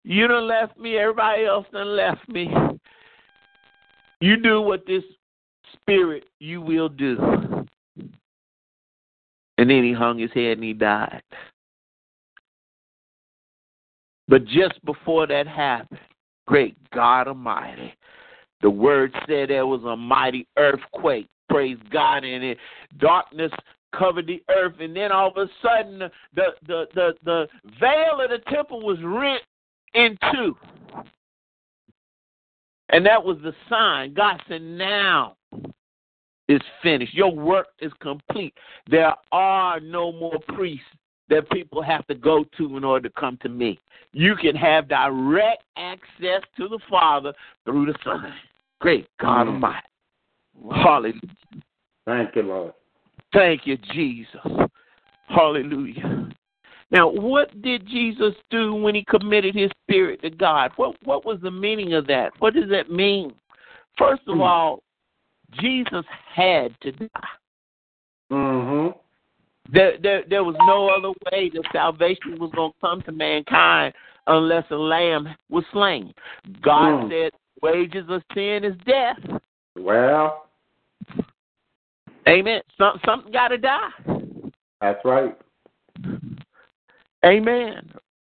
[0.03, 0.98] You done left me.
[0.98, 2.50] Everybody else done left me.
[4.19, 5.03] You do what this
[5.74, 7.17] spirit you will do.
[9.59, 11.24] And then he hung his head and he died.
[14.27, 15.99] But just before that happened,
[16.47, 17.93] great God Almighty,
[18.61, 21.27] the word said there was a mighty earthquake.
[21.49, 22.23] Praise God.
[22.23, 22.57] And it,
[22.97, 23.51] darkness
[23.95, 24.75] covered the earth.
[24.80, 25.99] And then all of a sudden,
[26.35, 27.47] the, the, the, the
[27.80, 29.43] veil of the temple was rent
[29.93, 30.56] in two.
[32.89, 34.14] And that was the sign.
[34.14, 35.35] God said, now
[36.47, 37.14] is finished.
[37.14, 38.53] Your work is complete.
[38.89, 40.85] There are no more priests
[41.30, 43.80] that people have to go to in order to come to me.
[44.14, 47.33] You can have direct access to the Father
[47.65, 48.33] through the Son.
[48.80, 49.53] Great God Mm.
[49.53, 49.88] Almighty.
[50.72, 51.22] Hallelujah.
[52.06, 52.73] Thank you, Lord.
[53.33, 54.41] Thank you, Jesus.
[55.27, 56.30] Hallelujah.
[56.89, 60.72] Now, what did Jesus do when he committed his spirit to God?
[60.77, 62.31] What what was the meaning of that?
[62.39, 63.33] What does that mean?
[63.97, 64.83] First of all,
[65.59, 67.07] Jesus had to die.
[69.71, 73.93] There, there, there was no other way that salvation was going to come to mankind
[74.27, 76.13] unless a lamb was slain.
[76.61, 77.09] God Mm.
[77.09, 77.31] said,
[77.61, 79.39] wages of sin is death.
[79.77, 80.47] Well,
[82.27, 82.61] Amen.
[82.77, 83.89] Some, something got to die.
[84.81, 85.37] that's right.
[87.25, 87.89] Amen.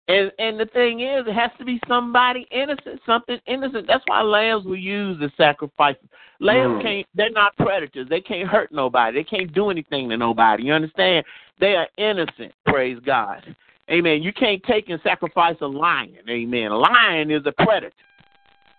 [0.07, 3.87] And and the thing is, it has to be somebody innocent, something innocent.
[3.87, 6.07] That's why lambs were used as sacrifices.
[6.39, 6.81] Lambs Mm.
[6.83, 7.07] can't.
[7.15, 8.07] They're not predators.
[8.07, 9.17] They can't hurt nobody.
[9.17, 10.63] They can't do anything to nobody.
[10.63, 11.25] You understand?
[11.59, 12.53] They are innocent.
[12.65, 13.55] Praise God.
[13.89, 14.21] Amen.
[14.21, 16.17] You can't take and sacrifice a lion.
[16.29, 16.71] Amen.
[16.71, 17.93] A lion is a predator.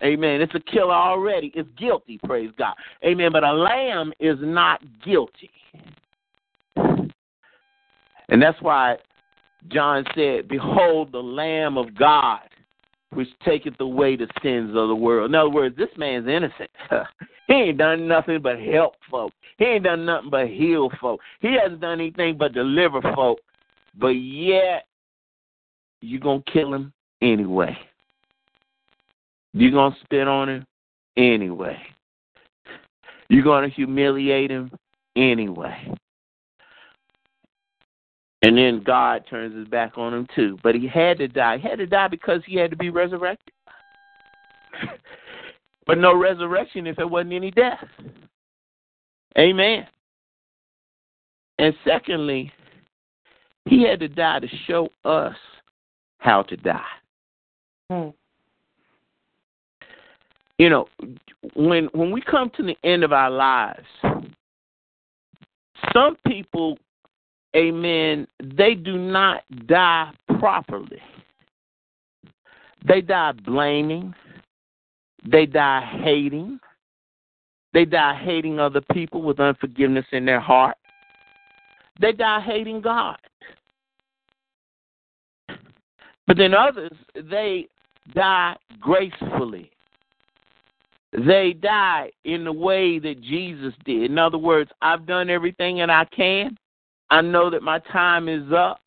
[0.03, 0.43] Amen.
[0.43, 1.51] It's a killer already.
[1.55, 2.19] It's guilty.
[2.25, 2.75] Praise God.
[3.05, 3.33] Amen.
[3.33, 5.51] But a lamb is not guilty.
[8.29, 8.97] And that's why
[9.69, 12.41] John said, Behold the Lamb of God,
[13.13, 15.31] which taketh away the sins of the world.
[15.31, 16.71] In other words, this man's innocent.
[17.49, 19.33] he ain't done nothing but help folk.
[19.59, 21.21] He ain't done nothing but heal folk.
[21.41, 23.39] He hasn't done anything but deliver folk.
[23.99, 24.87] But yet,
[26.01, 27.77] you're going to kill him anyway.
[29.55, 30.67] You're going to spit on him
[31.17, 31.79] anyway.
[33.29, 34.71] You're going to humiliate him
[35.17, 35.91] anyway.
[38.47, 40.57] And then God turns his back on him too.
[40.63, 41.59] But he had to die.
[41.59, 43.53] He had to die because he had to be resurrected.
[45.87, 47.85] but no resurrection if there wasn't any death.
[49.37, 49.89] Amen.
[51.59, 52.53] And secondly,
[53.65, 55.35] he had to die to show us
[56.19, 56.81] how to die.
[57.91, 58.11] Hmm.
[60.59, 60.87] You know,
[61.55, 63.87] when when we come to the end of our lives,
[65.93, 66.79] some people
[67.57, 71.01] amen, they do not die properly.
[72.87, 74.15] They die blaming,
[75.29, 76.61] they die hating,
[77.73, 80.77] they die hating other people with unforgiveness in their heart,
[82.01, 83.19] they die hating God.
[86.27, 87.69] But then others, they
[88.15, 89.71] die gracefully.
[91.13, 94.11] They die in the way that Jesus did.
[94.11, 96.57] In other words, I've done everything that I can.
[97.11, 98.81] I know that my time is up.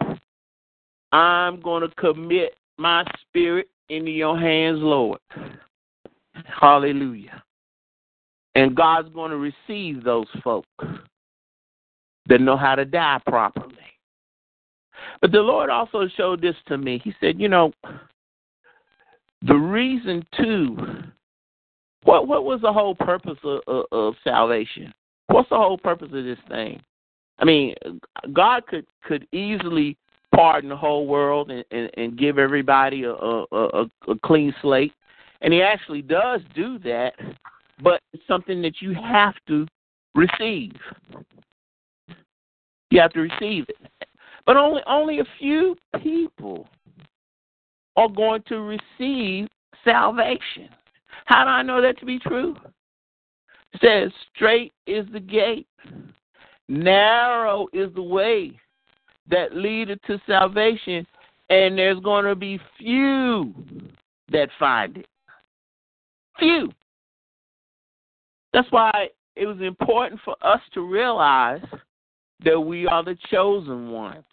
[1.12, 5.20] I'm going to commit my spirit into your hands, Lord.
[6.60, 7.44] Hallelujah.
[8.56, 10.66] And God's going to receive those folk
[12.28, 13.76] that know how to die properly.
[15.22, 17.02] But the Lord also showed this to me.
[17.04, 17.74] He said, you know,
[19.42, 20.78] the reason too,
[22.04, 24.94] what what was the whole purpose of, of, of salvation?
[25.28, 26.82] What's the whole purpose of this thing?
[27.40, 27.76] I mean,
[28.34, 29.98] God could could easily
[30.36, 34.94] pardon the whole world and, and, and give everybody a, a, a, a clean slate,
[35.42, 37.14] and He actually does do that.
[37.82, 39.66] But it's something that you have to
[40.14, 40.74] receive.
[42.92, 43.78] You have to receive it.
[44.46, 46.68] But only only a few people
[47.96, 49.48] are going to receive
[49.84, 50.70] salvation.
[51.26, 52.56] How do I know that to be true?
[53.74, 55.68] It says, straight is the gate,
[56.70, 58.58] narrow is the way
[59.30, 61.06] that leadeth to salvation,
[61.50, 63.54] and there's going to be few
[64.32, 65.08] that find it.
[66.38, 66.72] Few.
[68.54, 71.64] That's why it was important for us to realize
[72.44, 74.24] that we are the chosen ones.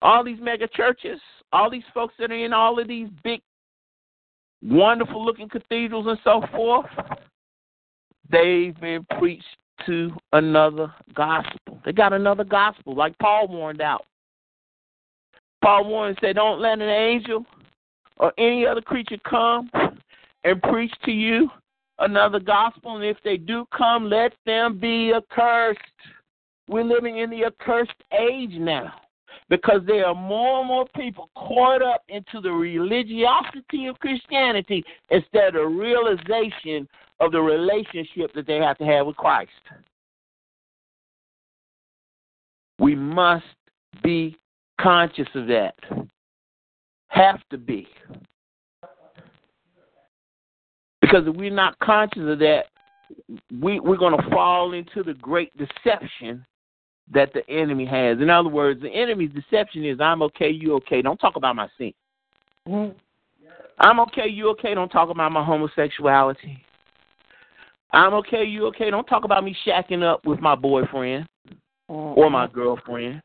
[0.00, 1.20] All these mega churches,
[1.52, 3.40] all these folks that are in all of these big,
[4.62, 6.86] wonderful looking cathedrals and so forth,
[8.30, 9.44] they've been preached
[9.86, 11.80] to another gospel.
[11.84, 14.04] They got another gospel, like Paul warned out.
[15.62, 17.44] Paul warned said, Don't let an angel
[18.18, 19.70] or any other creature come
[20.44, 21.50] and preach to you
[21.98, 25.80] another gospel, and if they do come, let them be accursed.
[26.68, 28.92] We're living in the accursed age now
[29.48, 35.56] because there are more and more people caught up into the religiosity of Christianity instead
[35.56, 36.88] of realization
[37.20, 39.50] of the relationship that they have to have with Christ.
[42.78, 43.44] We must
[44.04, 44.36] be
[44.80, 45.74] conscious of that.
[47.08, 47.88] Have to be.
[51.00, 52.64] Because if we're not conscious of that,
[53.60, 56.44] we, we're going to fall into the great deception
[57.12, 58.18] that the enemy has.
[58.20, 61.02] In other words, the enemy's deception is I'm okay, you okay.
[61.02, 61.92] Don't talk about my sin.
[62.68, 62.96] Mm-hmm.
[63.80, 64.74] I'm okay, you okay.
[64.74, 66.64] Don't talk about my homosexuality.
[67.92, 68.90] I'm okay, you okay.
[68.90, 71.26] Don't talk about me shacking up with my boyfriend
[71.90, 72.18] mm-hmm.
[72.18, 73.22] or my girlfriend.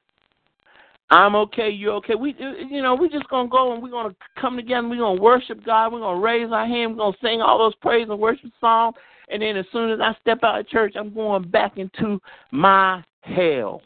[1.10, 2.16] I'm okay, you're okay.
[2.16, 4.88] We, you know, we're just gonna go and we're gonna come together.
[4.88, 5.92] We're gonna worship God.
[5.92, 6.92] We're gonna raise our hand.
[6.92, 8.96] We're gonna sing all those praise and worship songs.
[9.30, 12.20] And then as soon as I step out of church, I'm going back into
[12.52, 13.82] my hell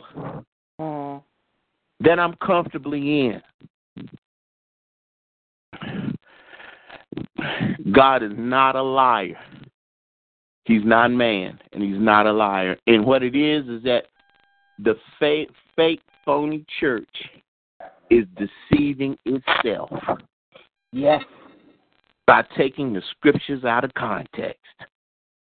[0.80, 1.22] mm.
[2.00, 3.42] that I'm comfortably in.
[7.92, 9.38] God is not a liar.
[10.66, 12.78] He's not man, and he's not a liar.
[12.88, 14.08] And what it is is that
[14.80, 17.08] the fake, fake phony church
[18.10, 19.90] is deceiving itself.
[20.92, 21.24] Yes.
[22.26, 24.60] By taking the scriptures out of context.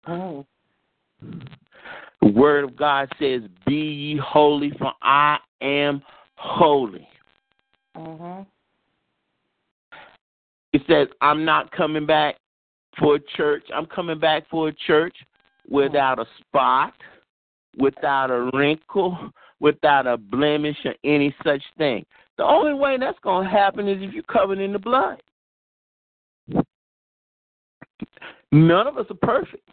[0.06, 0.44] Oh.
[2.24, 6.00] The word of God says, Be ye holy, for I am
[6.36, 7.06] holy.
[7.94, 8.44] Mm-hmm.
[10.72, 12.36] It says, I'm not coming back
[12.98, 13.64] for a church.
[13.74, 15.14] I'm coming back for a church
[15.68, 16.94] without a spot,
[17.76, 19.30] without a wrinkle,
[19.60, 22.06] without a blemish or any such thing.
[22.38, 25.22] The only way that's going to happen is if you're covered in the blood.
[28.50, 29.68] None of us are perfect.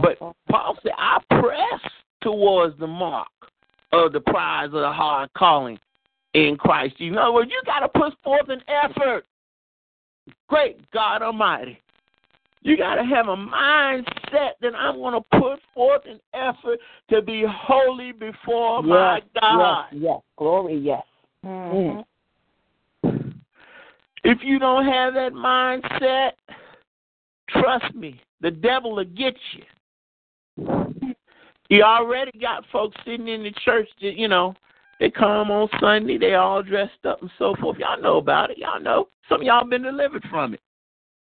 [0.00, 0.18] But
[0.50, 3.28] Paul said, I press towards the mark
[3.92, 5.78] of the prize of the hard calling
[6.34, 6.94] in Christ.
[6.98, 9.24] In other words, you got to put forth an effort.
[10.48, 11.78] Great God Almighty.
[12.62, 16.78] You got to have a mindset that I'm going to put forth an effort
[17.10, 19.86] to be holy before yes, my God.
[19.90, 21.02] Yes, yes, glory, yes.
[21.44, 22.00] Mm-hmm.
[24.24, 26.32] If you don't have that mindset,
[27.48, 29.64] trust me, the devil will get you.
[31.68, 34.54] He already got folks sitting in the church that, you know,
[35.00, 37.78] they come on Sunday, they all dressed up and so forth.
[37.78, 38.58] Y'all know about it.
[38.58, 39.08] Y'all know.
[39.28, 40.60] Some of y'all been delivered from it.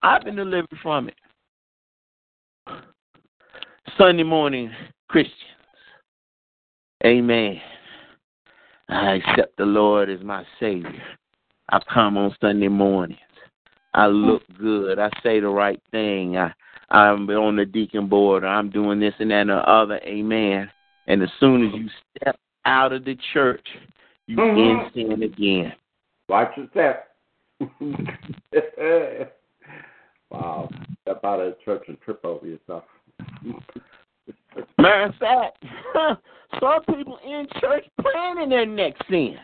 [0.01, 1.15] I've been delivered from it.
[3.97, 4.71] Sunday morning
[5.07, 5.35] Christians.
[7.05, 7.59] Amen.
[8.87, 11.03] I accept the Lord as my Savior.
[11.71, 13.19] I come on Sunday mornings.
[13.93, 14.99] I look good.
[14.99, 16.37] I say the right thing.
[16.37, 16.53] I
[16.91, 18.43] I'm on the deacon board.
[18.43, 19.99] I'm doing this and that and the other.
[20.03, 20.69] Amen.
[21.07, 23.65] And as soon as you step out of the church,
[24.27, 24.99] you mm-hmm.
[24.99, 25.73] in sin again.
[26.27, 27.07] Watch your step.
[30.31, 30.69] Wow.
[31.01, 32.83] Step out of the church and trip over yourself.
[34.77, 35.65] Matter of fact,
[36.59, 39.37] some people in church planning their next sin.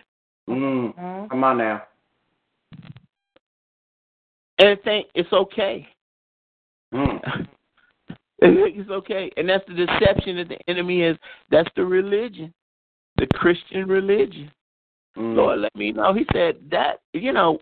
[0.47, 1.29] Mm.
[1.29, 1.83] Come on now.
[4.59, 5.87] And think it's okay.
[6.93, 7.19] Mm.
[8.39, 9.31] it's okay.
[9.37, 11.17] And that's the deception that the enemy is.
[11.49, 12.53] That's the religion,
[13.17, 14.51] the Christian religion.
[15.17, 15.35] Mm.
[15.35, 16.13] Lord, let me know.
[16.13, 17.59] He said that, you know,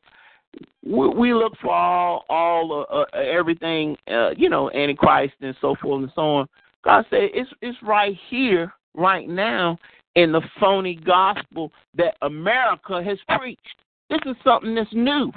[0.85, 5.75] we, we look for all all uh, uh, everything, uh, you know, antichrist and so
[5.81, 6.47] forth and so on.
[6.83, 9.77] God said it's it's right here, right now,
[10.15, 13.61] in the phony gospel that America has preached.
[14.09, 15.31] This is something that's new.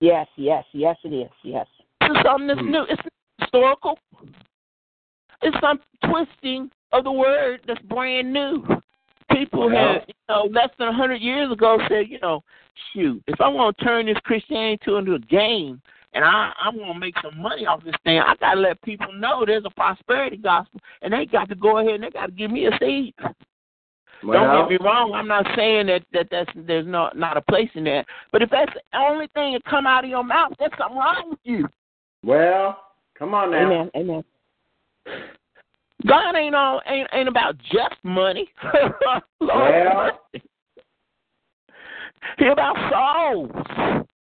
[0.00, 1.30] Yes, yes, yes, it is.
[1.42, 1.77] Yes, this
[2.10, 2.70] is something that's hmm.
[2.70, 2.84] new.
[2.88, 3.02] It's
[3.40, 3.98] historical.
[5.42, 8.64] It's some twisting of the word that's brand new.
[9.30, 12.42] People had, you know, less than a hundred years ago said, you know,
[12.92, 15.80] shoot, if I want to turn this Christianity into a game
[16.14, 19.12] and I I want to make some money off this thing, I gotta let people
[19.12, 22.32] know there's a prosperity gospel, and they got to go ahead and they got to
[22.32, 23.14] give me a seat.
[24.24, 25.12] Well, Don't get me wrong.
[25.14, 28.06] I'm not saying that, that that's there's not not a place in that.
[28.32, 31.30] But if that's the only thing that come out of your mouth, there's something wrong
[31.30, 31.68] with you.
[32.24, 32.78] Well,
[33.18, 33.66] come on now.
[33.66, 33.90] Amen.
[33.96, 34.24] Amen.
[36.06, 38.48] God ain't all ain't ain't about just money.
[39.40, 40.20] Lord Well.
[42.36, 43.50] He about souls.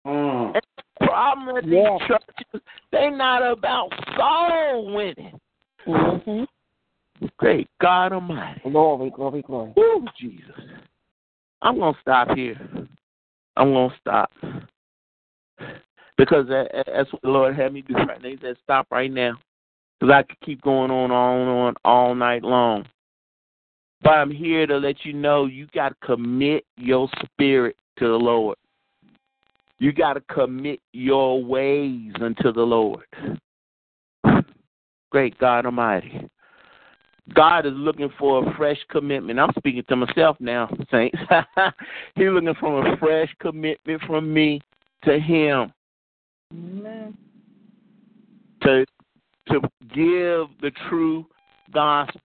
[0.07, 0.55] Mm.
[0.55, 0.63] And
[1.01, 1.99] the problem with Yeah.
[1.99, 5.39] these churches, they not about soul winning.
[5.87, 6.45] Mm-hmm.
[7.39, 8.61] Great God Almighty.
[8.71, 9.73] Glory, glory, glory.
[9.77, 10.55] Woo, Jesus.
[11.61, 12.61] I'm gonna stop here.
[13.57, 14.31] I'm gonna stop
[16.19, 18.29] because that, that's what the Lord had me do right now.
[18.29, 19.39] He said, "Stop right now,"
[19.99, 22.85] because I could keep going on, on, on all night long.
[24.03, 28.19] But I'm here to let you know you got to commit your spirit to the
[28.19, 28.57] Lord.
[29.79, 33.05] You got to commit your ways unto the Lord.
[35.11, 36.29] Great God Almighty.
[37.35, 39.39] God is looking for a fresh commitment.
[39.39, 41.19] I'm speaking to myself now, saints.
[42.15, 44.61] He's looking for a fresh commitment from me
[45.05, 45.73] to Him
[46.53, 47.17] Amen.
[48.63, 48.85] to
[49.49, 49.61] to
[49.95, 51.27] give the true
[51.73, 52.21] gospel.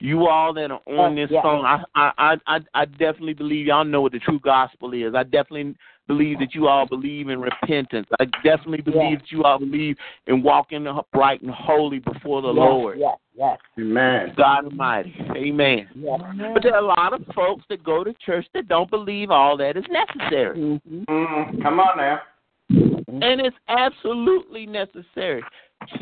[0.00, 1.40] You all that are on Oh, this yeah.
[1.42, 5.14] phone, I, I I I I definitely believe y'all know what the true gospel is.
[5.14, 5.74] I definitely
[6.06, 8.06] believe that you all believe in repentance.
[8.20, 9.16] I definitely believe Yeah.
[9.16, 12.98] that you all believe in walking upright and holy before the yes, Lord.
[12.98, 14.34] Yes, yes, Amen.
[14.36, 15.14] God Almighty.
[15.36, 15.88] Amen.
[15.94, 16.20] yes.
[16.52, 19.56] But there are a lot of folks that go to church that don't believe all
[19.56, 20.58] that is necessary.
[20.58, 21.04] Mm-hmm.
[21.04, 21.62] Mm.
[21.62, 22.20] Come on now.
[22.70, 25.42] And it's absolutely necessary.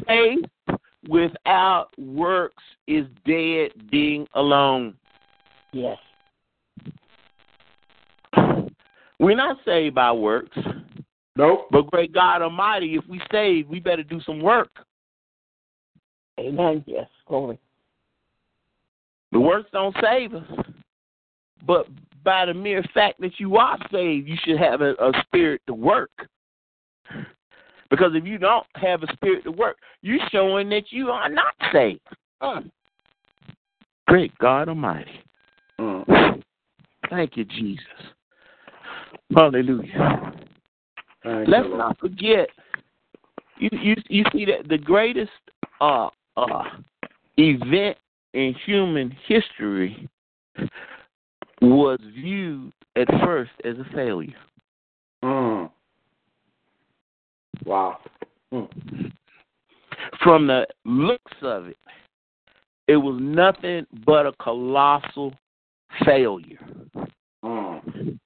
[0.06, 0.44] Faith
[1.08, 4.94] without works is dead being alone.
[5.72, 5.98] Yes.
[9.18, 10.56] We're not saved by works.
[11.36, 11.68] Nope.
[11.70, 14.70] But great God Almighty, if we saved, we better do some work.
[16.38, 16.84] Amen.
[16.86, 17.08] Yes.
[17.26, 17.58] Glory.
[19.32, 20.44] The works don't save us.
[21.66, 21.86] But
[22.24, 25.74] by the mere fact that you are saved, you should have a, a spirit to
[25.74, 26.10] work.
[27.90, 31.54] Because if you don't have a spirit to work, you're showing that you are not
[31.72, 32.00] saved.
[32.42, 32.70] Mm.
[34.08, 35.20] Great God Almighty.
[35.78, 36.42] Mm.
[37.10, 37.84] Thank you, Jesus.
[39.34, 40.32] Hallelujah.
[41.22, 42.48] Thank Let's you, not forget.
[43.58, 45.30] You you you see that the greatest
[45.80, 46.64] uh uh
[47.36, 47.96] event
[48.34, 50.08] in human history
[51.60, 54.34] was viewed at first as a failure.
[55.22, 55.70] Mm.
[57.64, 57.98] Wow.
[58.52, 59.12] Mm.
[60.22, 61.76] From the looks of it,
[62.88, 65.32] it was nothing but a colossal
[66.04, 66.58] failure.
[67.44, 68.18] Mm.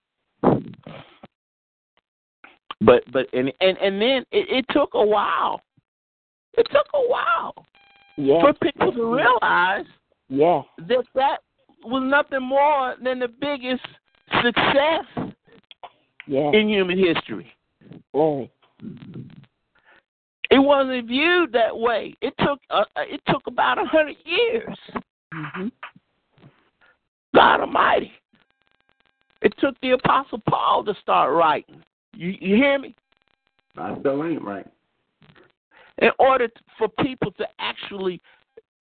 [2.80, 5.62] But but and and and then it, it took a while.
[6.56, 7.54] It took a while
[8.18, 8.40] Yes.
[8.40, 9.84] for people to realize
[10.28, 10.64] Yes.
[10.78, 11.38] that that
[11.84, 13.84] was nothing more than the biggest
[14.42, 15.34] success
[16.26, 16.54] Yes.
[16.54, 17.52] in human history.
[18.12, 18.50] Glory.
[20.50, 22.14] It wasn't viewed that way.
[22.20, 24.76] It took uh, uh, it took about a hundred years.
[25.34, 25.68] Mm-hmm.
[27.34, 28.12] God Almighty.
[29.42, 31.82] It took the Apostle Paul to start writing.
[32.14, 32.94] You, you hear me?
[33.76, 34.66] I still ain't right.
[35.98, 38.20] In order t- for people to actually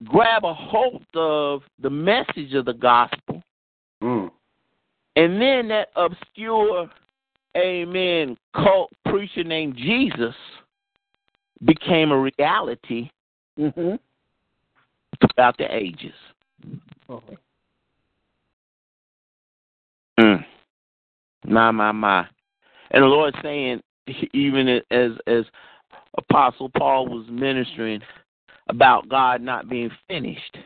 [0.05, 3.41] grab a hold of the message of the gospel,
[4.03, 4.29] Mm.
[5.15, 6.89] and then that obscure,
[7.55, 10.35] amen, cult preacher named Jesus
[11.63, 13.09] became a reality
[13.57, 13.95] Mm-hmm.
[15.21, 16.11] throughout the ages.
[20.19, 20.45] Mm.
[21.47, 22.27] My, my, my.
[22.91, 23.81] And the Lord saying,
[24.33, 25.45] even as as
[26.17, 28.01] Apostle Paul was ministering
[28.67, 30.57] about God not being finished,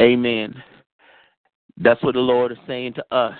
[0.00, 0.54] Amen.
[1.78, 3.36] That's what the Lord is saying to us.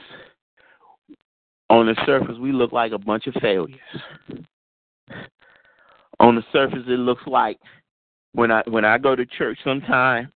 [1.69, 3.81] On the surface, we look like a bunch of failures.
[6.21, 7.59] On the surface, it looks like
[8.33, 10.33] when I when I go to church sometime,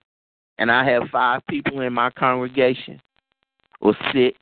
[0.58, 3.00] and I have five people in my congregation,
[3.80, 4.36] or six.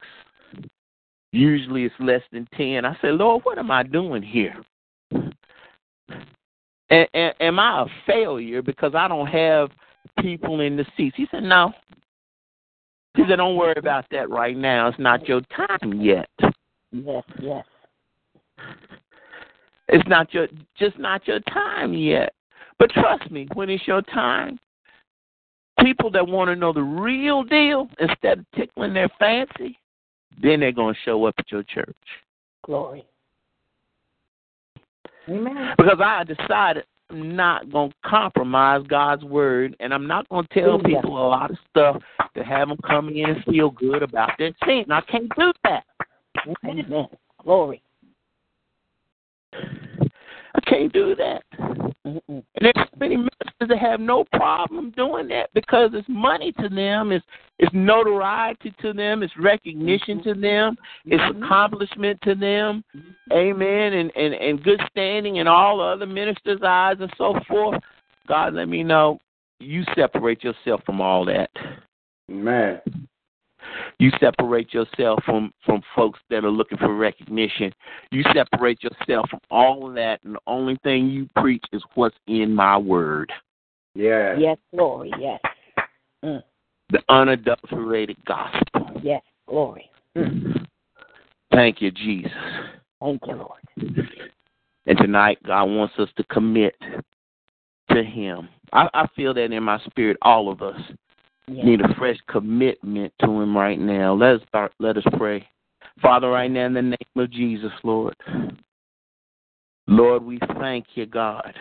[1.30, 2.86] Usually it's less than ten.
[2.86, 4.56] I say, Lord, what am I doing here?
[6.90, 9.70] Am I a failure because I don't have
[10.20, 11.16] people in the seats?
[11.16, 11.72] He said, No.
[13.14, 14.88] He said, Don't worry about that right now.
[14.88, 16.28] It's not your time yet.
[16.92, 17.24] Yes.
[17.40, 17.64] Yes.
[19.88, 22.34] It's not your just not your time yet.
[22.78, 24.58] But trust me, when it's your time,
[25.80, 29.78] people that want to know the real deal instead of tickling their fancy,
[30.40, 31.96] then they're going to show up at your church.
[32.64, 33.04] Glory.
[35.28, 35.74] Amen.
[35.76, 40.60] Because I decided I'm not going to compromise God's word, and I'm not going to
[40.60, 42.02] tell people a lot of stuff
[42.36, 44.84] to have them come in and feel good about their sin.
[44.90, 45.84] I can't do that.
[46.64, 47.08] Amen.
[47.42, 47.82] Glory.
[49.52, 51.42] I can't do that.
[52.06, 52.22] Mm-mm.
[52.28, 57.12] And there's many ministers that have no problem doing that because it's money to them,
[57.12, 57.24] it's
[57.58, 60.32] it's notoriety to them, it's recognition mm-hmm.
[60.32, 61.42] to them, it's mm-hmm.
[61.42, 62.84] accomplishment to them.
[62.96, 63.32] Mm-hmm.
[63.32, 63.92] Amen.
[63.94, 67.80] And, and, and good standing in all the other ministers' eyes and so forth.
[68.26, 69.20] God let me know
[69.58, 71.50] you separate yourself from all that.
[72.30, 72.80] Amen.
[73.98, 77.72] You separate yourself from from folks that are looking for recognition.
[78.10, 82.16] You separate yourself from all of that, and the only thing you preach is what's
[82.26, 83.32] in my word.
[83.94, 84.36] Yeah.
[84.38, 85.12] Yes, glory.
[85.18, 85.40] Yes.
[86.24, 86.42] Mm.
[86.90, 89.00] The unadulterated gospel.
[89.02, 89.90] Yes, glory.
[90.16, 90.64] Mm.
[91.52, 92.32] Thank you, Jesus.
[93.00, 94.08] Thank you, Lord.
[94.86, 96.74] And tonight, God wants us to commit
[97.90, 98.48] to Him.
[98.72, 100.80] I, I feel that in my spirit, all of us
[101.48, 101.64] Yes.
[101.64, 104.14] need a fresh commitment to Him right now.
[104.14, 104.72] Let us start.
[104.78, 105.46] Let us pray,
[106.02, 108.14] Father, right now in the name of Jesus, Lord.
[109.86, 111.54] Lord, we thank you, God,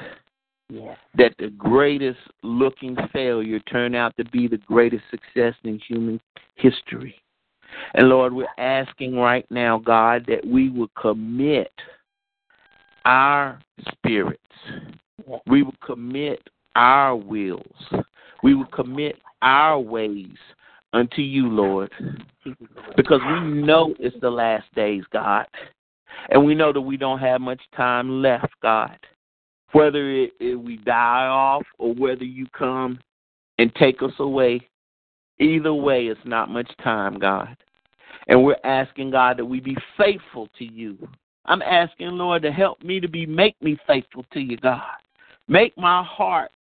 [0.70, 0.98] Yes.
[1.16, 6.20] that the greatest looking failure turned out to be the greatest success in human
[6.56, 7.16] history.
[7.94, 11.72] And Lord, we're asking right now, God, that we will commit
[13.06, 13.60] our
[13.92, 14.42] spirits.
[15.46, 16.42] We will commit
[16.76, 17.86] our wills.
[18.44, 20.38] We will commit our ways
[20.94, 21.92] unto you, Lord.
[22.96, 25.46] Because we know it's the last days, God.
[26.30, 28.98] And we know that we don't have much time left, God.
[29.74, 33.00] Whether it, it, we die off or whether you come
[33.60, 34.68] and take us away,
[35.40, 37.56] either way, it's not much time, God.
[38.28, 40.98] And we're asking, God, that we be faithful to you.
[41.46, 44.82] I'm asking, Lord, to help me to be, make me faithful to you, God.
[45.48, 46.52] Make my heart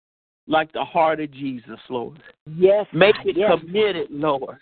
[0.47, 2.23] like the heart of Jesus, Lord.
[2.57, 2.87] Yes.
[2.93, 3.59] Make it yes.
[3.61, 4.57] committed, Lord,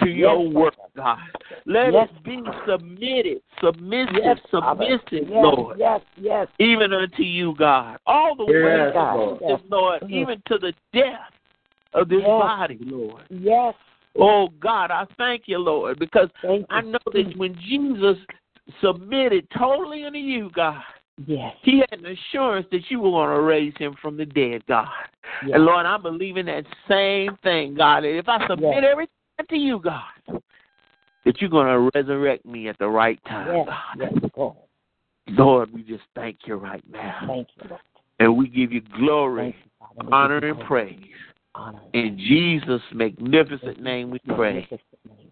[0.00, 1.18] to your Yes, work, God.
[1.66, 6.48] Let Yes, it be submitted, submissive, Yes, submissive, yes, Lord, Yes, yes.
[6.58, 7.98] even unto you, God.
[8.06, 9.16] All the way, God.
[9.16, 9.40] Lord.
[9.42, 9.60] Yes.
[9.68, 10.10] Lord, Mhm.
[10.10, 11.32] even to the death
[11.94, 12.28] of this Yes.
[12.28, 13.24] body, Lord.
[13.30, 13.74] Yes.
[14.16, 16.66] Oh, God, I thank you, Lord, because Thank.
[16.68, 18.18] I know that when Jesus
[18.80, 20.82] submitted totally unto you, God,
[21.26, 21.54] Yes.
[21.62, 24.88] he had an assurance that you were going to raise him from the dead, God.
[25.44, 25.54] Yes.
[25.54, 28.04] And Lord, I'm believing that same thing, God.
[28.04, 28.84] That if I submit Yes.
[28.90, 30.42] everything to you, God,
[31.24, 33.66] that you're going to resurrect me at the right time, Yes.
[33.66, 34.10] God.
[34.22, 34.30] Yes.
[34.36, 34.56] Lord.
[35.28, 37.24] Lord, we just thank you right now.
[37.26, 37.80] Thank you, Lord.
[38.18, 40.98] And we give you glory, you, honor, and praise.
[41.54, 41.80] Honor.
[41.94, 44.68] In Jesus' magnificent name we pray.
[45.04, 45.30] Name,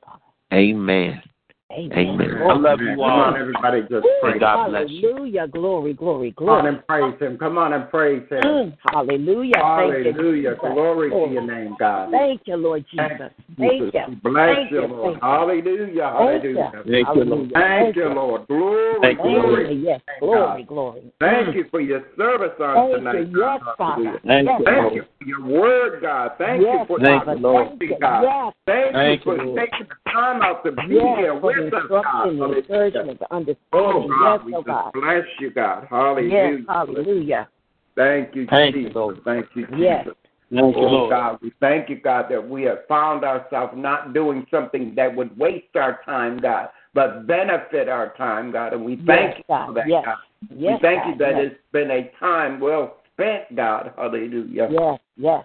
[0.53, 1.23] Amen.
[1.71, 1.99] Amen.
[1.99, 2.31] Amen.
[2.49, 3.37] I love you Come on, all.
[3.37, 4.41] everybody, just Woo, praise.
[4.41, 5.09] God bless you.
[5.13, 5.49] Hallelujah.
[5.49, 6.57] Glory, glory, glory.
[6.57, 7.37] Come on and praise Him.
[7.37, 8.41] Come on and praise Him.
[8.41, 9.57] Mm, hallelujah.
[9.59, 10.55] Hallelujah.
[10.55, 10.73] Jesus.
[10.73, 12.11] Glory to your name, God.
[12.11, 13.31] Thank you, Lord Jesus.
[13.59, 14.03] Thank you.
[14.23, 15.13] Bless Thank you, you, Lord.
[15.13, 15.29] thank you.
[15.29, 16.15] Hallelujah.
[16.17, 16.57] Thank you.
[16.57, 16.73] Hallelujah.
[16.89, 17.53] Thank you, Lord.
[17.53, 18.47] Thank you, Lord.
[18.49, 19.75] Glory, Thank you, Thank glory.
[19.75, 19.89] you.
[19.89, 20.01] Yes.
[20.21, 21.03] Glory, glory.
[21.21, 21.55] Thank Mm.
[21.55, 23.29] you for your service on Thank tonight.
[23.29, 23.41] you.
[23.41, 23.77] Yes, God.
[23.77, 24.21] Father.
[24.25, 26.33] Thank yes, you, Thank you for your word, God.
[26.39, 27.37] Thank yes, you for Thank Father.
[27.37, 27.69] you, Lord.
[27.69, 27.97] Thank you.
[28.01, 28.23] God.
[28.23, 28.55] Yes.
[28.65, 31.73] Thank, Thank you you, for taking the time out to be here for the with
[31.73, 32.29] God.
[32.29, 34.09] instruction, the encouragement, the Oh.
[34.09, 34.93] God, yes, we oh God.
[34.93, 35.87] bless you, God.
[35.91, 36.57] Hallelujah.
[36.59, 37.49] Yes, hallelujah.
[37.97, 38.95] Thank you, Thank Jesus.
[38.95, 39.21] Lord.
[39.25, 39.79] Thank you, Jesus.
[39.81, 40.07] Yes.
[40.51, 41.11] Thank you, Oh, Lord.
[41.11, 45.37] God, we thank you, God, that we have found ourselves not doing something that would
[45.39, 48.73] waste our time, God, but benefit our time, God.
[48.73, 49.67] And we thank Yes, you God.
[49.67, 50.05] for that, Yes.
[50.07, 50.17] God.
[50.51, 51.09] Yes, we thank God.
[51.11, 51.53] you that yes.
[51.53, 53.93] it's been a time well spent, God.
[53.97, 54.69] Hallelujah.
[54.71, 55.45] Yes, yes.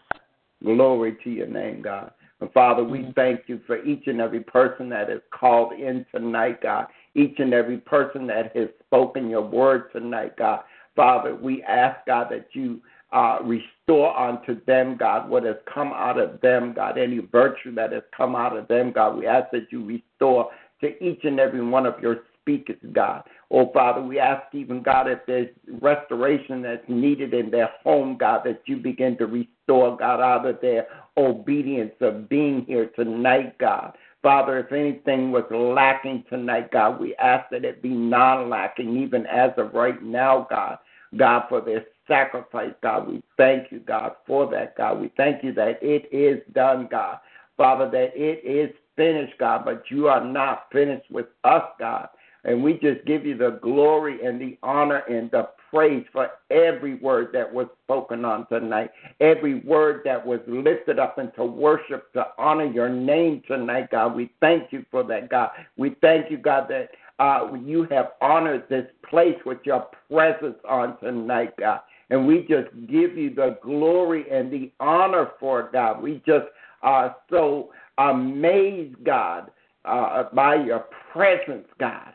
[0.63, 2.11] Glory to your name, God.
[2.43, 3.15] And Father, we Mhm.
[3.15, 6.87] thank you for each and every person that is called in tonight, God.
[7.15, 10.61] Each and every person that has spoken your word tonight, God.
[10.93, 12.81] Father, we ask, God, that you
[13.13, 17.93] uh, restore unto them, God, what has come out of them, God, any virtue that
[17.93, 19.15] has come out of them, God.
[19.15, 23.23] We ask that you restore to each and every one of your speakers, God.
[23.51, 25.49] Oh, Father, we ask even, God, if there's
[25.79, 30.59] restoration that's needed in their home, God, that you begin to restore, God, out of
[30.59, 33.93] their obedience of being here tonight, God.
[34.21, 39.25] Father, if anything was lacking tonight, God, we ask that it be non lacking, even
[39.27, 40.77] as of right now, God.
[41.17, 43.07] God, for this sacrifice, God.
[43.07, 44.99] We thank you, God, for that, God.
[44.99, 47.19] We thank you that it is done, God.
[47.57, 52.07] Father, that it is finished, God, but you are not finished with us, God.
[52.45, 56.95] And we just give you the glory and the honor and the praise for every
[56.95, 62.27] word that was spoken on tonight, every word that was lifted up into worship to
[62.37, 64.15] honor your name tonight, God.
[64.15, 65.49] We thank you for that, God.
[65.75, 70.99] We thank you, God, that uh, you have honored this place with your presence on
[70.99, 71.79] tonight, God.
[72.11, 76.03] And we just give you the glory and the honor for it, God.
[76.03, 76.45] We just
[76.83, 79.49] are so amazed, God,
[79.85, 82.13] uh, by your presence, God.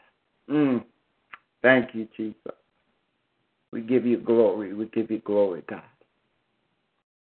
[0.49, 0.85] Mm.
[1.63, 2.58] Thank you, Jesus.
[3.73, 4.73] We give you glory.
[4.75, 5.83] We give you glory, God.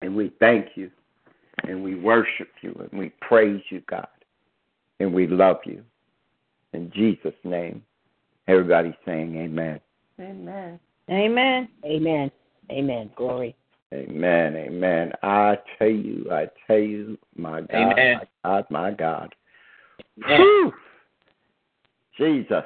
[0.02, 0.90] And we thank you.
[1.64, 2.88] And we worship you.
[2.90, 4.08] And we praise you, God.
[5.00, 5.82] And we love you.
[6.72, 7.82] In Jesus' name.
[8.46, 9.80] Everybody saying amen.
[10.20, 10.80] Amen.
[11.10, 11.68] Amen.
[11.84, 12.30] Amen.
[12.70, 13.10] Amen.
[13.16, 13.54] Glory.
[13.92, 14.56] Amen.
[14.56, 15.12] Amen.
[15.22, 18.18] I tell you, I tell you, my God, Amen.
[18.18, 19.34] my God, my God.
[20.24, 20.40] Amen.
[20.40, 20.72] Whew.
[22.18, 22.64] Jesus.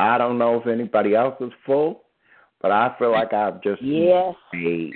[0.00, 2.02] I don't know if anybody else is full,
[2.62, 4.34] but I feel like I've just Yes.
[4.54, 4.92] a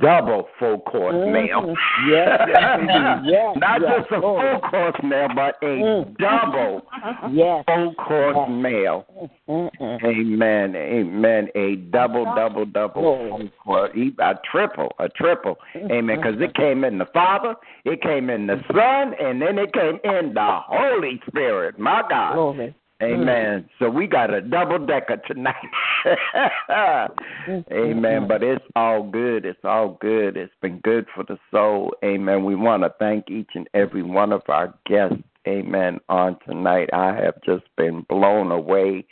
[0.00, 1.32] double full course Mhm.
[1.32, 1.76] meal.
[2.08, 6.16] Yes, yes, yes, Not yes, just a full course meal, but a Mm.
[6.18, 6.82] double
[7.30, 7.64] Yes.
[7.66, 8.48] full course Yes.
[8.48, 9.06] meal.
[9.48, 10.04] Mm-mm.
[10.04, 10.76] Amen.
[10.76, 11.48] Amen.
[11.54, 13.92] A double, double, double, course.
[14.18, 15.58] a triple, a triple.
[15.76, 16.16] Amen.
[16.16, 19.98] Because it came in the Father, it came in the Son, and then it came
[20.04, 21.78] in the Holy Spirit.
[21.78, 22.34] My God.
[22.34, 22.74] Glory.
[23.02, 23.68] Amen.
[23.78, 25.54] So we got a double decker tonight.
[27.72, 28.28] Amen.
[28.28, 29.44] But it's all good.
[29.46, 30.36] It's all good.
[30.36, 31.94] It's been good for the soul.
[32.04, 32.44] Amen.
[32.44, 35.16] We want to thank each and every one of our guests.
[35.48, 35.98] Amen.
[36.10, 39.06] On tonight, I have just been blown away.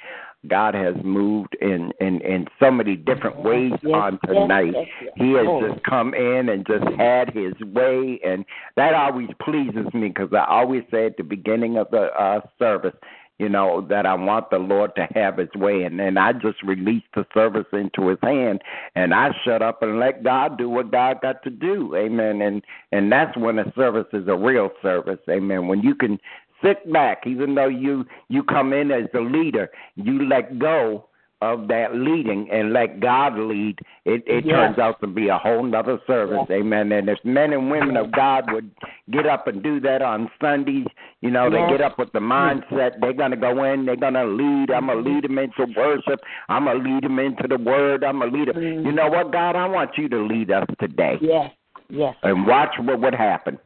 [0.47, 4.73] God has moved in in in so many different ways Yes, on tonight.
[4.73, 5.13] yes, yes.
[5.17, 5.73] He has Glory.
[5.73, 8.45] just come in and just had his way, and
[8.77, 12.95] that always pleases me because I always say at the beginning of the uh, service,
[13.39, 15.85] you know, that I want the Lord to have his way.
[15.85, 18.63] And then I just release the service into his hand
[18.95, 21.95] and I shut up and let God do what God got to do.
[21.97, 22.43] Amen.
[22.43, 25.21] And and that's when a service is a real service.
[25.29, 25.69] Amen.
[25.69, 26.19] When you can
[26.63, 31.09] sit back, even though you you come in as the leader, you let go
[31.41, 34.55] of that leading and let God lead, it, it Yes.
[34.57, 36.47] turns out to be a whole nother service.
[36.51, 36.91] Amen.
[36.91, 38.71] And if men and women of God would
[39.11, 40.87] get up and do that on Sundays,
[41.21, 44.15] you know, they get up with the mindset they're going to go in, they're going
[44.15, 44.71] to lead.
[44.71, 46.21] I'm going to lead them into worship.
[46.49, 48.05] I'm going to lead them into the word.
[48.05, 48.87] I'm going to lead them.
[48.87, 49.57] You know what, God?
[49.57, 51.19] I want you to lead us today.
[51.21, 51.51] Yes.
[51.89, 52.15] Yes.
[52.23, 53.59] And watch what would happen.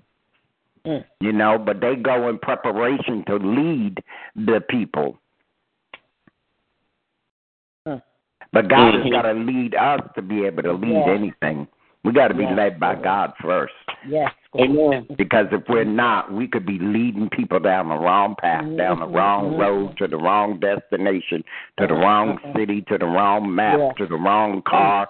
[0.87, 1.05] Mm.
[1.21, 4.03] You know, but they go in preparation to lead
[4.35, 5.19] the people.
[7.87, 8.03] Mm.
[8.53, 9.13] But God has Mhm.
[9.13, 11.09] got to lead us to be able to lead Yes.
[11.09, 11.69] anything.
[12.05, 12.57] We got to be Yes.
[12.57, 13.75] led by God first.
[14.07, 14.33] Yes.
[14.59, 15.07] Amen.
[15.17, 19.07] Because if we're not, we could be leading people down the wrong path, down the
[19.07, 19.59] wrong Mhm.
[19.59, 21.45] road, to the wrong destination,
[21.79, 22.57] to the wrong Mhm.
[22.57, 23.97] city, to the wrong map, Yes.
[23.97, 25.09] to the wrong car.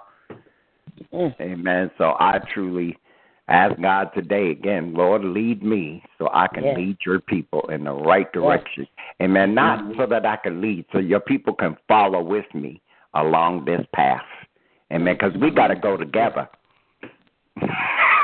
[1.13, 1.35] Mm.
[1.41, 1.91] Amen.
[1.99, 2.97] So I truly
[3.49, 6.77] ask God today again, Lord, lead me so I can Yes.
[6.77, 8.87] lead your people in the right direction.
[9.21, 9.55] Amen.
[9.55, 12.81] Not so that I can lead, so your people can follow with me
[13.15, 14.25] along this path.
[14.93, 15.15] Amen.
[15.15, 16.49] Because we got to go together.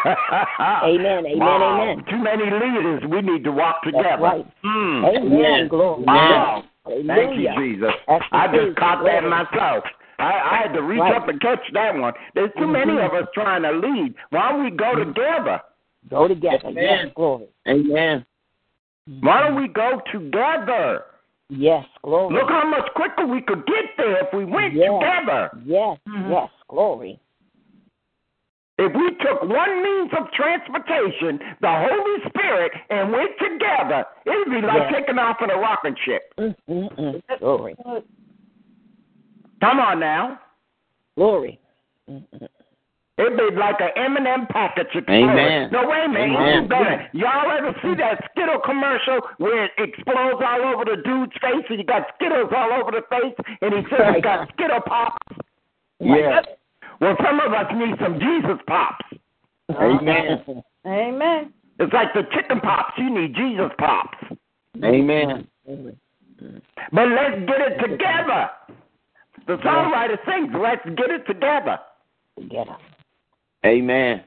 [0.06, 1.80] Amen, amen, Wow.
[1.82, 2.04] amen.
[2.08, 3.02] Too many leaders.
[3.08, 4.22] We need to walk That's together.
[4.22, 4.46] right.
[4.64, 5.16] Mm.
[5.16, 5.68] Amen.
[5.68, 6.04] Glory.
[6.04, 6.64] Wow.
[6.84, 7.14] Hallelujah.
[7.14, 7.92] Thank you, Jesus.
[8.06, 9.84] That's I just caught that myself.
[10.18, 11.14] I, I had to reach Right.
[11.14, 12.12] up and catch that one.
[12.34, 13.06] There's too many Mhm.
[13.06, 14.14] of us trying to lead.
[14.30, 15.60] Why don't we go together?
[16.08, 16.68] Go together.
[16.68, 16.82] Amen.
[17.06, 17.14] Yes.
[17.14, 17.46] Glory.
[17.68, 18.24] Amen.
[19.20, 21.04] Why don't we go together?
[21.50, 21.84] Yes.
[22.02, 22.34] Glory.
[22.34, 24.90] Look how much quicker we could get there if we went Yes.
[24.90, 25.50] together.
[25.64, 25.98] Yes.
[26.08, 26.32] Mm-hmm.
[26.32, 26.50] Yes.
[26.68, 27.18] Glory.
[28.78, 34.50] If we took one means of transportation, the Holy Spirit, and went together, it would
[34.54, 34.92] be like Yes.
[34.94, 36.32] taking off in a rocket ship.
[36.38, 37.20] Mm-mm-mm.
[37.40, 37.76] Glory.
[39.60, 40.38] Come on now.
[41.16, 41.58] Glory.
[42.08, 42.48] Mm-mm.
[43.18, 45.28] It'd be like an M&M package explode.
[45.28, 45.70] Amen.
[45.72, 46.70] No, wait a minute.
[46.70, 47.08] Amen.
[47.14, 51.78] Y'all ever see that Skittle commercial where it explodes all over the dude's face and
[51.80, 55.18] you got Skittles all over the face and he says he got Skittle pops?
[55.98, 56.42] Yeah.
[57.00, 59.04] Well, some of us need some Jesus pops.
[59.70, 60.62] Amen.
[60.86, 61.52] Amen.
[61.78, 62.94] It's like the chicken pops.
[62.98, 64.18] You need Jesus pops.
[64.82, 65.46] Amen.
[65.66, 68.50] But let's get it together.
[69.46, 71.78] The songwriter sings, let's get it together.
[72.38, 72.76] Together.
[73.64, 74.24] Amen.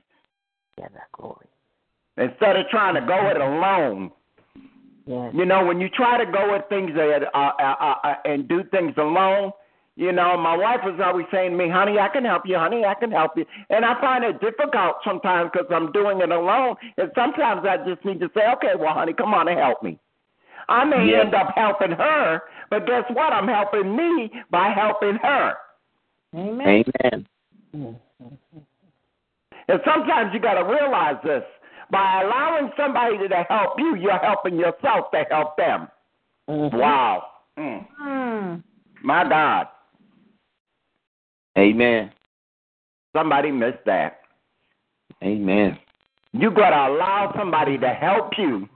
[0.75, 1.01] Together.
[1.13, 1.47] Glory.
[2.17, 4.11] Instead of trying to go it alone.
[5.05, 5.33] Yes.
[5.35, 7.01] You know, when you try to go at things uh,
[7.33, 9.51] uh, uh, uh, and do things alone,
[9.95, 12.85] you know, my wife is always saying to me, honey, I can help you, honey,
[12.85, 13.45] I can help you.
[13.69, 16.75] And I find it difficult sometimes because I'm doing it alone.
[16.97, 19.99] And sometimes I just need to say, okay, well, honey, come on and help me.
[20.69, 21.21] I may Yeah.
[21.21, 23.33] end up helping her, but guess what?
[23.33, 25.55] I'm helping me by helping her.
[26.33, 26.83] Amen.
[27.03, 27.27] Amen.
[29.67, 31.43] And sometimes you got to realize this.
[31.89, 35.89] By allowing somebody to help you, you're helping yourself to help them.
[36.47, 37.23] Wow.
[37.57, 37.85] Mm.
[38.01, 38.63] Mm.
[39.03, 39.67] My God.
[41.57, 42.11] Amen.
[43.15, 44.21] Somebody missed that.
[45.23, 45.77] Amen.
[46.33, 48.67] You got to allow somebody to help you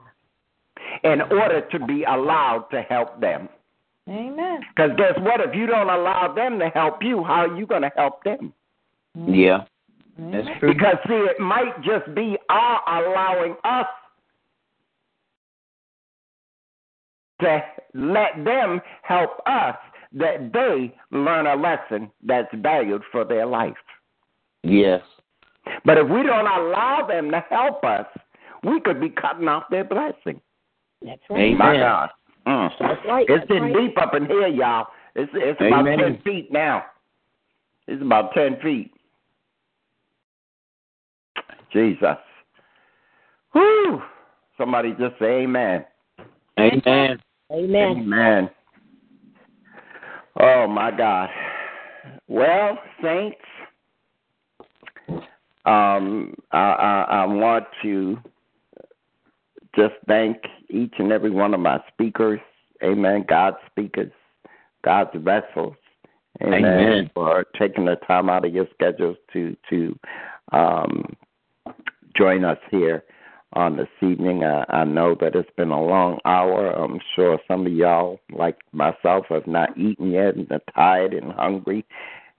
[1.03, 3.47] in order to be allowed to help them.
[4.09, 4.59] Amen.
[4.75, 5.41] Because guess what?
[5.41, 8.53] If you don't allow them to help you, how are you going to help them?
[9.17, 9.33] Mm-hmm.
[9.33, 9.63] Yeah.
[10.17, 10.73] That's true.
[10.73, 13.87] Because, see, it might just be our allowing us
[17.41, 17.63] to
[17.93, 19.75] let them help us
[20.15, 23.73] that they learn a lesson that's valued for their life.
[24.63, 25.01] Yes.
[25.83, 28.05] But if we don't allow them to help us,
[28.63, 30.41] we could be cutting off their blessing.
[31.01, 31.39] That's right.
[31.39, 31.57] Amen.
[31.57, 32.09] My God.
[32.47, 32.71] Mm.
[32.79, 33.25] That's right.
[33.27, 33.87] It's That's getting right.
[33.87, 34.87] deep up in here, y'all.
[35.15, 35.97] It's it's about Amen.
[35.97, 36.85] ten feet now.
[37.87, 38.91] It's about ten feet.
[41.71, 42.17] Jesus.
[43.53, 44.01] Whoo!
[44.57, 45.85] Somebody just say amen.
[46.59, 47.19] Amen.
[47.51, 47.97] Amen.
[47.97, 48.49] Amen.
[50.39, 51.29] Oh my God.
[52.27, 53.37] Well, saints,
[55.65, 58.17] um, I, I, I want to
[59.75, 60.37] just thank
[60.69, 62.39] each and every one of my speakers.
[62.83, 63.25] Amen.
[63.27, 64.11] God's speakers,
[64.83, 65.75] God's vessels.
[66.43, 66.65] Amen.
[66.65, 67.11] Amen.
[67.13, 69.97] For taking the time out of your schedules to to
[70.51, 71.15] um,
[72.17, 73.04] join us here
[73.55, 74.43] on this evening.
[74.43, 76.71] I, I know that it's been a long hour.
[76.71, 81.31] I'm sure some of y'all, like myself, have not eaten yet and are tired and
[81.31, 81.85] hungry.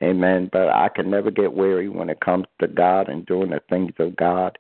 [0.03, 0.51] Amen.
[0.53, 3.93] But I can never get weary when it comes to God and doing the things
[3.99, 4.59] of God.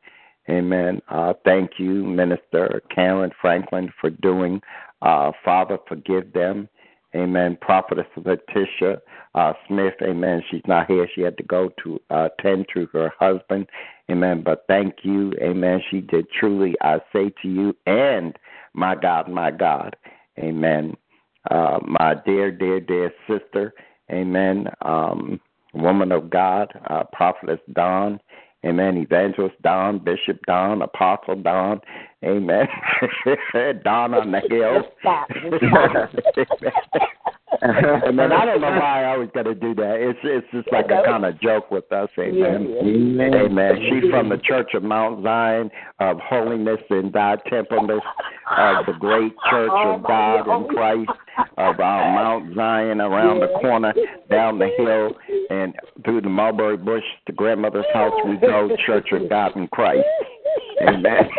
[0.48, 1.02] Amen.
[1.08, 4.60] Uh, thank you, Minister Karen Franklin, for doing
[5.02, 6.68] uh, Father, Forgive Them.
[7.16, 7.56] Amen.
[7.60, 9.00] Prophetess Letitia
[9.34, 10.42] uh, Smith, amen.
[10.50, 11.08] She's not here.
[11.14, 13.68] She had to go to uh, tend to her husband.
[14.10, 14.42] Amen.
[14.44, 15.32] But thank you.
[15.40, 15.80] Amen.
[15.90, 18.38] She did truly, I say to you, and
[18.74, 19.96] my God, my God.
[20.38, 20.96] Amen.
[21.50, 23.72] Uh, my dear, dear, dear sister.
[24.10, 24.68] Amen.
[24.82, 25.40] Um,
[25.74, 28.20] woman of God, uh, prophetess Dawn.
[28.64, 28.96] Amen.
[28.96, 31.80] Evangelist Dawn, Bishop Dawn, Apostle Dawn.
[32.24, 32.66] Amen.
[33.84, 34.82] Dawn on the hill.
[37.62, 38.32] Amen.
[38.32, 39.96] I don't know why I always got to do that.
[40.00, 42.08] It's it's just like a kind of joke with us.
[42.18, 42.76] Amen.
[42.80, 43.34] Amen.
[43.34, 43.72] Amen.
[43.88, 48.02] She's from the Church of Mount Zion of Holiness and Thy Templeness
[48.50, 51.10] of the great Church of oh, God in Christ
[51.56, 53.94] of our Mount Zion around the corner,
[54.28, 55.14] down the hill,
[55.50, 55.72] and
[56.04, 58.12] through the mulberry bush to grandmother's house.
[58.24, 60.04] We oh, go Church of God in Christ.
[60.82, 61.10] Amen.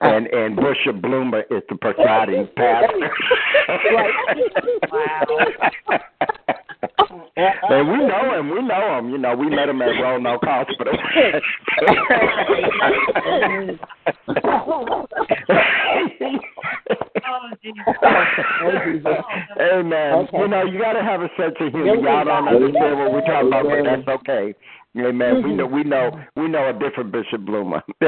[0.00, 3.10] and and Bishop Bloomer is the presiding pastor.
[7.36, 8.50] and we know him.
[8.50, 9.10] We know him.
[9.10, 10.94] You know, we met him at Roanoke Hospital.
[19.60, 20.12] Amen.
[20.14, 20.38] Okay.
[20.38, 21.96] You know, you got to have a sense of humor.
[21.96, 24.54] Y'all don't understand what we're talking about, but that's okay.
[24.98, 25.42] Amen.
[25.42, 25.56] We mm-hmm.
[25.56, 27.82] know, we know, we know a different Bishop Bloomer.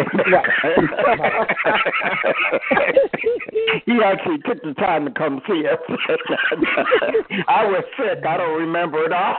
[3.84, 5.78] he actually took the time to come see us.
[7.48, 8.24] I was sick.
[8.26, 9.36] I don't remember it all.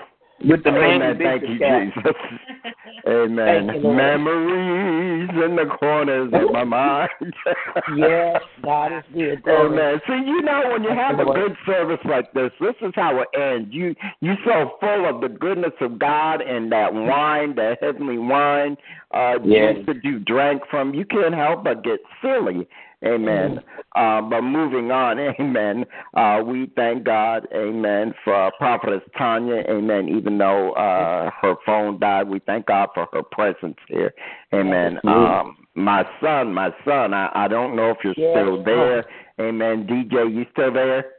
[0.44, 1.18] With the Amen.
[1.18, 2.14] Thank you, Jesus.
[3.08, 3.70] Amen.
[3.74, 7.08] You, Memories in the corners of my mind.
[7.96, 9.42] yes, God is good.
[9.48, 10.00] Amen.
[10.06, 13.28] See, you know, when you have a good service like this, this is how it
[13.38, 13.68] ends.
[13.72, 18.76] You you so full of the goodness of God and that wine, that heavenly wine,
[19.12, 19.76] uh, Yes.
[19.76, 20.92] juice that you drank from.
[20.92, 22.66] You can't help but get silly.
[23.06, 23.60] Amen.
[23.94, 25.84] Uh, but moving on, amen.
[26.14, 30.08] Uh, we thank God, amen, for Prophetess Tonya, amen.
[30.08, 34.12] Even though uh, her phone died, we thank God for her presence here,
[34.52, 34.98] amen.
[35.04, 39.04] Um, my son, my son, I, I don't know if you're still there,
[39.40, 39.86] amen.
[39.86, 41.15] DJ, you still there?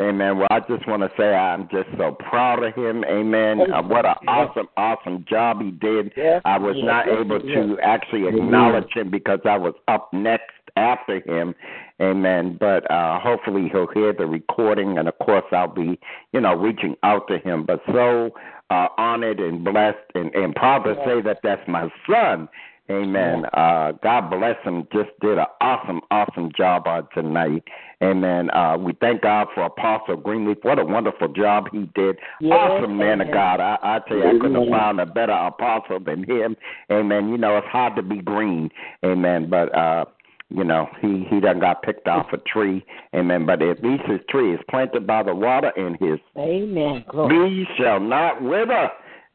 [0.00, 0.38] Amen.
[0.38, 3.04] Well, I just want to say I'm just so proud of him.
[3.04, 3.70] Amen.
[3.72, 6.12] Uh, what an awesome, awesome job he did.
[6.44, 11.54] I was not able to actually acknowledge him because I was up next after him.
[12.00, 12.56] Amen.
[12.58, 15.98] But uh hopefully he'll hear the recording and of course I'll be,
[16.32, 17.66] you know, reaching out to him.
[17.66, 18.30] But so
[18.70, 22.48] uh honored and blessed and, and proud to say that that's my son.
[22.90, 23.44] Amen.
[23.52, 24.86] Uh, God bless him.
[24.92, 27.62] Just did an awesome, awesome job on tonight.
[28.02, 28.50] Amen.
[28.50, 30.58] Uh, we thank God for Apostle Greenleaf.
[30.62, 32.16] What a wonderful job he did.
[32.40, 33.30] Yes, awesome man of.
[33.32, 33.60] God.
[33.60, 36.56] I, I tell you, I couldn't have found a better apostle than him.
[36.90, 37.28] Amen.
[37.28, 38.70] You know, it's hard to be green.
[39.04, 39.48] Amen.
[39.48, 40.06] But uh
[40.50, 43.46] you know, he he done got picked off a tree, amen.
[43.46, 47.04] But at least his tree is planted by the water, and his Amen.
[47.08, 47.68] Glory.
[47.78, 48.90] shall not wither.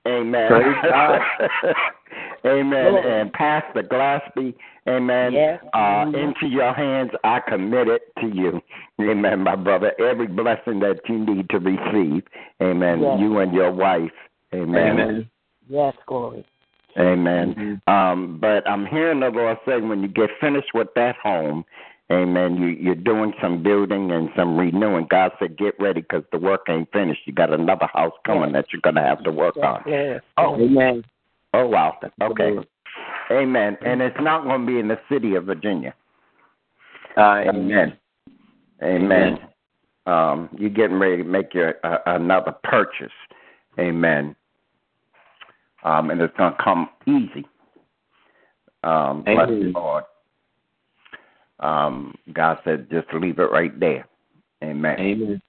[0.06, 0.52] Amen.
[2.06, 2.50] Praise God.
[2.50, 2.92] amen.
[2.92, 3.22] Glory.
[3.22, 4.54] And Pastor Glaspie,
[4.88, 5.34] amen.
[5.34, 5.64] Yes.
[5.74, 8.62] Uh, into your hands I commit it to you.
[9.02, 9.94] Amen, my brother.
[10.00, 12.24] Every blessing that you need to receive.
[12.62, 13.02] Amen.
[13.02, 13.20] Yes.
[13.20, 14.12] You and your wife.
[14.54, 15.00] Amen.
[15.00, 15.30] Amen.
[15.68, 16.46] Yes, glory.
[16.98, 17.82] Amen.
[17.88, 21.66] Um, but I'm hearing the Lord say when you get finished with that home,
[22.12, 22.58] Amen.
[22.58, 25.08] You, you're doing some building and some renewing.
[25.10, 27.22] God said, "Get ready, because the work ain't finished.
[27.26, 30.22] You got another house coming that you're gonna have to work on." Yes.
[30.38, 31.04] Oh, Amen.
[31.56, 31.98] Oh wow.
[32.22, 32.58] Okay.
[33.32, 33.78] Amen.
[33.86, 35.94] And it's not going to be in the city of Virginia.
[37.18, 37.98] Uh, Amen.
[38.84, 39.40] Amen.
[40.06, 43.12] Um, you're getting ready to make your uh, another purchase.
[43.80, 44.36] Amen.
[45.84, 47.46] Um, and it's going to come easy.
[48.84, 49.74] Um, bless the Amen.
[49.74, 50.04] Lord.
[51.60, 54.08] Um, God said, just leave it right there.
[54.64, 55.00] Amen.
[55.00, 55.42] Amen.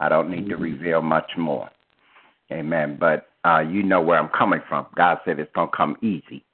[0.00, 1.70] I don't need to reveal much more.
[2.52, 2.96] Amen.
[3.00, 4.86] But uh, you know where I'm coming from.
[4.96, 6.44] God said it's going to come easy.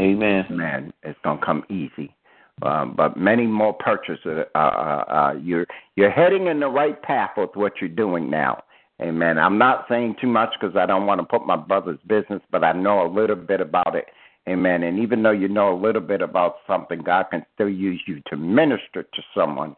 [0.00, 0.44] Amen.
[0.50, 2.14] Man, it's going to come easy.
[2.62, 4.46] Um, but many more purchases.
[4.54, 5.66] Uh, uh, uh, you're
[5.96, 8.62] you're heading in the right path with what you're doing now.
[9.02, 9.38] Amen.
[9.38, 12.62] I'm not saying too much because I don't want to put my brother's business, but
[12.62, 14.06] I know a little bit about it.
[14.48, 14.84] Amen.
[14.84, 18.22] And even though you know a little bit about something, God can still use you
[18.28, 19.74] to minister to someone.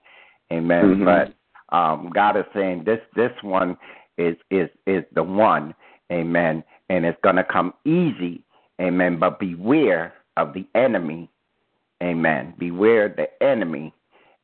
[0.52, 0.96] Amen.
[0.96, 1.04] Mhm.
[1.04, 3.78] But um, God is saying this this one
[4.18, 5.74] is is is the one.
[6.12, 6.62] Amen.
[6.88, 8.44] And it's going to come easy.
[8.80, 9.18] Amen.
[9.18, 11.30] But beware of the enemy.
[12.02, 12.54] Amen.
[12.58, 13.92] Beware the enemy.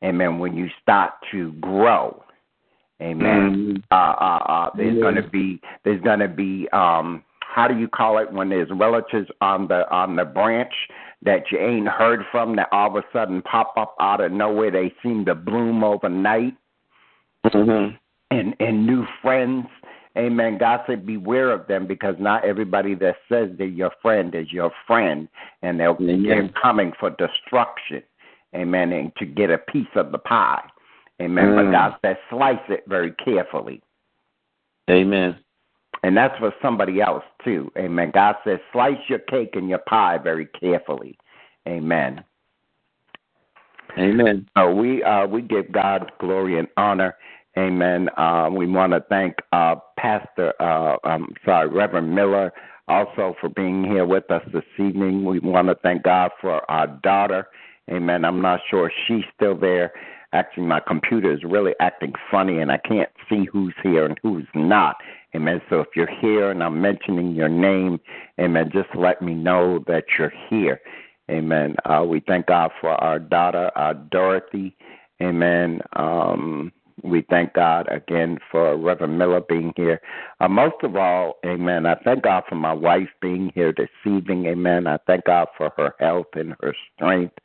[0.03, 0.39] Amen.
[0.39, 2.23] When you start to grow.
[3.01, 3.83] Amen.
[3.91, 5.01] Uh, uh, uh, there's Amen.
[5.01, 8.69] going to be there's going to be um how do you call it when there's
[8.71, 10.73] relatives on the on the branch
[11.21, 14.71] that you ain't heard from that all of a sudden pop up out of nowhere
[14.71, 16.55] they seem to bloom overnight
[17.45, 17.95] Mm-hmm.
[18.31, 19.65] and and new friends
[20.17, 24.51] amen god said beware of them because not everybody that says they're your friend is
[24.51, 25.27] your friend
[25.61, 28.03] and they're, they're coming for destruction
[28.55, 30.63] amen and to get a piece of the pie
[31.21, 31.71] amen but Mm.
[31.71, 33.81] god said slice it very carefully
[34.89, 35.37] Amen.
[36.03, 37.71] and that's for somebody else too.
[37.77, 38.11] Amen.
[38.13, 41.17] God says, slice your cake and your pie very carefully.
[41.67, 42.23] Amen.
[43.97, 44.47] Amen.
[44.55, 47.15] Uh, we uh, we give God glory and honor.
[47.57, 48.09] Amen.
[48.17, 52.51] Uh, we want to thank uh, Pastor, uh, um, sorry, Reverend Miller,
[52.87, 55.23] also for being here with us this evening.
[55.23, 57.47] We want to thank God for our daughter.
[57.91, 58.25] Amen.
[58.25, 59.93] I'm not sure she's still there.
[60.33, 64.47] Actually, my computer is really acting funny, and I can't see who's here and who's
[64.55, 64.95] not.
[65.35, 65.61] Amen.
[65.69, 67.99] So if you're here and I'm mentioning your name,
[68.39, 70.81] amen, just let me know that you're here.
[71.29, 71.75] Amen.
[71.85, 74.75] Uh, we thank God for our daughter, uh, Dorothy.
[75.21, 75.81] Amen.
[75.95, 80.01] Um, we thank God again for Reverend Miller being here.
[80.39, 81.85] Uh, most of all, amen.
[81.85, 84.45] I thank God for my wife being here this evening.
[84.45, 84.87] Amen.
[84.87, 87.35] I thank God for her health and her strength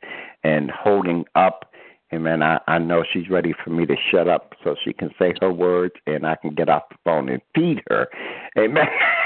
[0.43, 1.71] and holding up.
[2.13, 2.41] Amen.
[2.41, 5.51] I, I know she's ready for me to shut up so she can say her
[5.51, 8.07] words and I can get off the phone and feed her.
[8.57, 8.87] Amen.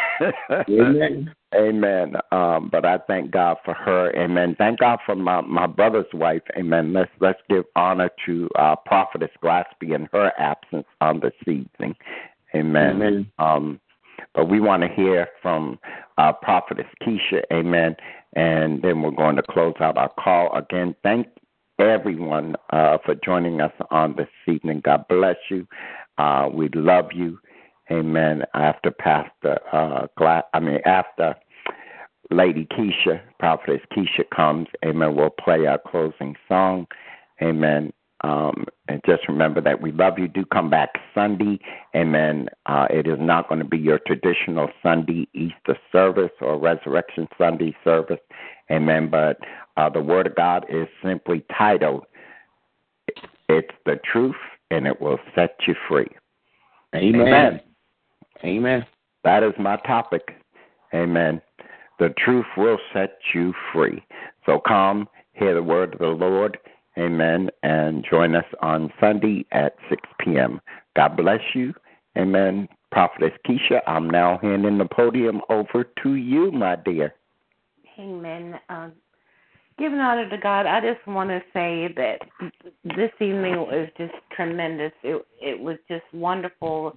[0.69, 1.33] Amen.
[1.55, 2.15] Amen.
[2.31, 4.11] Um, but I thank God for her.
[4.15, 4.55] Amen.
[4.57, 6.41] Thank God for my, my brother's wife.
[6.57, 6.93] Amen.
[6.93, 11.95] Let's let's give honor to uh, Prophetess Glaspie in her absence on this evening.
[12.55, 12.95] Amen.
[12.95, 13.31] Amen.
[13.37, 13.79] Um,
[14.33, 15.79] but we want to hear from
[16.17, 17.43] uh, Prophetess Kesha.
[17.51, 17.95] Amen.
[18.35, 20.95] And then we're going to close out our call again.
[21.03, 21.27] Thank
[21.79, 24.81] everyone uh, for joining us on this evening.
[24.83, 25.67] God bless you.
[26.17, 27.39] Uh, we love you.
[27.91, 28.43] Amen.
[28.53, 31.35] After Pastor, uh, Gla- I mean, after
[32.31, 35.15] Lady Kesha, Prophetess Kesha comes, Amen.
[35.15, 36.87] We'll play our closing song.
[37.41, 37.91] Amen.
[38.23, 40.29] Um, and just remember that we love you.
[40.29, 41.59] Do come back Sunday.
[41.93, 42.47] Amen.
[42.65, 47.75] Uh, it is not going to be your traditional Sunday Easter service or Resurrection Sunday
[47.83, 48.19] service.
[48.71, 49.09] Amen.
[49.09, 49.39] But
[49.75, 52.05] uh, the Word of God is simply titled,
[53.49, 54.37] It's the Truth
[54.71, 56.07] and It Will Set You Free.
[56.95, 57.21] Amen.
[57.21, 57.61] Amen.
[58.43, 60.35] That is my topic.
[60.93, 61.41] Amen.
[61.99, 64.03] The truth will set you free.
[64.45, 66.57] So come, hear the word of the Lord.
[66.97, 67.49] Amen.
[67.63, 70.61] And join us on Sunday at 6 p.m.
[70.95, 71.73] God bless you.
[72.17, 72.67] Amen.
[72.91, 77.15] Prophetess Kesha, I'm now handing the podium over to you, my dear.
[77.97, 78.59] Amen.
[78.69, 78.89] Uh,
[79.79, 82.19] giving honor to God, I just want to say that
[82.83, 84.91] this evening was just tremendous.
[85.03, 86.95] It it was just wonderful.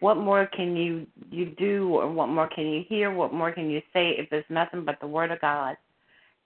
[0.00, 3.12] What more can you you do, or what more can you hear?
[3.12, 5.76] What more can you say if it's nothing but the Word of God?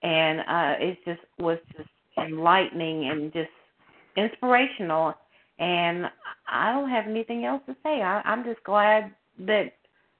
[0.01, 3.49] And uh, it just was just enlightening and just
[4.17, 5.13] inspirational.
[5.59, 6.07] And
[6.47, 8.01] I don't have anything else to say.
[8.01, 9.73] I, I'm just glad that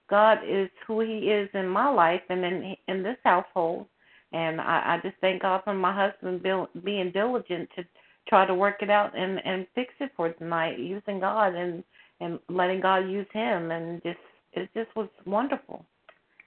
[0.10, 3.88] God is who He is in my life and in in this household
[4.34, 7.86] and I, I just thank God for my husband being, being diligent to
[8.28, 11.84] try to work it out and and fix it for tonight, using God and
[12.20, 14.18] and letting God use him, and just
[14.54, 15.86] it just was wonderful.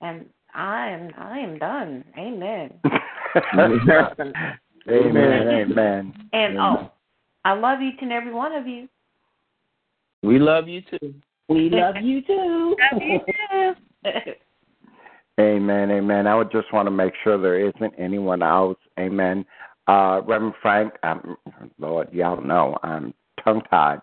[0.00, 2.04] And I am I am done.
[2.18, 2.72] Amen.
[4.88, 5.48] amen.
[5.48, 6.14] Amen.
[6.32, 6.90] And oh,
[7.44, 8.88] I love each and every one of you.
[10.22, 11.14] We love you too.
[11.48, 12.76] We love you too.
[12.92, 13.74] love you too.
[15.38, 16.26] Amen, amen.
[16.26, 18.78] I would just want to make sure there isn't anyone else.
[18.98, 19.44] Amen.
[19.86, 21.36] Uh, Reverend Frank, um,
[21.78, 23.12] Lord, y'all know I'm
[23.44, 24.00] tongue tied.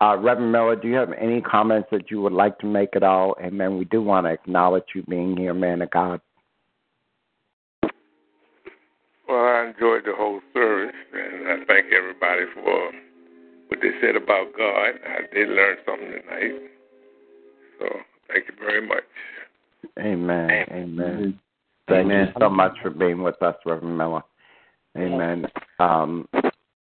[0.00, 3.02] Uh, Reverend Miller, do you have any comments that you would like to make at
[3.02, 3.34] all?
[3.42, 3.78] Amen.
[3.78, 6.20] We do want to acknowledge you being here, man of God.
[9.26, 12.92] Well, I enjoyed the whole service, and I thank everybody for
[13.68, 14.90] what they said about God.
[15.04, 16.70] I did learn something tonight.
[17.78, 17.86] So,
[18.28, 19.02] thank you very much.
[19.98, 20.66] Amen.
[20.70, 21.40] Amen.
[21.88, 22.26] Thank Amen.
[22.26, 24.22] you so much for being with us, Reverend Miller.
[24.96, 25.46] Amen.
[25.78, 26.28] Um,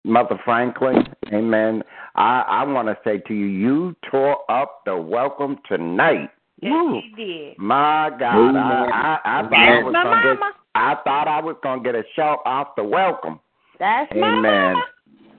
[0.06, 1.04] Mother Franklin,
[1.34, 1.84] Amen.
[2.16, 6.30] I, I want to say to you, you tore up the welcome tonight.
[6.62, 7.02] Yes, Woo.
[7.04, 7.58] you did.
[7.58, 10.38] My God, I, I, I thought I was gonna get,
[10.76, 13.40] I thought I was gonna get a shout off the welcome.
[13.80, 14.22] That's Amen.
[14.22, 14.84] my mama.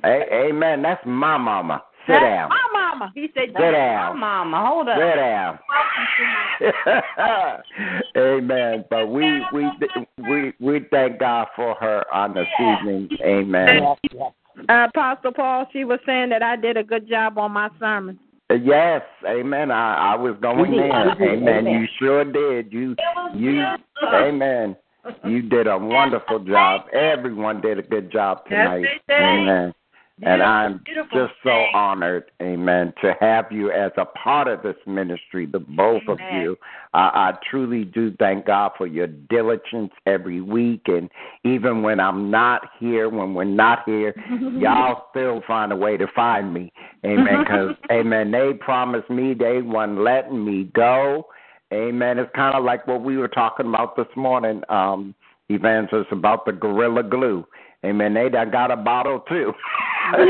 [0.05, 0.83] A- amen.
[0.83, 1.85] That's my mama.
[2.07, 2.49] Sit That's down.
[2.51, 3.13] My mama.
[3.15, 4.19] He said, Sit down.
[4.19, 4.67] My mama.
[4.67, 4.99] Hold up.
[4.99, 5.59] Sit down.
[8.17, 8.85] Amen.
[8.91, 9.71] But we we
[10.29, 13.09] we we thank God for her on this evening.
[13.23, 13.97] Amen.
[14.69, 18.19] Uh, Apostle Paul, she was saying that I did a good job on my sermon.
[18.51, 19.71] Yes, amen.
[19.71, 20.91] I, I was going You did.
[20.91, 21.33] there.
[21.33, 21.49] Amen.
[21.49, 21.67] Amen.
[21.67, 22.73] You sure did.
[22.73, 22.95] You
[23.35, 23.65] you
[24.05, 24.77] amen.
[25.25, 26.83] You did a wonderful job.
[26.93, 28.83] Everyone did a good job tonight.
[28.83, 29.21] they did.
[29.21, 29.75] Amen.
[30.23, 35.45] And I'm just so honored, amen, to have you as a part of this ministry,
[35.45, 36.57] the both of you.
[36.95, 40.83] I, I truly do thank God for your diligence every week.
[40.87, 41.11] And
[41.45, 44.15] even when I'm not here, when we're not here,
[44.59, 46.73] y'all still find a way to find me.
[47.05, 47.41] Amen.
[47.41, 51.27] Because, amen, they promised me they weren't letting me go.
[51.75, 52.19] Amen.
[52.19, 55.15] It's kind of like what we were talking about this morning, um,
[55.51, 57.47] Evangelist, about the Gorilla Glue.
[57.85, 58.15] Amen.
[58.15, 59.53] They done got a bottle too.
[60.15, 60.27] and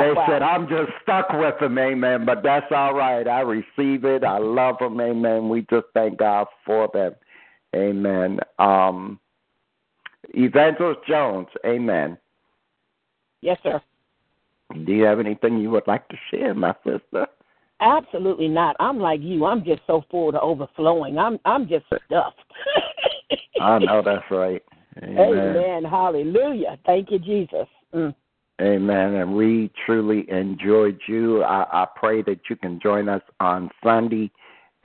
[0.00, 2.24] they said, I'm just stuck with them, amen.
[2.26, 3.26] But that's all right.
[3.26, 4.24] I receive it.
[4.24, 5.48] I love them, amen.
[5.48, 7.14] We just thank God for them,
[7.74, 8.40] amen.
[8.58, 9.18] Um,
[10.34, 12.18] Evangelist Jones, amen.
[13.40, 13.80] Yes, sir.
[14.84, 17.26] Do you have anything you would like to share, my sister?
[17.80, 18.76] Absolutely not.
[18.80, 19.44] I'm like you.
[19.44, 21.18] I'm just so full to overflowing.
[21.18, 22.38] I'm I'm just stuffed.
[23.60, 24.62] I know that's right.
[25.02, 25.56] Amen.
[25.56, 25.84] Amen.
[25.84, 26.78] Hallelujah.
[26.86, 27.66] Thank you, Jesus.
[27.94, 28.14] Mm.
[28.60, 29.14] Amen.
[29.14, 31.42] And we truly enjoyed you.
[31.42, 34.30] I, I pray that you can join us on Sunday.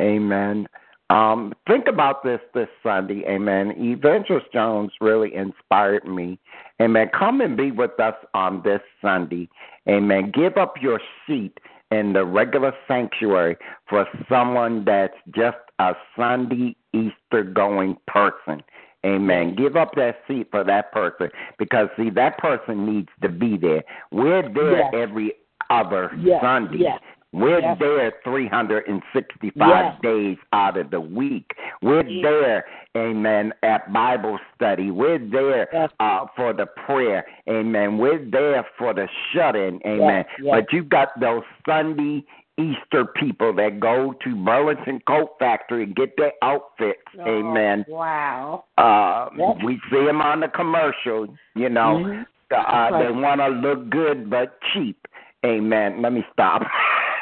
[0.02, 0.68] Amen.
[1.12, 3.24] Um, think about this this Sunday.
[3.28, 3.74] Amen.
[3.78, 6.40] Evangelist Jones really inspired me.
[6.82, 7.10] Amen.
[7.18, 9.50] Come and be with us on this Sunday.
[9.88, 10.32] Amen.
[10.34, 11.60] Give up your seat
[11.92, 18.62] in the regular sanctuary for someone that's just a Sunday Easter going person.
[19.06, 19.56] Amen.
[19.56, 23.84] Give up that seat for that person because see that person needs to be there.
[24.12, 24.94] We're there Yes.
[24.94, 25.34] every
[25.70, 26.42] other Yes.
[26.42, 26.80] Sunday.
[26.80, 27.00] Yes.
[27.32, 27.78] We're Yes.
[27.78, 30.02] there 365 Yes.
[30.02, 31.56] days out of the week.
[31.82, 32.66] We're there,
[32.98, 34.90] amen, at Bible study.
[34.90, 35.70] We're there
[36.00, 38.00] uh, for the prayer, amen.
[38.00, 40.26] We're there for the shut in, amen.
[40.28, 40.52] Yes, yes.
[40.56, 42.24] But you got those Sunday
[42.60, 47.86] Easter people that go to Burlington Coat Factory and get their outfits, amen.
[47.88, 48.66] Wow.
[48.78, 49.58] Uh, Yep.
[49.64, 51.98] we see them on the commercial, you know.
[52.04, 52.26] Mhm.
[52.52, 55.08] Uh, They want to look good but cheap.
[55.46, 56.02] Amen.
[56.02, 56.64] Let me stop.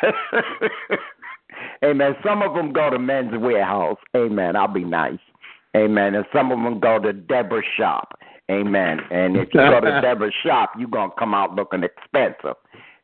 [1.84, 2.16] Amen.
[2.24, 3.98] Some of them go to Men's Wearhouse.
[4.16, 4.56] Amen.
[4.56, 5.20] I'll be nice.
[5.76, 6.16] Amen.
[6.16, 8.20] And some of them go to Deborah's shop.
[8.50, 9.02] Amen.
[9.12, 12.56] And if you go to Deborah's shop, you're going to come out looking expensive.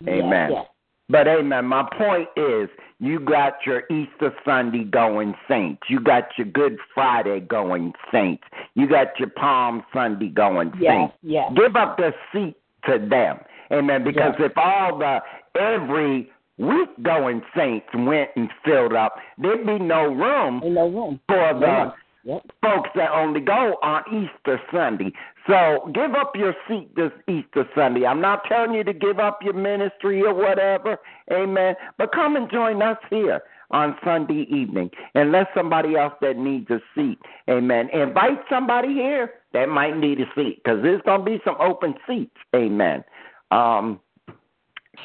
[0.08, 0.52] Amen.
[0.52, 0.66] Yes.
[1.10, 1.66] But amen.
[1.66, 5.82] My point is, you got your Easter Sunday going saints.
[5.90, 8.44] You got your Good Friday going saints.
[8.76, 11.14] You got your Palm Sunday going Yes, saints.
[11.22, 11.52] yes.
[11.56, 13.40] Give up the seat to them.
[13.72, 14.04] Amen.
[14.04, 15.20] Because if all the
[15.60, 21.20] every week going saints went and filled up, there'd be no room, no room.
[21.28, 21.94] for the.
[22.24, 22.42] Yep.
[22.62, 25.12] folks that only go on Easter Sunday.
[25.48, 28.06] So give up your seat this Easter Sunday.
[28.06, 30.98] I'm not telling you to give up your ministry or whatever,
[31.32, 31.76] amen.
[31.98, 36.70] But come and join us here on Sunday evening and let somebody else that needs
[36.70, 37.20] a seat,
[37.50, 37.90] amen.
[37.92, 41.96] Invite somebody here that might need a seat because there's going to be some open
[42.08, 43.04] seats, amen.
[43.52, 44.00] Um,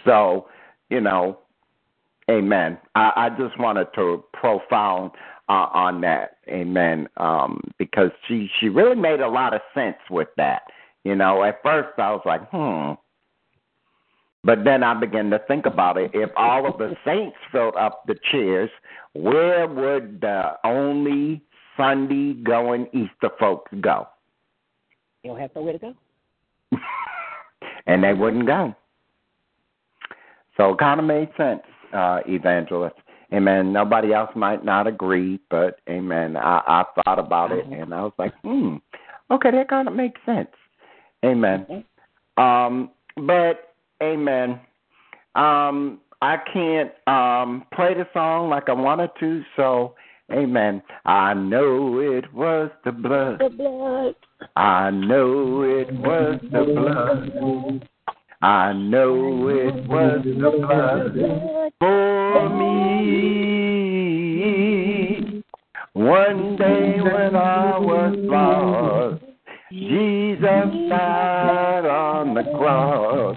[0.04, 0.48] so,
[0.90, 1.38] you know,
[2.30, 2.78] amen.
[2.94, 5.12] I, I just wanted to profound
[5.48, 10.28] uh, on that, amen, um, because she she really made a lot of sense with
[10.36, 10.62] that.
[11.04, 12.92] You know, at first I was like, hmm.
[14.44, 16.12] But then I began to think about it.
[16.14, 18.70] If all of the saints filled up the chairs,
[19.12, 21.42] where would the only
[21.76, 24.06] Sunday going Easter folks go?
[25.22, 25.94] You don't have nowhere to go.
[27.86, 28.74] and they wouldn't go.
[30.56, 31.62] So it kind of made sense,
[31.92, 32.96] uh, evangelist.
[33.32, 33.72] Amen.
[33.72, 36.36] Nobody else might not agree, but amen.
[36.36, 38.76] I, I thought about it and I was like, hmm,
[39.30, 40.48] okay, that kind of makes sense.
[41.24, 41.84] Amen.
[42.38, 44.60] Um, but amen.
[45.34, 49.94] Um, I can't um play the song like I wanted to, so
[50.32, 50.82] amen.
[51.04, 53.40] I know it was the blood.
[53.40, 54.14] The blood.
[54.56, 57.88] I know it was the blood.
[58.40, 61.14] I know it was the blood
[61.80, 62.17] for
[62.58, 62.88] me.
[65.94, 69.24] One day when I was lost,
[69.70, 73.36] Jesus died on the cross.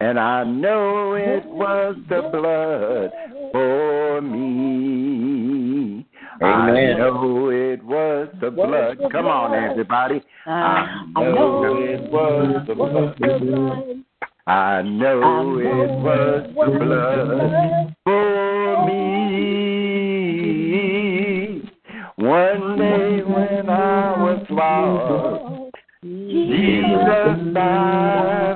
[0.00, 3.10] And I know it was the blood
[3.52, 6.06] for me.
[6.42, 6.94] Amen.
[6.94, 8.98] I know it was the blood.
[9.12, 10.22] Come on, everybody.
[10.46, 14.04] I know it was the blood.
[14.46, 17.89] I know it was the blood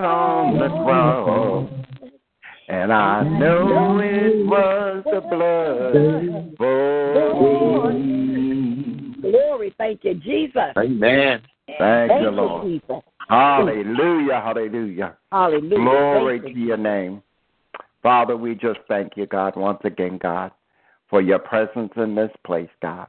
[0.04, 1.70] On the cross.
[2.68, 9.14] And I know it was the blood for me.
[9.20, 10.72] Glory, thank you, Jesus.
[10.76, 11.42] Amen.
[11.66, 12.66] Thank, Thank you, you, Lord.
[12.66, 13.02] Jesus.
[13.28, 15.16] Hallelujah, hallelujah.
[15.32, 15.76] Hallelujah.
[15.76, 16.66] Glory Thank to you.
[16.66, 17.22] your name.
[18.02, 20.50] Father, we just thank you, God, once again, God,
[21.08, 23.06] for your presence in this place, God.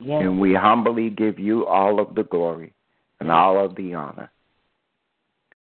[0.00, 0.22] Yes.
[0.22, 2.72] And we humbly give you all of the glory
[3.20, 4.30] and all of the honor.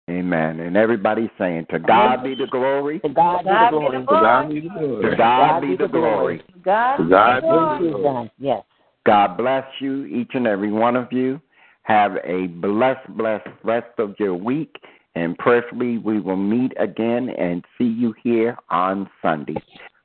[0.10, 0.60] Amen.
[0.60, 3.00] And everybody's saying, To God be the glory.
[3.00, 4.00] To God be the glory.
[4.02, 5.02] To God be the glory.
[5.02, 6.44] To God be the glory.
[6.64, 8.04] God, be be the the you, glory.
[8.04, 8.32] God.
[8.38, 8.64] Yes.
[9.06, 11.40] God bless you, each and every one of you.
[11.84, 14.76] Have a blessed, blessed rest of your week.
[15.16, 19.56] And prayerfully, we will meet again and see you here on Sunday.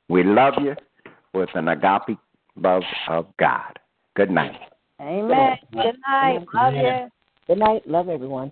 [0.07, 0.75] We love you
[1.33, 2.17] with an agape
[2.55, 3.79] love of God.
[4.15, 4.59] Good night.
[5.01, 5.57] Amen.
[5.71, 6.45] Good night.
[6.53, 7.09] Love you.
[7.47, 7.87] Good night.
[7.87, 8.51] Love everyone.